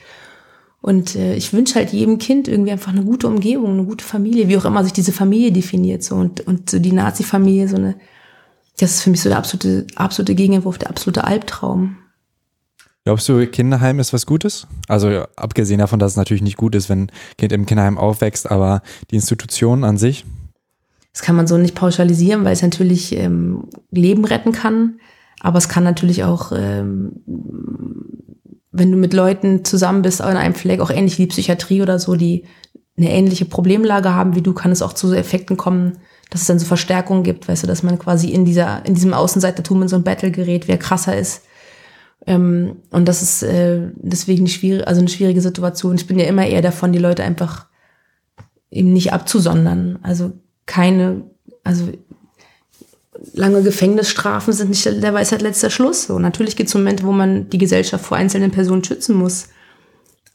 Und 0.81 1.15
äh, 1.15 1.35
ich 1.35 1.53
wünsche 1.53 1.75
halt 1.75 1.91
jedem 1.91 2.17
Kind 2.17 2.47
irgendwie 2.47 2.71
einfach 2.71 2.91
eine 2.91 3.03
gute 3.03 3.27
Umgebung, 3.27 3.73
eine 3.73 3.85
gute 3.85 4.03
Familie, 4.03 4.47
wie 4.47 4.57
auch 4.57 4.65
immer 4.65 4.83
sich 4.83 4.93
diese 4.93 5.11
Familie 5.11 5.51
definiert, 5.51 6.03
so. 6.03 6.15
Und, 6.15 6.47
und 6.47 6.69
so 6.69 6.79
die 6.79 6.93
Nazi-Familie, 6.93 7.67
so 7.67 7.75
eine, 7.75 7.95
das 8.81 8.95
ist 8.95 9.01
für 9.03 9.09
mich 9.11 9.21
so 9.21 9.29
der 9.29 9.37
absolute, 9.37 9.87
absolute 9.95 10.35
Gegenentwurf, 10.35 10.77
der 10.77 10.89
absolute 10.89 11.23
Albtraum. 11.23 11.97
Glaubst 13.03 13.27
du, 13.29 13.45
Kinderheim 13.47 13.99
ist 13.99 14.13
was 14.13 14.25
Gutes? 14.25 14.67
Also 14.87 15.23
abgesehen 15.35 15.79
davon, 15.79 15.99
dass 15.99 16.11
es 16.11 16.17
natürlich 16.17 16.43
nicht 16.43 16.57
gut 16.57 16.75
ist, 16.75 16.87
wenn 16.89 17.03
ein 17.03 17.11
Kind 17.37 17.51
im 17.51 17.65
Kinderheim 17.65 17.97
aufwächst, 17.97 18.49
aber 18.49 18.83
die 19.09 19.15
Institution 19.15 19.83
an 19.83 19.97
sich? 19.97 20.25
Das 21.11 21.23
kann 21.23 21.35
man 21.35 21.47
so 21.47 21.57
nicht 21.57 21.75
pauschalisieren, 21.75 22.45
weil 22.45 22.53
es 22.53 22.61
natürlich 22.61 23.15
ähm, 23.15 23.69
Leben 23.89 24.23
retten 24.23 24.51
kann. 24.51 24.99
Aber 25.39 25.57
es 25.57 25.67
kann 25.67 25.83
natürlich 25.83 26.23
auch, 26.23 26.51
ähm, 26.55 27.13
wenn 28.71 28.91
du 28.91 28.97
mit 28.97 29.13
Leuten 29.13 29.65
zusammen 29.65 30.03
bist 30.03 30.21
an 30.21 30.37
einem 30.37 30.53
Fleck, 30.53 30.79
auch 30.79 30.91
ähnlich 30.91 31.17
wie 31.17 31.23
die 31.23 31.29
Psychiatrie 31.29 31.81
oder 31.81 31.97
so, 31.97 32.15
die 32.15 32.45
eine 32.97 33.11
ähnliche 33.11 33.45
Problemlage 33.45 34.13
haben 34.13 34.35
wie 34.35 34.41
du, 34.41 34.53
kann 34.53 34.71
es 34.71 34.83
auch 34.83 34.93
zu 34.93 35.11
Effekten 35.13 35.57
kommen, 35.57 35.97
dass 36.31 36.41
es 36.41 36.47
dann 36.47 36.59
so 36.59 36.65
Verstärkungen 36.65 37.23
gibt, 37.23 37.47
weißt 37.47 37.63
du, 37.63 37.67
dass 37.67 37.83
man 37.83 37.99
quasi 37.99 38.29
in 38.29 38.45
dieser, 38.45 38.85
in 38.85 38.95
diesem 38.95 39.13
Außenseitertum 39.13 39.83
in 39.83 39.87
so 39.89 39.97
ein 39.97 40.03
Battle 40.03 40.31
gerät, 40.31 40.67
wer 40.69 40.77
krasser 40.77 41.15
ist. 41.15 41.43
Ähm, 42.25 42.77
und 42.89 43.07
das 43.07 43.21
ist 43.21 43.43
äh, 43.43 43.89
deswegen 43.95 44.43
eine 44.43 44.49
schwierige, 44.49 44.87
also 44.87 45.01
eine 45.01 45.09
schwierige 45.09 45.41
Situation. 45.41 45.95
Ich 45.95 46.07
bin 46.07 46.17
ja 46.17 46.25
immer 46.25 46.47
eher 46.47 46.61
davon, 46.61 46.93
die 46.93 46.99
Leute 46.99 47.23
einfach 47.23 47.65
eben 48.71 48.93
nicht 48.93 49.11
abzusondern. 49.11 49.99
Also 50.03 50.31
keine, 50.65 51.23
also 51.65 51.89
lange 53.33 53.61
Gefängnisstrafen 53.61 54.53
sind 54.53 54.69
nicht 54.69 54.85
der 54.85 55.13
Weisheit 55.13 55.41
letzter 55.41 55.69
Schluss. 55.69 56.05
So, 56.05 56.17
natürlich 56.17 56.55
gibt 56.55 56.69
es 56.69 56.75
Momente, 56.75 57.03
wo 57.03 57.11
man 57.11 57.49
die 57.49 57.57
Gesellschaft 57.57 58.05
vor 58.05 58.15
einzelnen 58.15 58.51
Personen 58.51 58.85
schützen 58.85 59.17
muss. 59.17 59.49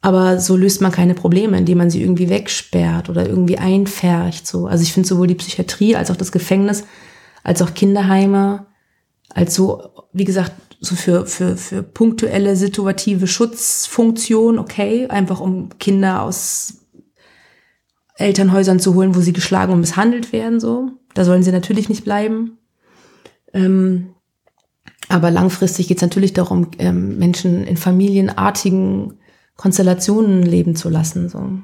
Aber 0.03 0.39
so 0.39 0.57
löst 0.57 0.81
man 0.81 0.93
keine 0.93 1.15
Probleme, 1.15 1.59
indem 1.59 1.79
man 1.79 1.91
sie 1.91 2.01
irgendwie 2.01 2.29
wegsperrt 2.29 3.09
oder 3.09 3.29
irgendwie 3.29 3.59
einfärcht. 3.59 4.47
So. 4.47 4.67
Also 4.67 4.83
ich 4.83 4.93
finde 4.93 5.09
sowohl 5.09 5.27
die 5.27 5.35
Psychiatrie 5.35 5.97
als 5.97 6.11
auch 6.11 6.17
das 6.17 6.33
Gefängnis, 6.33 6.85
als 7.43 7.63
auch 7.63 7.75
Kinderheime, 7.75 8.67
als 9.31 9.55
so, 9.55 9.91
wie 10.13 10.25
gesagt, 10.25 10.53
so 10.81 10.95
für, 10.95 11.27
für, 11.27 11.57
für 11.57 11.83
punktuelle 11.83 12.57
situative 12.57 13.27
Schutzfunktion, 13.27 14.59
okay, 14.59 15.07
einfach 15.09 15.41
um 15.41 15.71
Kinder 15.79 16.23
aus 16.23 16.75
Elternhäusern 18.17 18.81
zu 18.81 18.95
holen, 18.95 19.15
wo 19.15 19.21
sie 19.21 19.33
geschlagen 19.33 19.73
und 19.73 19.81
misshandelt 19.81 20.33
werden, 20.33 20.61
so. 20.61 20.91
Da 21.15 21.25
sollen 21.25 21.43
sie 21.43 21.53
natürlich 21.53 21.89
nicht 21.89 22.05
bleiben. 22.05 22.59
Ähm, 23.53 24.15
aber 25.09 25.31
langfristig 25.31 25.89
geht 25.89 25.99
es 25.99 26.03
natürlich 26.03 26.33
darum, 26.33 26.69
ähm, 26.79 27.19
Menschen 27.19 27.65
in 27.65 27.77
familienartigen 27.77 29.15
Konstellationen 29.57 30.43
leben 30.43 30.77
zu 30.77 30.89
lassen. 30.89 31.29
So. 31.29 31.59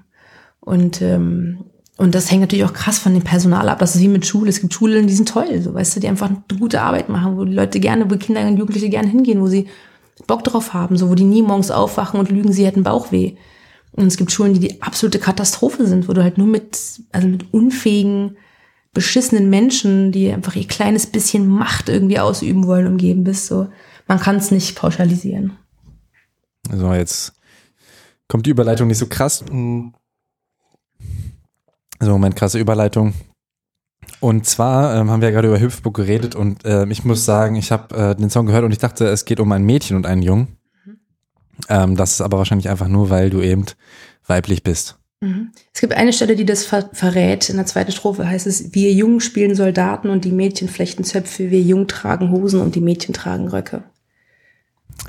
Und, 0.61 1.03
ähm, 1.03 1.65
und 1.99 2.15
das 2.15 2.31
hängt 2.31 2.41
natürlich 2.41 2.65
auch 2.65 2.73
krass 2.73 2.99
von 2.99 3.15
dem 3.15 3.23
Personal 3.23 3.69
ab. 3.69 3.79
Das 3.79 3.95
ist 3.95 4.01
wie 4.01 4.09
mit 4.09 4.27
Schule. 4.27 4.49
Es 4.49 4.61
gibt 4.61 4.73
Schulen, 4.73 5.07
die 5.07 5.15
sind 5.15 5.29
toll, 5.29 5.61
so 5.61 5.75
weißt 5.75 5.97
du, 5.97 6.01
die 6.01 6.09
einfach 6.09 6.31
gute 6.59 6.81
Arbeit 6.81 7.09
machen, 7.09 7.37
wo 7.37 7.45
die 7.45 7.55
Leute 7.55 7.81
gerne, 7.81 8.11
wo 8.11 8.17
Kinder 8.17 8.47
und 8.47 8.57
Jugendliche 8.57 8.89
gerne 8.89 9.09
hingehen, 9.09 9.41
wo 9.41 9.47
sie 9.47 9.69
Bock 10.27 10.45
drauf 10.45 10.73
haben, 10.73 10.97
so 10.97 11.11
wo 11.11 11.15
die 11.15 11.25
nie 11.25 11.43
morgens 11.43 11.71
aufwachen 11.71 12.21
und 12.21 12.31
lügen, 12.31 12.53
sie 12.53 12.67
hätten 12.67 12.83
Bauchweh. 12.83 13.35
Und 13.93 14.07
es 14.07 14.17
gibt 14.17 14.33
Schulen, 14.33 14.55
die 14.55 14.61
die 14.61 14.83
absolute 14.83 15.19
Katastrophe 15.19 15.87
sind, 15.87 16.09
wo 16.09 16.15
du 16.15 16.23
halt 16.23 16.39
nur 16.39 16.47
mit, 16.47 16.79
also 17.13 17.29
mit 17.29 17.53
unfähigen, 17.53 18.37
beschissenen 18.95 19.51
Menschen, 19.51 20.13
die 20.13 20.31
einfach 20.31 20.55
ihr 20.55 20.67
kleines 20.67 21.07
bisschen 21.07 21.47
Macht 21.47 21.89
irgendwie 21.89 22.19
ausüben 22.19 22.67
wollen, 22.67 22.87
umgeben 22.87 23.25
bist. 23.25 23.47
So, 23.47 23.69
man 24.07 24.21
kann 24.21 24.37
es 24.37 24.51
nicht 24.51 24.77
pauschalisieren. 24.77 25.57
Also 26.71 26.93
jetzt 26.93 27.33
kommt 28.33 28.47
die 28.47 28.51
Überleitung 28.51 28.89
nicht 28.89 28.97
so 28.97 29.09
krass. 29.09 29.45
So, 29.51 29.93
Moment, 32.01 32.35
krasse 32.35 32.59
Überleitung. 32.59 33.13
Und 34.21 34.47
zwar 34.47 34.97
ähm, 34.97 35.11
haben 35.11 35.21
wir 35.21 35.29
ja 35.29 35.35
gerade 35.35 35.49
über 35.49 35.61
Hüpfburg 35.61 35.95
geredet 35.95 36.35
und 36.35 36.65
äh, 36.65 36.87
ich 36.87 37.05
muss 37.05 37.27
sagen, 37.27 37.57
ich 37.57 37.71
habe 37.71 37.95
äh, 37.95 38.15
den 38.15 38.31
Song 38.31 38.47
gehört 38.47 38.65
und 38.65 38.73
ich 38.73 38.79
dachte, 38.79 39.07
es 39.07 39.27
geht 39.27 39.39
um 39.39 39.53
ein 39.53 39.65
Mädchen 39.65 39.99
und 39.99 40.07
einen 40.07 40.23
Jungen. 40.23 40.57
Mhm. 40.87 40.99
Ähm, 41.69 41.95
das 41.95 42.13
ist 42.13 42.21
aber 42.23 42.39
wahrscheinlich 42.39 42.71
einfach 42.71 42.89
nur, 42.89 43.11
weil 43.11 43.29
du 43.29 43.43
eben 43.43 43.67
weiblich 44.27 44.63
bist. 44.63 44.97
Mhm. 45.21 45.53
Es 45.75 45.83
gibt 45.83 45.93
eine 45.93 46.15
Stelle, 46.15 46.35
die 46.35 46.47
das 46.47 46.65
ver 46.65 46.89
verrät. 46.95 47.51
In 47.51 47.57
der 47.57 47.67
zweiten 47.67 47.93
Strophe 47.93 48.27
heißt 48.27 48.47
es, 48.47 48.73
wir 48.73 48.95
Jungen 48.95 49.21
spielen 49.21 49.55
Soldaten 49.55 50.09
und 50.09 50.25
die 50.25 50.33
Mädchen 50.33 50.71
flechten 50.71 51.05
Zöpfe, 51.05 51.51
wir 51.51 51.61
Jungen 51.61 51.87
tragen 51.87 52.31
Hosen 52.31 52.63
und 52.63 52.77
die 52.77 52.81
Mädchen 52.81 53.13
tragen 53.13 53.49
Röcke. 53.49 53.85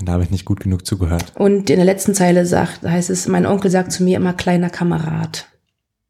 Da 0.02 0.14
habe 0.14 0.24
ich 0.24 0.32
nicht 0.32 0.46
gut 0.46 0.60
genug 0.60 0.86
zugehört. 0.86 1.34
Und 1.36 1.70
in 1.70 1.78
der 1.78 1.86
letzten 1.86 2.14
Zeile 2.14 2.46
sagt, 2.46 2.84
heißt 2.84 3.10
es, 3.10 3.28
mein 3.28 3.46
Onkel 3.46 3.72
sagt 3.72 3.92
zu 3.92 4.04
mir 4.04 4.18
immer 4.18 4.34
kleiner 4.34 4.70
Kamerad. 4.70 5.48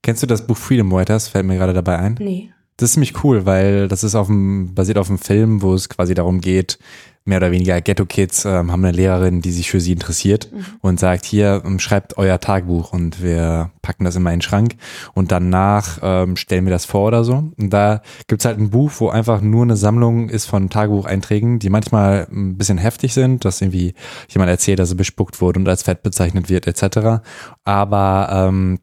Kennst 0.01 0.23
du 0.23 0.27
das 0.27 0.45
Buch 0.45 0.57
Freedom 0.57 0.91
Writers? 0.91 1.27
Fällt 1.27 1.45
mir 1.45 1.57
gerade 1.57 1.73
dabei 1.73 1.99
ein. 1.99 2.15
Nee. 2.19 2.51
Das 2.77 2.89
ist 2.89 2.93
ziemlich 2.93 3.23
cool, 3.23 3.45
weil 3.45 3.87
das 3.87 4.03
ist 4.03 4.15
auf 4.15 4.27
dem, 4.27 4.73
basiert 4.73 4.97
auf 4.97 5.09
einem 5.09 5.19
Film, 5.19 5.61
wo 5.61 5.73
es 5.73 5.89
quasi 5.89 6.13
darum 6.13 6.41
geht, 6.41 6.79
mehr 7.25 7.37
oder 7.37 7.51
weniger 7.51 7.79
Ghetto-Kids 7.79 8.45
ähm, 8.45 8.71
haben 8.71 8.83
eine 8.83 8.95
Lehrerin, 8.95 9.41
die 9.41 9.51
sich 9.51 9.71
für 9.71 9.79
sie 9.79 9.93
interessiert 9.93 10.49
mhm. 10.51 10.65
und 10.81 10.99
sagt, 10.99 11.25
hier, 11.25 11.61
ähm, 11.65 11.79
schreibt 11.79 12.17
euer 12.17 12.39
Tagebuch 12.39 12.91
und 12.91 13.23
wir 13.23 13.71
packen 13.81 14.03
das 14.03 14.15
in 14.15 14.23
meinen 14.23 14.41
Schrank 14.41 14.75
und 15.13 15.31
danach 15.31 15.99
ähm, 16.01 16.35
stellen 16.35 16.65
wir 16.65 16.71
das 16.71 16.85
vor 16.85 17.07
oder 17.07 17.23
so. 17.23 17.51
Und 17.57 17.69
da 17.69 18.01
gibt's 18.27 18.45
halt 18.45 18.59
ein 18.59 18.71
Buch, 18.71 18.91
wo 18.97 19.09
einfach 19.09 19.41
nur 19.41 19.63
eine 19.63 19.77
Sammlung 19.77 20.29
ist 20.29 20.45
von 20.45 20.69
Tagebucheinträgen, 20.69 21.59
die 21.59 21.69
manchmal 21.69 22.27
ein 22.29 22.57
bisschen 22.57 22.77
heftig 22.77 23.13
sind, 23.13 23.45
dass 23.45 23.61
irgendwie 23.61 23.93
jemand 24.29 24.49
erzählt, 24.49 24.79
dass 24.79 24.91
er 24.91 24.97
bespuckt 24.97 25.39
wurde 25.41 25.59
und 25.59 25.67
als 25.67 25.83
fett 25.83 26.03
bezeichnet 26.03 26.49
wird, 26.49 26.67
etc. 26.67 27.23
Aber 27.63 28.29
ähm, 28.31 28.79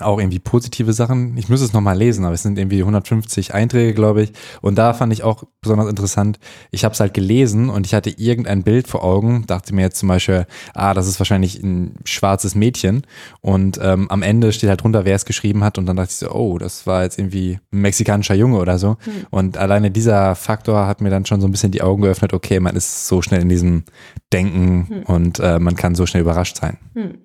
auch 0.00 0.18
irgendwie 0.18 0.38
positive 0.38 0.94
Sachen. 0.94 1.36
Ich 1.36 1.50
muss 1.50 1.60
es 1.60 1.74
nochmal 1.74 1.98
lesen, 1.98 2.24
aber 2.24 2.32
es 2.32 2.42
sind 2.42 2.58
irgendwie 2.58 2.80
150 2.80 3.52
Einträge, 3.52 3.92
glaube 3.92 4.22
ich. 4.22 4.32
Und 4.62 4.76
da 4.76 4.94
fand 4.94 5.12
ich 5.12 5.22
auch 5.22 5.44
besonders 5.60 5.88
interessant. 5.88 6.38
Ich 6.70 6.84
habe 6.84 6.94
es 6.94 7.00
halt 7.00 7.12
gelesen 7.12 7.68
und 7.68 7.86
ich 7.86 7.92
hatte 7.92 8.08
irgendein 8.08 8.62
Bild 8.62 8.88
vor 8.88 9.04
Augen, 9.04 9.44
dachte 9.46 9.74
mir 9.74 9.82
jetzt 9.82 9.98
zum 9.98 10.08
Beispiel, 10.08 10.46
ah, 10.72 10.94
das 10.94 11.06
ist 11.06 11.20
wahrscheinlich 11.20 11.62
ein 11.62 11.96
schwarzes 12.04 12.54
Mädchen. 12.54 13.02
Und 13.42 13.78
ähm, 13.82 14.10
am 14.10 14.22
Ende 14.22 14.54
steht 14.54 14.70
halt 14.70 14.82
drunter, 14.82 15.04
wer 15.04 15.14
es 15.14 15.26
geschrieben 15.26 15.62
hat. 15.62 15.76
Und 15.76 15.84
dann 15.84 15.96
dachte 15.96 16.10
ich 16.10 16.16
so, 16.16 16.30
oh, 16.30 16.56
das 16.56 16.86
war 16.86 17.02
jetzt 17.02 17.18
irgendwie 17.18 17.58
ein 17.70 17.80
mexikanischer 17.82 18.34
Junge 18.34 18.58
oder 18.58 18.78
so. 18.78 18.96
Hm. 19.04 19.12
Und 19.28 19.58
alleine 19.58 19.90
dieser 19.90 20.34
Faktor 20.36 20.86
hat 20.86 21.02
mir 21.02 21.10
dann 21.10 21.26
schon 21.26 21.42
so 21.42 21.48
ein 21.48 21.52
bisschen 21.52 21.70
die 21.70 21.82
Augen 21.82 22.00
geöffnet, 22.00 22.32
okay, 22.32 22.60
man 22.60 22.76
ist 22.76 23.08
so 23.08 23.20
schnell 23.20 23.42
in 23.42 23.50
diesem 23.50 23.84
Denken 24.32 24.86
hm. 24.88 25.02
und 25.02 25.38
äh, 25.40 25.58
man 25.58 25.76
kann 25.76 25.94
so 25.94 26.06
schnell 26.06 26.22
überrascht 26.22 26.56
sein. 26.56 26.78
Hm. 26.94 27.18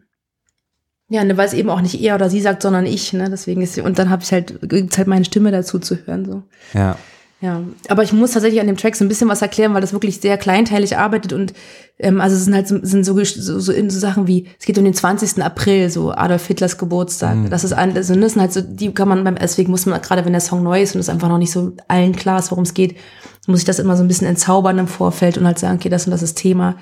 Ja, 1.09 1.23
ne, 1.23 1.37
weil 1.37 1.47
es 1.47 1.53
eben 1.53 1.69
auch 1.69 1.81
nicht 1.81 2.01
er 2.01 2.15
oder 2.15 2.29
sie 2.29 2.41
sagt, 2.41 2.61
sondern 2.61 2.85
ich, 2.85 3.13
ne? 3.13 3.29
Deswegen 3.29 3.61
ist 3.61 3.77
und 3.79 3.97
dann 3.97 4.09
habe 4.09 4.23
ich 4.23 4.31
halt 4.31 4.59
gibt's 4.61 4.97
halt 4.97 5.07
meine 5.07 5.23
Stimme 5.23 5.51
dazu 5.51 5.79
zu 5.79 5.95
hören 6.05 6.25
so. 6.25 6.43
Ja. 6.73 6.97
Ja, 7.39 7.61
aber 7.87 8.01
ich 8.01 8.13
muss 8.13 8.31
tatsächlich 8.31 8.59
an 8.59 8.65
dem 8.65 8.77
Track 8.77 8.95
so 8.95 9.05
ein 9.05 9.09
bisschen 9.09 9.29
was 9.29 9.43
erklären, 9.43 9.75
weil 9.75 9.81
das 9.81 9.93
wirklich 9.93 10.19
sehr 10.19 10.39
kleinteilig 10.39 10.97
arbeitet 10.97 11.33
und 11.33 11.53
ähm, 11.99 12.19
also 12.19 12.35
es 12.35 12.45
sind 12.45 12.55
halt 12.55 12.67
so, 12.67 12.79
sind 12.81 13.03
so, 13.03 13.13
so, 13.23 13.59
so, 13.59 13.71
so 13.71 13.99
Sachen 13.99 14.25
wie 14.25 14.47
es 14.59 14.65
geht 14.65 14.75
um 14.79 14.83
den 14.83 14.95
20. 14.95 15.43
April, 15.43 15.91
so 15.91 16.11
Adolf 16.11 16.47
Hitlers 16.47 16.79
Geburtstag. 16.79 17.35
Mhm. 17.35 17.49
Das 17.51 17.63
ist 17.63 17.73
ein, 17.73 17.95
also 17.95 18.15
das 18.15 18.33
sind 18.33 18.41
halt 18.41 18.53
so 18.53 18.61
die 18.61 18.91
kann 18.91 19.07
man 19.07 19.23
beim 19.23 19.35
deswegen 19.35 19.69
muss 19.69 19.85
man 19.85 20.01
gerade 20.01 20.25
wenn 20.25 20.31
der 20.31 20.41
Song 20.41 20.63
neu 20.63 20.81
ist 20.81 20.95
und 20.95 21.01
es 21.01 21.09
einfach 21.09 21.29
noch 21.29 21.37
nicht 21.37 21.51
so 21.51 21.73
allen 21.87 22.15
klar 22.15 22.39
ist, 22.39 22.49
worum 22.49 22.63
es 22.63 22.73
geht, 22.73 22.97
muss 23.45 23.59
ich 23.59 23.65
das 23.65 23.77
immer 23.77 23.95
so 23.95 24.03
ein 24.03 24.07
bisschen 24.07 24.27
entzaubern 24.27 24.79
im 24.79 24.87
Vorfeld 24.87 25.37
und 25.37 25.45
halt 25.45 25.59
sagen, 25.59 25.77
okay, 25.77 25.89
das 25.89 26.05
und 26.05 26.11
das 26.11 26.23
ist 26.23 26.39
Thema. 26.39 26.75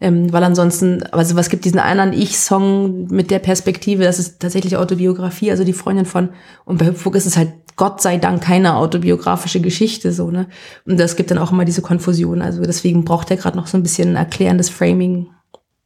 Ähm, 0.00 0.32
weil 0.32 0.44
ansonsten, 0.44 1.02
also 1.10 1.34
was 1.34 1.48
gibt 1.48 1.64
diesen 1.64 1.80
einen 1.80 2.12
Ich-Song 2.12 3.08
mit 3.08 3.30
der 3.32 3.40
Perspektive, 3.40 4.04
das 4.04 4.20
ist 4.20 4.40
tatsächlich 4.40 4.76
Autobiografie, 4.76 5.50
also 5.50 5.64
die 5.64 5.72
Freundin 5.72 6.06
von, 6.06 6.28
und 6.64 6.78
bei 6.78 6.86
Hüpfburg 6.86 7.16
ist 7.16 7.26
es 7.26 7.36
halt 7.36 7.52
Gott 7.74 8.00
sei 8.02 8.18
Dank 8.18 8.42
keine 8.42 8.76
autobiografische 8.76 9.60
Geschichte, 9.60 10.12
so, 10.12 10.30
ne? 10.30 10.48
Und 10.84 10.98
das 10.98 11.14
gibt 11.14 11.30
dann 11.30 11.38
auch 11.38 11.52
immer 11.52 11.64
diese 11.64 11.80
Konfusion. 11.80 12.42
Also 12.42 12.62
deswegen 12.62 13.04
braucht 13.04 13.30
er 13.30 13.36
gerade 13.36 13.56
noch 13.56 13.68
so 13.68 13.76
ein 13.76 13.84
bisschen 13.84 14.10
ein 14.10 14.16
erklärendes 14.16 14.68
Framing. 14.68 15.28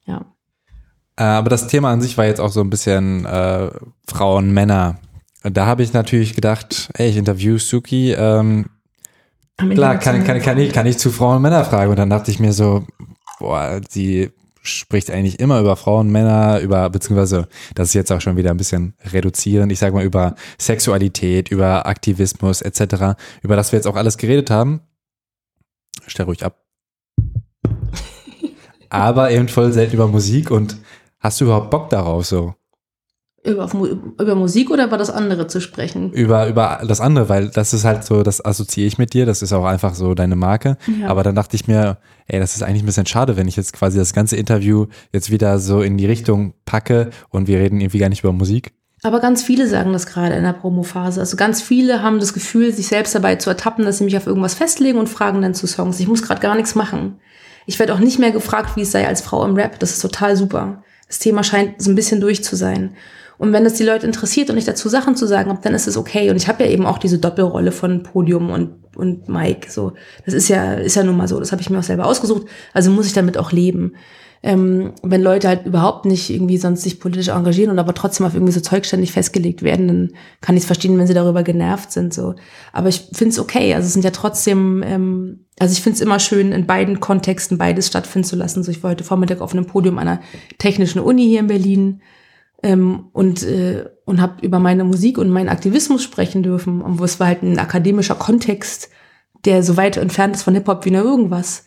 Ja. 0.06 0.24
Äh, 1.16 1.24
aber 1.24 1.50
das 1.50 1.66
Thema 1.66 1.90
an 1.90 2.00
sich 2.00 2.16
war 2.16 2.24
jetzt 2.24 2.40
auch 2.40 2.50
so 2.50 2.60
ein 2.62 2.70
bisschen 2.70 3.26
äh, 3.26 3.68
Frauen, 4.06 4.52
Männer. 4.52 4.98
Da 5.42 5.66
habe 5.66 5.82
ich 5.82 5.92
natürlich 5.92 6.34
gedacht, 6.34 6.88
ey, 6.94 7.10
ich 7.10 7.16
interview 7.16 7.58
Suki, 7.58 8.12
ähm, 8.12 8.66
Klar, 9.58 9.98
kann, 9.98 10.24
kann, 10.24 10.40
kann, 10.40 10.58
ich, 10.58 10.72
kann 10.72 10.86
ich 10.86 10.98
zu 10.98 11.10
Frauen 11.10 11.36
und 11.36 11.42
Männer 11.42 11.64
fragen. 11.64 11.90
Und 11.90 11.98
dann 11.98 12.10
dachte 12.10 12.30
ich 12.30 12.40
mir 12.40 12.52
so, 12.52 12.84
boah, 13.42 13.80
sie 13.88 14.30
spricht 14.62 15.10
eigentlich 15.10 15.40
immer 15.40 15.60
über 15.60 15.76
Frauen, 15.76 16.10
Männer, 16.10 16.60
über, 16.60 16.88
beziehungsweise, 16.88 17.48
das 17.74 17.88
ist 17.88 17.94
jetzt 17.94 18.12
auch 18.12 18.20
schon 18.20 18.36
wieder 18.36 18.50
ein 18.50 18.56
bisschen 18.56 18.94
reduzierend, 19.12 19.72
ich 19.72 19.80
sage 19.80 19.94
mal 19.94 20.04
über 20.04 20.36
Sexualität, 20.58 21.50
über 21.50 21.86
Aktivismus 21.86 22.62
etc., 22.62 23.18
über 23.42 23.56
das 23.56 23.72
wir 23.72 23.78
jetzt 23.78 23.86
auch 23.86 23.96
alles 23.96 24.16
geredet 24.16 24.50
haben. 24.50 24.80
Stell 26.06 26.26
ruhig 26.26 26.44
ab. 26.44 26.64
aber 28.88 29.32
eben 29.32 29.48
voll 29.48 29.72
selten 29.72 29.96
über 29.96 30.06
Musik 30.06 30.50
und 30.50 30.76
hast 31.18 31.40
du 31.40 31.46
überhaupt 31.46 31.70
Bock 31.70 31.90
darauf 31.90 32.24
so? 32.24 32.54
Über, 33.44 33.68
über 34.20 34.34
Musik 34.36 34.70
oder 34.70 34.84
über 34.84 34.96
das 34.96 35.10
andere 35.10 35.48
zu 35.48 35.60
sprechen? 35.60 36.12
Über, 36.12 36.46
über 36.46 36.80
das 36.86 37.00
andere, 37.00 37.28
weil 37.28 37.48
das 37.48 37.74
ist 37.74 37.84
halt 37.84 38.04
so, 38.04 38.22
das 38.22 38.44
assoziiere 38.44 38.86
ich 38.86 38.98
mit 38.98 39.14
dir, 39.14 39.26
das 39.26 39.42
ist 39.42 39.52
auch 39.52 39.64
einfach 39.64 39.94
so 39.94 40.14
deine 40.14 40.36
Marke. 40.36 40.76
Ja. 41.00 41.08
Aber 41.08 41.24
dann 41.24 41.34
dachte 41.34 41.56
ich 41.56 41.66
mir, 41.66 41.98
ey, 42.28 42.38
das 42.38 42.54
ist 42.54 42.62
eigentlich 42.62 42.84
ein 42.84 42.86
bisschen 42.86 43.06
schade, 43.06 43.36
wenn 43.36 43.48
ich 43.48 43.56
jetzt 43.56 43.72
quasi 43.72 43.98
das 43.98 44.12
ganze 44.12 44.36
Interview 44.36 44.86
jetzt 45.12 45.32
wieder 45.32 45.58
so 45.58 45.82
in 45.82 45.98
die 45.98 46.06
Richtung 46.06 46.54
packe 46.64 47.10
und 47.30 47.48
wir 47.48 47.58
reden 47.58 47.80
irgendwie 47.80 47.98
gar 47.98 48.08
nicht 48.08 48.22
über 48.22 48.32
Musik. 48.32 48.74
Aber 49.02 49.18
ganz 49.18 49.42
viele 49.42 49.66
sagen 49.66 49.92
das 49.92 50.06
gerade 50.06 50.36
in 50.36 50.44
der 50.44 50.52
Promophase. 50.52 51.18
Also 51.18 51.36
ganz 51.36 51.60
viele 51.60 52.02
haben 52.02 52.20
das 52.20 52.34
Gefühl, 52.34 52.72
sich 52.72 52.86
selbst 52.86 53.14
dabei 53.14 53.34
zu 53.34 53.50
ertappen, 53.50 53.84
dass 53.84 53.98
sie 53.98 54.04
mich 54.04 54.16
auf 54.16 54.28
irgendwas 54.28 54.54
festlegen 54.54 54.98
und 54.98 55.08
fragen 55.08 55.42
dann 55.42 55.54
zu 55.54 55.66
Songs. 55.66 55.98
Ich 55.98 56.06
muss 56.06 56.22
gerade 56.22 56.40
gar 56.40 56.54
nichts 56.54 56.76
machen. 56.76 57.16
Ich 57.66 57.80
werde 57.80 57.94
auch 57.94 57.98
nicht 57.98 58.20
mehr 58.20 58.30
gefragt, 58.30 58.76
wie 58.76 58.82
es 58.82 58.92
sei 58.92 59.06
als 59.06 59.20
Frau 59.20 59.44
im 59.44 59.56
Rap. 59.56 59.80
Das 59.80 59.90
ist 59.90 60.00
total 60.00 60.36
super. 60.36 60.84
Das 61.08 61.18
Thema 61.18 61.42
scheint 61.42 61.82
so 61.82 61.90
ein 61.90 61.96
bisschen 61.96 62.20
durch 62.20 62.44
zu 62.44 62.54
sein. 62.54 62.94
Und 63.42 63.52
wenn 63.52 63.64
das 63.64 63.74
die 63.74 63.82
Leute 63.82 64.06
interessiert 64.06 64.50
und 64.50 64.56
ich 64.56 64.66
dazu 64.66 64.88
Sachen 64.88 65.16
zu 65.16 65.26
sagen 65.26 65.50
habe, 65.50 65.58
dann 65.60 65.74
ist 65.74 65.88
es 65.88 65.96
okay. 65.96 66.30
Und 66.30 66.36
ich 66.36 66.46
habe 66.46 66.62
ja 66.62 66.70
eben 66.70 66.86
auch 66.86 66.98
diese 66.98 67.18
Doppelrolle 67.18 67.72
von 67.72 68.04
Podium 68.04 68.50
und, 68.50 68.70
und 68.94 69.28
Mike. 69.28 69.68
So, 69.68 69.94
das 70.24 70.32
ist 70.32 70.46
ja, 70.46 70.74
ist 70.74 70.94
ja 70.94 71.02
nun 71.02 71.16
mal 71.16 71.26
so. 71.26 71.40
Das 71.40 71.50
habe 71.50 71.60
ich 71.60 71.68
mir 71.68 71.80
auch 71.80 71.82
selber 71.82 72.06
ausgesucht. 72.06 72.46
Also 72.72 72.92
muss 72.92 73.08
ich 73.08 73.14
damit 73.14 73.36
auch 73.36 73.50
leben. 73.50 73.96
Ähm, 74.44 74.92
wenn 75.02 75.22
Leute 75.22 75.48
halt 75.48 75.66
überhaupt 75.66 76.04
nicht 76.04 76.30
irgendwie 76.30 76.56
sonst 76.56 76.82
sich 76.82 77.00
politisch 77.00 77.30
engagieren 77.30 77.72
und 77.72 77.80
aber 77.80 77.94
trotzdem 77.94 78.26
auf 78.26 78.34
irgendwie 78.34 78.52
so 78.52 78.60
Zeug 78.60 78.86
ständig 78.86 79.10
festgelegt 79.10 79.64
werden, 79.64 79.88
dann 79.88 80.12
kann 80.40 80.56
ich 80.56 80.62
es 80.62 80.66
verstehen, 80.66 80.96
wenn 80.96 81.08
sie 81.08 81.14
darüber 81.14 81.42
genervt 81.42 81.90
sind. 81.90 82.14
So, 82.14 82.36
aber 82.72 82.90
ich 82.90 83.08
finde 83.12 83.30
es 83.30 83.40
okay. 83.40 83.74
Also 83.74 83.86
es 83.86 83.92
sind 83.92 84.04
ja 84.04 84.12
trotzdem, 84.12 84.84
ähm, 84.86 85.46
also 85.58 85.72
ich 85.72 85.82
finde 85.82 85.96
es 85.96 86.00
immer 86.00 86.20
schön, 86.20 86.52
in 86.52 86.68
beiden 86.68 87.00
Kontexten 87.00 87.58
beides 87.58 87.88
stattfinden 87.88 88.28
zu 88.28 88.36
lassen. 88.36 88.62
So, 88.62 88.70
ich 88.70 88.84
war 88.84 88.92
heute 88.92 89.02
Vormittag 89.02 89.40
auf 89.40 89.52
einem 89.52 89.66
Podium 89.66 89.98
einer 89.98 90.20
technischen 90.58 91.00
Uni 91.00 91.24
hier 91.24 91.40
in 91.40 91.48
Berlin 91.48 92.02
ähm, 92.62 93.08
und, 93.12 93.42
äh, 93.42 93.84
und 94.04 94.20
habe 94.20 94.44
über 94.44 94.58
meine 94.58 94.84
Musik 94.84 95.18
und 95.18 95.30
meinen 95.30 95.48
Aktivismus 95.48 96.02
sprechen 96.02 96.42
dürfen. 96.42 96.80
Und 96.80 96.98
wo 96.98 97.04
es 97.04 97.20
war 97.20 97.26
halt 97.26 97.42
ein 97.42 97.58
akademischer 97.58 98.14
Kontext, 98.14 98.90
der 99.44 99.62
so 99.62 99.76
weit 99.76 99.96
entfernt 99.96 100.36
ist 100.36 100.42
von 100.42 100.54
Hip-Hop 100.54 100.84
wie 100.84 100.90
nur 100.90 101.02
irgendwas. 101.02 101.66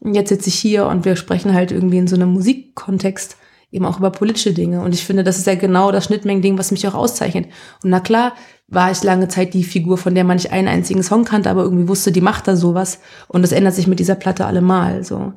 Und 0.00 0.14
jetzt 0.14 0.30
sitze 0.30 0.48
ich 0.48 0.56
hier 0.56 0.86
und 0.86 1.04
wir 1.04 1.14
sprechen 1.16 1.54
halt 1.54 1.70
irgendwie 1.70 1.98
in 1.98 2.08
so 2.08 2.16
einem 2.16 2.32
Musikkontext 2.32 3.36
eben 3.70 3.86
auch 3.86 3.98
über 3.98 4.10
politische 4.10 4.52
Dinge. 4.52 4.82
Und 4.82 4.92
ich 4.94 5.04
finde, 5.04 5.24
das 5.24 5.38
ist 5.38 5.46
ja 5.46 5.54
genau 5.54 5.92
das 5.92 6.04
Schnittmengen-Ding, 6.04 6.58
was 6.58 6.72
mich 6.72 6.86
auch 6.86 6.94
auszeichnet. 6.94 7.46
Und 7.82 7.90
na 7.90 8.00
klar, 8.00 8.34
war 8.68 8.90
ich 8.90 9.02
lange 9.02 9.28
Zeit 9.28 9.54
die 9.54 9.64
Figur, 9.64 9.96
von 9.96 10.14
der 10.14 10.24
man 10.24 10.36
nicht 10.36 10.52
einen 10.52 10.68
einzigen 10.68 11.02
Song 11.02 11.24
kannte, 11.24 11.50
aber 11.50 11.62
irgendwie 11.62 11.88
wusste, 11.88 12.12
die 12.12 12.20
macht 12.20 12.48
da 12.48 12.56
sowas. 12.56 13.00
Und 13.28 13.42
das 13.42 13.52
ändert 13.52 13.74
sich 13.74 13.86
mit 13.86 13.98
dieser 13.98 14.14
Platte 14.14 14.44
allemal, 14.44 15.04
so. 15.04 15.32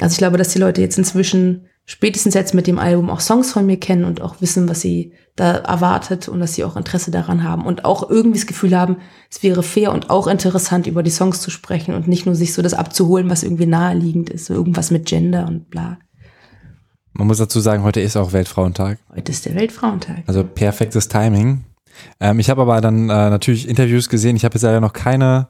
Also 0.00 0.12
ich 0.12 0.18
glaube, 0.18 0.38
dass 0.38 0.48
die 0.48 0.58
Leute 0.58 0.80
jetzt 0.80 0.98
inzwischen 0.98 1.66
spätestens 1.84 2.34
jetzt 2.34 2.54
mit 2.54 2.66
dem 2.66 2.78
Album 2.78 3.10
auch 3.10 3.20
Songs 3.20 3.52
von 3.52 3.66
mir 3.66 3.78
kennen 3.78 4.04
und 4.04 4.20
auch 4.20 4.40
wissen, 4.40 4.68
was 4.68 4.80
sie 4.80 5.12
da 5.36 5.56
erwartet 5.56 6.28
und 6.28 6.40
dass 6.40 6.54
sie 6.54 6.64
auch 6.64 6.76
Interesse 6.76 7.10
daran 7.10 7.42
haben 7.42 7.66
und 7.66 7.84
auch 7.84 8.08
irgendwie 8.08 8.38
das 8.38 8.46
Gefühl 8.46 8.76
haben, 8.76 8.98
es 9.30 9.42
wäre 9.42 9.62
fair 9.62 9.92
und 9.92 10.08
auch 10.08 10.26
interessant, 10.26 10.86
über 10.86 11.02
die 11.02 11.10
Songs 11.10 11.40
zu 11.40 11.50
sprechen 11.50 11.94
und 11.94 12.08
nicht 12.08 12.24
nur 12.24 12.34
sich 12.34 12.54
so 12.54 12.62
das 12.62 12.74
abzuholen, 12.74 13.28
was 13.28 13.42
irgendwie 13.42 13.66
naheliegend 13.66 14.30
ist, 14.30 14.46
so 14.46 14.54
irgendwas 14.54 14.90
mit 14.90 15.06
Gender 15.06 15.46
und 15.46 15.70
bla. 15.70 15.98
Man 17.12 17.26
muss 17.26 17.38
dazu 17.38 17.60
sagen, 17.60 17.84
heute 17.84 18.00
ist 18.00 18.16
auch 18.16 18.32
Weltfrauentag. 18.32 18.98
Heute 19.14 19.30
ist 19.30 19.44
der 19.46 19.54
Weltfrauentag. 19.54 20.24
Also 20.26 20.42
perfektes 20.42 21.08
Timing. 21.08 21.64
Ähm, 22.18 22.40
ich 22.40 22.50
habe 22.50 22.62
aber 22.62 22.80
dann 22.80 23.04
äh, 23.04 23.30
natürlich 23.30 23.68
Interviews 23.68 24.08
gesehen. 24.08 24.34
Ich 24.36 24.44
habe 24.44 24.54
jetzt 24.54 24.62
leider 24.62 24.80
noch 24.80 24.92
keine 24.92 25.48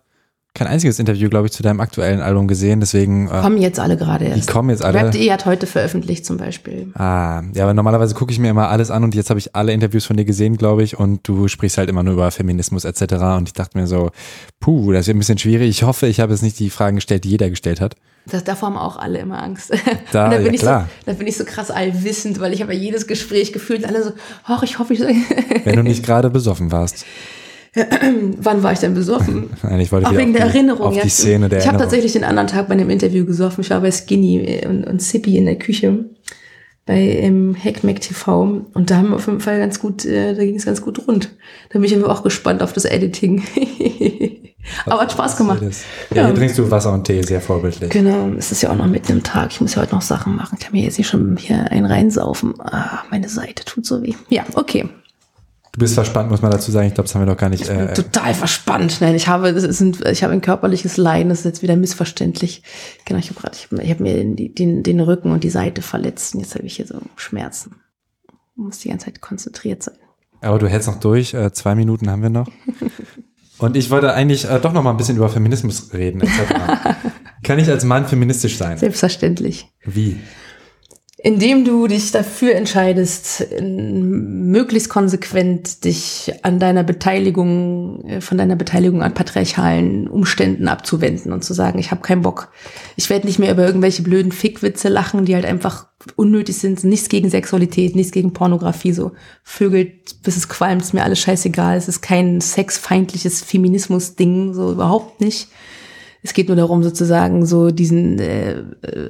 kein 0.54 0.68
einziges 0.68 1.00
Interview, 1.00 1.28
glaube 1.28 1.46
ich, 1.46 1.52
zu 1.52 1.64
deinem 1.64 1.80
aktuellen 1.80 2.20
Album 2.20 2.46
gesehen, 2.46 2.78
deswegen. 2.78 3.26
Äh, 3.26 3.40
kommen 3.40 3.58
jetzt 3.58 3.80
alle 3.80 3.96
gerade 3.96 4.26
erst. 4.26 4.48
Die 4.48 4.52
kommen 4.52 4.70
jetzt 4.70 4.84
alle. 4.84 5.02
Rap.de 5.02 5.30
hat 5.32 5.46
heute 5.46 5.66
veröffentlicht 5.66 6.24
zum 6.24 6.36
Beispiel. 6.36 6.92
Ah, 6.94 7.42
ja, 7.54 7.64
aber 7.64 7.74
normalerweise 7.74 8.14
gucke 8.14 8.30
ich 8.30 8.38
mir 8.38 8.50
immer 8.50 8.68
alles 8.68 8.92
an 8.92 9.02
und 9.02 9.16
jetzt 9.16 9.30
habe 9.30 9.40
ich 9.40 9.56
alle 9.56 9.72
Interviews 9.72 10.04
von 10.04 10.16
dir 10.16 10.24
gesehen, 10.24 10.56
glaube 10.56 10.84
ich, 10.84 10.96
und 10.96 11.26
du 11.26 11.48
sprichst 11.48 11.76
halt 11.76 11.90
immer 11.90 12.04
nur 12.04 12.14
über 12.14 12.30
Feminismus 12.30 12.84
etc. 12.84 13.14
Und 13.36 13.48
ich 13.48 13.52
dachte 13.52 13.76
mir 13.76 13.88
so, 13.88 14.10
puh, 14.60 14.92
das 14.92 15.08
ist 15.08 15.14
ein 15.14 15.18
bisschen 15.18 15.38
schwierig. 15.38 15.68
Ich 15.70 15.82
hoffe, 15.82 16.06
ich 16.06 16.20
habe 16.20 16.32
jetzt 16.32 16.42
nicht 16.42 16.58
die 16.60 16.70
Fragen 16.70 16.96
gestellt, 16.96 17.24
die 17.24 17.30
jeder 17.30 17.50
gestellt 17.50 17.80
hat. 17.80 17.96
Das, 18.26 18.44
davor 18.44 18.68
haben 18.68 18.76
auch 18.76 18.96
alle 18.96 19.18
immer 19.18 19.42
Angst. 19.42 19.72
Da, 20.12 20.30
da 20.30 20.36
bin 20.36 20.46
ja, 20.46 20.52
ich 20.52 20.60
klar. 20.60 20.88
So, 21.00 21.10
da 21.10 21.18
bin 21.18 21.26
ich 21.26 21.36
so 21.36 21.44
krass 21.44 21.72
allwissend, 21.72 22.38
weil 22.38 22.52
ich 22.52 22.62
habe 22.62 22.72
ja 22.72 22.78
jedes 22.78 23.08
Gespräch 23.08 23.52
gefühlt, 23.52 23.84
alle 23.84 24.04
so, 24.04 24.12
ach, 24.44 24.62
ich 24.62 24.78
hoffe, 24.78 24.94
ich. 24.94 25.00
Wenn 25.00 25.74
du 25.74 25.82
nicht 25.82 26.02
gerade 26.06 26.30
besoffen 26.30 26.70
warst. 26.70 27.04
Wann 28.38 28.62
war 28.62 28.72
ich 28.72 28.78
denn 28.78 28.94
besoffen? 28.94 29.50
Nein, 29.62 29.80
ich 29.80 29.90
wollte 29.90 30.06
Auch 30.06 30.16
wegen 30.16 30.32
der 30.32 30.42
Erinnerung. 30.42 30.86
Auf 30.86 31.00
die 31.00 31.08
Szene 31.08 31.48
der 31.48 31.58
ich 31.58 31.66
habe 31.66 31.78
tatsächlich 31.78 32.12
den 32.12 32.24
anderen 32.24 32.46
Tag 32.46 32.68
bei 32.68 32.74
einem 32.74 32.90
Interview 32.90 33.24
gesoffen. 33.24 33.62
Ich 33.62 33.70
war 33.70 33.80
bei 33.80 33.90
Skinny 33.90 34.60
und, 34.66 34.84
und 34.84 35.02
Sippy 35.02 35.36
in 35.36 35.46
der 35.46 35.56
Küche 35.56 36.04
bei 36.86 37.02
im 37.02 37.56
Hackmack 37.56 38.00
TV 38.00 38.66
und 38.74 38.90
da 38.90 38.96
haben 38.98 39.08
wir 39.08 39.16
auf 39.16 39.26
jeden 39.26 39.40
Fall 39.40 39.58
ganz 39.58 39.80
gut, 39.80 40.04
äh, 40.04 40.34
da 40.34 40.44
ging 40.44 40.56
es 40.56 40.66
ganz 40.66 40.82
gut 40.82 41.06
rund. 41.08 41.30
Da 41.70 41.78
bin 41.78 41.84
ich 41.84 41.96
aber 41.96 42.12
auch 42.12 42.22
gespannt 42.22 42.62
auf 42.62 42.74
das 42.74 42.84
Editing. 42.84 43.42
aber 44.86 45.00
hat 45.00 45.12
Spaß 45.12 45.36
gemacht. 45.38 45.62
Ja, 45.62 45.68
ja, 46.14 46.26
hier 46.26 46.34
trinkst 46.34 46.58
du 46.58 46.70
Wasser 46.70 46.92
und 46.92 47.04
Tee, 47.04 47.22
sehr 47.22 47.40
vorbildlich. 47.40 47.90
Genau, 47.90 48.30
es 48.36 48.52
ist 48.52 48.62
ja 48.62 48.70
auch 48.70 48.76
noch 48.76 48.86
mitten 48.86 49.12
im 49.12 49.22
Tag. 49.22 49.52
Ich 49.52 49.60
muss 49.62 49.74
ja 49.74 49.82
heute 49.82 49.94
noch 49.94 50.02
Sachen 50.02 50.36
machen. 50.36 50.56
Ich 50.58 50.64
kann 50.64 50.72
mir 50.72 50.84
jetzt 50.84 50.96
hier 50.96 51.06
schon 51.06 51.38
hier 51.38 51.70
einen 51.70 51.86
reinsaufen. 51.86 52.54
Ah, 52.60 53.02
meine 53.10 53.30
Seite 53.30 53.64
tut 53.64 53.86
so 53.86 54.02
weh. 54.02 54.12
Ja, 54.28 54.44
okay. 54.54 54.86
Du 55.74 55.80
bist 55.80 55.94
verspannt, 55.94 56.30
muss 56.30 56.40
man 56.40 56.52
dazu 56.52 56.70
sagen. 56.70 56.86
Ich 56.86 56.94
glaube, 56.94 57.08
das 57.08 57.16
haben 57.16 57.22
wir 57.22 57.32
noch 57.32 57.36
gar 57.36 57.48
nicht. 57.48 57.62
Ich 57.62 57.68
bin 57.68 57.80
äh, 57.80 57.94
total 57.94 58.32
verspannt. 58.32 59.00
Nein, 59.00 59.16
ich 59.16 59.26
habe, 59.26 59.52
das 59.52 59.64
sind, 59.76 60.06
ich 60.06 60.22
habe 60.22 60.32
ein 60.32 60.40
körperliches 60.40 60.96
Leiden. 60.96 61.30
Das 61.30 61.40
ist 61.40 61.44
jetzt 61.46 61.62
wieder 61.62 61.74
missverständlich. 61.74 62.62
Genau, 63.04 63.18
ich 63.18 63.28
habe 63.28 63.40
gerade, 63.40 63.56
ich, 63.56 63.72
ich 63.72 63.90
habe 63.90 64.02
mir 64.04 64.14
den, 64.14 64.54
den, 64.54 64.84
den 64.84 65.00
Rücken 65.00 65.32
und 65.32 65.42
die 65.42 65.50
Seite 65.50 65.82
verletzt. 65.82 66.36
Und 66.36 66.42
jetzt 66.42 66.54
habe 66.54 66.64
ich 66.64 66.76
hier 66.76 66.86
so 66.86 67.00
Schmerzen. 67.16 67.74
Ich 68.28 68.34
muss 68.56 68.78
die 68.78 68.88
ganze 68.88 69.06
Zeit 69.06 69.20
konzentriert 69.20 69.82
sein. 69.82 69.96
Aber 70.42 70.60
du 70.60 70.68
hältst 70.68 70.86
noch 70.86 71.00
durch. 71.00 71.34
Äh, 71.34 71.52
zwei 71.52 71.74
Minuten 71.74 72.08
haben 72.08 72.22
wir 72.22 72.30
noch. 72.30 72.48
Und 73.58 73.76
ich 73.76 73.90
wollte 73.90 74.12
eigentlich 74.12 74.48
äh, 74.48 74.60
doch 74.60 74.72
noch 74.72 74.82
mal 74.82 74.90
ein 74.90 74.96
bisschen 74.96 75.16
über 75.16 75.28
Feminismus 75.28 75.92
reden. 75.92 76.22
Kann 77.42 77.58
ich 77.58 77.68
als 77.68 77.84
Mann 77.84 78.06
feministisch 78.06 78.56
sein? 78.56 78.78
Selbstverständlich. 78.78 79.68
Wie? 79.84 80.20
Indem 81.24 81.64
du 81.64 81.86
dich 81.86 82.12
dafür 82.12 82.54
entscheidest, 82.54 83.46
möglichst 83.62 84.90
konsequent 84.90 85.86
dich 85.86 86.30
an 86.42 86.58
deiner 86.58 86.82
Beteiligung, 86.82 88.04
äh, 88.04 88.20
von 88.20 88.36
deiner 88.36 88.56
Beteiligung 88.56 89.02
an 89.02 89.14
patriarchalen 89.14 90.06
Umständen 90.06 90.68
abzuwenden 90.68 91.32
und 91.32 91.42
zu 91.42 91.54
sagen, 91.54 91.78
ich 91.78 91.90
habe 91.90 92.02
keinen 92.02 92.20
Bock. 92.20 92.52
Ich 92.96 93.08
werde 93.08 93.26
nicht 93.26 93.38
mehr 93.38 93.50
über 93.50 93.64
irgendwelche 93.64 94.02
blöden 94.02 94.32
Fickwitze 94.32 94.90
lachen, 94.90 95.24
die 95.24 95.34
halt 95.34 95.46
einfach 95.46 95.86
unnötig 96.14 96.58
sind. 96.58 96.84
Nichts 96.84 97.08
gegen 97.08 97.30
Sexualität, 97.30 97.96
nichts 97.96 98.12
gegen 98.12 98.34
Pornografie. 98.34 98.92
So 98.92 99.12
vögelt, 99.42 100.22
bis 100.22 100.36
es 100.36 100.50
qualmt, 100.50 100.82
ist 100.82 100.92
mir 100.92 101.04
alles 101.04 101.20
scheißegal. 101.20 101.78
Es 101.78 101.88
ist 101.88 102.02
kein 102.02 102.42
sexfeindliches 102.42 103.40
Feminismus-Ding, 103.40 104.52
so 104.52 104.72
überhaupt 104.72 105.22
nicht. 105.22 105.48
Es 106.24 106.32
geht 106.32 106.48
nur 106.48 106.56
darum, 106.56 106.82
sozusagen 106.82 107.44
so 107.44 107.70
diesen 107.70 108.18
äh, 108.18 108.62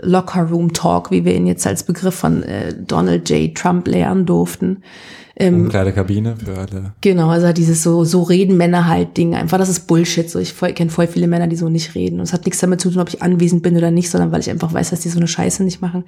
Locker 0.02 0.42
Room 0.42 0.72
Talk, 0.72 1.12
wie 1.12 1.24
wir 1.24 1.32
ihn 1.34 1.46
jetzt 1.46 1.64
als 1.64 1.84
Begriff 1.84 2.14
von 2.14 2.42
äh, 2.42 2.74
Donald 2.74 3.30
J. 3.30 3.54
Trump 3.54 3.86
lernen 3.86 4.26
durften. 4.26 4.82
Ähm, 5.36 5.68
Kabine 5.68 6.34
für 6.36 6.58
alle. 6.58 6.92
Genau, 7.00 7.28
also 7.28 7.52
dieses 7.52 7.84
so, 7.84 8.04
so 8.04 8.22
reden 8.22 8.56
Männer 8.56 8.88
halt 8.88 9.16
Ding. 9.16 9.36
Einfach, 9.36 9.58
das 9.58 9.68
ist 9.68 9.86
Bullshit. 9.86 10.28
So, 10.28 10.40
ich 10.40 10.56
kenne 10.56 10.90
voll 10.90 11.06
viele 11.06 11.28
Männer, 11.28 11.46
die 11.46 11.56
so 11.56 11.68
nicht 11.68 11.94
reden. 11.94 12.18
Und 12.18 12.24
es 12.24 12.32
hat 12.32 12.46
nichts 12.46 12.58
damit 12.60 12.80
zu 12.80 12.90
tun, 12.90 13.00
ob 13.00 13.08
ich 13.08 13.22
anwesend 13.22 13.62
bin 13.62 13.76
oder 13.76 13.92
nicht, 13.92 14.10
sondern 14.10 14.32
weil 14.32 14.40
ich 14.40 14.50
einfach 14.50 14.72
weiß, 14.72 14.90
dass 14.90 15.00
die 15.00 15.08
so 15.08 15.18
eine 15.18 15.28
Scheiße 15.28 15.62
nicht 15.62 15.80
machen 15.80 16.04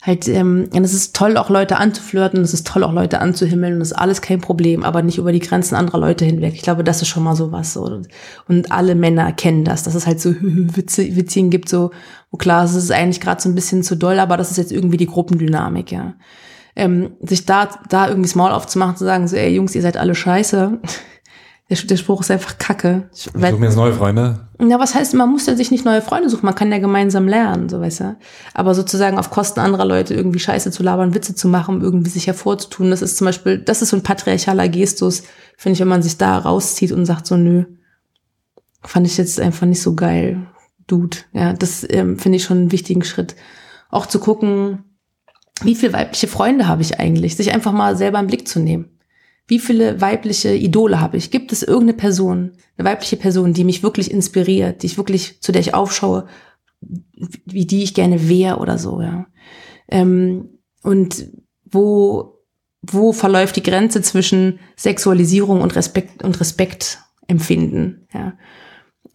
halt, 0.00 0.28
ähm, 0.28 0.68
und 0.72 0.84
es 0.84 0.94
ist 0.94 1.16
toll, 1.16 1.36
auch 1.36 1.50
Leute 1.50 1.76
anzuflirten, 1.76 2.40
es 2.40 2.54
ist 2.54 2.66
toll, 2.66 2.84
auch 2.84 2.92
Leute 2.92 3.20
anzuhimmeln, 3.20 3.74
und 3.74 3.80
das 3.80 3.90
ist 3.90 3.98
alles 3.98 4.22
kein 4.22 4.40
Problem, 4.40 4.84
aber 4.84 5.02
nicht 5.02 5.18
über 5.18 5.32
die 5.32 5.40
Grenzen 5.40 5.74
anderer 5.74 5.98
Leute 5.98 6.24
hinweg. 6.24 6.54
Ich 6.54 6.62
glaube, 6.62 6.84
das 6.84 7.02
ist 7.02 7.08
schon 7.08 7.24
mal 7.24 7.34
so 7.34 7.50
was. 7.50 7.72
So. 7.72 8.02
Und 8.46 8.70
alle 8.70 8.94
Männer 8.94 9.32
kennen 9.32 9.64
das, 9.64 9.82
dass 9.82 9.94
es 9.94 10.06
halt 10.06 10.20
so 10.20 10.34
Witze, 10.40 11.16
Witzchen 11.16 11.50
gibt, 11.50 11.68
so, 11.68 11.90
wo 12.30 12.36
klar, 12.36 12.64
es 12.64 12.74
ist 12.74 12.92
eigentlich 12.92 13.20
gerade 13.20 13.42
so 13.42 13.48
ein 13.48 13.54
bisschen 13.56 13.82
zu 13.82 13.96
doll, 13.96 14.20
aber 14.20 14.36
das 14.36 14.50
ist 14.50 14.56
jetzt 14.56 14.72
irgendwie 14.72 14.98
die 14.98 15.06
Gruppendynamik, 15.06 15.90
ja. 15.90 16.14
Ähm, 16.76 17.16
sich 17.20 17.44
da, 17.44 17.68
da 17.88 18.08
irgendwie 18.08 18.28
Small 18.28 18.52
aufzumachen, 18.52 18.96
zu 18.96 19.04
sagen, 19.04 19.26
so, 19.26 19.34
ey 19.34 19.52
Jungs, 19.52 19.74
ihr 19.74 19.82
seid 19.82 19.96
alle 19.96 20.14
scheiße, 20.14 20.78
der, 21.70 21.76
der 21.76 21.96
Spruch 21.96 22.22
ist 22.22 22.30
einfach 22.30 22.56
kacke. 22.56 23.10
Ich 23.14 23.24
suche 23.24 23.38
mir 23.38 23.66
jetzt 23.66 23.76
neue 23.76 23.92
Freunde. 23.92 24.48
Ja, 24.60 24.80
was 24.80 24.94
heißt, 24.94 25.14
man 25.14 25.30
muss 25.30 25.46
ja 25.46 25.54
sich 25.54 25.70
nicht 25.70 25.84
neue 25.84 26.00
Freunde 26.00 26.30
suchen, 26.30 26.46
man 26.46 26.54
kann 26.54 26.72
ja 26.72 26.78
gemeinsam 26.78 27.28
lernen, 27.28 27.68
so 27.68 27.80
weißt 27.80 28.00
du. 28.00 28.16
Aber 28.54 28.74
sozusagen 28.74 29.18
auf 29.18 29.30
Kosten 29.30 29.60
anderer 29.60 29.84
Leute 29.84 30.14
irgendwie 30.14 30.38
Scheiße 30.38 30.70
zu 30.70 30.82
labern, 30.82 31.14
Witze 31.14 31.34
zu 31.34 31.46
machen, 31.46 31.76
um 31.76 31.82
irgendwie 31.82 32.10
sich 32.10 32.26
hervorzutun, 32.26 32.90
das 32.90 33.02
ist 33.02 33.18
zum 33.18 33.26
Beispiel, 33.26 33.58
das 33.58 33.82
ist 33.82 33.90
so 33.90 33.96
ein 33.96 34.02
patriarchaler 34.02 34.68
Gestus, 34.68 35.24
finde 35.56 35.74
ich, 35.74 35.80
wenn 35.80 35.88
man 35.88 36.02
sich 36.02 36.16
da 36.16 36.38
rauszieht 36.38 36.92
und 36.92 37.04
sagt 37.04 37.26
so, 37.26 37.36
nö, 37.36 37.64
fand 38.82 39.06
ich 39.06 39.18
jetzt 39.18 39.38
einfach 39.38 39.66
nicht 39.66 39.82
so 39.82 39.94
geil, 39.94 40.46
Dude. 40.86 41.18
Ja, 41.32 41.52
das 41.52 41.86
ähm, 41.88 42.18
finde 42.18 42.36
ich 42.36 42.44
schon 42.44 42.58
einen 42.58 42.72
wichtigen 42.72 43.04
Schritt. 43.04 43.36
Auch 43.90 44.06
zu 44.06 44.18
gucken, 44.18 44.84
wie 45.62 45.74
viele 45.74 45.92
weibliche 45.92 46.28
Freunde 46.28 46.66
habe 46.66 46.82
ich 46.82 46.98
eigentlich, 46.98 47.36
sich 47.36 47.52
einfach 47.52 47.72
mal 47.72 47.96
selber 47.96 48.18
im 48.18 48.26
Blick 48.26 48.48
zu 48.48 48.58
nehmen. 48.58 48.97
Wie 49.48 49.58
viele 49.58 50.00
weibliche 50.00 50.54
Idole 50.54 51.00
habe 51.00 51.16
ich? 51.16 51.30
Gibt 51.30 51.52
es 51.52 51.62
irgendeine 51.62 51.94
Person, 51.94 52.52
eine 52.76 52.86
weibliche 52.86 53.16
Person, 53.16 53.54
die 53.54 53.64
mich 53.64 53.82
wirklich 53.82 54.10
inspiriert, 54.10 54.82
die 54.82 54.86
ich 54.86 54.98
wirklich, 54.98 55.40
zu 55.40 55.52
der 55.52 55.62
ich 55.62 55.72
aufschaue, 55.72 56.26
wie 57.46 57.66
die 57.66 57.82
ich 57.82 57.94
gerne 57.94 58.28
wäre 58.28 58.58
oder 58.58 58.76
so, 58.78 59.00
ja. 59.00 59.26
Ähm, 59.88 60.50
und 60.82 61.30
wo, 61.64 62.44
wo 62.82 63.12
verläuft 63.12 63.56
die 63.56 63.62
Grenze 63.62 64.02
zwischen 64.02 64.60
Sexualisierung 64.76 65.62
und 65.62 65.74
Respekt 65.74 66.22
und 66.22 66.38
Respekt 66.40 66.98
empfinden, 67.26 68.06
ja. 68.12 68.34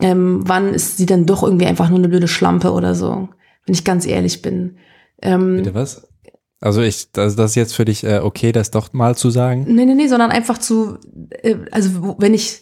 Ähm, 0.01 0.41
wann 0.45 0.73
ist 0.73 0.97
sie 0.97 1.05
dann 1.05 1.27
doch 1.27 1.43
irgendwie 1.43 1.67
einfach 1.67 1.89
nur 1.89 1.99
eine 1.99 2.09
blöde 2.09 2.27
Schlampe 2.27 2.71
oder 2.71 2.95
so, 2.95 3.29
wenn 3.65 3.75
ich 3.75 3.83
ganz 3.83 4.07
ehrlich 4.07 4.41
bin. 4.41 4.77
Ähm, 5.21 5.57
Bitte 5.57 5.75
was? 5.75 6.07
Also 6.63 6.81
ich, 6.81 7.11
das, 7.11 7.35
das 7.35 7.51
ist 7.51 7.55
jetzt 7.55 7.75
für 7.75 7.83
dich 7.83 8.05
äh, 8.05 8.19
okay, 8.19 8.53
das 8.53 8.71
doch 8.71 8.93
mal 8.93 9.17
zu 9.17 9.29
sagen? 9.29 9.65
Nee, 9.67 9.83
nee, 9.83 9.95
nee, 9.95 10.07
sondern 10.07 10.31
einfach 10.31 10.57
zu, 10.57 10.97
äh, 11.41 11.57
also 11.71 12.15
wenn 12.19 12.33
ich, 12.33 12.61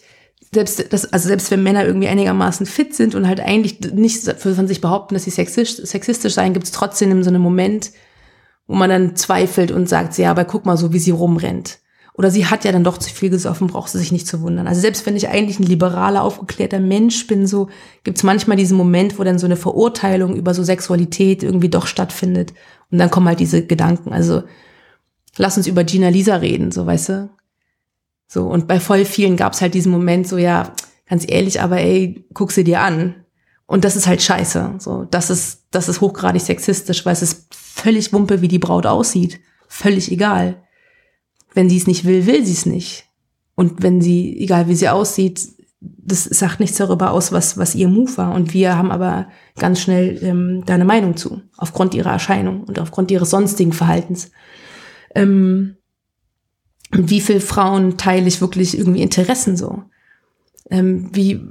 selbst 0.51 0.91
das, 0.91 1.13
also 1.13 1.27
selbst 1.27 1.51
wenn 1.51 1.61
Männer 1.61 1.85
irgendwie 1.85 2.07
einigermaßen 2.07 2.65
fit 2.65 2.95
sind 2.95 3.13
und 3.13 3.27
halt 3.27 3.39
eigentlich 3.39 3.79
nicht 3.79 4.23
von 4.41 4.67
sich 4.67 4.81
behaupten, 4.81 5.13
dass 5.13 5.25
sie 5.25 5.29
sexistisch, 5.29 5.85
sexistisch 5.87 6.33
seien, 6.33 6.53
gibt 6.53 6.65
es 6.65 6.71
trotzdem 6.71 7.21
so 7.21 7.29
einen 7.29 7.43
Moment, 7.43 7.91
wo 8.65 8.73
man 8.73 8.89
dann 8.89 9.15
zweifelt 9.15 9.71
und 9.71 9.87
sagt, 9.87 10.17
ja, 10.17 10.31
aber 10.31 10.45
guck 10.45 10.65
mal 10.65 10.77
so, 10.77 10.91
wie 10.93 10.99
sie 10.99 11.11
rumrennt. 11.11 11.77
Oder 12.13 12.29
sie 12.29 12.45
hat 12.45 12.65
ja 12.65 12.71
dann 12.71 12.83
doch 12.83 12.97
zu 12.97 13.09
viel 13.09 13.29
gesoffen, 13.29 13.67
braucht 13.67 13.89
sie 13.89 13.97
sich 13.97 14.11
nicht 14.11 14.27
zu 14.27 14.41
wundern. 14.41 14.67
Also 14.67 14.81
selbst 14.81 15.05
wenn 15.05 15.15
ich 15.15 15.29
eigentlich 15.29 15.59
ein 15.59 15.65
liberaler, 15.65 16.23
aufgeklärter 16.23 16.79
Mensch 16.79 17.25
bin, 17.25 17.47
so 17.47 17.69
gibt 18.03 18.17
es 18.17 18.23
manchmal 18.23 18.57
diesen 18.57 18.77
Moment, 18.77 19.17
wo 19.17 19.23
dann 19.23 19.39
so 19.39 19.45
eine 19.45 19.55
Verurteilung 19.55 20.35
über 20.35 20.53
so 20.53 20.63
Sexualität 20.63 21.41
irgendwie 21.41 21.69
doch 21.69 21.87
stattfindet. 21.87 22.53
Und 22.91 22.97
dann 22.97 23.09
kommen 23.09 23.27
halt 23.27 23.39
diese 23.39 23.65
Gedanken. 23.65 24.11
Also 24.11 24.43
lass 25.37 25.55
uns 25.57 25.67
über 25.67 25.85
Gina 25.85 26.09
Lisa 26.09 26.35
reden, 26.35 26.71
so 26.71 26.85
weißt 26.85 27.09
du. 27.09 27.29
So, 28.27 28.47
und 28.47 28.67
bei 28.67 28.79
voll 28.79 29.05
vielen 29.05 29.37
gab 29.37 29.53
es 29.53 29.61
halt 29.61 29.73
diesen 29.73 29.91
Moment, 29.91 30.27
so 30.27 30.37
ja, 30.37 30.73
ganz 31.09 31.25
ehrlich, 31.27 31.61
aber 31.61 31.79
ey, 31.79 32.25
guck 32.33 32.51
sie 32.51 32.63
dir 32.63 32.81
an. 32.81 33.15
Und 33.65 33.85
das 33.85 33.95
ist 33.95 34.07
halt 34.07 34.21
scheiße. 34.21 34.75
So, 34.79 35.05
das 35.09 35.29
ist, 35.29 35.63
das 35.71 35.87
ist 35.87 36.01
hochgradig 36.01 36.41
sexistisch, 36.41 37.05
weil 37.05 37.13
es 37.13 37.21
ist 37.21 37.47
völlig 37.53 38.11
Wumpe, 38.11 38.41
wie 38.41 38.49
die 38.49 38.59
Braut 38.59 38.85
aussieht. 38.85 39.39
Völlig 39.67 40.11
egal. 40.11 40.61
Wenn 41.53 41.69
sie 41.69 41.77
es 41.77 41.87
nicht 41.87 42.05
will, 42.05 42.25
will 42.25 42.45
sie 42.45 42.53
es 42.53 42.65
nicht. 42.65 43.05
Und 43.55 43.83
wenn 43.83 44.01
sie, 44.01 44.37
egal 44.39 44.67
wie 44.67 44.75
sie 44.75 44.89
aussieht, 44.89 45.47
das 45.81 46.25
sagt 46.25 46.59
nichts 46.59 46.77
darüber 46.77 47.11
aus, 47.11 47.31
was, 47.31 47.57
was 47.57 47.75
ihr 47.75 47.87
Move 47.87 48.15
war. 48.17 48.33
Und 48.33 48.53
wir 48.53 48.77
haben 48.77 48.91
aber 48.91 49.27
ganz 49.57 49.79
schnell 49.81 50.19
ähm, 50.23 50.63
da 50.65 50.75
eine 50.75 50.85
Meinung 50.85 51.17
zu, 51.17 51.41
aufgrund 51.57 51.93
ihrer 51.95 52.11
Erscheinung 52.11 52.63
und 52.63 52.79
aufgrund 52.79 53.11
ihres 53.11 53.31
sonstigen 53.31 53.73
Verhaltens. 53.73 54.31
Ähm, 55.15 55.77
wie 56.91 57.21
viel 57.21 57.39
Frauen 57.39 57.97
teile 57.97 58.27
ich 58.27 58.41
wirklich 58.41 58.77
irgendwie 58.77 59.01
Interessen 59.01 59.57
so? 59.57 59.83
Ähm, 60.69 61.09
wie, 61.13 61.41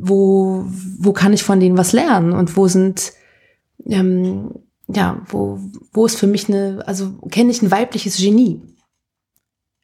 wo, 0.00 0.64
wo 0.98 1.12
kann 1.12 1.32
ich 1.32 1.44
von 1.44 1.60
denen 1.60 1.78
was 1.78 1.92
lernen? 1.92 2.32
Und 2.32 2.56
wo 2.56 2.66
sind, 2.66 3.12
ähm, 3.86 4.52
ja, 4.88 5.22
wo, 5.28 5.60
wo 5.92 6.06
ist 6.06 6.18
für 6.18 6.26
mich 6.26 6.48
eine, 6.48 6.82
also 6.86 7.12
kenne 7.30 7.52
ich 7.52 7.62
ein 7.62 7.70
weibliches 7.70 8.16
Genie 8.16 8.60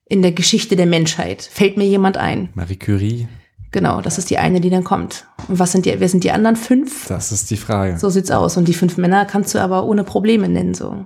in 0.08 0.22
der 0.22 0.32
Geschichte 0.32 0.76
der 0.76 0.86
Menschheit? 0.86 1.42
Fällt 1.42 1.76
mir 1.76 1.86
jemand 1.86 2.16
ein? 2.16 2.48
Marie 2.54 2.76
Curie. 2.76 3.28
Genau, 3.72 4.00
das 4.00 4.16
ist 4.16 4.30
die 4.30 4.38
eine, 4.38 4.60
die 4.60 4.70
dann 4.70 4.84
kommt. 4.84 5.26
Und 5.48 5.58
was 5.58 5.72
sind 5.72 5.84
die, 5.84 6.00
wer 6.00 6.08
sind 6.08 6.24
die 6.24 6.30
anderen 6.30 6.56
fünf? 6.56 7.08
Das 7.08 7.32
ist 7.32 7.50
die 7.50 7.56
Frage. 7.56 7.98
So 7.98 8.08
sieht's 8.08 8.30
aus. 8.30 8.56
Und 8.56 8.68
die 8.68 8.74
fünf 8.74 8.96
Männer 8.96 9.26
kannst 9.26 9.54
du 9.54 9.58
aber 9.58 9.84
ohne 9.84 10.04
Probleme 10.04 10.48
nennen, 10.48 10.74
so. 10.74 11.04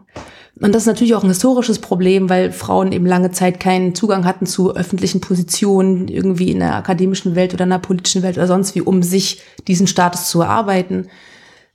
Und 0.61 0.75
das 0.75 0.83
ist 0.83 0.87
natürlich 0.87 1.15
auch 1.15 1.23
ein 1.23 1.31
historisches 1.31 1.79
Problem, 1.79 2.29
weil 2.29 2.53
Frauen 2.53 2.93
eben 2.93 3.07
lange 3.07 3.31
Zeit 3.31 3.61
keinen 3.61 3.95
Zugang 3.95 4.27
hatten 4.27 4.45
zu 4.47 4.77
öffentlichen 4.77 5.21
Positionen, 5.21 6.09
irgendwie 6.09 6.51
in 6.51 6.59
der 6.59 6.77
akademischen 6.77 7.35
Welt 7.35 7.55
oder 7.55 7.65
in 7.65 7.71
der 7.71 7.79
politischen 7.79 8.23
Welt 8.23 8.37
oder 8.37 8.47
sonst 8.47 8.75
wie, 8.75 8.83
um 8.83 9.03
sich 9.03 9.41
diesen 9.67 9.87
Status 9.87 10.29
zu 10.29 10.43
erarbeiten. 10.43 11.09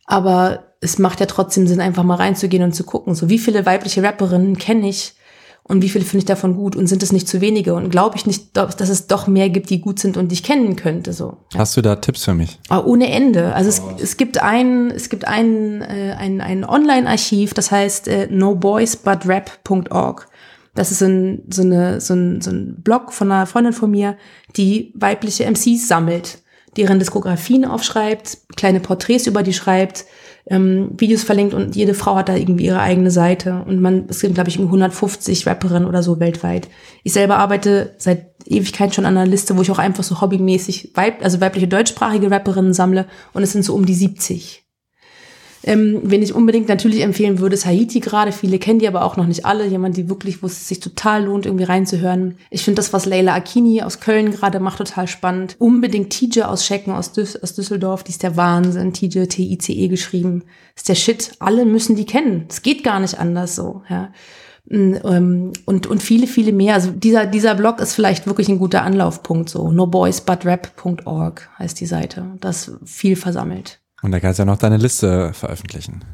Aber 0.06 0.66
es 0.82 1.00
macht 1.00 1.20
ja 1.20 1.26
trotzdem 1.26 1.66
Sinn, 1.66 1.82
einfach 1.82 2.04
mal 2.04 2.16
reinzugehen 2.16 2.64
und 2.64 2.76
zu 2.76 2.84
gucken, 2.84 3.16
so 3.16 3.28
wie 3.28 3.40
viele 3.40 3.66
weibliche 3.66 4.04
Rapperinnen 4.04 4.58
kenne 4.58 4.88
ich, 4.88 5.16
und 5.68 5.82
wie 5.82 5.90
viele 5.90 6.06
finde 6.06 6.20
ich 6.20 6.26
davon 6.26 6.56
gut 6.56 6.76
und 6.76 6.86
sind 6.86 7.02
es 7.02 7.12
nicht 7.12 7.28
zu 7.28 7.42
wenige 7.42 7.74
und 7.74 7.90
glaube 7.90 8.18
ich 8.18 8.28
nicht, 8.28 8.56
dass 8.56 8.80
es 8.88 9.08
doch 9.08 9.26
mehr 9.26 9.50
gibt, 9.50 9.72
die 9.72 9.82
gut 9.82 9.98
sind 9.98 10.16
und 10.16 10.30
die 10.30 10.34
ich 10.34 10.44
kennen 10.44 10.76
könnte. 10.76 11.12
So. 11.12 11.38
Hast 11.56 11.76
du 11.76 11.82
da 11.82 11.96
Tipps 11.96 12.24
für 12.26 12.36
mich? 12.36 12.60
Aber 12.70 12.84
ah, 12.84 12.88
ohne 12.88 13.12
Ende. 13.12 13.56
Also 13.56 13.70
es, 13.70 13.82
es 14.00 14.16
gibt 14.16 14.42
ein, 14.42 14.92
es 14.92 15.10
gibt 15.10 15.28
ein, 15.28 15.82
äh, 15.82 16.16
ein, 16.20 16.40
ein 16.40 16.66
Online-Archiv, 16.66 17.56
das 17.56 17.72
heißt 17.72 18.08
äh, 18.08 18.28
noboysbutrap.org. 18.30 20.28
Das 20.76 20.92
ist 20.92 21.02
ein, 21.02 21.42
so, 21.50 21.64
eine, 21.64 22.00
so, 22.00 22.14
ein, 22.14 22.42
so 22.42 22.52
ein 22.52 22.84
Blog 22.84 23.12
von 23.12 23.32
einer 23.32 23.48
Freundin 23.48 23.74
von 23.74 23.90
mir, 23.90 24.18
die 24.58 24.94
weibliche 24.94 25.50
MCs 25.50 25.88
sammelt, 25.88 26.44
deren 26.78 27.00
Diskografien 27.00 27.66
aufschreibt, 27.66 28.38
kleine 28.56 28.82
Porträts 28.82 29.26
über 29.26 29.42
die 29.42 29.54
schreibt, 29.54 30.06
ähm, 30.48 30.92
Videos 30.98 31.24
verlinkt 31.24 31.54
und 31.54 31.76
jede 31.76 31.94
Frau 31.94 32.16
hat 32.16 32.30
da 32.30 32.36
irgendwie 32.36 32.66
ihre 32.66 32.80
eigene 32.80 33.12
Seite. 33.12 33.64
Und 33.66 33.82
man, 33.82 34.06
es 34.10 34.20
gibt, 34.20 34.36
glaube 34.36 34.50
ich, 34.50 34.60
150 34.60 35.48
Rapperinnen 35.48 35.88
oder 35.88 36.04
so 36.04 36.20
weltweit. 36.20 36.68
Ich 37.04 37.14
selber 37.14 37.38
arbeite 37.38 37.96
seit 37.98 38.28
Ewigkeit 38.46 38.94
schon 38.94 39.06
an 39.06 39.18
einer 39.18 39.30
Liste, 39.30 39.58
wo 39.58 39.62
ich 39.62 39.72
auch 39.72 39.80
einfach 39.80 40.04
so 40.04 40.22
hobbymäßig 40.22 40.92
weib, 40.94 41.24
also 41.24 41.42
weibliche 41.42 41.68
deutschsprachige 41.68 42.30
Rapperinnen 42.30 42.74
sammle 42.74 43.06
und 43.34 43.44
es 43.44 43.54
sind 43.54 43.64
so 43.64 43.74
um 43.74 43.86
die 43.86 43.96
70. 43.96 44.65
Ähm, 45.68 46.00
wen 46.04 46.22
ich 46.22 46.36
unbedingt 46.36 46.70
natürlich 46.70 47.02
empfehlen 47.02 47.40
würde, 47.40 47.56
ist 47.56 47.66
Haiti 47.66 48.00
gerade. 48.00 48.32
Viele 48.32 48.60
kennen 48.60 48.78
die 48.78 48.88
aber 48.88 49.04
auch 49.04 49.18
noch 49.18 49.26
nicht 49.26 49.46
alle. 49.46 49.66
Jemand, 49.66 49.98
die 49.98 50.10
wirklich, 50.10 50.44
wo 50.44 50.46
es 50.46 50.68
sich 50.68 50.80
total 50.80 51.26
lohnt, 51.26 51.48
irgendwie 51.48 51.64
reinzuhören. 51.64 52.38
Ich 52.52 52.64
finde 52.64 52.76
das, 52.76 52.94
was 52.94 53.08
Leila 53.08 53.34
Akini 53.34 53.82
aus 53.82 54.00
Köln 54.00 54.30
gerade 54.30 54.60
macht, 54.60 54.78
total 54.78 55.08
spannend. 55.08 55.56
Unbedingt 55.58 56.12
TJ 56.12 56.44
aus 56.44 56.68
Schecken 56.68 56.94
aus, 56.94 57.14
Düs 57.14 57.36
aus 57.36 57.56
Düsseldorf. 57.56 58.04
Die 58.04 58.12
ist 58.12 58.22
der 58.22 58.38
Wahnsinn. 58.38 58.94
TJ, 58.94 59.26
T-I-C-E 59.26 59.88
geschrieben. 59.88 60.44
Ist 60.76 60.88
der 60.88 60.96
Shit. 60.96 61.32
Alle 61.40 61.66
müssen 61.66 61.96
die 61.96 62.06
kennen. 62.06 62.46
Es 62.48 62.62
geht 62.62 62.84
gar 62.84 63.00
nicht 63.00 63.20
anders 63.20 63.56
so, 63.56 63.82
ja. 63.90 64.12
Mm, 64.70 64.94
ähm, 65.04 65.54
und, 65.66 65.88
und 65.88 66.04
viele, 66.04 66.28
viele 66.28 66.52
mehr. 66.52 66.76
Also 66.76 66.92
dieser, 66.92 67.26
dieser 67.26 67.56
Blog 67.56 67.80
ist 67.80 67.96
vielleicht 67.96 68.28
wirklich 68.28 68.50
ein 68.50 68.60
guter 68.60 68.84
Anlaufpunkt, 68.84 69.50
so 69.50 69.72
noboysbutrap.org 69.72 71.50
heißt 71.58 71.80
die 71.80 71.86
Seite. 71.88 72.36
Das 72.40 72.72
viel 72.86 73.16
versammelt. 73.16 73.80
Und 74.06 74.11
da 74.11 74.19
kannst 74.19 74.38
du 74.38 74.44
ja 74.44 74.45
noch 74.45 74.60
deine 74.60 74.77
Liste 74.77 75.34
veröffentlichen. 75.34 76.06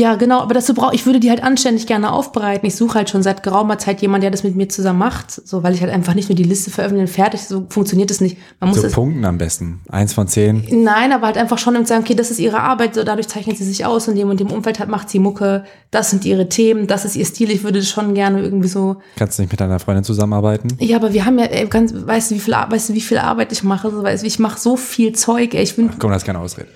Ja, 0.00 0.14
genau, 0.14 0.40
aber 0.40 0.54
dazu 0.54 0.72
brauche 0.72 0.94
ich 0.94 1.04
würde 1.04 1.20
die 1.20 1.28
halt 1.28 1.42
anständig 1.42 1.86
gerne 1.86 2.10
aufbereiten. 2.10 2.66
Ich 2.66 2.74
suche 2.74 2.94
halt 2.94 3.10
schon 3.10 3.22
seit 3.22 3.42
geraumer 3.42 3.76
Zeit 3.76 4.00
jemanden, 4.00 4.22
der 4.22 4.30
das 4.30 4.42
mit 4.42 4.56
mir 4.56 4.66
zusammen 4.66 4.98
macht, 4.98 5.30
so 5.30 5.62
weil 5.62 5.74
ich 5.74 5.82
halt 5.82 5.92
einfach 5.92 6.14
nicht 6.14 6.30
nur 6.30 6.36
die 6.36 6.42
Liste 6.42 6.70
veröffentlichen 6.70 7.12
fertig, 7.12 7.42
so 7.42 7.66
funktioniert 7.68 8.10
es 8.10 8.22
nicht. 8.22 8.38
Man 8.60 8.70
muss 8.70 8.80
so 8.80 8.88
Punkten 8.88 9.26
am 9.26 9.36
besten, 9.36 9.80
eins 9.90 10.14
von 10.14 10.26
zehn. 10.26 10.64
Nein, 10.70 11.12
aber 11.12 11.26
halt 11.26 11.36
einfach 11.36 11.58
schon 11.58 11.76
und 11.76 11.86
sagen, 11.86 12.02
okay, 12.02 12.14
das 12.14 12.30
ist 12.30 12.38
ihre 12.38 12.60
Arbeit, 12.60 12.94
so 12.94 13.04
dadurch 13.04 13.28
zeichnet 13.28 13.58
sie 13.58 13.64
sich 13.64 13.84
aus 13.84 14.08
und 14.08 14.16
dem 14.16 14.30
und 14.30 14.40
dem 14.40 14.50
Umfeld 14.50 14.78
hat 14.78 14.88
macht 14.88 15.10
sie 15.10 15.18
Mucke, 15.18 15.64
das 15.90 16.08
sind 16.08 16.24
ihre 16.24 16.48
Themen, 16.48 16.86
das 16.86 17.04
ist 17.04 17.14
ihr 17.14 17.26
Stil. 17.26 17.50
Ich 17.50 17.62
würde 17.62 17.82
schon 17.82 18.14
gerne 18.14 18.40
irgendwie 18.40 18.68
so. 18.68 18.96
Kannst 19.16 19.38
du 19.38 19.42
nicht 19.42 19.52
mit 19.52 19.60
deiner 19.60 19.80
Freundin 19.80 20.04
zusammenarbeiten? 20.04 20.68
Ja, 20.78 20.96
aber 20.96 21.12
wir 21.12 21.26
haben 21.26 21.38
ja 21.38 21.44
ey, 21.44 21.66
ganz, 21.66 21.92
weißt 21.94 22.30
du, 22.30 22.36
wie 22.36 22.40
viel, 22.40 22.54
weißt 22.54 22.88
du, 22.88 22.94
wie 22.94 23.02
viel 23.02 23.18
Arbeit 23.18 23.52
ich 23.52 23.62
mache, 23.64 23.90
so, 23.90 24.02
weißt 24.02 24.22
du, 24.22 24.26
ich 24.26 24.38
mache 24.38 24.58
so 24.58 24.78
viel 24.78 25.12
Zeug, 25.12 25.52
ey, 25.52 25.62
ich 25.62 25.76
bin. 25.76 25.90
Ach, 25.92 25.96
komm, 25.98 26.10
das 26.10 26.22
ist 26.22 26.26
keine 26.26 26.38
Ausrede. 26.38 26.68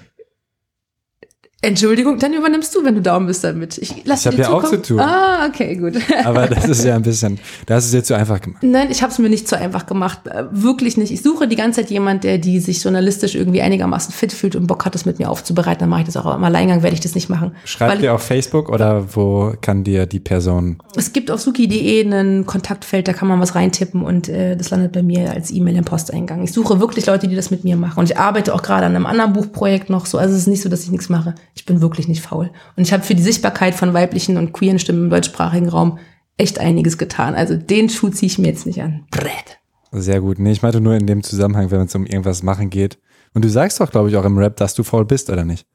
Entschuldigung, 1.64 2.18
dann 2.18 2.32
übernimmst 2.34 2.74
du, 2.74 2.84
wenn 2.84 2.94
du 2.94 3.02
down 3.02 3.26
bist 3.26 3.42
damit. 3.42 3.78
Ich, 3.78 4.04
ich 4.04 4.26
habe 4.26 4.36
ja 4.36 4.50
auch 4.50 4.64
zu 4.64 4.80
tun. 4.80 5.00
Ah, 5.00 5.46
okay, 5.46 5.76
gut. 5.76 5.94
Aber 6.24 6.46
das 6.46 6.66
ist 6.66 6.84
ja 6.84 6.94
ein 6.94 7.02
bisschen, 7.02 7.38
das 7.66 7.86
ist 7.86 7.94
jetzt 7.94 8.08
zu 8.08 8.14
einfach 8.14 8.40
gemacht. 8.40 8.62
Nein, 8.62 8.88
ich 8.90 9.02
habe 9.02 9.12
es 9.12 9.18
mir 9.18 9.28
nicht 9.28 9.48
zu 9.48 9.58
einfach 9.58 9.86
gemacht. 9.86 10.26
Äh, 10.26 10.44
wirklich 10.50 10.96
nicht. 10.96 11.10
Ich 11.10 11.22
suche 11.22 11.48
die 11.48 11.56
ganze 11.56 11.80
Zeit 11.80 11.90
jemand, 11.90 12.24
der 12.24 12.38
die 12.38 12.60
sich 12.60 12.82
journalistisch 12.82 13.34
irgendwie 13.34 13.62
einigermaßen 13.62 14.12
fit 14.12 14.32
fühlt 14.32 14.56
und 14.56 14.66
Bock 14.66 14.84
hat, 14.84 14.94
das 14.94 15.04
mit 15.06 15.18
mir 15.18 15.30
aufzubereiten. 15.30 15.80
Dann 15.80 15.88
mache 15.88 16.02
ich 16.02 16.06
das 16.06 16.16
auch. 16.16 16.34
Im 16.34 16.44
Alleingang 16.44 16.82
werde 16.82 16.94
ich 16.94 17.00
das 17.00 17.14
nicht 17.14 17.28
machen. 17.28 17.52
Schreibt 17.64 18.02
dir 18.02 18.14
auf 18.14 18.22
Facebook 18.22 18.68
oder 18.68 19.14
wo 19.14 19.54
kann 19.60 19.84
dir 19.84 20.06
die 20.06 20.20
Person? 20.20 20.78
Es 20.96 21.12
gibt 21.12 21.30
auf 21.30 21.40
suki.de 21.40 22.02
ein 22.02 22.46
Kontaktfeld, 22.46 23.08
da 23.08 23.12
kann 23.12 23.28
man 23.28 23.40
was 23.40 23.54
reintippen 23.54 24.02
und 24.02 24.28
äh, 24.28 24.56
das 24.56 24.70
landet 24.70 24.92
bei 24.92 25.02
mir 25.02 25.30
als 25.30 25.50
E-Mail 25.50 25.76
im 25.76 25.84
Posteingang. 25.84 26.42
Ich 26.42 26.52
suche 26.52 26.80
wirklich 26.80 27.06
Leute, 27.06 27.28
die 27.28 27.36
das 27.36 27.50
mit 27.50 27.64
mir 27.64 27.76
machen. 27.76 28.00
Und 28.00 28.10
ich 28.10 28.18
arbeite 28.18 28.54
auch 28.54 28.62
gerade 28.62 28.86
an 28.86 28.94
einem 28.94 29.06
anderen 29.06 29.32
Buchprojekt 29.32 29.90
noch 29.90 30.06
so. 30.06 30.18
Also 30.18 30.34
es 30.34 30.42
ist 30.42 30.46
nicht 30.48 30.62
so, 30.62 30.68
dass 30.68 30.84
ich 30.84 30.90
nichts 30.90 31.08
mache. 31.08 31.34
Ich 31.54 31.64
bin 31.64 31.80
wirklich 31.80 32.08
nicht 32.08 32.22
faul. 32.22 32.50
Und 32.76 32.82
ich 32.82 32.92
habe 32.92 33.02
für 33.02 33.14
die 33.14 33.22
Sichtbarkeit 33.22 33.74
von 33.74 33.94
weiblichen 33.94 34.36
und 34.36 34.52
queeren 34.52 34.78
Stimmen 34.78 35.04
im 35.04 35.10
deutschsprachigen 35.10 35.68
Raum 35.68 35.98
echt 36.36 36.58
einiges 36.58 36.98
getan. 36.98 37.34
Also 37.34 37.56
den 37.56 37.88
Schuh 37.88 38.08
ziehe 38.08 38.26
ich 38.26 38.38
mir 38.38 38.48
jetzt 38.48 38.66
nicht 38.66 38.82
an. 38.82 39.04
Brett. 39.10 39.58
Sehr 39.92 40.20
gut. 40.20 40.38
Nee, 40.38 40.52
ich 40.52 40.62
meinte 40.62 40.80
nur 40.80 40.94
in 40.94 41.06
dem 41.06 41.22
Zusammenhang, 41.22 41.70
wenn 41.70 41.82
es 41.82 41.94
um 41.94 42.06
irgendwas 42.06 42.42
machen 42.42 42.70
geht. 42.70 42.98
Und 43.32 43.44
du 43.44 43.48
sagst 43.48 43.80
doch, 43.80 43.90
glaube 43.90 44.08
ich, 44.08 44.16
auch 44.16 44.24
im 44.24 44.38
Rap, 44.38 44.56
dass 44.56 44.74
du 44.74 44.82
faul 44.82 45.04
bist, 45.04 45.30
oder 45.30 45.44
nicht? 45.44 45.66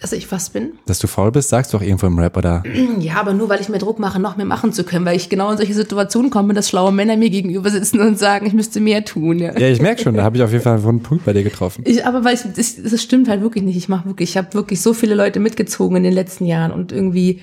Dass 0.00 0.12
ich 0.12 0.30
was 0.32 0.48
bin? 0.48 0.72
Dass 0.86 0.98
du 0.98 1.06
faul 1.06 1.30
bist, 1.30 1.50
sagst 1.50 1.72
du 1.72 1.76
auch 1.76 1.82
irgendwo 1.82 2.06
im 2.06 2.18
Rap, 2.18 2.36
oder? 2.36 2.62
Ja, 3.00 3.14
aber 3.16 3.32
nur, 3.32 3.48
weil 3.48 3.60
ich 3.60 3.68
mir 3.68 3.78
Druck 3.78 3.98
mache, 3.98 4.20
noch 4.20 4.36
mehr 4.36 4.46
machen 4.46 4.72
zu 4.72 4.84
können, 4.84 5.04
weil 5.04 5.16
ich 5.16 5.28
genau 5.28 5.50
in 5.50 5.56
solche 5.56 5.74
Situationen 5.74 6.30
komme, 6.30 6.54
dass 6.54 6.68
schlaue 6.68 6.92
Männer 6.92 7.16
mir 7.16 7.30
gegenüber 7.30 7.70
sitzen 7.70 8.00
und 8.00 8.18
sagen, 8.18 8.46
ich 8.46 8.52
müsste 8.52 8.80
mehr 8.80 9.04
tun. 9.04 9.38
Ja, 9.38 9.56
ja 9.58 9.68
ich 9.68 9.80
merke 9.80 10.02
schon, 10.02 10.14
da 10.14 10.22
habe 10.22 10.36
ich 10.36 10.42
auf 10.42 10.52
jeden 10.52 10.64
Fall 10.64 10.78
einen 10.78 11.02
Punkt 11.02 11.24
bei 11.24 11.32
dir 11.32 11.42
getroffen. 11.42 11.84
Ich, 11.86 12.04
aber 12.04 12.24
weil 12.24 12.34
ich, 12.34 12.40
das, 12.54 12.76
das 12.82 13.02
stimmt 13.02 13.28
halt 13.28 13.42
wirklich 13.42 13.64
nicht. 13.64 13.76
Ich 13.76 13.88
mache 13.88 14.06
wirklich, 14.06 14.30
ich 14.30 14.36
habe 14.36 14.52
wirklich 14.54 14.80
so 14.80 14.92
viele 14.92 15.14
Leute 15.14 15.40
mitgezogen 15.40 15.96
in 15.98 16.02
den 16.02 16.12
letzten 16.12 16.46
Jahren 16.46 16.72
und 16.72 16.92
irgendwie 16.92 17.40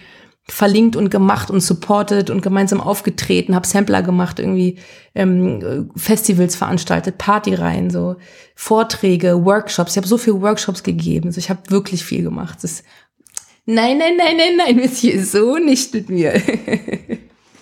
verlinkt 0.49 0.95
und 0.95 1.10
gemacht 1.10 1.52
und 1.52 1.60
supported 1.60 2.30
und 2.30 2.41
gemeinsam 2.41 2.80
aufgetreten, 2.80 3.53
habe 3.53 3.68
Sampler 3.68 4.02
gemacht, 4.02 4.40
irgendwie 4.40 4.78
ähm, 5.14 5.91
Festivals 5.95 6.56
veranstaltet, 6.56 7.18
Partyreihen, 7.18 7.90
so 7.90 8.15
Vorträge, 8.56 9.44
Workshops. 9.44 9.91
Ich 9.91 9.98
habe 9.98 10.07
so 10.07 10.18
viele 10.18 10.41
Workshops 10.41 10.84
gegeben. 10.84 11.28
Also 11.28 11.40
ich 11.40 11.49
habe 11.49 11.69
wirklich 11.69 12.06
viel 12.06 12.24
gemacht. 12.24 12.60
Das 12.61 12.84
nein, 13.65 13.98
nein, 13.98 14.15
nein, 14.18 14.38
nein, 14.38 14.57
nein, 14.57 14.76
Monsieur, 14.78 15.24
so 15.24 15.57
nicht 15.57 15.94
mit 15.94 16.10
mir. 16.10 16.36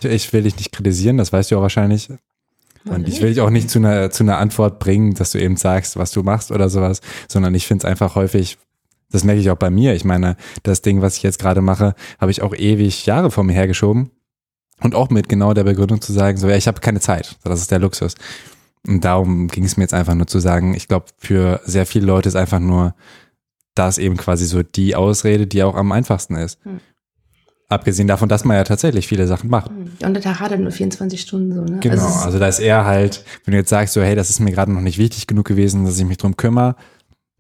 ich 0.04 0.32
will 0.32 0.44
dich 0.44 0.56
nicht 0.58 0.72
kritisieren, 0.72 1.18
das 1.18 1.34
weißt 1.34 1.52
du 1.52 1.58
auch 1.58 1.64
wahrscheinlich. 1.64 2.10
Und 2.88 3.08
ich 3.08 3.20
will 3.20 3.30
dich 3.30 3.42
auch 3.42 3.50
nicht 3.50 3.72
zu 3.72 3.80
einer, 3.80 4.12
zu 4.12 4.24
einer 4.24 4.38
Antwort 4.38 4.78
bringen, 4.78 5.16
dass 5.16 5.32
du 5.32 5.40
eben 5.40 5.58
sagst, 5.58 5.98
was 5.98 6.12
du 6.12 6.22
machst 6.22 6.52
oder 6.52 6.70
sowas, 6.70 7.02
sondern 7.28 7.56
ich 7.56 7.66
finde 7.66 7.86
es 7.86 7.92
einfach 7.92 8.14
häufig, 8.14 8.60
das 9.12 9.24
merke 9.24 9.42
ich 9.42 9.50
auch 9.50 9.58
bei 9.58 9.70
mir. 9.70 9.94
Ich 9.94 10.06
meine, 10.06 10.36
das 10.64 10.82
Ding, 10.82 11.02
was 11.02 11.18
ich 11.18 11.24
jetzt 11.24 11.40
gerade 11.40 11.62
mache, 11.62 11.96
habe 12.20 12.32
ich 12.32 12.42
auch 12.42 12.56
ewig 12.56 13.06
Jahre 13.06 13.32
vor 13.32 13.44
mir 13.44 13.54
hergeschoben. 13.54 14.12
Und 14.82 14.94
auch 14.94 15.10
mit 15.10 15.30
genau 15.30 15.54
der 15.54 15.64
Begründung 15.64 16.02
zu 16.02 16.12
sagen, 16.12 16.38
so, 16.38 16.50
ja, 16.50 16.58
ich 16.58 16.68
habe 16.68 16.82
keine 16.82 17.00
Zeit. 17.00 17.38
Das 17.44 17.62
ist 17.62 17.72
der 17.72 17.80
Luxus. 17.80 18.16
Und 18.86 19.06
darum 19.06 19.48
ging 19.48 19.64
es 19.64 19.78
mir 19.78 19.84
jetzt 19.84 19.94
einfach 19.94 20.16
nur 20.16 20.28
zu 20.28 20.40
sagen, 20.40 20.76
ich 20.76 20.88
glaube, 20.88 21.06
für 21.18 21.62
sehr 21.64 21.86
viele 21.86 22.06
Leute 22.06 22.30
ist 22.30 22.36
einfach 22.36 22.60
nur 22.60 22.94
das 23.74 23.98
eben 23.98 24.18
quasi 24.18 24.46
so 24.46 24.64
die 24.64 24.96
Ausrede, 24.96 25.48
die 25.48 25.64
auch 25.64 25.76
am 25.76 25.92
einfachsten 25.92 26.36
ist. 26.36 26.60
Hm. 26.64 26.80
Abgesehen 27.68 28.08
davon, 28.08 28.30
dass 28.30 28.46
man 28.46 28.58
ja 28.58 28.64
tatsächlich 28.64 29.08
viele 29.08 29.28
Sachen 29.28 29.50
macht. 29.50 29.70
Hm. 29.70 29.92
Und 30.04 30.14
der 30.14 30.22
Tag 30.22 30.40
hat 30.40 30.52
halt 30.52 30.62
nur 30.62 30.72
24 30.72 31.20
Stunden 31.20 31.54
so, 31.54 31.62
ne? 31.62 31.80
Genau, 31.80 32.06
also, 32.06 32.26
also 32.26 32.40
da 32.40 32.48
ist 32.48 32.60
er 32.60 32.86
halt, 32.86 33.24
wenn 33.44 33.54
du 33.54 33.58
jetzt 33.58 33.70
sagst, 33.70 33.94
so, 33.94 34.02
hey, 34.02 34.16
das 34.16 34.30
ist 34.30 34.40
mir 34.40 34.52
gerade 34.52 34.72
noch 34.72 34.82
nicht 34.82 34.98
wichtig 34.98 35.26
genug 35.28 35.46
gewesen, 35.46 35.86
dass 35.86 35.98
ich 35.98 36.06
mich 36.06 36.18
drum 36.18 36.38
kümmere, 36.38 36.76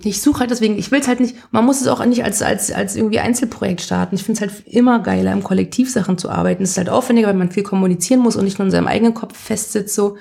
ich 0.03 0.21
suche 0.21 0.41
halt 0.41 0.51
deswegen, 0.51 0.77
ich 0.77 0.91
will 0.91 0.99
es 0.99 1.07
halt 1.07 1.21
nicht, 1.21 1.35
man 1.51 1.65
muss 1.65 1.79
es 1.79 1.87
auch 1.87 2.03
nicht 2.05 2.23
als, 2.23 2.41
als, 2.41 2.71
als 2.71 2.95
irgendwie 2.95 3.19
Einzelprojekt 3.19 3.81
starten. 3.81 4.15
Ich 4.15 4.23
finde 4.23 4.43
es 4.43 4.51
halt 4.51 4.67
immer 4.67 4.99
geiler, 4.99 5.31
im 5.31 5.43
Kollektiv 5.43 5.89
Sachen 5.89 6.17
zu 6.17 6.29
arbeiten. 6.29 6.63
Es 6.63 6.71
ist 6.71 6.77
halt 6.77 6.89
aufwendiger, 6.89 7.29
weil 7.29 7.35
man 7.35 7.51
viel 7.51 7.63
kommunizieren 7.63 8.19
muss 8.19 8.35
und 8.35 8.43
nicht 8.43 8.59
nur 8.59 8.65
in 8.65 8.71
seinem 8.71 8.87
eigenen 8.87 9.13
Kopf 9.13 9.37
festsitzt, 9.37 9.95
so. 9.95 10.17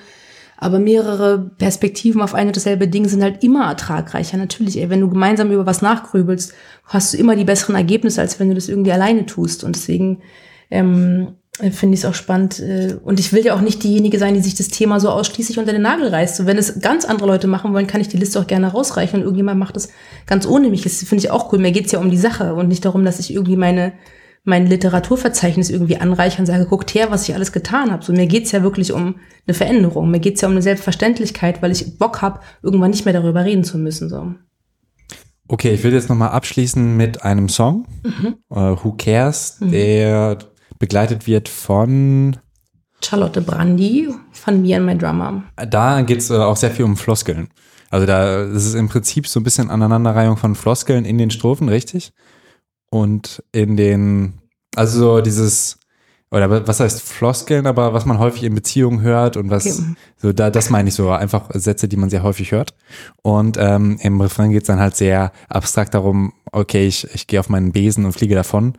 Aber 0.57 0.79
mehrere 0.79 1.51
Perspektiven 1.57 2.21
auf 2.21 2.33
ein 2.33 2.47
und 2.47 2.55
dasselbe 2.55 2.87
Ding 2.87 3.09
sind 3.09 3.21
halt 3.21 3.43
immer 3.43 3.65
ertragreicher. 3.65 4.37
Natürlich, 4.37 4.77
ey, 4.77 4.89
wenn 4.89 5.01
du 5.01 5.09
gemeinsam 5.09 5.51
über 5.51 5.65
was 5.65 5.81
nachgrübelst, 5.81 6.53
hast 6.85 7.13
du 7.13 7.17
immer 7.17 7.35
die 7.35 7.43
besseren 7.43 7.75
Ergebnisse, 7.75 8.21
als 8.21 8.39
wenn 8.39 8.47
du 8.47 8.55
das 8.55 8.69
irgendwie 8.69 8.93
alleine 8.93 9.25
tust. 9.25 9.65
Und 9.65 9.75
deswegen, 9.75 10.21
ähm, 10.71 11.27
äh, 11.27 11.31
finde 11.57 11.93
ich 11.93 12.01
es 12.01 12.05
auch 12.05 12.13
spannend. 12.13 12.59
Äh, 12.59 12.97
und 13.03 13.19
ich 13.19 13.31
will 13.31 13.45
ja 13.45 13.55
auch 13.55 13.61
nicht 13.61 13.83
diejenige 13.83 14.19
sein, 14.19 14.33
die 14.33 14.41
sich 14.41 14.55
das 14.55 14.67
Thema 14.67 14.99
so 14.99 15.09
ausschließlich 15.09 15.57
unter 15.57 15.71
den 15.71 15.83
Nagel 15.83 16.09
reißt. 16.09 16.35
So, 16.35 16.45
wenn 16.45 16.57
es 16.57 16.79
ganz 16.81 17.05
andere 17.05 17.27
Leute 17.27 17.47
machen 17.47 17.73
wollen, 17.73 17.87
kann 17.87 18.01
ich 18.01 18.09
die 18.09 18.17
Liste 18.17 18.39
auch 18.39 18.47
gerne 18.47 18.67
rausreichen 18.67 19.19
und 19.19 19.23
irgendjemand 19.23 19.59
macht 19.59 19.75
das 19.75 19.89
ganz 20.25 20.45
ohne 20.45 20.69
mich. 20.69 20.81
Das 20.81 20.97
finde 21.03 21.23
ich 21.23 21.31
auch 21.31 21.51
cool. 21.51 21.59
Mir 21.59 21.71
geht's 21.71 21.91
ja 21.91 21.99
um 21.99 22.11
die 22.11 22.17
Sache 22.17 22.55
und 22.55 22.67
nicht 22.67 22.83
darum, 22.83 23.05
dass 23.05 23.19
ich 23.19 23.33
irgendwie 23.33 23.57
meine 23.57 23.93
mein 24.47 24.67
Literaturverzeichnis 24.67 25.71
irgendwie 25.71 25.97
anreiche 25.97 26.39
und 26.39 26.45
sage, 26.45 26.67
guckt 26.67 26.93
her, 26.93 27.07
was 27.09 27.27
ich 27.27 27.33
alles 27.33 27.51
getan 27.51 27.91
habe. 27.91 28.05
So, 28.05 28.13
mir 28.13 28.27
geht's 28.27 28.51
ja 28.51 28.61
wirklich 28.61 28.93
um 28.93 29.15
eine 29.47 29.55
Veränderung. 29.55 30.11
Mir 30.11 30.19
geht's 30.19 30.41
ja 30.41 30.47
um 30.47 30.51
eine 30.51 30.61
Selbstverständlichkeit, 30.61 31.63
weil 31.63 31.71
ich 31.71 31.97
Bock 31.97 32.21
habe, 32.21 32.41
irgendwann 32.61 32.91
nicht 32.91 33.05
mehr 33.05 33.13
darüber 33.13 33.43
reden 33.43 33.63
zu 33.63 33.79
müssen. 33.79 34.07
So. 34.07 34.35
Okay, 35.47 35.73
ich 35.73 35.83
will 35.83 35.93
jetzt 35.93 36.09
nochmal 36.09 36.29
abschließen 36.29 36.95
mit 36.95 37.23
einem 37.23 37.49
Song, 37.49 37.87
mhm. 38.03 38.35
uh, 38.51 38.77
Who 38.83 38.93
Cares, 38.97 39.57
mhm. 39.59 39.71
der 39.71 40.37
begleitet 40.79 41.27
wird 41.27 41.49
von 41.49 42.37
Charlotte 43.03 43.41
Brandy 43.41 44.09
von 44.31 44.61
Me 44.61 44.75
and 44.75 44.85
My 44.85 44.97
Drummer. 44.97 45.43
Da 45.69 46.01
geht 46.01 46.19
es 46.19 46.29
äh, 46.29 46.35
auch 46.35 46.57
sehr 46.57 46.71
viel 46.71 46.85
um 46.85 46.97
Floskeln. 46.97 47.49
Also 47.89 48.05
da 48.05 48.43
ist 48.43 48.73
im 48.73 48.89
Prinzip 48.89 49.27
so 49.27 49.39
ein 49.39 49.43
bisschen 49.43 49.69
Aneinanderreihung 49.69 50.37
von 50.37 50.55
Floskeln 50.55 51.05
in 51.05 51.17
den 51.17 51.31
Strophen, 51.31 51.69
richtig? 51.69 52.11
Und 52.89 53.43
in 53.51 53.77
den, 53.77 54.33
also 54.75 54.99
so 54.99 55.21
dieses, 55.21 55.77
oder 56.31 56.67
was 56.67 56.79
heißt 56.79 57.01
Floskeln, 57.01 57.67
aber 57.67 57.93
was 57.93 58.05
man 58.05 58.19
häufig 58.19 58.43
in 58.43 58.55
Beziehungen 58.55 59.01
hört 59.01 59.37
und 59.37 59.49
was, 59.49 59.65
okay. 59.65 59.95
so 60.17 60.33
da, 60.33 60.49
das 60.49 60.69
meine 60.69 60.89
ich 60.89 60.95
so, 60.95 61.11
einfach 61.11 61.49
Sätze, 61.53 61.87
die 61.87 61.97
man 61.97 62.09
sehr 62.09 62.23
häufig 62.23 62.51
hört. 62.51 62.73
Und 63.21 63.57
ähm, 63.59 63.97
im 64.01 64.19
Refrain 64.19 64.51
geht 64.51 64.63
es 64.63 64.67
dann 64.67 64.79
halt 64.79 64.95
sehr 64.95 65.31
abstrakt 65.47 65.93
darum, 65.93 66.33
okay, 66.51 66.87
ich, 66.87 67.07
ich 67.13 67.27
gehe 67.27 67.39
auf 67.39 67.49
meinen 67.49 67.71
Besen 67.71 68.05
und 68.05 68.13
fliege 68.13 68.35
davon 68.35 68.73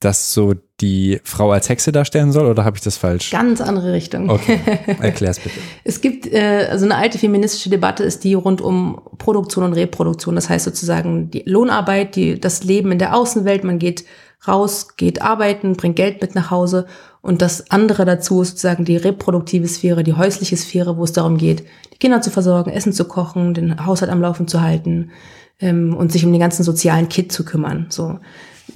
das 0.00 0.34
so 0.34 0.54
die 0.80 1.20
Frau 1.24 1.52
als 1.52 1.70
Hexe 1.70 1.90
darstellen 1.90 2.30
soll 2.30 2.46
oder 2.46 2.64
habe 2.64 2.76
ich 2.76 2.82
das 2.82 2.98
falsch? 2.98 3.30
Ganz 3.30 3.60
andere 3.62 3.92
Richtung. 3.92 4.28
Okay, 4.28 4.60
erklär's 5.00 5.40
bitte. 5.40 5.58
es 5.84 6.00
gibt, 6.02 6.30
äh, 6.30 6.68
also 6.70 6.84
eine 6.84 6.96
alte 6.96 7.18
feministische 7.18 7.70
Debatte 7.70 8.04
ist 8.04 8.22
die 8.24 8.34
rund 8.34 8.60
um 8.60 9.00
Produktion 9.16 9.64
und 9.64 9.72
Reproduktion. 9.72 10.34
Das 10.34 10.50
heißt 10.50 10.66
sozusagen 10.66 11.30
die 11.30 11.44
Lohnarbeit, 11.46 12.14
die, 12.14 12.38
das 12.38 12.62
Leben 12.64 12.92
in 12.92 12.98
der 12.98 13.16
Außenwelt. 13.16 13.64
Man 13.64 13.78
geht 13.78 14.04
raus, 14.46 14.96
geht 14.96 15.22
arbeiten, 15.22 15.76
bringt 15.76 15.96
Geld 15.96 16.20
mit 16.20 16.34
nach 16.34 16.50
Hause. 16.50 16.86
Und 17.22 17.40
das 17.40 17.70
andere 17.70 18.04
dazu 18.04 18.42
ist 18.42 18.50
sozusagen 18.50 18.84
die 18.84 18.96
reproduktive 18.96 19.66
Sphäre, 19.66 20.04
die 20.04 20.14
häusliche 20.14 20.56
Sphäre, 20.56 20.98
wo 20.98 21.04
es 21.04 21.12
darum 21.12 21.38
geht, 21.38 21.64
die 21.92 21.98
Kinder 21.98 22.20
zu 22.20 22.30
versorgen, 22.30 22.70
Essen 22.70 22.92
zu 22.92 23.06
kochen, 23.06 23.54
den 23.54 23.84
Haushalt 23.84 24.12
am 24.12 24.20
Laufen 24.20 24.46
zu 24.46 24.60
halten 24.60 25.10
ähm, 25.58 25.96
und 25.96 26.12
sich 26.12 26.24
um 26.24 26.32
den 26.32 26.40
ganzen 26.40 26.62
sozialen 26.62 27.08
Kit 27.08 27.32
zu 27.32 27.44
kümmern. 27.44 27.86
So 27.88 28.18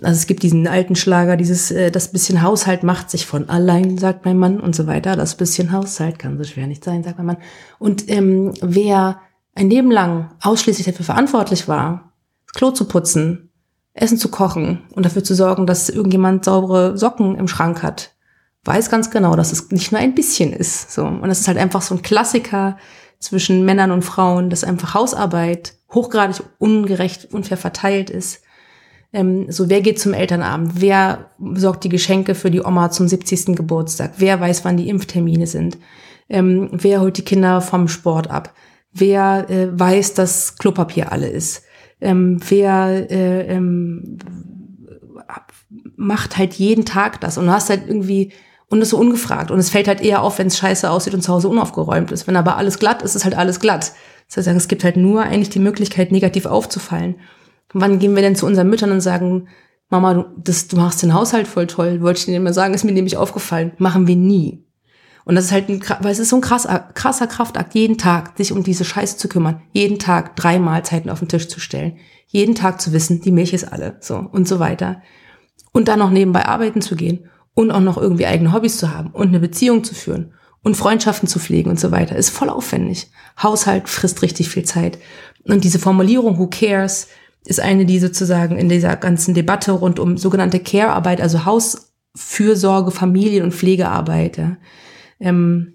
also 0.03 0.19
es 0.19 0.27
gibt 0.27 0.43
diesen 0.43 0.67
alten 0.69 0.95
Schlager, 0.95 1.37
dieses, 1.37 1.71
äh, 1.71 1.91
das 1.91 2.13
bisschen 2.13 2.43
Haushalt 2.43 2.83
macht 2.83 3.11
sich 3.11 3.27
von 3.27 3.49
allein, 3.49 3.99
sagt 3.99 4.25
mein 4.25 4.39
Mann 4.39 4.61
und 4.61 4.75
so 4.75 4.87
weiter. 4.87 5.17
Das 5.17 5.35
bisschen 5.35 5.73
Haushalt 5.73 6.19
kann 6.19 6.39
so 6.39 6.45
schwer 6.45 6.67
nicht 6.67 6.85
sein, 6.85 7.03
sagt 7.03 7.19
mein 7.19 7.27
Mann. 7.27 7.39
Und 7.79 8.09
ähm, 8.09 8.53
wer 8.61 9.21
ein 9.55 9.71
Leben 9.71 9.91
lang 9.91 10.31
ausschließlich 10.43 10.87
dafür 10.87 11.05
verantwortlich 11.05 11.69
war, 11.69 12.13
das 12.47 12.55
Klo 12.55 12.71
zu 12.71 12.87
putzen, 12.87 13.51
Essen 13.93 14.19
zu 14.19 14.29
kochen 14.29 14.83
und 14.95 15.05
dafür 15.05 15.25
zu 15.25 15.35
sorgen, 15.35 15.67
dass 15.67 15.89
irgendjemand 15.89 16.45
saubere 16.45 16.97
Socken 16.97 17.37
im 17.37 17.49
Schrank 17.49 17.83
hat, 17.83 18.13
weiß 18.65 18.91
ganz 18.91 19.11
genau, 19.11 19.35
dass 19.35 19.53
es 19.53 19.71
nicht 19.71 19.91
nur 19.91 20.01
ein 20.01 20.15
bisschen 20.15 20.53
ist. 20.53 20.93
So. 20.93 21.05
Und 21.05 21.29
es 21.31 21.41
ist 21.41 21.49
halt 21.49 21.59
einfach 21.59 21.83
so 21.83 21.95
ein 21.95 22.03
Klassiker 22.03 22.79
zwischen 23.19 23.65
Männern 23.65 23.91
und 23.91 24.05
Frauen, 24.05 24.51
dass 24.51 24.65
einfach 24.65 24.95
Hausarbeit 24.95 25.75
hochgradig 25.93 26.43
ungerecht, 26.59 27.35
unfair 27.35 27.57
verteilt 27.57 28.09
ist 28.09 28.43
ähm, 29.13 29.51
so, 29.51 29.69
wer 29.69 29.81
geht 29.81 29.99
zum 29.99 30.15
Elternabend? 30.15 30.81
Wer 30.81 31.31
sorgt 31.55 31.85
die 31.85 31.89
Geschenke 31.89 32.35
für 32.35 32.51
die 32.51 32.63
Oma 32.63 32.91
zum 32.91 33.09
70. 33.09 33.57
Geburtstag? 33.57 34.13
Wer 34.19 34.41
weiß, 34.41 34.65
wann 34.65 34.77
die 34.77 34.89
Impftermine 34.89 35.47
sind? 35.47 35.79
Ähm, 36.29 36.69
wer 36.73 37.01
holt 37.01 37.17
die 37.17 37.25
Kinder 37.25 37.61
vom 37.61 37.89
Sport 37.89 38.31
ab? 38.31 38.55
Wer 38.93 39.51
äh, 39.51 39.69
weiß, 39.79 40.15
dass 40.15 40.57
Klopapier 40.57 41.11
alle 41.11 41.29
ist? 41.29 41.65
Ähm, 42.01 42.41
wer 42.49 43.11
äh, 43.11 43.47
ähm, 43.55 44.19
macht 45.97 46.39
halt 46.39 46.55
jeden 46.55 46.85
Tag 46.85 47.21
das? 47.21 47.37
Und 47.37 47.47
du 47.47 47.53
hast 47.53 47.69
halt 47.69 47.83
irgendwie 47.89 48.33
und 48.69 48.81
ist 48.81 48.91
so 48.91 48.99
ungefragt. 48.99 49.51
Und 49.51 49.59
es 49.59 49.71
fällt 49.71 49.89
halt 49.89 50.01
eher 50.01 50.23
auf, 50.23 50.39
wenn 50.39 50.47
es 50.47 50.57
scheiße 50.57 50.89
aussieht 50.89 51.15
und 51.15 51.23
zu 51.23 51.33
Hause 51.33 51.49
unaufgeräumt 51.49 52.13
ist. 52.13 52.29
Wenn 52.29 52.37
aber 52.37 52.57
alles 52.57 52.79
glatt 52.79 53.03
ist, 53.03 53.17
ist 53.17 53.25
halt 53.25 53.37
alles 53.37 53.59
glatt. 53.59 53.93
Das 54.33 54.47
heißt, 54.47 54.57
es 54.57 54.69
gibt 54.69 54.85
halt 54.85 54.97
nur 54.97 55.23
eigentlich 55.23 55.51
die 55.51 55.59
Möglichkeit, 55.59 56.13
negativ 56.13 56.47
aufzufallen. 56.47 57.17
Wann 57.73 57.99
gehen 57.99 58.15
wir 58.15 58.23
denn 58.23 58.37
zu 58.37 58.47
unseren 58.47 58.69
Müttern 58.69 58.91
und 58.91 59.01
sagen, 59.01 59.49
Mama, 59.89 60.15
du, 60.15 60.25
das, 60.37 60.69
du 60.69 60.77
machst 60.77 61.03
den 61.03 61.15
Haushalt 61.15 61.49
voll 61.49 61.67
toll, 61.67 62.01
wollte 62.01 62.21
ich 62.21 62.27
dir 62.27 62.37
immer 62.37 62.53
sagen, 62.53 62.75
ist 62.75 62.85
mir 62.85 62.93
nämlich 62.93 63.17
aufgefallen. 63.17 63.73
Machen 63.79 64.07
wir 64.07 64.17
nie. 64.17 64.65
Und 65.25 65.35
das 65.35 65.47
ist 65.47 65.53
halt 65.53 65.69
ein, 65.69 65.83
weil 66.01 66.13
es 66.13 66.19
ist 66.19 66.31
so 66.31 66.37
ein 66.37 66.43
krasser, 66.43 66.91
krasser 66.95 67.27
Kraftakt, 67.27 67.75
jeden 67.75 67.99
Tag 67.99 68.37
sich 68.37 68.53
um 68.53 68.63
diese 68.63 68.85
Scheiße 68.85 69.17
zu 69.17 69.29
kümmern, 69.29 69.63
jeden 69.73 69.99
Tag 69.99 70.35
drei 70.37 70.59
Mahlzeiten 70.59 71.11
auf 71.11 71.19
den 71.19 71.29
Tisch 71.29 71.49
zu 71.49 71.61
stellen, 71.61 71.99
jeden 72.27 72.55
Tag 72.55 72.81
zu 72.81 72.93
wissen, 72.93 73.21
die 73.21 73.33
Milch 73.33 73.53
ist 73.53 73.71
alle, 73.71 73.97
so 74.01 74.17
und 74.17 74.49
so 74.49 74.59
weiter. 74.59 75.03
Und 75.73 75.89
dann 75.89 75.99
noch 75.99 76.11
nebenbei 76.11 76.47
arbeiten 76.47 76.81
zu 76.81 76.97
gehen 76.97 77.29
und 77.55 77.71
auch 77.71 77.81
noch 77.81 77.99
irgendwie 77.99 78.27
eigene 78.27 78.53
Hobbys 78.53 78.79
zu 78.79 78.95
haben 78.95 79.11
und 79.11 79.29
eine 79.29 79.41
Beziehung 79.41 79.85
zu 79.85 79.95
führen 79.95 80.33
und 80.63 80.77
Freundschaften 80.77 81.29
zu 81.29 81.39
pflegen 81.39 81.71
und 81.71 81.81
so 81.81 81.91
weiter, 81.91 82.17
ist 82.17 82.31
voll 82.31 82.49
aufwendig. 82.49 83.11
Haushalt 83.43 83.89
frisst 83.89 84.23
richtig 84.23 84.49
viel 84.49 84.65
Zeit. 84.65 84.99
Und 85.45 85.65
diese 85.65 85.79
Formulierung, 85.79 86.39
who 86.39 86.49
cares, 86.49 87.09
ist 87.45 87.61
eine, 87.61 87.87
die 87.87 87.99
sozusagen 87.99 88.57
in 88.57 88.69
dieser 88.69 88.97
ganzen 88.97 89.35
Debatte 89.35 89.73
rund 89.73 89.99
um 89.99 90.17
sogenannte 90.17 90.61
Care-Arbeit, 90.61 91.21
also 91.21 91.45
Hausfürsorge, 91.45 92.91
Familien- 92.91 93.45
und 93.45 93.55
Pflegearbeit, 93.55 94.39
ja, 94.39 94.57
ähm, 95.21 95.75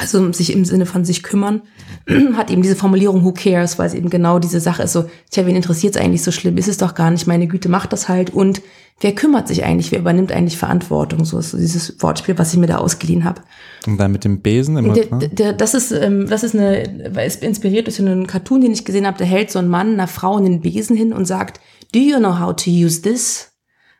also 0.00 0.32
sich 0.32 0.52
im 0.52 0.64
Sinne 0.64 0.86
von 0.86 1.04
sich 1.04 1.22
kümmern, 1.22 1.62
hat 2.34 2.50
eben 2.50 2.62
diese 2.62 2.76
Formulierung 2.76 3.22
Who 3.22 3.32
cares, 3.32 3.78
weil 3.78 3.86
es 3.86 3.94
eben 3.94 4.08
genau 4.08 4.38
diese 4.38 4.60
Sache 4.60 4.82
ist, 4.82 4.92
so, 4.92 5.04
tja, 5.30 5.46
wen 5.46 5.56
interessiert 5.56 5.94
es 5.94 6.00
eigentlich 6.00 6.22
so 6.22 6.32
schlimm, 6.32 6.56
ist 6.56 6.68
es 6.68 6.78
doch 6.78 6.94
gar 6.94 7.10
nicht, 7.10 7.26
meine 7.26 7.46
Güte, 7.46 7.68
macht 7.68 7.92
das 7.92 8.08
halt 8.08 8.30
und 8.30 8.62
wer 9.00 9.14
kümmert 9.14 9.46
sich 9.46 9.62
eigentlich, 9.62 9.92
wer 9.92 9.98
übernimmt 9.98 10.32
eigentlich 10.32 10.56
Verantwortung, 10.56 11.24
so 11.24 11.38
ist 11.38 11.50
so 11.50 11.58
dieses 11.58 12.02
Wortspiel, 12.02 12.38
was 12.38 12.52
ich 12.52 12.58
mir 12.58 12.66
da 12.66 12.78
ausgeliehen 12.78 13.24
habe. 13.24 13.42
Und 13.86 13.98
dann 13.98 14.12
mit 14.12 14.24
dem 14.24 14.40
Besen 14.40 14.78
immer. 14.78 14.94
Der, 14.94 15.28
der, 15.28 15.52
das 15.52 15.74
ist, 15.74 15.92
ähm, 15.92 16.26
das 16.28 16.42
ist 16.42 16.54
eine, 16.54 17.10
weil 17.12 17.26
es 17.26 17.36
inspiriert 17.36 17.86
durch 17.86 18.00
einen 18.00 18.26
Cartoon, 18.26 18.62
den 18.62 18.72
ich 18.72 18.86
gesehen 18.86 19.06
habe, 19.06 19.18
da 19.18 19.24
hält 19.24 19.50
so 19.50 19.58
ein 19.58 19.68
Mann 19.68 19.92
einer 19.92 20.08
Frau 20.08 20.36
einen 20.36 20.60
Besen 20.60 20.96
hin 20.96 21.12
und 21.12 21.26
sagt, 21.26 21.60
do 21.92 21.98
you 21.98 22.18
know 22.18 22.38
how 22.38 22.56
to 22.56 22.70
use 22.70 23.02
this? 23.02 23.48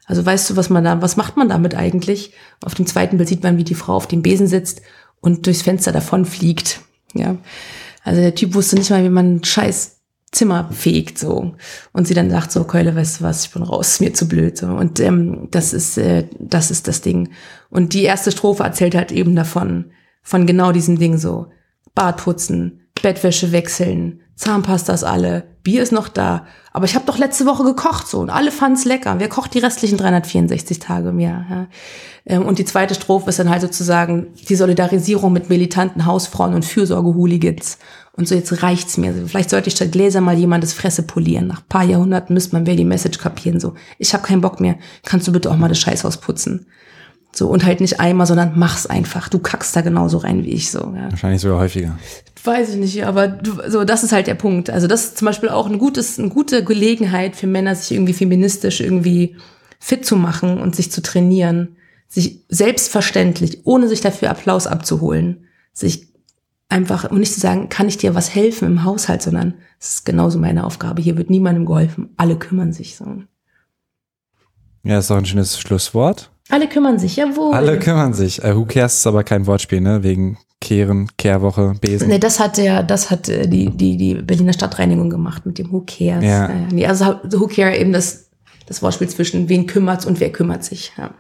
Also 0.06 0.26
weißt 0.26 0.50
du, 0.50 0.56
was 0.56 0.70
man 0.70 0.82
da, 0.82 1.00
was 1.00 1.16
macht 1.16 1.36
man 1.36 1.48
damit 1.48 1.76
eigentlich? 1.76 2.32
Auf 2.64 2.74
dem 2.74 2.84
zweiten 2.84 3.16
Bild 3.16 3.28
sieht 3.28 3.44
man, 3.44 3.58
wie 3.58 3.64
die 3.64 3.76
Frau 3.76 3.94
auf 3.94 4.08
dem 4.08 4.22
Besen 4.22 4.48
sitzt 4.48 4.82
und 5.20 5.46
durchs 5.46 5.62
Fenster 5.62 5.92
davon 5.92 6.24
fliegt. 6.24 6.80
Ja. 7.14 7.36
Also 8.02 8.20
der 8.20 8.34
Typ 8.34 8.54
wusste 8.54 8.76
nicht 8.76 8.90
mal, 8.90 9.04
wie 9.04 9.10
man 9.10 9.44
Scheiß 9.44 10.00
Zimmer 10.32 10.70
fegt 10.70 11.18
so 11.18 11.56
und 11.92 12.06
sie 12.06 12.14
dann 12.14 12.30
sagt 12.30 12.52
so 12.52 12.62
Keule 12.62 12.94
weißt 12.94 13.20
du 13.20 13.24
was 13.24 13.44
ich 13.44 13.50
bin 13.50 13.62
raus 13.62 13.98
mir 13.98 14.14
zu 14.14 14.28
blöd 14.28 14.56
so 14.56 14.68
und 14.68 15.00
ähm, 15.00 15.48
das 15.50 15.72
ist 15.72 15.98
äh, 15.98 16.28
das 16.38 16.70
ist 16.70 16.86
das 16.86 17.00
Ding 17.00 17.30
und 17.68 17.94
die 17.94 18.04
erste 18.04 18.30
Strophe 18.30 18.62
erzählt 18.62 18.94
halt 18.94 19.10
eben 19.10 19.34
davon 19.34 19.86
von 20.22 20.46
genau 20.46 20.70
diesem 20.70 21.00
Ding 21.00 21.18
so 21.18 21.48
Bad 21.96 22.18
putzen 22.18 22.88
Bettwäsche 23.02 23.50
wechseln 23.50 24.20
Zahnpastas 24.36 25.02
alle 25.02 25.48
Bier 25.64 25.82
ist 25.82 25.92
noch 25.92 26.08
da 26.08 26.46
aber 26.72 26.84
ich 26.84 26.94
habe 26.94 27.06
doch 27.06 27.18
letzte 27.18 27.46
Woche 27.46 27.64
gekocht 27.64 28.08
so 28.08 28.20
und 28.20 28.30
alle 28.30 28.50
fanden's 28.50 28.84
lecker 28.84 29.16
wer 29.18 29.28
kocht 29.28 29.54
die 29.54 29.58
restlichen 29.58 29.98
364 29.98 30.78
Tage 30.78 31.10
im 31.10 31.20
Jahr 31.20 31.46
ja? 31.50 31.66
Ähm, 32.26 32.44
und 32.46 32.58
die 32.58 32.64
zweite 32.64 32.94
Strophe 32.94 33.30
ist 33.30 33.38
dann 33.38 33.50
halt 33.50 33.62
sozusagen 33.62 34.28
die 34.48 34.56
Solidarisierung 34.56 35.32
mit 35.32 35.48
militanten 35.48 36.06
Hausfrauen 36.06 36.54
und 36.54 36.64
Fürsorge-Hooligans 36.64 37.78
und 38.12 38.28
so, 38.28 38.34
jetzt 38.34 38.62
reicht's 38.62 38.98
mir. 38.98 39.14
Vielleicht 39.26 39.50
sollte 39.50 39.68
ich 39.68 39.76
statt 39.76 39.92
Gläser 39.92 40.20
mal 40.20 40.36
jemandes 40.36 40.74
Fresse 40.74 41.02
polieren. 41.04 41.46
Nach 41.46 41.66
paar 41.66 41.84
Jahrhunderten 41.84 42.34
müsste 42.34 42.54
man 42.54 42.66
wer 42.66 42.76
die 42.76 42.84
Message 42.84 43.18
kapieren. 43.18 43.60
So, 43.60 43.74
ich 43.98 44.12
habe 44.12 44.22
keinen 44.22 44.40
Bock 44.42 44.60
mehr. 44.60 44.76
Kannst 45.04 45.26
du 45.28 45.32
bitte 45.32 45.50
auch 45.50 45.56
mal 45.56 45.68
das 45.68 45.78
Scheißhaus 45.78 46.18
putzen? 46.18 46.66
So, 47.32 47.48
und 47.48 47.64
halt 47.64 47.80
nicht 47.80 48.00
einmal, 48.00 48.26
sondern 48.26 48.52
mach's 48.56 48.86
einfach. 48.86 49.28
Du 49.28 49.38
kackst 49.38 49.74
da 49.76 49.82
genauso 49.82 50.18
rein 50.18 50.44
wie 50.44 50.50
ich 50.50 50.70
so. 50.70 50.92
Ja. 50.96 51.10
Wahrscheinlich 51.10 51.40
sogar 51.40 51.58
häufiger. 51.58 51.96
Weiß 52.42 52.70
ich 52.70 52.76
nicht, 52.76 53.04
aber 53.04 53.28
du, 53.28 53.58
so, 53.68 53.84
das 53.84 54.02
ist 54.02 54.12
halt 54.12 54.26
der 54.26 54.34
Punkt. 54.34 54.70
Also, 54.70 54.86
das 54.86 55.04
ist 55.04 55.18
zum 55.18 55.26
Beispiel 55.26 55.48
auch 55.48 55.66
ein 55.66 55.78
gutes, 55.78 56.18
eine 56.18 56.28
gute 56.28 56.64
Gelegenheit 56.64 57.36
für 57.36 57.46
Männer, 57.46 57.74
sich 57.74 57.92
irgendwie 57.92 58.14
feministisch 58.14 58.80
irgendwie 58.80 59.36
fit 59.78 60.04
zu 60.04 60.16
machen 60.16 60.58
und 60.58 60.74
sich 60.74 60.90
zu 60.90 61.02
trainieren. 61.02 61.76
Sich 62.08 62.44
selbstverständlich, 62.48 63.60
ohne 63.64 63.86
sich 63.86 64.00
dafür 64.00 64.30
Applaus 64.30 64.66
abzuholen, 64.66 65.46
sich 65.72 66.08
einfach, 66.68 67.10
um 67.10 67.18
nicht 67.18 67.34
zu 67.34 67.40
sagen, 67.40 67.68
kann 67.68 67.88
ich 67.88 67.98
dir 67.98 68.16
was 68.16 68.34
helfen 68.34 68.66
im 68.66 68.84
Haushalt, 68.84 69.22
sondern 69.22 69.54
es 69.78 69.94
ist 69.94 70.04
genauso 70.04 70.38
meine 70.38 70.64
Aufgabe. 70.64 71.02
Hier 71.02 71.16
wird 71.16 71.30
niemandem 71.30 71.66
geholfen. 71.66 72.10
Alle 72.16 72.36
kümmern 72.36 72.72
sich 72.72 72.96
so. 72.96 73.22
Ja, 74.82 74.98
ist 74.98 75.10
doch 75.10 75.16
ein 75.16 75.26
schönes 75.26 75.60
Schlusswort. 75.60 76.30
Alle 76.50 76.68
kümmern 76.68 76.98
sich, 76.98 77.16
jawohl. 77.16 77.54
Alle 77.54 77.78
kümmern 77.78 78.12
sich. 78.12 78.42
Äh, 78.42 78.56
who 78.56 78.64
cares 78.64 78.94
ist 78.94 79.06
aber 79.06 79.24
kein 79.24 79.46
Wortspiel, 79.46 79.80
ne? 79.80 80.02
Wegen 80.02 80.38
Kehren, 80.60 81.08
Kehrwoche, 81.16 81.74
Besen. 81.80 82.08
Nee, 82.08 82.18
das 82.18 82.38
hat 82.38 82.58
der, 82.58 82.82
das 82.82 83.10
hat 83.10 83.28
äh, 83.28 83.48
die, 83.48 83.70
die, 83.70 83.96
die 83.96 84.14
Berliner 84.14 84.52
Stadtreinigung 84.52 85.08
gemacht 85.08 85.46
mit 85.46 85.58
dem 85.58 85.72
Who 85.72 85.84
cares. 85.86 86.24
Ja. 86.24 86.46
Äh, 86.46 86.66
nee, 86.72 86.86
also 86.86 87.16
Who 87.30 87.46
care 87.46 87.76
eben 87.76 87.92
das, 87.92 88.30
das 88.66 88.82
Wortspiel 88.82 89.08
zwischen 89.08 89.48
wen 89.48 89.66
kümmert's 89.66 90.04
und 90.04 90.20
wer 90.20 90.30
kümmert 90.30 90.64
sich. 90.64 90.92
Ja, 90.98 91.14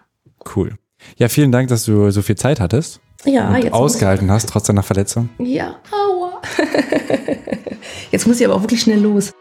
Cool. 0.54 0.74
Ja, 1.16 1.28
vielen 1.28 1.52
Dank, 1.52 1.68
dass 1.68 1.84
du 1.84 2.10
so 2.10 2.22
viel 2.22 2.36
Zeit 2.36 2.60
hattest. 2.60 3.00
ja 3.24 3.48
und 3.48 3.62
jetzt 3.62 3.72
ausgehalten 3.72 4.30
hast, 4.30 4.48
trotz 4.48 4.64
deiner 4.66 4.82
Verletzung. 4.82 5.28
Ja, 5.38 5.76
aua. 5.90 6.40
jetzt 8.10 8.26
muss 8.26 8.40
ich 8.40 8.46
aber 8.46 8.56
auch 8.56 8.62
wirklich 8.62 8.82
schnell 8.82 9.00
los. 9.00 9.32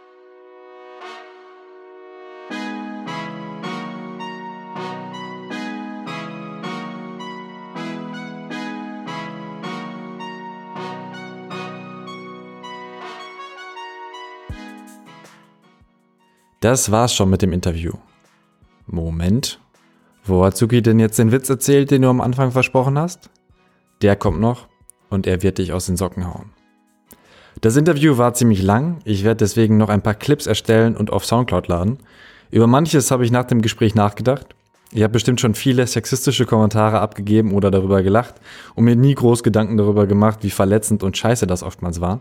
Das 16.60 16.92
war's 16.92 17.14
schon 17.14 17.30
mit 17.30 17.42
dem 17.42 17.54
Interview. 17.54 17.94
Moment. 18.86 19.62
Wo 20.26 20.44
hat 20.44 20.58
Suki 20.58 20.82
denn 20.82 21.00
jetzt 21.00 21.18
den 21.18 21.32
Witz 21.32 21.50
erzählt, 21.50 21.90
den 21.90 22.02
du 22.02 22.10
am 22.10 22.20
Anfang 22.20 22.52
versprochen 22.52 23.00
hast? 23.00 23.30
Der 24.02 24.18
kommt 24.18 24.42
noch 24.42 24.68
und 25.10 25.26
er 25.26 25.42
wird 25.42 25.58
dich 25.58 25.72
aus 25.72 25.86
den 25.86 25.96
Socken 25.96 26.28
hauen. 26.28 26.52
Das 27.62 27.78
Interview 27.78 28.18
war 28.18 28.34
ziemlich 28.34 28.62
lang, 28.62 29.00
ich 29.06 29.24
werde 29.24 29.38
deswegen 29.38 29.78
noch 29.78 29.88
ein 29.88 30.02
paar 30.02 30.16
Clips 30.16 30.48
erstellen 30.48 30.98
und 30.98 31.12
auf 31.12 31.26
Soundcloud 31.26 31.70
laden. 31.70 32.00
Über 32.52 32.68
manches 32.68 33.10
habe 33.10 33.24
ich 33.24 33.32
nach 33.32 33.46
dem 33.46 33.62
Gespräch 33.62 33.96
nachgedacht. 33.96 34.48
Ich 34.92 35.04
habe 35.04 35.14
bestimmt 35.14 35.40
schon 35.40 35.56
viele 35.56 35.88
sexistische 35.88 36.46
Kommentare 36.46 37.00
abgegeben 37.00 37.54
oder 37.54 37.72
darüber 37.72 38.04
gelacht 38.04 38.36
und 38.76 38.84
mir 38.84 38.98
nie 38.98 39.16
groß 39.16 39.44
Gedanken 39.44 39.78
darüber 39.78 40.08
gemacht, 40.08 40.40
wie 40.42 40.50
verletzend 40.50 41.04
und 41.04 41.16
scheiße 41.16 41.48
das 41.48 41.64
oftmals 41.64 42.02
war. 42.02 42.20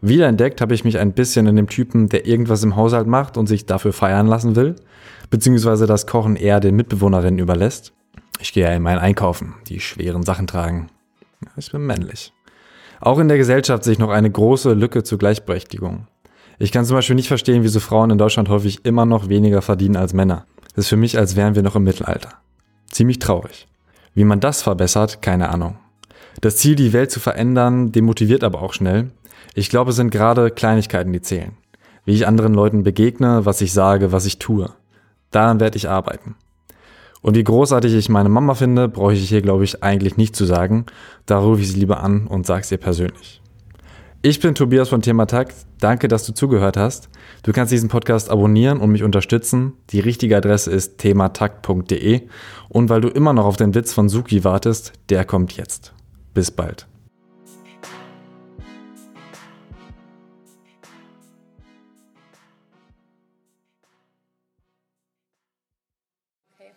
Wiederentdeckt 0.00 0.60
habe 0.60 0.74
ich 0.74 0.84
mich 0.84 0.98
ein 0.98 1.12
bisschen 1.12 1.46
in 1.46 1.56
dem 1.56 1.68
Typen, 1.68 2.08
der 2.08 2.26
irgendwas 2.26 2.62
im 2.62 2.76
Haushalt 2.76 3.06
macht 3.06 3.36
und 3.36 3.46
sich 3.46 3.66
dafür 3.66 3.92
feiern 3.92 4.26
lassen 4.26 4.54
will, 4.54 4.76
beziehungsweise 5.30 5.86
das 5.86 6.06
Kochen 6.06 6.36
eher 6.36 6.60
den 6.60 6.76
Mitbewohnerinnen 6.76 7.40
überlässt. 7.40 7.92
Ich 8.40 8.52
gehe 8.52 8.64
ja 8.64 8.72
in 8.72 8.82
mein 8.82 8.98
Einkaufen, 8.98 9.54
die 9.66 9.80
schweren 9.80 10.22
Sachen 10.22 10.46
tragen. 10.46 10.88
Ich 11.56 11.72
bin 11.72 11.84
männlich. 11.84 12.32
Auch 13.00 13.18
in 13.18 13.28
der 13.28 13.38
Gesellschaft 13.38 13.84
sehe 13.84 13.94
ich 13.94 13.98
noch 13.98 14.10
eine 14.10 14.30
große 14.30 14.72
Lücke 14.72 15.02
zur 15.02 15.18
Gleichberechtigung. 15.18 16.06
Ich 16.60 16.72
kann 16.72 16.84
zum 16.84 16.96
Beispiel 16.96 17.16
nicht 17.16 17.28
verstehen, 17.28 17.62
wieso 17.62 17.80
Frauen 17.80 18.10
in 18.10 18.18
Deutschland 18.18 18.48
häufig 18.48 18.84
immer 18.84 19.06
noch 19.06 19.28
weniger 19.28 19.62
verdienen 19.62 19.96
als 19.96 20.12
Männer. 20.12 20.46
Das 20.74 20.84
ist 20.84 20.88
für 20.88 20.96
mich, 20.96 21.18
als 21.18 21.36
wären 21.36 21.54
wir 21.54 21.62
noch 21.62 21.76
im 21.76 21.84
Mittelalter. 21.84 22.30
Ziemlich 22.90 23.18
traurig. 23.18 23.68
Wie 24.14 24.24
man 24.24 24.40
das 24.40 24.62
verbessert, 24.62 25.22
keine 25.22 25.50
Ahnung. 25.50 25.76
Das 26.40 26.56
Ziel, 26.56 26.74
die 26.74 26.92
Welt 26.92 27.10
zu 27.10 27.20
verändern, 27.20 27.92
demotiviert 27.92 28.42
aber 28.44 28.62
auch 28.62 28.72
schnell. 28.72 29.10
Ich 29.54 29.70
glaube, 29.70 29.90
es 29.90 29.96
sind 29.96 30.10
gerade 30.10 30.50
Kleinigkeiten, 30.50 31.12
die 31.12 31.22
zählen. 31.22 31.52
Wie 32.04 32.14
ich 32.14 32.26
anderen 32.26 32.54
Leuten 32.54 32.82
begegne, 32.82 33.44
was 33.44 33.60
ich 33.60 33.72
sage, 33.72 34.12
was 34.12 34.26
ich 34.26 34.38
tue. 34.38 34.70
Daran 35.30 35.60
werde 35.60 35.76
ich 35.76 35.88
arbeiten. 35.88 36.36
Und 37.20 37.36
wie 37.36 37.44
großartig 37.44 37.94
ich 37.94 38.08
meine 38.08 38.28
Mama 38.28 38.54
finde, 38.54 38.88
brauche 38.88 39.12
ich 39.12 39.28
hier, 39.28 39.42
glaube 39.42 39.64
ich, 39.64 39.82
eigentlich 39.82 40.16
nicht 40.16 40.36
zu 40.36 40.44
sagen. 40.44 40.86
Da 41.26 41.38
rufe 41.38 41.60
ich 41.60 41.72
sie 41.72 41.80
lieber 41.80 42.02
an 42.02 42.26
und 42.26 42.46
sag's 42.46 42.70
ihr 42.70 42.78
persönlich. 42.78 43.42
Ich 44.20 44.40
bin 44.40 44.54
Tobias 44.54 44.88
von 44.88 45.00
Thema 45.00 45.26
Takt. 45.26 45.54
Danke, 45.80 46.08
dass 46.08 46.26
du 46.26 46.32
zugehört 46.32 46.76
hast. 46.76 47.08
Du 47.44 47.52
kannst 47.52 47.72
diesen 47.72 47.88
Podcast 47.88 48.30
abonnieren 48.30 48.80
und 48.80 48.90
mich 48.90 49.04
unterstützen. 49.04 49.74
Die 49.90 50.00
richtige 50.00 50.36
Adresse 50.36 50.72
ist 50.72 50.98
thematakt.de. 50.98 52.22
Und 52.68 52.88
weil 52.88 53.00
du 53.00 53.08
immer 53.08 53.32
noch 53.32 53.44
auf 53.44 53.56
den 53.56 53.74
Witz 53.74 53.92
von 53.92 54.08
Suki 54.08 54.42
wartest, 54.42 54.92
der 55.08 55.24
kommt 55.24 55.56
jetzt. 55.56 55.92
Bis 56.34 56.50
bald. 56.50 56.88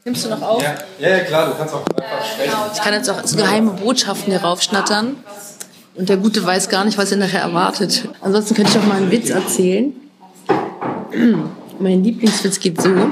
Nimmst 0.03 0.25
du 0.25 0.29
noch 0.29 0.41
auf? 0.41 0.63
Ja, 0.63 0.75
ja, 0.99 1.19
klar, 1.19 1.49
du 1.49 1.55
kannst 1.55 1.75
auch 1.75 1.85
einfach 1.85 2.25
sprechen. 2.25 2.53
Ich 2.73 2.81
kann 2.81 2.93
jetzt 2.93 3.09
auch 3.09 3.23
so 3.23 3.37
geheime 3.37 3.71
Botschaften 3.71 4.31
hier 4.31 4.41
raufschnattern. 4.41 5.17
Und 5.93 6.09
der 6.09 6.17
Gute 6.17 6.43
weiß 6.43 6.69
gar 6.69 6.85
nicht, 6.85 6.97
was 6.97 7.11
er 7.11 7.17
nachher 7.17 7.41
erwartet. 7.41 8.09
Ansonsten 8.21 8.55
könnte 8.55 8.71
ich 8.71 8.77
auch 8.79 8.87
mal 8.87 8.97
einen 8.97 9.11
Witz 9.11 9.29
erzählen. 9.29 9.93
Mein 11.79 12.03
Lieblingswitz 12.03 12.59
geht 12.59 12.81
so. 12.81 13.11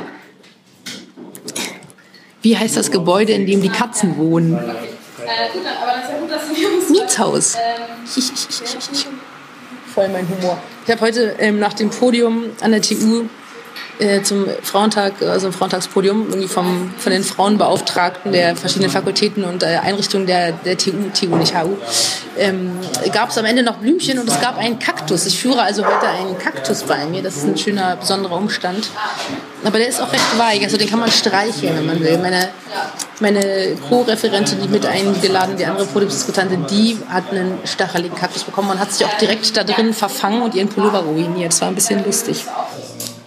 Wie 2.42 2.58
heißt 2.58 2.76
das 2.76 2.90
Gebäude, 2.90 3.34
in 3.34 3.46
dem 3.46 3.62
die 3.62 3.70
Katzen 3.70 4.18
wohnen? 4.18 4.58
Mietshaus. 6.90 7.56
Voll 9.94 10.08
mein 10.08 10.28
Humor. 10.28 10.58
Ich 10.86 10.92
habe 10.92 11.02
heute 11.02 11.36
ähm, 11.38 11.60
nach 11.60 11.74
dem 11.74 11.92
Podium 11.92 12.46
an 12.62 12.72
der 12.72 12.82
TU 12.82 13.26
äh, 14.00 14.22
zum 14.24 14.46
Frauentag, 14.64 15.22
also 15.22 15.48
ein 15.48 15.54
Frauentagspodium, 15.54 16.28
irgendwie 16.30 16.48
vom, 16.48 16.94
von 16.98 17.12
den 17.12 17.24
Frauenbeauftragten 17.24 18.32
der 18.32 18.56
verschiedenen 18.56 18.90
Fakultäten 18.90 19.44
und 19.44 19.62
äh, 19.62 19.78
Einrichtungen 19.84 20.26
der, 20.26 20.54
der 20.54 20.78
TU, 20.78 20.92
TU 21.14 21.36
nicht 21.36 21.54
HU, 21.54 21.76
ähm, 22.38 22.72
gab 23.12 23.30
es 23.30 23.38
am 23.38 23.46
Ende 23.46 23.62
noch 23.62 23.78
Blümchen 23.78 24.18
und 24.18 24.30
es 24.30 24.40
gab 24.40 24.58
einen 24.58 24.80
Kaktus. 24.80 25.26
Ich 25.26 25.40
führe 25.40 25.62
also 25.62 25.86
heute 25.86 26.08
einen 26.08 26.38
Kaktus 26.38 26.84
bei 26.84 27.06
mir. 27.06 27.22
Das 27.22 27.38
ist 27.38 27.44
ein 27.44 27.58
schöner, 27.58 27.98
besonderer 27.98 28.38
Umstand. 28.38 28.90
Aber 29.64 29.78
der 29.78 29.90
ist 29.90 30.02
auch 30.02 30.12
recht 30.12 30.38
weich, 30.38 30.64
also 30.64 30.78
den 30.78 30.90
kann 30.90 31.00
man 31.00 31.12
streicheln, 31.12 31.76
wenn 31.76 31.86
man 31.86 32.00
will. 32.00 32.18
Meine, 32.20 32.50
meine 33.20 33.76
Co-Referentin, 33.90 34.62
die 34.62 34.70
mit 34.70 34.86
eingeladen, 34.86 35.58
die 35.58 35.66
andere 35.66 35.86
Podiumsdiskutantin, 35.86 36.66
die 36.68 36.98
hat 37.10 37.32
einen 37.32 37.58
stacheligen 37.66 38.16
Kaktus 38.16 38.44
bekommen 38.44 38.72
und 38.72 38.80
hat 38.80 38.94
sich 38.94 39.06
auch 39.06 39.18
direkt 39.18 39.58
da 39.58 39.66
drin 39.66 39.94
verfangen 39.94 40.42
und 40.42 40.56
ihren 40.56 40.70
Pullover 40.70 41.00
ruiniert. 41.00 41.52
Das 41.52 41.60
war 41.60 41.68
ein 41.68 41.76
bisschen 41.76 42.06
lustig. 42.06 42.46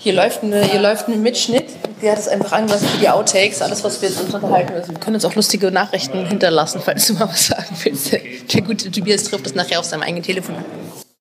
Hier 0.02 0.14
läuft, 0.14 0.42
eine, 0.42 0.64
hier 0.64 0.80
läuft 0.80 1.06
ein 1.06 1.22
Mitschnitt. 1.22 1.66
Die 2.02 2.10
hat 2.10 2.18
es 2.18 2.26
einfach 2.26 2.50
angelassen 2.50 2.88
für 2.88 2.98
die 2.98 3.08
Outtakes, 3.08 3.62
alles, 3.62 3.84
was 3.84 4.02
wir 4.02 4.08
jetzt 4.08 4.20
uns 4.20 4.34
unterhalten. 4.34 4.72
Also 4.74 4.90
wir 4.90 4.98
können 4.98 5.14
uns 5.14 5.24
auch 5.24 5.36
lustige 5.36 5.70
Nachrichten 5.70 6.26
hinterlassen, 6.26 6.82
falls 6.84 7.06
du 7.06 7.14
mal 7.14 7.28
was 7.28 7.46
sagen 7.46 7.76
willst. 7.84 8.10
Der 8.10 8.62
gute 8.62 8.90
Tobias 8.90 9.22
trifft 9.22 9.46
das 9.46 9.54
nachher 9.54 9.78
auf 9.78 9.84
seinem 9.84 10.02
eigenen 10.02 10.24
Telefon. 10.24 10.56